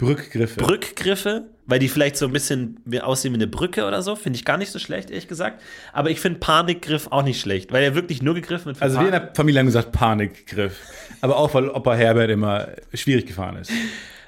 Brückgriffe. 0.01 0.59
Brückgriffe, 0.61 1.43
weil 1.67 1.79
die 1.79 1.89
vielleicht 1.89 2.17
so 2.17 2.27
ein 2.27 2.33
bisschen 2.33 2.83
aussehen 3.03 3.33
wie 3.33 3.37
eine 3.37 3.47
Brücke 3.47 3.85
oder 3.87 4.03
so, 4.03 4.17
finde 4.17 4.37
ich 4.39 4.45
gar 4.45 4.57
nicht 4.57 4.73
so 4.73 4.79
schlecht, 4.79 5.11
ehrlich 5.11 5.29
gesagt. 5.29 5.61
Aber 5.93 6.11
ich 6.11 6.21
finde 6.21 6.41
Panikgriff 6.41 7.09
auch 7.11 7.23
nicht 7.23 7.41
schlecht, 7.41 7.71
weil 7.73 7.83
er 7.85 7.95
wirklich 7.95 8.23
nur 8.23 8.35
gegriffen 8.35 8.67
wird 8.67 8.83
also 8.83 8.99
wir 8.99 9.07
in 9.07 9.13
der 9.13 9.31
Familie 9.35 9.61
haben 9.61 9.67
gesagt 9.67 9.93
Panikgriff. 9.93 10.77
Aber 11.21 11.37
auch, 11.37 11.53
weil 11.55 11.69
Opa 11.69 11.95
Herbert 11.95 12.31
immer 12.31 12.69
schwierig 12.95 13.27
gefahren 13.27 13.57
ist. 13.57 13.71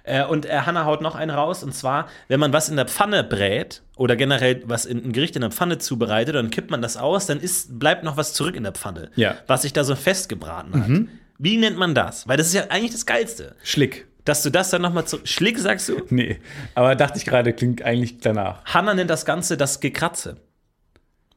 Äh, 0.05 0.25
und 0.25 0.47
äh, 0.47 0.51
Hanna 0.67 0.85
haut 0.85 1.01
noch 1.01 1.15
einen 1.15 1.31
raus, 1.31 1.63
und 1.63 1.75
zwar, 1.75 2.09
wenn 2.29 2.41
man 2.41 2.53
was 2.53 2.69
in 2.69 2.77
der 2.77 2.87
Pfanne 2.87 3.23
brät 3.23 3.83
oder 3.97 4.17
generell 4.17 4.63
was 4.67 4.85
in 4.85 4.99
ein 5.05 5.13
Gericht 5.13 5.37
in 5.37 5.43
der 5.43 5.53
Pfanne 5.53 5.79
zubereitet, 5.79 6.35
dann 6.35 6.51
kippt 6.51 6.71
man 6.71 6.83
das 6.83 6.97
aus, 6.97 7.27
dann 7.27 7.39
ist, 7.39 7.79
bleibt 7.79 8.03
noch 8.03 8.17
was 8.17 8.33
zurück 8.35 8.57
in 8.57 8.65
der 8.65 8.73
Pfanne, 8.73 9.11
Ja. 9.15 9.37
was 9.47 9.63
sich 9.63 9.73
da 9.73 9.85
so 9.85 9.95
festgebraten 9.95 10.75
hat. 10.75 11.09
Wie 11.39 11.57
nennt 11.57 11.77
man 11.79 11.95
das? 11.95 12.27
Weil 12.29 12.37
das 12.37 12.49
ist 12.49 12.55
ja 12.55 12.65
eigentlich 12.69 12.93
das 12.93 13.07
Geilste. 13.07 13.55
Schlick. 13.63 14.07
Dass 14.25 14.43
du 14.43 14.51
das 14.51 14.71
dann 14.71 14.83
nochmal 14.83 15.05
zu. 15.07 15.19
Schlick, 15.25 15.59
sagst 15.59 15.89
du? 15.89 16.03
Nee, 16.11 16.39
aber 16.75 16.95
dachte 16.95 17.19
ich 17.19 17.25
gerade, 17.25 17.53
klingt 17.53 17.83
eigentlich 17.83 18.19
danach. 18.19 18.65
Hanna 18.65 18.95
nennt 18.95 19.11
das 19.11 19.25
Ganze 19.25 19.57
das 19.57 19.81
Gekratze. 19.81 20.37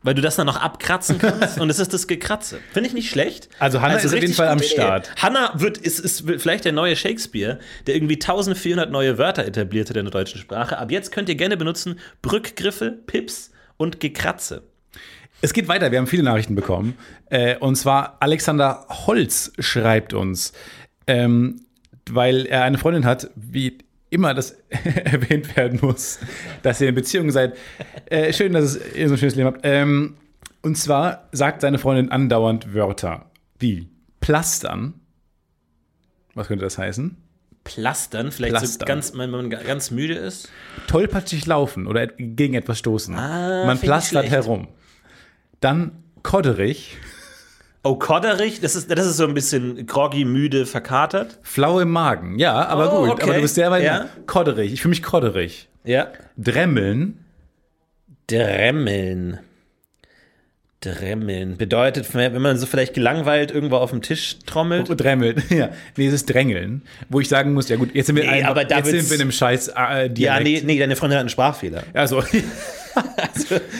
Weil 0.03 0.13
du 0.13 0.21
das 0.21 0.35
dann 0.35 0.45
noch 0.45 0.61
abkratzen 0.61 1.17
kannst 1.17 1.59
und 1.59 1.67
es 1.71 1.79
ist 1.79 1.91
das 1.91 2.05
Gekratze. 2.05 2.59
Finde 2.73 2.87
ich 2.87 2.93
nicht 2.93 3.09
schlecht. 3.09 3.49
Also 3.57 3.81
Hanna 3.81 3.95
ist 3.95 4.05
auf 4.05 4.13
jeden 4.13 4.33
Fall 4.33 4.49
am 4.49 4.61
Start. 4.61 5.07
Idee. 5.07 5.21
Hanna 5.23 5.51
wird, 5.55 5.79
ist, 5.79 5.97
ist 5.97 6.25
vielleicht 6.37 6.63
der 6.63 6.73
neue 6.73 6.95
Shakespeare, 6.95 7.57
der 7.87 7.95
irgendwie 7.95 8.13
1400 8.13 8.91
neue 8.91 9.17
Wörter 9.17 9.45
etabliert 9.45 9.89
hat 9.89 9.97
in 9.97 10.05
der 10.05 10.11
deutschen 10.11 10.39
Sprache. 10.39 10.77
Ab 10.77 10.91
jetzt 10.91 11.11
könnt 11.11 11.27
ihr 11.27 11.33
gerne 11.33 11.57
benutzen 11.57 11.99
Brückgriffe, 12.21 12.91
Pips 13.07 13.49
und 13.77 13.99
Gekratze. 13.99 14.61
Es 15.41 15.53
geht 15.53 15.67
weiter, 15.67 15.91
wir 15.91 15.97
haben 15.97 16.07
viele 16.07 16.23
Nachrichten 16.23 16.53
bekommen. 16.53 16.95
Äh, 17.31 17.57
und 17.57 17.75
zwar 17.75 18.17
Alexander 18.19 18.85
Holz 18.89 19.53
schreibt 19.57 20.13
uns, 20.13 20.53
ähm, 21.07 21.61
weil 22.09 22.45
er 22.45 22.63
eine 22.63 22.77
Freundin 22.77 23.05
hat, 23.05 23.29
wie 23.35 23.77
immer 24.09 24.33
das 24.33 24.51
erwähnt 25.03 25.55
werden 25.57 25.79
muss, 25.81 26.19
dass 26.63 26.79
ihr 26.81 26.89
in 26.89 26.95
Beziehung 26.95 27.31
seid. 27.31 27.57
Äh, 28.05 28.31
schön, 28.33 28.53
dass 28.53 28.63
es- 28.75 28.95
ihr 28.95 29.07
so 29.07 29.15
ein 29.15 29.17
schönes 29.17 29.35
Leben 29.35 29.47
habt. 29.47 29.61
Ähm, 29.63 30.15
und 30.61 30.77
zwar 30.77 31.27
sagt 31.31 31.61
seine 31.61 31.77
Freundin 31.77 32.11
andauernd 32.11 32.73
Wörter 32.73 33.29
wie 33.59 33.89
Plastern. 34.19 34.93
Was 36.33 36.47
könnte 36.47 36.65
das 36.65 36.77
heißen? 36.77 37.17
Plastern, 37.63 38.31
vielleicht 38.31 38.53
so 38.55 38.59
Plastern. 38.59 38.87
ganz, 38.87 39.17
wenn 39.17 39.29
man 39.31 39.49
ganz 39.49 39.89
müde 39.89 40.13
ist. 40.15 40.49
Tollpatschig 40.87 41.45
laufen 41.47 41.87
oder 41.87 42.07
gegen 42.07 42.53
etwas 42.53 42.77
stoßen. 42.79 43.15
Ah, 43.15 43.65
Man 43.65 43.79
plastert 43.79 44.29
herum. 44.29 44.67
Dann 45.61 46.03
kodderig, 46.21 46.97
Oh, 47.85 47.95
Kodderich, 47.95 48.59
das 48.61 48.75
ist, 48.75 48.89
das 48.89 49.05
ist 49.05 49.17
so 49.17 49.25
ein 49.27 49.35
bisschen 49.35 49.85
groggy, 49.85 50.25
müde, 50.25 50.65
verkatert. 50.65 51.37
flau 51.43 51.79
im 51.79 51.91
Magen. 51.91 52.39
Ja, 52.39 52.65
aber 52.65 52.91
Oh, 52.91 53.01
gut. 53.01 53.11
okay. 53.11 53.23
Aber 53.23 53.33
du 53.35 53.41
bist 53.41 53.53
sehr 53.55 53.69
weit. 53.69 53.83
Ja. 53.83 54.09
Kodderig. 54.25 54.73
Ich 54.73 54.81
fühle 54.81 54.89
mich 54.89 55.03
kodderig. 55.03 55.67
Ja. 55.83 56.07
Dremmeln. 56.35 57.23
Dremmeln. 58.27 59.39
Dremmeln 60.81 61.57
bedeutet, 61.57 62.13
wenn 62.13 62.41
man 62.41 62.57
so 62.57 62.65
vielleicht 62.65 62.93
gelangweilt 62.93 63.51
irgendwo 63.51 63.77
auf 63.77 63.91
dem 63.91 64.01
Tisch 64.01 64.37
trommelt. 64.45 64.87
Dremmeln. 64.89 65.41
Ja. 65.49 65.69
Nee, 65.95 66.07
es 66.07 66.13
ist 66.13 66.25
Drängeln. 66.33 66.81
Wo 67.09 67.19
ich 67.19 67.29
sagen 67.29 67.53
muss, 67.53 67.69
ja 67.69 67.75
gut, 67.75 67.93
jetzt 67.93 68.07
sind 68.07 68.15
wir, 68.15 68.23
Nee, 68.29 68.41
da 68.41 68.59
jetzt 68.61 68.87
sind 68.89 69.09
wir 69.09 69.15
in 69.15 69.21
einem 69.21 69.31
scheiß 69.31 69.69
äh, 69.77 70.09
Ja, 70.17 70.39
nee, 70.39 70.61
nee, 70.65 70.77
deine 70.79 70.95
Freundin 70.95 71.17
hat 71.17 71.21
einen 71.21 71.29
Sprachfehler. 71.29 71.83
Also, 71.93 72.23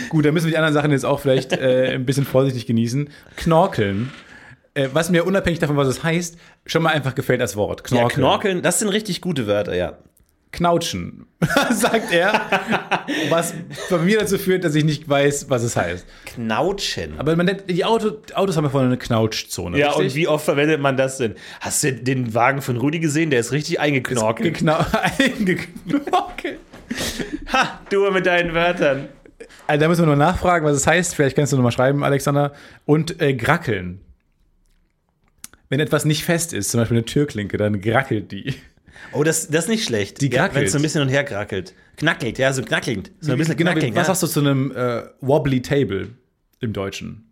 gut, 0.10 0.26
dann 0.26 0.34
müssen 0.34 0.46
wir 0.46 0.52
die 0.52 0.58
anderen 0.58 0.74
Sachen 0.74 0.92
jetzt 0.92 1.06
auch 1.06 1.20
vielleicht 1.20 1.54
äh, 1.54 1.94
ein 1.94 2.06
bisschen 2.06 2.26
vorsichtig 2.26 2.66
genießen. 2.66 3.10
Knorkeln. 3.38 4.12
Äh, 4.74 4.90
was 4.94 5.10
mir 5.10 5.26
unabhängig 5.26 5.60
davon, 5.60 5.78
was 5.78 5.88
es 5.88 6.04
heißt, 6.04 6.38
schon 6.66 6.84
mal 6.84 6.90
einfach 6.92 7.16
gefällt 7.16 7.42
als 7.42 7.56
Wort. 7.56 7.82
Ja, 7.82 7.98
Knorkeln. 7.98 8.10
Knorkeln, 8.10 8.62
das 8.62 8.80
sind 8.80 8.90
richtig 8.90 9.22
gute 9.22 9.48
Wörter, 9.48 9.76
ja. 9.76 9.98
Knautschen, 10.56 11.26
sagt 11.72 12.14
er. 12.14 12.42
was 13.30 13.54
bei 13.90 13.98
mir 13.98 14.20
dazu 14.20 14.38
führt, 14.38 14.64
dass 14.64 14.74
ich 14.74 14.86
nicht 14.86 15.08
weiß, 15.08 15.50
was 15.50 15.64
es 15.64 15.76
heißt. 15.76 16.06
Knautschen. 16.26 17.20
Aber 17.20 17.36
man 17.36 17.46
nennt, 17.46 17.70
die 17.70 17.84
Auto, 17.84 18.22
Autos 18.34 18.56
haben 18.56 18.64
ja 18.64 18.70
vorne 18.70 18.88
eine 18.88 18.98
Knautschzone. 18.98 19.78
ja, 19.78 19.90
richtig? 19.90 20.06
und 20.06 20.16
wie 20.16 20.28
oft 20.30 20.46
verwendet 20.46 20.80
man 20.80 20.96
das 20.96 21.18
denn? 21.18 21.36
Hast 21.60 21.84
du 21.84 21.92
den 21.94 22.34
Wagen 22.34 22.62
von 22.62 22.78
Rudi 22.78 23.00
gesehen? 23.00 23.30
Der 23.32 23.42
ist 23.42 23.52
richtig 23.52 23.80
eingeknorkelt. 23.82 24.54
Geknau 24.54 24.78
eingeknorkelt. 25.20 26.60
Ha, 27.54 27.82
du 27.90 28.10
mit 28.12 28.26
deinen 28.26 28.54
Wörtern. 28.54 29.10
Also, 29.68 29.82
da 29.82 29.88
müssen 29.88 30.02
wir 30.02 30.08
noch 30.08 30.16
nachfragen, 30.16 30.66
was 30.66 30.76
es 30.78 30.88
heißt. 30.88 31.16
Vielleicht 31.16 31.36
kannst 31.36 31.52
du 31.52 31.58
noch 31.58 31.64
mal 31.64 31.72
schreiben, 31.72 32.04
Alexander. 32.04 32.54
Und 32.86 33.22
äh, 33.22 33.34
grackeln. 33.34 34.02
Wenn 35.70 35.80
etwas 35.80 36.06
nicht 36.06 36.24
fest 36.24 36.54
ist, 36.54 36.72
zum 36.72 36.80
Beispiel 36.80 36.98
eine 36.98 37.06
Türklinke, 37.06 37.58
dann 37.58 37.82
grackelt 37.82 38.32
die. 38.32 38.56
Oh, 39.12 39.24
das, 39.24 39.48
das 39.48 39.66
ist 39.66 39.70
nicht 39.70 39.86
schlecht. 39.86 40.22
Die 40.22 40.30
ja, 40.30 40.42
grackelt. 40.42 40.56
Wenn 40.56 40.64
es 40.66 40.72
so 40.72 40.80
ein 40.80 40.82
bisschen 40.82 41.02
hin 41.02 41.10
und 41.10 41.14
her 41.14 41.24
grackelt. 41.24 41.74
Knackelt, 41.98 42.38
ja, 42.38 42.54
so 42.54 42.62
knackelnd. 42.62 43.12
So 43.20 43.32
ein 43.32 43.38
bisschen 43.38 43.58
genau, 43.58 43.72
knackelnd. 43.72 43.96
was 43.96 44.08
ja. 44.08 44.16
sagst 44.16 44.24
du 44.24 44.28
zu 44.28 44.40
einem 44.40 44.72
äh, 44.72 45.04
wobbly 45.22 45.62
table 45.62 46.10
im 46.60 46.74
Deutschen? 46.74 47.32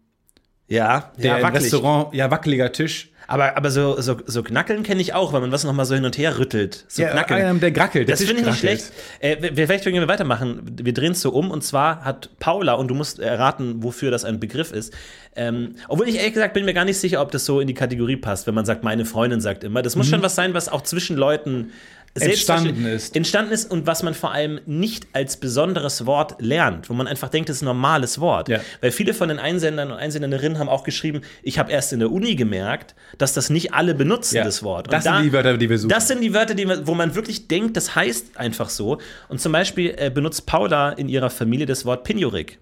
Ja, 0.67 1.11
Der 1.17 1.37
ja, 1.37 1.43
wackelig. 1.43 1.65
Restaurant, 1.65 2.13
ja, 2.13 2.31
wackeliger 2.31 2.71
Tisch. 2.71 3.11
Aber, 3.27 3.55
aber 3.57 3.71
so, 3.71 3.99
so, 4.01 4.17
so 4.25 4.43
knackeln 4.43 4.83
kenne 4.83 5.01
ich 5.01 5.13
auch, 5.13 5.33
weil 5.33 5.41
man 5.41 5.51
was 5.51 5.63
noch 5.63 5.73
mal 5.73 5.85
so 5.85 5.95
hin 5.95 6.05
und 6.05 6.17
her 6.17 6.37
rüttelt. 6.39 6.85
So 6.87 7.01
Ja, 7.03 7.09
knackeln. 7.11 7.41
einem, 7.45 7.59
der 7.59 7.71
grackelt. 7.71 8.07
Der 8.09 8.15
Das 8.15 8.23
finde 8.25 8.41
ich 8.41 8.47
nicht 8.47 8.59
schlecht. 8.59 8.91
Äh, 9.19 9.37
wir- 9.55 9.67
vielleicht 9.67 9.83
können 9.83 9.95
wir 9.99 10.07
weitermachen. 10.07 10.75
Wir 10.81 10.93
drehen 10.93 11.13
es 11.13 11.21
so 11.21 11.29
um 11.31 11.49
und 11.51 11.63
zwar 11.63 12.03
hat 12.03 12.29
Paula, 12.39 12.73
und 12.73 12.89
du 12.89 12.95
musst 12.95 13.19
erraten, 13.19 13.83
wofür 13.83 14.11
das 14.11 14.25
ein 14.25 14.39
Begriff 14.39 14.71
ist. 14.71 14.93
Ähm, 15.35 15.75
obwohl 15.87 16.07
ich 16.07 16.17
ehrlich 16.17 16.33
gesagt 16.33 16.53
bin 16.53 16.65
mir 16.65 16.73
gar 16.73 16.85
nicht 16.85 16.97
sicher, 16.99 17.21
ob 17.21 17.31
das 17.31 17.45
so 17.45 17.59
in 17.59 17.67
die 17.67 17.73
Kategorie 17.73 18.17
passt, 18.17 18.45
wenn 18.45 18.53
man 18.53 18.65
sagt, 18.65 18.83
meine 18.83 19.05
Freundin 19.05 19.41
sagt 19.41 19.63
immer. 19.63 19.81
Das 19.81 19.95
muss 19.95 20.07
schon 20.07 20.21
was 20.21 20.35
sein, 20.35 20.53
was 20.53 20.69
auch 20.69 20.81
zwischen 20.83 21.17
Leuten 21.17 21.57
Mhm. 21.57 21.71
Entstanden 22.15 22.85
ist. 22.85 23.15
Entstanden 23.15 23.51
ist 23.51 23.71
und 23.71 23.87
was 23.87 24.03
man 24.03 24.13
vor 24.13 24.31
allem 24.31 24.59
nicht 24.65 25.07
als 25.13 25.37
besonderes 25.37 26.05
Wort 26.05 26.35
lernt, 26.39 26.89
wo 26.89 26.93
man 26.93 27.07
einfach 27.07 27.29
denkt, 27.29 27.49
das 27.49 27.57
ist 27.57 27.61
ein 27.63 27.65
normales 27.65 28.19
Wort. 28.19 28.49
Ja. 28.49 28.59
Weil 28.81 28.91
viele 28.91 29.13
von 29.15 29.29
den 29.29 29.39
Einsendern 29.39 29.91
und 29.91 29.97
Einsenderinnen 29.97 30.59
haben 30.59 30.69
auch 30.69 30.83
geschrieben, 30.83 31.21
ich 31.41 31.57
habe 31.57 31.71
erst 31.71 31.91
in 31.91 31.99
der 31.99 32.11
Uni 32.11 32.35
gemerkt, 32.35 32.93
dass 33.17 33.33
das 33.33 33.49
nicht 33.49 33.73
alle 33.73 33.95
benutzen, 33.95 34.35
Ja. 34.35 34.43
das 34.43 34.61
Wort. 34.61 34.87
Und 34.87 34.93
Das 34.93 35.03
sind 35.03 35.23
die 35.23 35.33
Wörter, 35.33 35.57
die 35.57 35.69
wir 35.69 35.77
suchen. 35.79 35.89
Das 35.89 36.07
sind 36.07 36.21
die 36.21 36.33
Wörter, 36.33 36.53
die 36.53 36.67
wo 36.85 36.93
man 36.93 37.15
wirklich 37.15 37.47
denkt, 37.47 37.75
das 37.77 37.95
heißt 37.95 38.37
einfach 38.37 38.69
so. 38.69 38.99
Und 39.27 39.41
zum 39.41 39.51
Beispiel 39.51 39.95
äh, 39.97 40.11
benutzt 40.11 40.45
Paula 40.45 40.89
in 40.91 41.09
ihrer 41.09 41.29
Familie 41.31 41.65
das 41.65 41.83
Wort 41.85 42.03
Pinjurik. 42.03 42.59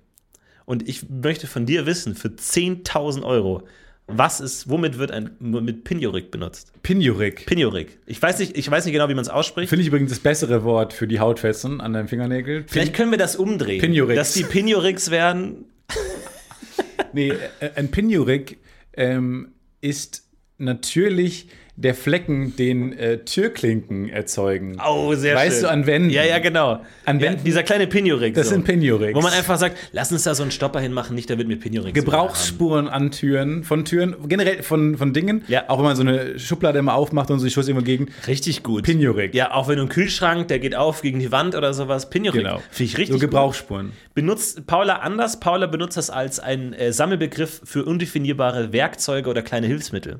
Und 0.65 0.87
ich 0.87 1.09
möchte 1.09 1.47
von 1.47 1.65
dir 1.65 1.85
wissen, 1.85 2.15
für 2.15 2.29
10.000 2.29 3.23
Euro, 3.23 3.63
was 4.17 4.39
ist, 4.39 4.69
womit 4.69 4.97
wird 4.97 5.11
ein 5.11 5.35
mit 5.39 5.83
Pinjurik 5.83 6.31
benutzt? 6.31 6.73
Pinjurik. 6.83 7.45
Pinjurik. 7.45 7.99
Ich 8.05 8.21
weiß 8.21 8.39
nicht, 8.39 8.57
ich 8.57 8.69
weiß 8.69 8.85
nicht 8.85 8.93
genau, 8.93 9.09
wie 9.09 9.13
man 9.13 9.23
es 9.23 9.29
ausspricht. 9.29 9.69
Finde 9.69 9.81
ich 9.81 9.87
übrigens 9.87 10.11
das 10.11 10.19
bessere 10.19 10.63
Wort 10.63 10.93
für 10.93 11.07
die 11.07 11.19
Hautfetzen 11.19 11.81
an 11.81 11.93
deinen 11.93 12.07
Fingernägeln. 12.07 12.65
Vielleicht 12.67 12.93
können 12.93 13.11
wir 13.11 13.17
das 13.17 13.35
umdrehen. 13.35 13.81
Pinjuriks. 13.81 14.15
Dass 14.15 14.33
die 14.33 14.43
Pinjuriks 14.43 15.11
werden. 15.11 15.65
Nee, 17.13 17.33
äh, 17.59 17.71
ein 17.75 17.91
Pinjurik 17.91 18.57
ähm, 18.93 19.53
ist 19.81 20.23
natürlich 20.57 21.47
der 21.81 21.95
Flecken, 21.95 22.55
den 22.55 22.93
äh, 22.97 23.17
Türklinken 23.19 24.09
erzeugen. 24.09 24.77
Oh, 24.87 25.13
sehr 25.15 25.37
schön. 25.37 25.47
Weißt 25.47 25.63
du, 25.63 25.67
an 25.69 25.85
Wänden. 25.87 26.09
Ja, 26.11 26.23
ja, 26.23 26.39
genau. 26.39 26.81
An 27.05 27.19
ja, 27.19 27.27
Wänden- 27.31 27.43
dieser 27.43 27.63
kleine 27.63 27.87
Pinjurik. 27.87 28.33
Das 28.35 28.49
sind 28.49 28.63
Pinjuriks. 28.65 29.15
Wo 29.15 29.21
man 29.21 29.33
einfach 29.33 29.57
sagt, 29.57 29.77
lass 29.91 30.11
uns 30.11 30.23
da 30.23 30.35
so 30.35 30.43
einen 30.43 30.51
Stopper 30.51 30.79
hinmachen, 30.79 31.15
nicht 31.15 31.29
damit 31.29 31.49
wir 31.49 31.59
Pinjuriks 31.59 31.93
Gebrauchsspuren 31.93 32.87
an 32.87 33.11
Türen, 33.11 33.63
von 33.63 33.83
Türen, 33.85 34.15
generell 34.27 34.63
von, 34.63 34.97
von 34.97 35.13
Dingen. 35.13 35.43
Ja. 35.47 35.69
Auch 35.69 35.77
wenn 35.79 35.85
man 35.85 35.95
so 35.95 36.03
eine 36.03 36.37
Schublade 36.39 36.79
immer 36.79 36.93
aufmacht 36.93 37.31
und 37.31 37.39
so, 37.39 37.45
ich 37.47 37.53
schuss 37.53 37.67
immer 37.67 37.81
gegen. 37.81 38.07
Richtig 38.27 38.63
gut. 38.63 38.83
Pinjurik. 38.83 39.33
Ja, 39.33 39.51
auch 39.53 39.67
wenn 39.67 39.75
du 39.77 39.81
einen 39.81 39.89
Kühlschrank, 39.89 40.47
der 40.49 40.59
geht 40.59 40.75
auf 40.75 41.01
gegen 41.01 41.19
die 41.19 41.31
Wand 41.31 41.55
oder 41.55 41.73
sowas. 41.73 42.09
Pinjurik. 42.09 42.41
Genau. 42.43 42.57
Finde 42.69 42.83
ich 42.91 42.97
richtig 42.97 43.13
So 43.15 43.19
Gebrauchsspuren. 43.19 43.87
gut. 43.87 43.95
Benutzt 44.13 44.67
Paula 44.67 44.97
anders. 44.97 45.39
Paula 45.39 45.67
benutzt 45.67 45.97
das 45.97 46.09
als 46.09 46.39
einen 46.39 46.73
äh, 46.73 46.93
Sammelbegriff 46.93 47.61
für 47.63 47.85
undefinierbare 47.85 48.71
Werkzeuge 48.73 49.29
oder 49.29 49.41
kleine 49.41 49.67
Hilfsmittel. 49.67 50.19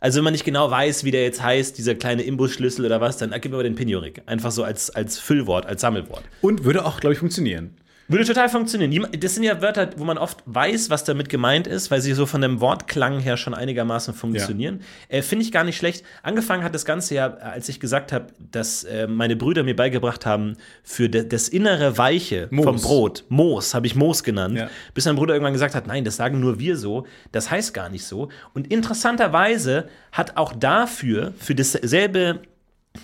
Also 0.00 0.16
wenn 0.16 0.24
man 0.24 0.32
nicht 0.32 0.46
genau 0.46 0.70
weiß, 0.70 1.04
wie 1.04 1.10
der 1.10 1.22
jetzt 1.24 1.42
heißt, 1.42 1.76
dieser 1.76 1.94
kleine 1.94 2.22
Imbusschlüssel 2.22 2.86
oder 2.86 3.02
was, 3.02 3.18
dann 3.18 3.32
gib 3.40 3.52
mir 3.52 3.58
mal 3.58 3.62
den 3.62 3.74
Pinjurik. 3.74 4.22
Einfach 4.24 4.50
so 4.50 4.64
als, 4.64 4.88
als 4.88 5.18
Füllwort, 5.18 5.66
als 5.66 5.82
Sammelwort. 5.82 6.24
Und 6.40 6.64
würde 6.64 6.86
auch, 6.86 7.00
glaube 7.00 7.12
ich, 7.12 7.18
funktionieren. 7.18 7.74
Würde 8.10 8.24
total 8.24 8.48
funktionieren. 8.48 9.06
Das 9.20 9.34
sind 9.34 9.44
ja 9.44 9.62
Wörter, 9.62 9.90
wo 9.96 10.04
man 10.04 10.18
oft 10.18 10.42
weiß, 10.44 10.90
was 10.90 11.04
damit 11.04 11.28
gemeint 11.28 11.68
ist, 11.68 11.90
weil 11.92 12.00
sie 12.00 12.12
so 12.12 12.26
von 12.26 12.40
dem 12.40 12.60
Wortklang 12.60 13.20
her 13.20 13.36
schon 13.36 13.54
einigermaßen 13.54 14.14
funktionieren. 14.14 14.80
Äh, 15.08 15.22
Finde 15.22 15.44
ich 15.44 15.52
gar 15.52 15.62
nicht 15.62 15.76
schlecht. 15.76 16.04
Angefangen 16.24 16.64
hat 16.64 16.74
das 16.74 16.84
Ganze 16.84 17.14
ja, 17.14 17.28
als 17.34 17.68
ich 17.68 17.78
gesagt 17.78 18.12
habe, 18.12 18.26
dass 18.50 18.82
äh, 18.82 19.06
meine 19.06 19.36
Brüder 19.36 19.62
mir 19.62 19.76
beigebracht 19.76 20.26
haben, 20.26 20.56
für 20.82 21.08
de 21.08 21.24
das 21.24 21.48
innere 21.48 21.98
Weiche 21.98 22.48
Moos. 22.50 22.64
vom 22.64 22.76
Brot, 22.76 23.24
Moos, 23.28 23.74
habe 23.74 23.86
ich 23.86 23.94
Moos 23.94 24.24
genannt, 24.24 24.58
Ja. 24.58 24.68
bis 24.92 25.06
mein 25.06 25.14
Bruder 25.14 25.34
irgendwann 25.34 25.52
gesagt 25.52 25.76
hat, 25.76 25.86
nein, 25.86 26.04
das 26.04 26.16
sagen 26.16 26.40
nur 26.40 26.58
wir 26.58 26.76
so, 26.76 27.06
das 27.30 27.50
heißt 27.50 27.72
gar 27.74 27.88
nicht 27.90 28.04
so. 28.04 28.28
Und 28.54 28.72
interessanterweise 28.72 29.88
hat 30.10 30.36
auch 30.36 30.52
dafür, 30.52 31.32
für 31.38 31.54
dasselbe 31.54 32.40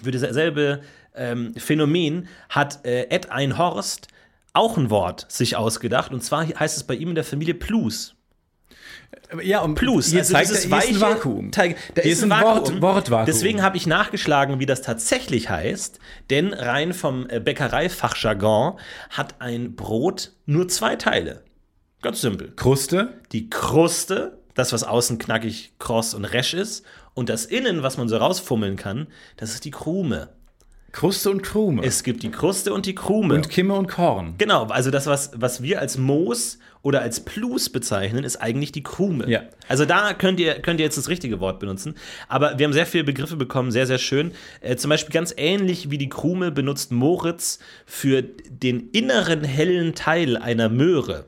für 0.03 0.11
dasselbe 0.11 0.81
ähm, 1.15 1.55
Phänomen 1.57 2.27
hat 2.49 2.85
äh, 2.85 3.03
Ed 3.09 3.31
Einhorst 3.31 4.09
auch 4.57 4.77
ein 4.77 4.91
Wort 4.91 5.27
sich 5.31 5.57
ausgedacht. 5.57 6.13
Und 6.13 6.23
zwar 6.23 6.47
heißt 6.47 6.77
es 6.77 6.85
bei 6.85 6.95
ihm 6.95 7.11
in 7.11 7.15
der 7.15 7.25
Familie 7.25 7.55
Plus. 7.55 8.15
Ja, 9.43 9.61
und 9.61 9.75
Plus. 9.75 10.09
Hier 10.11 10.21
also 10.21 10.33
zeigt 10.35 10.51
dieses 10.51 10.65
er, 10.65 10.69
hier 10.71 10.79
ist 10.79 10.95
ein 10.97 11.01
weiche 11.01 11.15
Vakuum. 11.17 11.53
Teig, 11.53 11.77
da 11.95 12.03
Hier 12.03 12.13
ist 12.13 12.23
ein 12.23 12.31
Wort- 12.31 12.67
Vakuum. 12.67 12.83
Wortvakuum. 12.83 13.27
Deswegen 13.27 13.63
habe 13.63 13.77
ich 13.77 13.87
nachgeschlagen, 13.87 14.59
wie 14.61 14.67
das 14.67 14.83
tatsächlich 14.83 15.49
heißt. 15.51 15.99
Denn 16.31 16.53
rein 16.53 16.93
vom 16.93 17.29
äh, 17.29 17.41
Bäckereifachjargon 17.41 18.79
hat 19.11 19.37
ein 19.41 19.75
Brot 19.75 20.33
nur 20.45 20.69
zwei 20.69 20.97
Teile. 20.97 21.43
Ganz 22.03 22.21
simpel. 22.21 22.53
Kruste. 22.55 23.21
die 23.33 23.51
Kruste, 23.51 24.39
das, 24.55 24.73
was 24.73 24.85
außen 24.85 25.19
knackig, 25.19 25.73
kross 25.79 26.15
und 26.15 26.25
resch 26.25 26.55
ist, 26.55 26.85
und 27.15 27.29
das 27.29 27.47
Innen, 27.47 27.83
was 27.83 27.97
man 27.97 28.09
so 28.09 28.17
rausfummeln 28.19 28.77
kann, 28.77 29.07
das 29.39 29.55
ist 29.55 29.65
die 29.65 29.71
Krume. 29.71 30.29
Kruste 30.93 31.31
und 31.31 31.43
Krume. 31.43 31.83
Es 31.85 32.03
gibt 32.03 32.23
die 32.23 32.31
Kruste 32.31 32.73
und 32.73 32.87
die 32.87 32.95
Krume. 32.95 33.35
und 33.35 33.51
Kimme 33.51 33.75
und 33.75 33.87
Korn. 33.87 34.35
genau, 34.39 34.65
also 34.65 34.91
das, 34.91 35.07
was, 35.07 35.31
was 35.35 35.63
wir 35.63 35.81
als 35.81 35.99
Moos 35.99 36.59
oder 36.83 37.03
als 37.03 37.21
Plus 37.21 37.69
bezeichnen, 37.69 38.25
ist 38.25 38.37
eigentlich 38.37 38.73
die 38.73 38.83
Krume. 38.83 39.29
Ja. 39.29 39.43
Also 39.69 39.85
da 39.85 40.15
könnt 40.15 40.39
ihr, 40.39 40.55
könnt 40.61 40.79
ihr 40.81 40.85
jetzt 40.85 40.97
das 40.97 41.09
richtige 41.09 41.41
Wort 41.41 41.59
benutzen. 41.59 41.97
Aber 42.29 42.59
wir 42.59 42.65
haben 42.65 42.73
sehr 42.73 42.87
viele 42.87 43.05
Begriffe 43.05 43.37
bekommen, 43.37 43.73
sehr, 43.73 43.87
sehr 43.87 43.99
schön. 43.99 44.33
Äh, 44.61 44.77
zum 44.77 44.89
Beispiel 44.89 45.13
ganz 45.13 45.35
ähnlich 45.37 45.91
wie 45.91 45.99
die 45.99 46.09
Krume 46.09 46.53
benutzt 46.53 46.93
Moritz 46.93 47.59
für 47.85 48.23
den 48.23 48.91
inneren 48.91 49.43
hellen 49.43 49.95
Teil 49.95 50.37
einer 50.37 50.69
Möhre. 50.69 51.27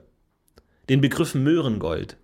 Den 0.89 1.01
Begriff 1.01 1.35
Möhrengold. 1.35 2.17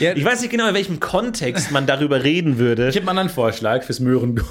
Ja, 0.00 0.14
Ich 0.14 0.24
weiß 0.24 0.40
nicht 0.40 0.50
genau, 0.50 0.68
in 0.68 0.74
welchem 0.74 1.00
Kontext 1.00 1.70
man 1.70 1.86
darüber 1.86 2.24
reden 2.24 2.58
würde. 2.58 2.88
Ich 2.88 2.96
habe 2.96 3.02
einen 3.02 3.18
anderen 3.18 3.28
Vorschlag 3.28 3.82
fürs 3.84 4.00
Möhrengold. 4.00 4.46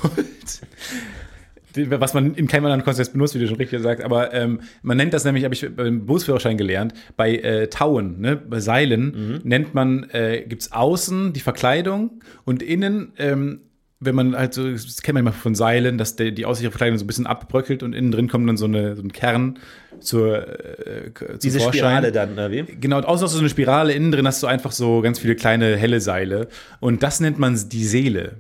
Was 1.88 2.14
man 2.14 2.36
in 2.36 2.48
keinem 2.48 2.66
anderen 2.66 2.84
Kontext 2.84 3.14
benutzt, 3.14 3.34
wie 3.34 3.40
du 3.40 3.48
schon 3.48 3.56
richtig 3.56 3.78
gesagt 3.78 4.04
aber 4.04 4.34
ähm, 4.34 4.60
man 4.82 4.98
nennt 4.98 5.14
das 5.14 5.24
nämlich, 5.24 5.46
habe 5.46 5.54
ich 5.54 5.66
beim 5.74 6.06
Berufsführerschein 6.06 6.58
gelernt, 6.58 6.94
bei 7.16 7.38
äh, 7.38 7.68
Tauen, 7.70 8.20
ne, 8.20 8.36
bei 8.36 8.60
Seilen, 8.60 9.40
nennt 9.46 9.74
man, 9.74 10.10
äh, 10.12 10.44
gibt 10.46 10.64
es 10.64 10.74
außen 10.74 11.32
die 11.32 11.40
Verkleidung 11.40 12.22
und 12.44 12.62
innen, 12.62 13.14
ähm, 13.18 13.62
wenn 14.04 14.16
man 14.16 14.36
halt 14.36 14.54
so, 14.56 14.70
das 14.70 15.02
kennt 15.04 15.14
man 15.14 15.22
immer 15.22 15.32
von 15.32 15.54
Seilen, 15.56 15.98
dass 16.00 16.16
der, 16.16 16.32
die 16.32 16.46
außenliche 16.46 16.72
Verkleidung 16.72 16.98
so 16.98 17.04
ein 17.06 17.08
bisschen 17.08 17.28
abbröckelt 17.28 17.84
und 17.84 17.94
innen 17.94 18.12
drin 18.12 18.28
kommt 18.28 18.50
dann 18.50 18.58
so, 18.58 18.66
eine, 18.66 18.96
so 18.96 19.04
ein 19.04 19.14
Kern 19.14 19.60
zur, 20.00 20.48
äh, 20.48 21.14
zum 21.14 21.40
Diese 21.44 21.60
Vorschein. 21.60 21.80
Spirale 21.80 22.12
dann, 22.12 22.34
oder 22.34 22.50
wie? 22.52 22.64
Genau, 22.64 22.98
und 22.98 23.06
du 23.06 23.28
so 23.28 23.40
eine 23.40 23.50
Spirale, 23.50 23.94
innen 23.94 24.12
drin 24.12 24.26
hast 24.26 24.42
du 24.42 24.48
einfach 24.48 24.72
so 24.72 25.02
ganz 25.02 25.20
viele 25.20 25.36
kleine 25.36 25.78
helle 25.78 26.02
Seile. 26.02 26.48
Und 26.80 27.04
das 27.04 27.20
nennt 27.20 27.38
man 27.38 27.58
die 27.70 27.86
Seele. 27.86 28.38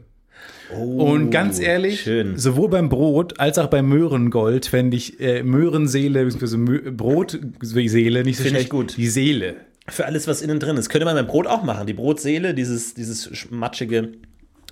und 0.75 1.29
ganz 1.31 1.59
ehrlich, 1.59 1.99
Oh, 2.01 2.03
schön. 2.05 2.37
sowohl 2.37 2.69
beim 2.69 2.89
Brot 2.89 3.39
als 3.39 3.59
auch 3.59 3.67
beim 3.67 3.87
Möhrengold 3.87 4.65
fände 4.65 4.97
ich 4.97 5.19
äh, 5.19 5.43
Möhrenseele 5.43 6.25
bzw. 6.25 6.57
Mö 6.57 6.91
Brotseele 6.91 8.23
nicht 8.23 8.37
so 8.37 8.43
Finde 8.43 8.59
ich 8.59 8.67
schlecht. 8.67 8.69
gut. 8.69 8.97
Die 8.97 9.07
Seele. 9.07 9.55
Für 9.87 10.05
alles, 10.05 10.27
was 10.27 10.41
innen 10.41 10.59
drin 10.59 10.77
ist. 10.77 10.89
Könnte 10.89 11.05
man 11.05 11.15
beim 11.15 11.27
Brot 11.27 11.45
auch 11.47 11.63
machen. 11.63 11.87
Die 11.87 11.93
Brotseele, 11.93 12.53
dieses, 12.53 12.93
dieses 12.93 13.29
matschige 13.51 14.13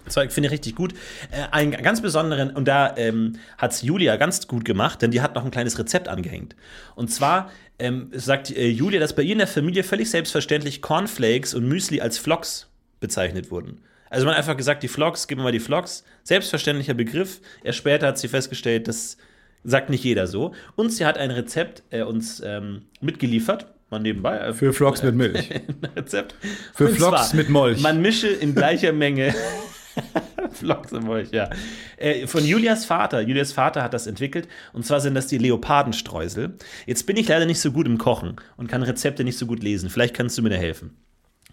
Zeug, 0.10 0.32
finde 0.32 0.48
ich 0.48 0.54
richtig 0.54 0.76
gut. 0.76 0.94
Äh, 1.32 1.48
einen 1.52 1.72
ganz 1.72 2.02
besonderen, 2.02 2.52
und 2.52 2.68
da 2.68 2.96
ähm, 2.98 3.34
hat 3.58 3.72
es 3.72 3.82
Julia 3.82 4.16
ganz 4.18 4.48
gut 4.48 4.66
gemacht, 4.66 5.02
denn 5.02 5.12
die 5.12 5.22
hat 5.22 5.36
noch 5.36 5.46
ein 5.46 5.52
kleines 5.52 5.78
Rezept 5.80 6.08
angehängt. 6.08 6.56
Und 6.96 7.10
zwar 7.10 7.52
ähm, 7.80 8.10
sagt 8.14 8.52
äh, 8.52 8.68
Julia, 8.68 9.00
dass 9.00 9.14
bei 9.16 9.22
ihr 9.24 9.34
in 9.34 9.38
der 9.38 9.48
Familie 9.48 9.84
völlig 9.84 10.10
selbstverständlich 10.10 10.82
Cornflakes 10.82 11.54
und 11.54 11.68
Müsli 11.68 12.02
als 12.02 12.18
Flocks 12.18 12.68
bezeichnet 13.00 13.52
wurden. 13.52 13.82
Also 14.10 14.26
man 14.26 14.34
hat 14.34 14.40
einfach 14.40 14.58
gesagt, 14.58 14.84
die 14.84 14.88
Flocks, 14.88 15.28
gib 15.28 15.38
mir 15.38 15.44
mal 15.44 15.52
die 15.52 15.60
Flocks. 15.60 16.04
Selbstverständlicher 16.24 16.96
Begriff. 16.96 17.42
Erst 17.64 17.78
später 17.78 18.08
hat 18.08 18.18
sie 18.18 18.28
festgestellt, 18.28 18.88
das 18.88 19.18
sagt 19.64 19.90
nicht 19.90 20.04
jeder 20.04 20.26
so. 20.28 20.54
Und 20.76 20.92
sie 20.92 21.06
hat 21.06 21.18
ein 21.18 21.32
Rezept 21.32 21.84
äh, 21.92 22.02
uns 22.02 22.42
ähm, 22.44 22.84
mitgeliefert. 23.02 23.68
Mal 23.92 24.00
nebenbei. 24.00 24.38
äh, 24.38 24.54
Für 24.54 24.74
Flocks 24.74 25.04
mit 25.04 25.16
Milch. 25.16 25.50
Rezept. 25.96 26.36
Für 26.74 26.90
Flocks 26.90 27.34
mit 27.34 27.50
Molch. 27.50 27.82
Man 27.82 28.02
mische 28.02 28.28
in 28.28 28.56
gleicher 28.56 28.94
Menge. 28.94 29.34
Flocks 30.52 30.92
und 30.94 31.06
Molch, 31.06 31.30
ja. 31.32 31.50
Äh, 31.98 32.28
von 32.28 32.44
Julias 32.44 32.86
Vater. 32.86 33.22
Julias 33.22 33.52
Vater 33.52 33.84
hat 33.84 33.94
das 33.94 34.08
entwickelt. 34.08 34.48
Und 34.74 34.86
zwar 34.86 35.00
sind 35.00 35.16
das 35.16 35.28
die 35.28 35.38
Leopardenstreusel. 35.38 36.56
Jetzt 36.86 37.06
bin 37.06 37.18
ich 37.18 37.28
leider 37.28 37.46
nicht 37.46 37.60
so 37.60 37.72
gut 37.72 37.86
im 37.88 37.98
Kochen 37.98 38.36
und 38.58 38.68
kann 38.68 38.84
Rezepte 38.84 39.24
nicht 39.24 39.38
so 39.38 39.46
gut 39.46 39.64
lesen. 39.64 39.90
Vielleicht 39.90 40.16
kannst 40.16 40.38
du 40.38 40.42
mir 40.42 40.50
da 40.50 40.56
helfen. 40.56 40.98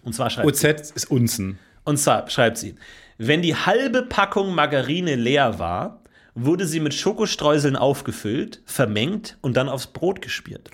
Und 0.03 0.13
zwar 0.13 0.29
schreibt 0.29 0.47
OZ 0.47 0.63
ist 0.95 1.11
Unzen. 1.11 1.59
und 1.83 1.97
zwar 1.97 2.29
schreibt 2.29 2.57
sie, 2.57 2.75
wenn 3.17 3.41
die 3.41 3.55
halbe 3.55 4.03
Packung 4.03 4.53
Margarine 4.53 5.15
leer 5.15 5.59
war, 5.59 6.01
wurde 6.35 6.67
sie 6.67 6.79
mit 6.79 6.93
Schokostreuseln 6.93 7.75
aufgefüllt, 7.75 8.61
vermengt 8.65 9.37
und 9.41 9.57
dann 9.57 9.69
aufs 9.69 9.87
Brot 9.87 10.21
gespielt. 10.21 10.69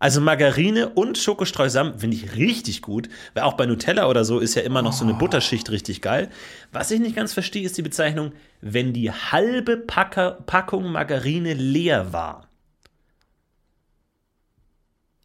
Also 0.00 0.20
Margarine 0.22 0.88
und 0.88 1.18
Schokostreusel 1.18 1.94
finde 1.98 2.16
ich 2.16 2.34
richtig 2.34 2.80
gut, 2.80 3.08
weil 3.34 3.42
auch 3.44 3.52
bei 3.52 3.66
Nutella 3.66 4.08
oder 4.08 4.24
so 4.24 4.38
ist 4.40 4.54
ja 4.54 4.62
immer 4.62 4.80
noch 4.80 4.94
so 4.94 5.04
eine 5.04 5.12
Butterschicht 5.14 5.70
richtig 5.70 6.00
geil. 6.00 6.30
Was 6.72 6.90
ich 6.90 7.00
nicht 7.00 7.14
ganz 7.14 7.34
verstehe, 7.34 7.64
ist 7.66 7.76
die 7.76 7.82
Bezeichnung, 7.82 8.32
wenn 8.62 8.94
die 8.94 9.12
halbe 9.12 9.76
Packer, 9.76 10.38
Packung 10.46 10.90
Margarine 10.90 11.52
leer 11.52 12.14
war. 12.14 12.48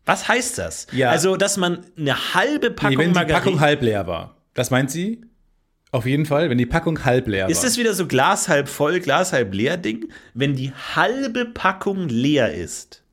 Was 0.05 0.27
heißt 0.27 0.57
das? 0.57 0.87
Ja. 0.91 1.09
Also, 1.09 1.35
dass 1.37 1.57
man 1.57 1.85
eine 1.97 2.33
halbe 2.33 2.67
Nee, 2.67 2.73
Packung 2.75 2.97
wenn 2.97 3.07
die 3.09 3.13
Margarine. 3.15 3.43
Packung 3.45 3.59
halb 3.61 3.81
leer 3.81 4.05
war. 4.07 4.35
Das 4.53 4.71
meint 4.71 4.91
sie? 4.91 5.21
Auf 5.91 6.05
jeden 6.05 6.25
Fall, 6.25 6.49
wenn 6.49 6.57
die 6.57 6.65
Packung 6.65 7.05
halb 7.05 7.27
leer 7.27 7.47
Ist 7.47 7.59
war. 7.59 7.63
das 7.69 7.77
wieder 7.77 7.93
so 7.93 8.05
Glas 8.07 8.49
halb 8.49 8.67
voll, 8.67 8.99
Glas 8.99 9.31
halb 9.31 9.53
leer 9.53 9.77
Ding? 9.77 10.09
Wenn 10.33 10.55
die 10.55 10.73
halbe 10.73 11.45
Packung 11.45 12.09
leer 12.09 12.53
ist. 12.53 13.03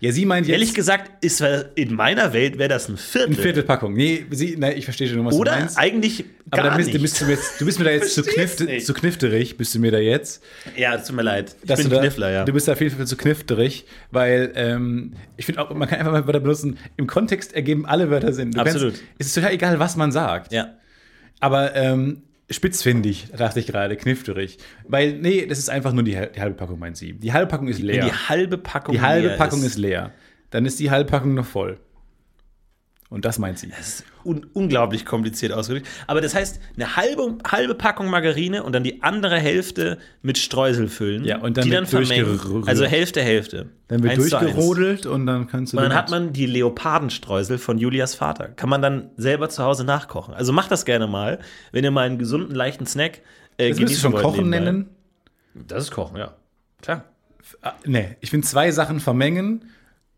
Ja, 0.00 0.12
sie 0.12 0.24
meint 0.26 0.46
jetzt 0.46 0.52
Ehrlich 0.54 0.74
gesagt, 0.74 1.24
ist 1.24 1.42
in 1.74 1.94
meiner 1.94 2.32
Welt 2.32 2.56
wäre 2.58 2.68
das 2.68 2.88
ein 2.88 2.96
Viertel. 2.96 3.34
eine 3.34 3.42
Viertelpackung. 3.42 3.94
Nee, 3.94 4.26
sie, 4.30 4.56
nee, 4.56 4.72
ich 4.74 4.84
verstehe 4.84 5.08
schon, 5.08 5.24
was 5.24 5.34
du 5.34 5.40
Oder 5.40 5.58
meinst. 5.58 5.76
eigentlich 5.78 6.24
Aber 6.50 6.62
gar 6.62 6.70
da 6.70 6.76
bist, 6.76 6.86
nicht. 6.88 6.98
du, 6.98 7.02
bist 7.02 7.20
du, 7.20 7.24
mir 7.24 7.32
jetzt, 7.32 7.60
du 7.60 7.64
bist 7.66 7.78
mir 7.78 7.84
da 7.86 7.90
jetzt 7.90 8.14
zu, 8.56 8.64
nicht. 8.64 8.86
zu 8.86 8.94
knifterig, 8.94 9.56
bist 9.56 9.74
du 9.74 9.80
mir 9.80 9.90
da 9.90 9.98
jetzt. 9.98 10.42
ja, 10.76 10.94
es 10.94 11.06
tut 11.06 11.16
mir 11.16 11.22
leid. 11.22 11.56
Ich 11.62 11.66
bin 11.74 11.76
du 11.84 11.88
da, 11.88 12.00
Kniffler, 12.00 12.30
ja. 12.30 12.44
Du 12.44 12.52
bist 12.52 12.68
da 12.68 12.72
auf 12.72 12.80
jeden 12.80 12.96
Fall 12.96 13.06
zu 13.06 13.16
knifterig, 13.16 13.86
weil 14.10 14.52
ähm, 14.54 15.14
ich 15.36 15.46
finde 15.46 15.60
auch, 15.62 15.74
man 15.74 15.88
kann 15.88 15.98
einfach 15.98 16.12
mal 16.12 16.26
Wörter 16.26 16.40
benutzen. 16.40 16.78
Im 16.96 17.06
Kontext 17.06 17.54
ergeben 17.54 17.84
alle 17.86 18.08
Wörter 18.10 18.32
Sinn. 18.32 18.52
Du 18.52 18.60
Absolut. 18.60 18.94
Kannst, 18.94 19.04
es 19.18 19.26
ist 19.28 19.34
total 19.34 19.52
egal, 19.52 19.78
was 19.78 19.96
man 19.96 20.12
sagt. 20.12 20.52
ja. 20.52 20.74
Aber 21.40 21.74
ähm, 21.76 22.22
spitzfindig, 22.50 23.28
dachte 23.36 23.60
ich 23.60 23.66
gerade, 23.66 23.96
knifterig. 23.96 24.58
Weil, 24.86 25.14
nee, 25.18 25.46
das 25.46 25.58
ist 25.58 25.68
einfach 25.70 25.92
nur 25.92 26.02
die, 26.02 26.12
die 26.34 26.40
halbe 26.40 26.56
Packung, 26.56 26.78
meint 26.78 26.96
sie. 26.96 27.12
Die 27.12 27.32
halbe 27.32 27.48
Packung 27.50 27.68
ist 27.68 27.80
leer. 27.80 28.04
Die 28.06 28.12
halbe 28.12 28.58
Packung 28.58 28.94
Die 28.94 29.00
halbe 29.00 29.28
leer 29.28 29.36
Packung 29.36 29.60
ist. 29.60 29.66
ist 29.66 29.78
leer. 29.78 30.12
dann 30.50 30.64
ist 30.64 30.80
die 30.80 30.90
Halbpackung 30.90 31.34
noch 31.34 31.46
voll. 31.46 31.78
Und 33.10 33.24
das 33.24 33.38
meint 33.38 33.58
sie. 33.58 33.68
Das 33.70 33.80
ist 33.80 34.04
un 34.22 34.46
unglaublich 34.52 35.06
kompliziert 35.06 35.52
ausgedrückt. 35.52 35.88
Aber 36.06 36.20
das 36.20 36.34
heißt, 36.34 36.60
eine 36.76 36.96
halbe, 36.96 37.38
halbe 37.50 37.74
Packung 37.74 38.10
Margarine 38.10 38.62
und 38.62 38.74
dann 38.74 38.84
die 38.84 39.02
andere 39.02 39.38
Hälfte 39.38 39.96
mit 40.20 40.36
Streusel 40.36 40.88
füllen. 40.88 41.24
Ja, 41.24 41.38
und 41.38 41.56
dann 41.56 41.64
die 41.64 41.70
wird 41.70 41.80
dann 41.80 41.86
vermengen. 42.06 42.66
Also 42.66 42.84
Hälfte, 42.84 43.22
Hälfte. 43.22 43.70
Dann 43.88 44.02
wird 44.02 44.12
Eins 44.12 44.28
durchgerodelt 44.28 45.06
und 45.06 45.24
dann 45.24 45.46
kannst 45.46 45.72
du. 45.72 45.78
Und 45.78 45.84
dann 45.84 45.94
hat 45.94 46.10
man 46.10 46.34
die 46.34 46.44
Leopardenstreusel 46.44 47.56
von 47.56 47.78
Julias 47.78 48.14
Vater. 48.14 48.48
Kann 48.48 48.68
man 48.68 48.82
dann 48.82 49.10
selber 49.16 49.48
zu 49.48 49.64
Hause 49.64 49.84
nachkochen. 49.84 50.34
Also 50.34 50.52
macht 50.52 50.70
das 50.70 50.84
gerne 50.84 51.06
mal, 51.06 51.38
wenn 51.72 51.84
ihr 51.84 51.90
mal 51.90 52.04
einen 52.06 52.18
gesunden, 52.18 52.54
leichten 52.54 52.86
Snack 52.86 53.22
äh, 53.56 53.70
das 53.70 53.78
müsstest 53.80 54.02
du 54.02 54.06
schon 54.06 54.12
wollt 54.12 54.22
Kochen 54.24 54.50
nebenbei. 54.50 54.60
nennen. 54.60 54.86
Das 55.54 55.84
ist 55.84 55.90
Kochen, 55.90 56.16
ja. 56.16 56.34
Klar. 56.80 57.04
Ah, 57.62 57.72
Nee, 57.84 58.16
ich 58.20 58.30
finde 58.30 58.46
zwei 58.46 58.70
Sachen 58.70 59.00
vermengen, 59.00 59.64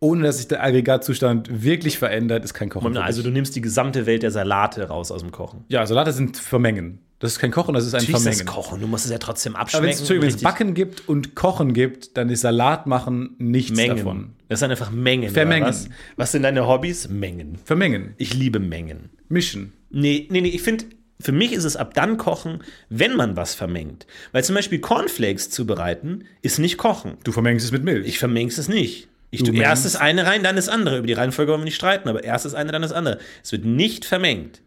ohne 0.00 0.24
dass 0.24 0.38
sich 0.38 0.48
der 0.48 0.62
Aggregatzustand 0.64 1.62
wirklich 1.62 1.98
verändert, 1.98 2.44
ist 2.44 2.54
kein 2.54 2.68
Kochen. 2.70 2.94
für 2.94 3.02
Also 3.02 3.22
du 3.22 3.30
nimmst 3.30 3.54
die 3.54 3.60
gesamte 3.60 4.06
Welt 4.06 4.22
der 4.22 4.30
Salate 4.30 4.88
raus 4.88 5.10
aus 5.10 5.20
dem 5.20 5.30
Kochen. 5.30 5.64
ja, 5.68 5.86
Salate 5.86 6.12
sind 6.12 6.36
Vermengen. 6.36 6.98
Das 7.18 7.32
ist 7.32 7.38
kein 7.38 7.50
Kochen, 7.50 7.74
das 7.74 7.84
ist 7.86 7.92
ein 7.94 7.98
Natürlich 7.98 8.16
ist 8.16 8.26
das 8.26 8.36
Vermengen. 8.38 8.46
Kochen. 8.54 8.80
Du 8.80 8.86
musst 8.86 9.04
es 9.04 9.10
ja 9.10 9.18
trotzdem 9.18 9.52
Aber 9.54 9.62
abschmecken. 9.64 9.84
wenn 9.84 9.90
es 9.92 9.98
Entschuldigung, 10.00 10.28
wenn 10.30 10.34
es 10.36 10.42
Backen 10.42 10.72
gibt 10.72 11.06
und 11.06 11.34
Kochen 11.34 11.74
gibt, 11.74 12.16
dann 12.16 12.30
ist 12.30 12.40
Salat 12.40 12.86
machen 12.86 13.34
nichts 13.36 13.76
Mengen. 13.76 13.96
davon. 13.98 14.30
Das 14.48 14.60
sind 14.60 14.70
einfach 14.70 14.90
Mengen. 14.90 15.28
Vermengen. 15.28 15.68
Was? 15.68 15.88
was 16.16 16.32
sind 16.32 16.44
deine 16.44 16.66
Hobbys? 16.66 17.10
Mengen. 17.10 17.58
Vermengen, 17.62 18.14
Ich 18.16 18.32
liebe 18.32 18.58
Mengen. 18.58 19.10
mischen. 19.28 19.74
Nee, 19.90 20.28
nee, 20.30 20.40
nee, 20.40 20.48
ich 20.48 20.62
finde, 20.62 20.86
für 21.20 21.32
mich 21.32 21.52
ist 21.52 21.64
es 21.64 21.76
ab 21.76 21.92
dann 21.92 22.16
Kochen, 22.16 22.60
wenn 22.88 23.14
man 23.16 23.36
was 23.36 23.54
vermengt. 23.54 24.06
Weil 24.32 24.42
zum 24.42 24.54
Beispiel 24.54 24.78
Cornflakes 24.78 25.50
zubereiten 25.50 26.24
ist 26.40 26.58
nicht 26.58 26.78
Kochen. 26.78 27.18
Du 27.22 27.32
vermengst 27.32 27.66
es 27.66 27.70
mit 27.72 27.84
Milch. 27.84 28.06
Ich 28.08 28.18
vermeng's 28.18 28.56
es 28.56 28.68
nicht. 28.68 29.08
Ich 29.30 29.42
tue 29.44 29.56
erst 29.56 29.84
das 29.84 29.96
eine 29.96 30.26
rein, 30.26 30.42
dann 30.42 30.56
das 30.56 30.68
andere. 30.68 30.98
Über 30.98 31.06
die 31.06 31.12
Reihenfolge 31.12 31.52
wollen 31.52 31.60
wir 31.60 31.66
nicht 31.66 31.76
streiten, 31.76 32.08
aber 32.08 32.24
erst 32.24 32.44
das 32.44 32.54
eine, 32.54 32.72
dann 32.72 32.82
das 32.82 32.92
andere. 32.92 33.18
Es 33.42 33.52
wird 33.52 33.64
nicht 33.64 34.04
vermengt. 34.04 34.60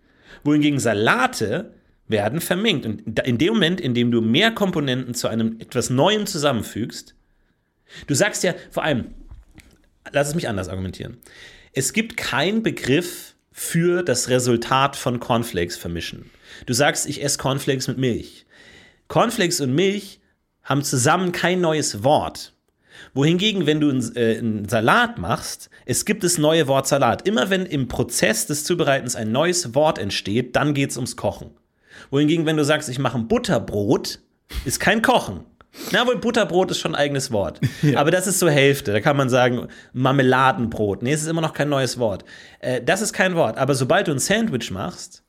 Wohingegen 0.44 0.80
Salate 0.80 1.74
werden 2.08 2.40
vermengt. 2.40 2.86
Und 2.86 3.20
in 3.20 3.38
dem 3.38 3.54
Moment, 3.54 3.82
in 3.82 3.94
dem 3.94 4.12
du 4.12 4.22
mehr 4.22 4.52
Komponenten 4.52 5.14
zu 5.14 5.28
einem 5.28 5.58
etwas 5.60 5.90
Neuem 5.90 6.26
zusammenfügst, 6.26 7.16
du 8.08 8.14
sagst 8.14 8.44
ja 8.44 8.54
vor 8.72 8.84
allem, 8.84 9.14
lass 10.12 10.30
es 10.30 10.36
mich 10.36 10.48
anders 10.48 10.70
argumentieren. 10.70 11.18
Es 11.74 11.92
gibt 11.92 12.18
keinen 12.18 12.64
Begriff 12.64 13.36
für 13.52 14.04
das 14.04 14.30
Resultat 14.30 14.96
von 14.96 15.20
Cornflakes 15.20 15.78
vermischen. 15.78 16.30
Du 16.66 16.74
sagst, 16.74 17.08
ich 17.08 17.24
esse 17.24 17.38
Cornflakes 17.38 17.88
mit 17.88 17.98
Milch. 17.98 18.46
Cornflakes 19.08 19.62
und 19.62 19.74
Milch 19.74 20.20
haben 20.64 20.84
zusammen 20.84 21.32
kein 21.32 21.62
neues 21.62 22.04
Wort. 22.04 22.54
Wohingegen, 23.14 23.66
wenn 23.66 23.80
du 23.80 23.90
einen, 23.90 24.16
äh, 24.16 24.38
einen 24.38 24.68
Salat 24.68 25.18
machst, 25.18 25.70
es 25.86 26.06
gibt 26.06 26.24
das 26.24 26.38
neue 26.38 26.68
Wort 26.68 26.88
Salat. 26.88 27.28
Immer 27.28 27.50
wenn 27.50 27.66
im 27.66 27.88
Prozess 27.88 28.46
des 28.48 28.64
Zubereitens 28.64 29.16
ein 29.16 29.32
neues 29.32 29.76
Wort 29.76 30.00
entsteht, 30.00 30.56
dann 30.56 30.74
geht 30.74 30.92
es 30.92 30.98
ums 30.98 31.16
Kochen. 31.16 31.52
Wohingegen, 32.10 32.46
wenn 32.46 32.58
du 32.58 32.66
sagst, 32.66 32.90
ich 32.90 33.00
mache 33.00 33.18
ein 33.18 33.28
Butterbrot, 33.28 34.20
ist 34.66 34.80
kein 34.80 35.02
Kochen. 35.02 35.42
Na 35.92 36.06
wohl, 36.06 36.18
Butterbrot 36.18 36.70
ist 36.72 36.80
schon 36.80 36.94
ein 36.94 37.02
eigenes 37.02 37.32
Wort. 37.32 37.60
Aber 37.96 38.12
das 38.12 38.28
ist 38.28 38.40
so 38.40 38.48
Hälfte. 38.48 38.94
Da 38.94 39.00
kann 39.02 39.18
man 39.18 39.30
sagen, 39.30 39.68
Marmeladenbrot. 39.94 41.02
Nee, 41.02 41.14
es 41.14 41.22
ist 41.24 41.28
immer 41.28 41.42
noch 41.42 41.54
kein 41.54 41.70
neues 41.70 41.98
Wort. 41.98 42.26
Äh, 42.60 42.82
das 42.82 43.02
ist 43.02 43.14
kein 43.14 43.36
Wort. 43.36 43.58
Aber 43.58 43.74
sobald 43.74 44.08
du 44.08 44.12
ein 44.12 44.20
Sandwich 44.20 44.70
machst, 44.70 45.24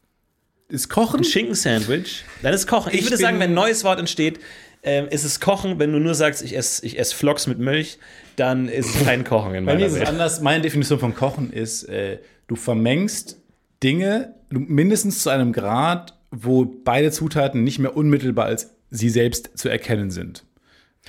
ist 0.68 0.88
Kochen? 0.88 1.20
ein 1.20 1.24
Schinkensandwich, 1.24 2.24
dann 2.42 2.52
ist 2.52 2.66
Kochen. 2.66 2.92
Ich, 2.92 3.00
Ich 3.00 3.06
würde 3.06 3.16
sagen, 3.16 3.38
wenn 3.38 3.50
ein 3.50 3.54
neues 3.54 3.84
Wort 3.84 3.98
entsteht, 3.98 4.40
ähm, 4.85 5.09
ist 5.09 5.24
es 5.24 5.41
Kochen. 5.41 5.78
Wenn 5.78 5.93
du 5.93 5.99
nur 5.99 6.14
sagst, 6.14 6.43
ich 6.43 6.57
esse 6.57 6.85
ich 6.87 6.99
ess 6.99 7.12
Flocks 7.12 7.47
mit 7.47 7.59
Milch, 7.59 7.99
dann 8.37 8.68
ist 8.68 8.95
es 8.95 9.05
kein 9.05 9.24
Kochen 9.24 9.55
in 9.55 9.64
Bei 9.64 9.72
mir 9.72 9.78
meiner 9.80 9.87
ist 9.87 9.93
es 9.95 9.99
Welt. 10.01 10.09
anders. 10.09 10.41
Meine 10.41 10.62
Definition 10.62 10.99
von 10.99 11.14
Kochen 11.14 11.53
ist, 11.53 11.85
äh, 11.85 12.18
du 12.47 12.57
vermengst 12.57 13.39
Dinge 13.82 14.35
mindestens 14.51 15.22
zu 15.22 15.30
einem 15.30 15.53
Grad, 15.53 16.14
wo 16.30 16.64
beide 16.64 17.11
Zutaten 17.11 17.64
nicht 17.64 17.78
mehr 17.78 17.97
unmittelbar 17.97 18.47
als 18.47 18.70
sie 18.91 19.11
selbst 19.11 19.59
zu 19.59 19.68
erkennen 19.68 20.11
sind. 20.11 20.45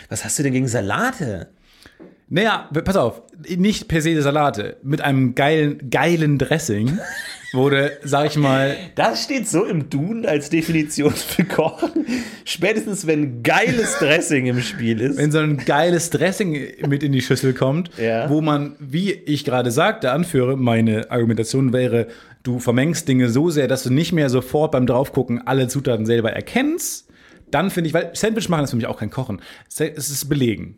Was 0.10 0.26
hast 0.26 0.40
du 0.40 0.44
denn 0.44 0.54
gegen 0.54 0.68
Salate? 0.68 1.50
Naja, 2.28 2.70
pass 2.84 2.96
auf, 2.96 3.22
nicht 3.48 3.88
per 3.88 4.02
se 4.02 4.20
Salate, 4.22 4.78
mit 4.82 5.02
einem 5.02 5.36
geilen, 5.36 5.90
geilen 5.92 6.40
Dressing 6.40 6.98
wurde, 7.56 7.98
sag 8.04 8.28
ich 8.28 8.36
mal, 8.38 8.76
Das 8.96 9.24
steht 9.24 9.48
so 9.48 9.66
im 9.66 9.90
Duden 9.90 10.26
als 10.26 10.50
Definition 10.50 11.12
für 11.12 11.44
Kochen. 11.44 12.06
Spätestens, 12.46 13.08
wenn 13.08 13.42
geiles 13.44 13.98
Dressing 14.00 14.46
im 14.46 14.62
Spiel 14.62 15.02
ist. 15.02 15.18
wenn 15.18 15.32
so 15.32 15.40
ein 15.40 15.58
geiles 15.58 16.10
Dressing 16.10 16.58
mit 16.88 17.04
in 17.04 17.12
die 17.12 17.22
Schüssel 17.22 17.54
kommt, 17.54 17.90
Ja. 17.98 18.30
wo 18.30 18.42
man, 18.42 18.76
wie 18.80 19.12
ich 19.12 19.44
gerade 19.46 19.72
sagte, 19.72 20.12
anführe, 20.12 20.58
meine 20.58 21.10
Argumentation 21.12 21.74
wäre, 21.74 22.08
du 22.44 22.60
vermengst 22.60 23.08
Dinge 23.08 23.30
so 23.30 23.50
sehr, 23.50 23.68
dass 23.68 23.84
du 23.84 23.92
nicht 23.92 24.12
mehr 24.12 24.30
sofort 24.30 24.72
beim 24.72 24.86
Draufgucken 24.86 25.48
alle 25.48 25.68
Zutaten 25.68 26.06
selber 26.06 26.32
erkennst, 26.34 27.08
dann 27.52 27.70
finde 27.72 27.88
ich, 27.88 27.94
weil 27.94 28.12
Sandwich 28.14 28.50
machen 28.50 28.64
ist 28.66 28.72
für 28.72 28.76
mich 28.76 28.88
auch 28.88 29.00
kein 29.00 29.10
Kochen. 29.12 29.42
Es 29.70 29.80
ist 29.80 30.28
belegen. 30.30 30.78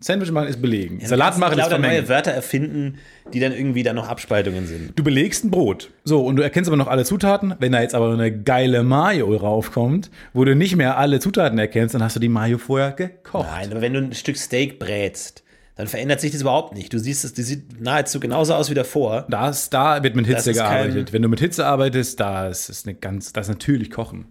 Sandwich 0.00 0.32
machen 0.32 0.48
ist 0.48 0.62
belegen. 0.62 1.00
Salat 1.04 1.36
machen 1.38 1.52
ist 1.52 1.58
lauter 1.58 1.78
neue 1.78 1.88
vermengen. 1.90 2.08
Wörter 2.08 2.30
erfinden, 2.30 2.98
die 3.32 3.40
dann 3.40 3.52
irgendwie 3.52 3.82
dann 3.82 3.96
noch 3.96 4.08
Abspaltungen 4.08 4.66
sind. 4.66 4.98
Du 4.98 5.04
belegst 5.04 5.44
ein 5.44 5.50
Brot. 5.50 5.90
So, 6.04 6.24
und 6.24 6.36
du 6.36 6.42
erkennst 6.42 6.68
aber 6.68 6.78
noch 6.78 6.88
alle 6.88 7.04
Zutaten. 7.04 7.54
Wenn 7.58 7.72
da 7.72 7.82
jetzt 7.82 7.94
aber 7.94 8.12
eine 8.12 8.32
geile 8.32 8.82
Mayo 8.82 9.34
raufkommt, 9.36 10.10
wo 10.32 10.44
du 10.44 10.56
nicht 10.56 10.76
mehr 10.76 10.96
alle 10.96 11.20
Zutaten 11.20 11.58
erkennst, 11.58 11.94
dann 11.94 12.02
hast 12.02 12.16
du 12.16 12.20
die 12.20 12.30
Mayo 12.30 12.56
vorher 12.56 12.92
gekocht. 12.92 13.48
Nein, 13.50 13.70
aber 13.70 13.82
wenn 13.82 13.92
du 13.92 14.00
ein 14.00 14.14
Stück 14.14 14.38
Steak 14.38 14.78
brätst, 14.78 15.44
dann 15.76 15.86
verändert 15.86 16.20
sich 16.20 16.32
das 16.32 16.40
überhaupt 16.40 16.74
nicht. 16.74 16.92
Du 16.92 16.98
siehst 16.98 17.24
es, 17.24 17.32
die 17.34 17.42
sieht 17.42 17.80
nahezu 17.80 18.20
genauso 18.20 18.54
aus 18.54 18.70
wie 18.70 18.74
davor. 18.74 19.26
Das, 19.28 19.70
da 19.70 20.02
wird 20.02 20.16
mit 20.16 20.26
Hitze 20.26 20.52
gearbeitet. 20.52 21.12
Wenn 21.12 21.22
du 21.22 21.28
mit 21.28 21.40
Hitze 21.40 21.66
arbeitest, 21.66 22.20
da 22.20 22.48
ist 22.48 22.68
es 22.68 22.86
eine 22.86 22.94
ganz, 22.94 23.32
das 23.32 23.46
ist 23.46 23.50
natürlich 23.50 23.90
Kochen. 23.90 24.26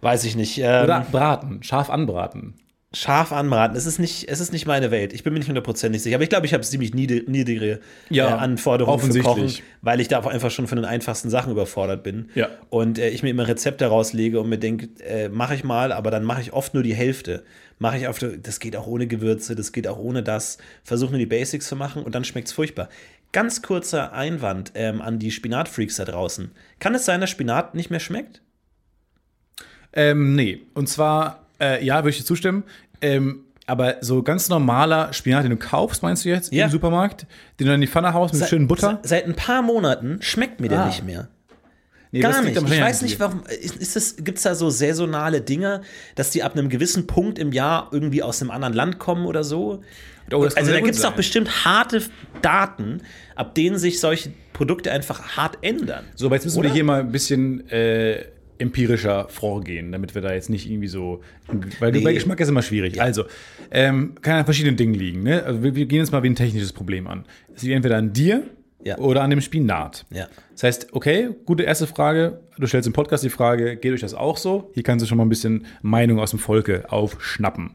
Weiß 0.00 0.24
ich 0.24 0.36
nicht. 0.36 0.58
Ähm, 0.58 0.84
Oder 0.84 1.06
braten, 1.10 1.62
scharf 1.62 1.90
anbraten. 1.90 2.54
Scharf 2.94 3.32
anbraten. 3.32 3.76
Es 3.76 3.84
ist 3.84 3.98
nicht, 3.98 4.28
es 4.28 4.40
ist 4.40 4.52
nicht 4.52 4.66
meine 4.66 4.90
Welt. 4.90 5.12
Ich 5.12 5.22
bin 5.22 5.34
mir 5.34 5.38
nicht 5.38 5.48
hundertprozentig 5.48 6.02
sicher. 6.02 6.16
Aber 6.16 6.22
ich 6.22 6.30
glaube, 6.30 6.46
ich 6.46 6.54
habe 6.54 6.62
ziemlich 6.62 6.94
niedrig- 6.94 7.28
niedrige 7.28 7.80
Ja, 8.08 8.30
äh, 8.30 8.38
Anforderungen 8.38 9.12
für 9.12 9.20
Kochen, 9.20 9.52
weil 9.82 10.00
ich 10.00 10.08
da 10.08 10.20
einfach 10.20 10.50
schon 10.50 10.66
von 10.66 10.76
den 10.76 10.86
einfachsten 10.86 11.28
Sachen 11.28 11.52
überfordert 11.52 12.02
bin. 12.02 12.30
Ja. 12.34 12.48
Und 12.70 12.98
äh, 12.98 13.10
ich 13.10 13.22
mir 13.22 13.28
immer 13.28 13.46
Rezepte 13.46 13.84
rauslege 13.86 14.40
und 14.40 14.48
mir 14.48 14.58
denke, 14.58 14.88
äh, 15.04 15.28
mache 15.28 15.54
ich 15.54 15.64
mal, 15.64 15.92
aber 15.92 16.10
dann 16.10 16.24
mache 16.24 16.40
ich 16.40 16.54
oft 16.54 16.72
nur 16.72 16.82
die 16.82 16.94
Hälfte. 16.94 17.44
Mache 17.78 17.98
ich 17.98 18.08
oft, 18.08 18.26
das 18.42 18.58
geht 18.58 18.74
auch 18.74 18.86
ohne 18.86 19.06
Gewürze, 19.06 19.54
das 19.54 19.72
geht 19.72 19.86
auch 19.86 19.98
ohne 19.98 20.22
das. 20.22 20.56
Versuche 20.82 21.10
nur 21.10 21.18
die 21.18 21.26
Basics 21.26 21.68
zu 21.68 21.76
machen 21.76 22.02
und 22.02 22.14
dann 22.14 22.24
schmeckt 22.24 22.48
es 22.48 22.54
furchtbar. 22.54 22.88
Ganz 23.32 23.60
kurzer 23.60 24.14
Einwand 24.14 24.72
ähm, 24.74 25.02
an 25.02 25.18
die 25.18 25.30
Spinatfreaks 25.30 25.96
da 25.96 26.06
draußen. 26.06 26.52
Kann 26.78 26.94
es 26.94 27.04
sein, 27.04 27.20
dass 27.20 27.28
Spinat 27.28 27.74
nicht 27.74 27.90
mehr 27.90 28.00
schmeckt? 28.00 28.40
Ähm, 29.92 30.34
nee. 30.34 30.62
Und 30.74 30.88
zwar, 30.88 31.46
äh, 31.60 31.84
ja, 31.84 31.96
würde 31.98 32.10
ich 32.10 32.18
dir 32.18 32.24
zustimmen. 32.24 32.64
Ähm, 33.00 33.44
aber 33.66 33.96
so 34.00 34.22
ganz 34.22 34.48
normaler 34.48 35.12
Spinat, 35.12 35.44
den 35.44 35.50
du 35.50 35.56
kaufst, 35.58 36.02
meinst 36.02 36.24
du 36.24 36.30
jetzt, 36.30 36.52
Ja. 36.52 36.64
im 36.66 36.70
Supermarkt, 36.70 37.26
den 37.60 37.66
du 37.66 37.74
in 37.74 37.80
die 37.80 37.86
Pfanne 37.86 38.14
haust 38.14 38.34
mit 38.34 38.48
schönen 38.48 38.66
Butter? 38.66 38.98
Se- 39.02 39.08
Seit 39.10 39.26
ein 39.26 39.34
paar 39.34 39.60
Monaten 39.62 40.18
schmeckt 40.22 40.60
mir 40.60 40.68
der 40.68 40.80
Ah. 40.82 40.86
nicht 40.86 41.04
mehr. 41.04 41.28
Nee, 42.10 42.20
Gar 42.20 42.40
nicht. 42.40 42.56
Ich 42.56 42.80
weiß 42.80 43.02
nicht, 43.02 43.20
warum. 43.20 43.42
Das, 43.78 44.16
gibt's 44.16 44.42
da 44.42 44.54
so 44.54 44.70
saisonale 44.70 45.42
Dinge, 45.42 45.82
dass 46.14 46.30
die 46.30 46.42
ab 46.42 46.56
einem 46.56 46.70
gewissen 46.70 47.06
Punkt 47.06 47.38
im 47.38 47.52
Jahr 47.52 47.90
irgendwie 47.92 48.22
aus 48.22 48.40
einem 48.40 48.50
anderen 48.50 48.72
Land 48.72 48.98
kommen 48.98 49.26
oder 49.26 49.44
so? 49.44 49.82
Oh, 50.32 50.42
also 50.42 50.72
da 50.72 50.80
gibt 50.80 50.94
es 50.94 51.02
doch 51.02 51.12
bestimmt 51.12 51.66
harte 51.66 52.02
Daten, 52.40 53.02
ab 53.34 53.54
denen 53.54 53.76
sich 53.78 54.00
solche 54.00 54.30
Produkte 54.54 54.90
einfach 54.90 55.36
hart 55.36 55.58
ändern. 55.60 56.04
So, 56.14 56.26
aber 56.26 56.36
jetzt 56.36 56.44
müssen 56.46 56.58
Oder? 56.60 56.68
wir 56.70 56.74
hier 56.74 56.84
mal 56.84 57.00
ein 57.00 57.12
bisschen 57.12 57.68
äh, 57.68 58.24
empirischer 58.58 59.28
vorgehen, 59.28 59.92
damit 59.92 60.14
wir 60.14 60.22
da 60.22 60.32
jetzt 60.32 60.50
nicht 60.50 60.68
irgendwie 60.70 60.88
so. 60.88 61.22
Weil 61.80 61.92
Nee. 61.92 62.00
bei 62.00 62.12
Geschmack 62.12 62.40
ist 62.40 62.48
immer 62.48 62.62
schwierig. 62.62 63.00
Also, 63.00 63.24
ähm, 63.70 64.14
kann 64.22 64.36
an 64.38 64.44
verschiedenen 64.44 64.76
Dingen 64.76 64.94
liegen. 64.94 65.22
Ne? 65.22 65.42
Also, 65.44 65.62
wir, 65.62 65.74
wir 65.74 65.86
gehen 65.86 65.98
jetzt 66.00 66.12
mal 66.12 66.22
wie 66.22 66.30
ein 66.30 66.36
technisches 66.36 66.72
Problem 66.72 67.06
an. 67.06 67.24
Es 67.54 67.62
liegt 67.62 67.74
entweder 67.74 67.96
an 67.96 68.12
dir 68.12 68.42
Ja. 68.84 68.98
oder 68.98 69.22
an 69.22 69.30
dem 69.30 69.40
Spinat. 69.40 70.06
Ja. 70.10 70.28
Das 70.52 70.62
heißt, 70.64 70.88
okay, 70.92 71.30
gute 71.46 71.62
erste 71.62 71.86
Frage. 71.86 72.40
Du 72.58 72.66
stellst 72.66 72.86
im 72.86 72.92
Podcast 72.92 73.22
die 73.24 73.30
Frage, 73.30 73.76
geht 73.76 73.92
euch 73.92 74.00
das 74.00 74.14
auch 74.14 74.36
so? 74.36 74.70
Hier 74.74 74.82
kannst 74.82 75.04
du 75.04 75.08
schon 75.08 75.18
mal 75.18 75.24
ein 75.24 75.28
bisschen 75.28 75.66
Meinung 75.82 76.18
aus 76.18 76.30
dem 76.30 76.38
Volke 76.40 76.90
aufschnappen. 76.90 77.70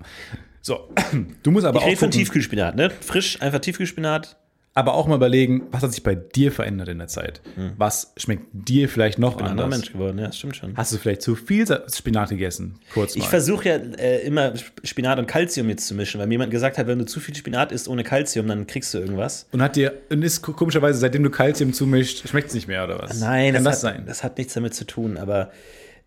So, 0.61 0.89
du 1.43 1.51
musst 1.51 1.65
aber 1.65 1.77
Ich 1.79 1.83
auch, 1.83 1.87
rede 1.87 1.97
von 1.97 2.11
Tiefkühlspinat, 2.11 2.75
ne? 2.75 2.89
Frisch, 2.89 3.41
einfach 3.41 3.59
Tiefkühlspinat. 3.59 4.37
Aber 4.75 4.95
auch 4.95 5.05
mal 5.07 5.15
überlegen, 5.15 5.67
was 5.71 5.83
hat 5.83 5.91
sich 5.93 6.01
bei 6.01 6.15
dir 6.15 6.51
verändert 6.51 6.87
in 6.89 6.97
der 6.97 7.07
Zeit? 7.07 7.41
Was 7.77 8.13
schmeckt 8.17 8.47
dir 8.53 8.89
vielleicht 8.89 9.19
noch 9.19 9.37
Ein 9.37 9.45
anderer 9.45 9.65
anders? 9.65 9.81
Mensch 9.81 9.93
geworden, 9.93 10.17
ja, 10.17 10.25
das 10.27 10.37
stimmt 10.37 10.55
schon. 10.55 10.75
Hast 10.75 10.91
du 10.93 10.97
vielleicht 10.97 11.21
zu 11.21 11.35
viel 11.35 11.65
Spinat 11.93 12.29
gegessen? 12.29 12.79
Kurz 12.93 13.15
mal. 13.15 13.21
Ich 13.21 13.29
versuche 13.29 13.69
ja 13.69 13.75
äh, 13.75 14.25
immer 14.25 14.53
Spinat 14.83 15.19
und 15.19 15.27
Calcium 15.27 15.69
jetzt 15.69 15.87
zu 15.87 15.93
mischen, 15.93 16.19
weil 16.19 16.25
mir 16.27 16.33
jemand 16.33 16.51
gesagt 16.51 16.77
hat, 16.79 16.87
wenn 16.87 16.97
du 16.97 17.05
zu 17.05 17.19
viel 17.19 17.35
Spinat 17.35 17.71
isst 17.71 17.87
ohne 17.87 18.03
Calcium, 18.03 18.47
dann 18.47 18.65
kriegst 18.65 18.93
du 18.93 18.97
irgendwas. 18.97 19.47
und 19.51 19.61
hat 19.61 19.75
dir, 19.75 19.93
und 20.09 20.23
ist 20.23 20.41
ko- 20.41 20.53
komischerweise, 20.53 20.97
seitdem 20.97 21.21
du 21.23 21.29
Kalzium 21.29 21.71
zumischt, 21.73 22.27
schmeckt 22.27 22.47
es 22.47 22.53
nicht 22.55 22.67
mehr, 22.67 22.83
oder 22.83 22.97
was? 22.99 23.19
Nein, 23.19 23.53
Kann 23.53 23.63
das, 23.63 23.81
das, 23.81 23.83
hat, 23.91 23.95
sein? 23.97 24.05
das 24.07 24.23
hat 24.23 24.37
nichts 24.39 24.53
damit 24.55 24.73
zu 24.73 24.85
tun, 24.85 25.17
aber 25.17 25.51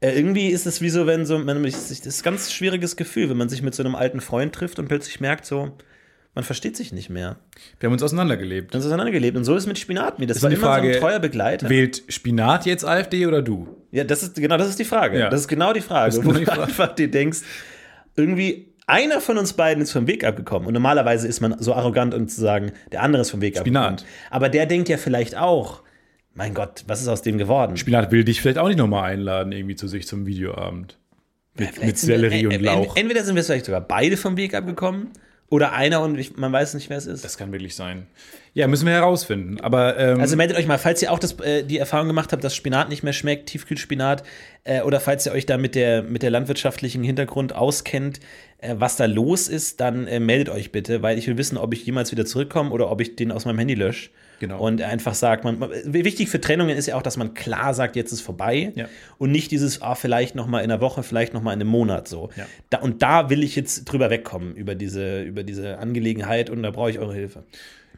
äh, 0.00 0.10
irgendwie 0.10 0.48
ist 0.48 0.66
es 0.66 0.80
wie 0.80 0.90
so, 0.90 1.06
wenn 1.06 1.24
so, 1.24 1.38
man 1.38 1.62
sich, 1.64 1.72
das 2.00 2.06
ist 2.06 2.20
ein 2.20 2.24
ganz 2.24 2.52
schwieriges 2.52 2.96
Gefühl, 2.96 3.30
wenn 3.30 3.36
man 3.36 3.48
sich 3.48 3.62
mit 3.62 3.74
so 3.76 3.82
einem 3.84 3.94
alten 3.94 4.20
Freund 4.20 4.52
trifft 4.54 4.78
und 4.80 4.88
plötzlich 4.88 5.20
merkt 5.20 5.46
so, 5.46 5.70
Man 6.36 6.44
versteht 6.44 6.76
sich 6.76 6.92
nicht 6.92 7.10
mehr. 7.10 7.36
Wir 7.80 7.88
haben 7.88 7.94
uns 7.94 8.02
auseinandergelebt. 8.02 8.72
Dann 8.74 8.80
ist 8.80 8.86
auseinandergelebt. 8.86 9.36
Und 9.36 9.44
so 9.44 9.56
ist 9.56 9.62
es 9.64 9.66
mit 9.66 9.78
Spinat 9.78 10.18
mir. 10.20 10.26
Das 10.26 10.36
ist 10.36 10.42
war 10.44 10.50
immer 10.50 10.60
Frage, 10.60 10.88
so 10.92 10.94
ein 10.94 11.00
treuer 11.00 11.18
Begleiter. 11.18 11.68
Wählt 11.68 12.02
Spinat 12.08 12.66
jetzt 12.66 12.84
AfD 12.84 13.26
oder 13.26 13.40
du? 13.42 13.66
Ja, 13.90 14.04
das 14.04 14.22
ist 14.22 14.36
genau 14.36 14.56
das 14.58 14.68
ist 14.68 14.78
die 14.78 14.84
Frage. 14.84 15.18
Ja. 15.18 15.30
Das 15.30 15.40
ist 15.40 15.48
genau 15.48 15.72
die 15.72 15.80
Frage. 15.80 16.14
Wo 16.16 16.20
genau 16.20 16.34
die 16.38 16.44
du 16.44 16.50
Frage. 16.52 16.62
einfach 16.62 16.94
dir 16.94 17.10
denkst, 17.10 17.40
irgendwie 18.16 18.68
einer 18.86 19.20
von 19.20 19.38
uns 19.38 19.54
beiden 19.54 19.82
ist 19.82 19.92
vom 19.92 20.06
Weg 20.06 20.24
abgekommen. 20.24 20.68
Und 20.68 20.74
normalerweise 20.74 21.26
ist 21.26 21.40
man 21.40 21.56
so 21.58 21.74
arrogant, 21.74 22.14
um 22.14 22.28
zu 22.28 22.40
sagen, 22.40 22.72
der 22.92 23.02
andere 23.02 23.22
ist 23.22 23.30
vom 23.30 23.40
Weg 23.40 23.56
Spinat. 23.56 23.84
abgekommen. 24.02 24.12
Aber 24.30 24.48
der 24.48 24.66
denkt 24.66 24.88
ja 24.88 24.96
vielleicht 24.98 25.36
auch, 25.36 25.82
mein 26.34 26.52
Gott, 26.54 26.84
was 26.86 27.00
ist 27.00 27.08
aus 27.08 27.22
dem 27.22 27.38
geworden? 27.38 27.78
Spinat 27.78 28.12
will 28.12 28.24
dich 28.24 28.42
vielleicht 28.42 28.58
auch 28.58 28.68
nicht 28.68 28.76
nochmal 28.78 29.10
einladen, 29.10 29.52
irgendwie 29.52 29.74
zu 29.76 29.88
sich 29.88 30.06
zum 30.06 30.26
Videoabend. 30.26 30.98
Mit, 31.58 31.68
mit 31.68 31.74
Vielleicht 31.76 31.98
sind 31.98 32.08
wir- 32.10 32.16
Sellerie 32.18 32.40
en- 32.40 32.46
und 32.48 32.52
en- 32.52 32.64
Lauch. 32.64 32.94
Entweder 32.96 33.24
sind 33.24 33.34
wir 33.36 33.42
vielleicht 33.42 33.64
sogar 33.64 33.80
beide 33.80 34.18
vom 34.18 34.36
Weg 34.36 34.54
abgekommen 34.54 35.08
oder 35.48 35.72
einer 35.72 36.00
und 36.00 36.18
ich, 36.18 36.36
man 36.36 36.52
weiß 36.52 36.74
nicht, 36.74 36.90
wer 36.90 36.96
es 36.96 37.06
ist. 37.06 37.24
Das 37.24 37.38
kann 37.38 37.52
wirklich 37.52 37.76
sein. 37.76 38.06
Ja, 38.52 38.66
müssen 38.66 38.86
wir 38.86 38.94
herausfinden. 38.94 39.60
Aber 39.60 39.98
ähm, 39.98 40.20
Also 40.20 40.36
meldet 40.36 40.56
euch 40.56 40.66
mal, 40.66 40.78
falls 40.78 41.02
ihr 41.02 41.12
auch 41.12 41.18
das, 41.18 41.38
äh, 41.40 41.62
die 41.62 41.78
Erfahrung 41.78 42.08
gemacht 42.08 42.32
habt, 42.32 42.42
dass 42.42 42.56
Spinat 42.56 42.88
nicht 42.88 43.02
mehr 43.02 43.12
schmeckt, 43.12 43.46
Tiefkühlspinat, 43.50 44.24
äh, 44.64 44.80
oder 44.80 44.98
falls 44.98 45.26
ihr 45.26 45.32
euch 45.32 45.46
da 45.46 45.58
mit 45.58 45.74
der, 45.74 46.02
mit 46.02 46.22
der 46.22 46.30
landwirtschaftlichen 46.30 47.04
Hintergrund 47.04 47.54
auskennt, 47.54 48.18
äh, 48.58 48.74
was 48.78 48.96
da 48.96 49.04
los 49.04 49.48
ist, 49.48 49.80
dann 49.80 50.06
äh, 50.06 50.18
meldet 50.20 50.48
euch 50.48 50.72
bitte, 50.72 51.02
weil 51.02 51.18
ich 51.18 51.26
will 51.26 51.36
wissen, 51.36 51.58
ob 51.58 51.74
ich 51.74 51.84
jemals 51.84 52.10
wieder 52.12 52.24
zurückkomme 52.24 52.70
oder 52.70 52.90
ob 52.90 53.00
ich 53.00 53.14
den 53.14 53.30
aus 53.30 53.44
meinem 53.44 53.58
Handy 53.58 53.74
lösche. 53.74 54.10
Genau. 54.38 54.60
Und 54.60 54.82
einfach 54.82 55.14
sagt, 55.14 55.44
man, 55.44 55.60
wichtig 55.84 56.28
für 56.28 56.40
Trennungen 56.40 56.76
ist 56.76 56.86
ja 56.86 56.96
auch, 56.96 57.02
dass 57.02 57.16
man 57.16 57.34
klar 57.34 57.74
sagt, 57.74 57.96
jetzt 57.96 58.12
ist 58.12 58.20
vorbei. 58.20 58.72
Ja. 58.74 58.88
Und 59.18 59.30
nicht 59.30 59.50
dieses, 59.50 59.82
ah, 59.82 59.94
vielleicht 59.94 60.34
noch 60.34 60.46
mal 60.46 60.60
in 60.60 60.70
einer 60.70 60.80
Woche, 60.80 61.02
vielleicht 61.02 61.34
noch 61.34 61.42
mal 61.42 61.52
in 61.52 61.60
einem 61.60 61.70
Monat 61.70 62.08
so. 62.08 62.30
Ja. 62.36 62.46
Da, 62.70 62.78
und 62.78 63.02
da 63.02 63.30
will 63.30 63.42
ich 63.42 63.56
jetzt 63.56 63.84
drüber 63.84 64.10
wegkommen, 64.10 64.54
über 64.54 64.74
diese, 64.74 65.22
über 65.22 65.42
diese 65.42 65.78
Angelegenheit 65.78 66.50
und 66.50 66.62
da 66.62 66.70
brauche 66.70 66.90
ich 66.90 66.98
eure 66.98 67.14
Hilfe. 67.14 67.44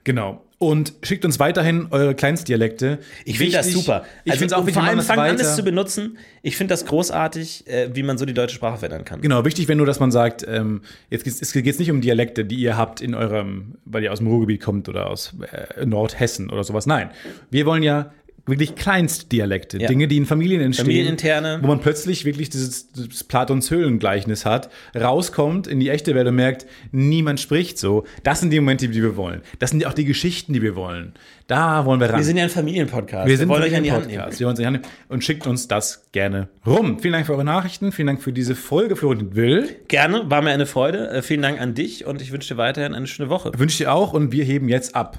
genau. 0.05 0.43
Und 0.61 0.95
schickt 1.05 1.25
uns 1.25 1.39
weiterhin 1.39 1.87
eure 1.93 2.17
Kleinstdialekte. 2.17 2.99
Ich 3.25 3.39
finde 3.39 3.53
das 3.53 3.71
super. 3.71 4.05
Ich 4.25 4.33
Also, 4.33 4.41
finde 4.41 4.55
es 4.55 4.61
auch 4.61 4.67
wichtig, 4.67 4.83
vor 4.83 4.91
allem 4.91 5.01
fangen 5.03 5.21
an, 5.21 5.37
es 5.37 5.55
zu 5.55 5.63
benutzen. 5.63 6.19
Ich 6.43 6.57
finde 6.57 6.73
das 6.73 6.85
großartig, 6.85 7.69
äh, 7.69 7.91
wie 7.95 8.03
man 8.03 8.19
so 8.19 8.25
die 8.25 8.35
deutsche 8.35 8.57
Sprache 8.57 8.79
verändern 8.79 9.05
kann. 9.05 9.21
Genau, 9.21 9.45
wichtig 9.45 9.69
wäre 9.69 9.77
nur, 9.77 9.87
dass 9.87 10.01
man 10.01 10.11
sagt, 10.11 10.45
ähm, 10.49 10.83
jetzt 11.11 11.23
geht 11.25 11.67
es 11.67 11.79
nicht 11.79 11.93
um 11.93 12.01
Dialekte, 12.01 12.45
die 12.45 12.57
ihr 12.57 12.77
habt 12.77 13.01
in 13.01 13.15
eurem, 13.15 13.77
weil 13.85 14.03
ihr 14.03 14.13
aus 14.13 14.19
dem 14.19 14.27
Ruhrgebiet 14.27 14.61
kommt 14.61 14.89
oder 14.89 15.09
aus 15.09 15.33
äh, 15.77 15.87
Nordhessen 15.87 16.51
oder 16.51 16.65
sowas. 16.65 16.87
Nein, 16.87 17.11
wir 17.51 17.65
wollen 17.65 17.85
ja 17.85 18.13
wirklich 18.49 18.75
Kleinstdialekte, 18.77 19.79
Ja. 19.79 19.89
Dinge, 19.89 20.09
die 20.09 20.17
in 20.17 20.27
Familien 20.27 20.61
entstehen, 20.61 20.87
Familieninterne. 20.87 21.59
wo 21.63 21.67
man 21.67 21.81
plötzlich 21.81 22.25
wirklich 22.25 22.51
dieses, 22.51 22.93
dieses 22.93 23.25
Platons 23.25 23.71
Höhlengleichnis 23.71 24.45
hat, 24.45 24.71
rauskommt 24.95 25.67
in 25.67 25.81
die 25.81 25.89
echte 25.89 26.15
Welt 26.15 26.27
und 26.29 26.37
merkt, 26.37 26.67
niemand 26.93 27.41
spricht 27.41 27.79
so. 27.79 28.05
Das 28.23 28.41
sind 28.41 28.51
die 28.51 28.61
Momente, 28.61 28.89
die 28.89 29.03
wir 29.03 29.17
wollen. 29.17 29.43
Das 29.59 29.71
sind 29.71 29.85
auch 29.87 29.95
die 29.95 30.05
Geschichten, 30.05 30.53
die 30.53 30.63
wir 30.63 30.77
wollen. 30.77 31.13
Da 31.47 31.87
wollen 31.87 31.99
wir 31.99 32.11
ran. 32.11 32.19
Wir 32.19 32.25
sind 32.25 32.37
ja 32.37 32.45
ein 32.45 32.51
Familienpodcast. 32.51 33.27
Wir 33.27 33.37
sind 33.39 33.49
wollen 33.49 33.63
euch 33.63 33.75
an 33.75 33.83
die 33.83 33.91
Hand 33.93 34.07
nehmen. 34.07 34.23
Wir 34.31 34.41
wollen 34.41 34.51
uns 34.51 34.59
an 34.59 34.63
die 34.63 34.67
Hand 34.67 34.83
nehmen 34.83 34.95
und 35.09 35.25
schickt 35.25 35.47
uns 35.47 35.67
das 35.67 36.05
gerne 36.13 36.49
rum. 36.67 36.99
Vielen 36.99 37.13
Dank 37.13 37.25
für 37.27 37.33
eure 37.33 37.45
Nachrichten. 37.45 37.91
Vielen 37.91 38.07
Dank 38.09 38.23
für 38.23 38.35
diese 38.35 38.55
Folge, 38.55 38.97
Florentin 38.97 39.35
Will. 39.35 39.77
Gerne, 39.89 40.31
war 40.31 40.43
mir 40.43 40.51
eine 40.51 40.67
Freude. 40.67 41.09
Äh, 41.09 41.23
vielen 41.23 41.41
Dank 41.41 41.59
an 41.59 41.75
dich 41.75 42.05
und 42.05 42.21
ich 42.21 42.33
wünsche 42.33 42.53
dir 42.55 42.59
weiterhin 42.59 42.93
eine 42.95 43.07
schöne 43.07 43.31
Woche. 43.31 43.53
Wünsche 43.57 43.73
ich 43.73 43.79
dir 43.79 43.93
auch 43.95 44.13
und 44.13 44.31
wir 44.33 44.45
heben 44.45 44.69
jetzt 44.69 44.95
ab. 44.95 45.19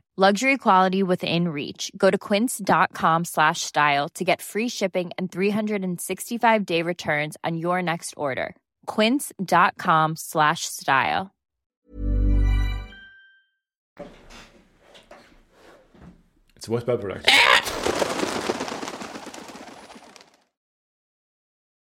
Luxury 0.17 0.57
quality 0.57 1.03
within 1.03 1.47
reach. 1.47 1.89
Go 1.95 2.09
to 2.09 2.17
quince.com 2.17 3.23
slash 3.23 3.61
style 3.61 4.09
to 4.09 4.25
get 4.25 4.41
free 4.41 4.67
shipping 4.67 5.11
and 5.17 5.31
365 5.31 6.65
day 6.65 6.81
returns 6.81 7.37
on 7.45 7.55
your 7.55 7.81
next 7.81 8.13
order. 8.17 8.53
Quince.com 8.87 10.17
slash 10.17 10.65
style. 10.65 11.31
It's 16.57 16.67
Voice 16.67 16.83
by 16.83 16.97
Production. 16.97 17.33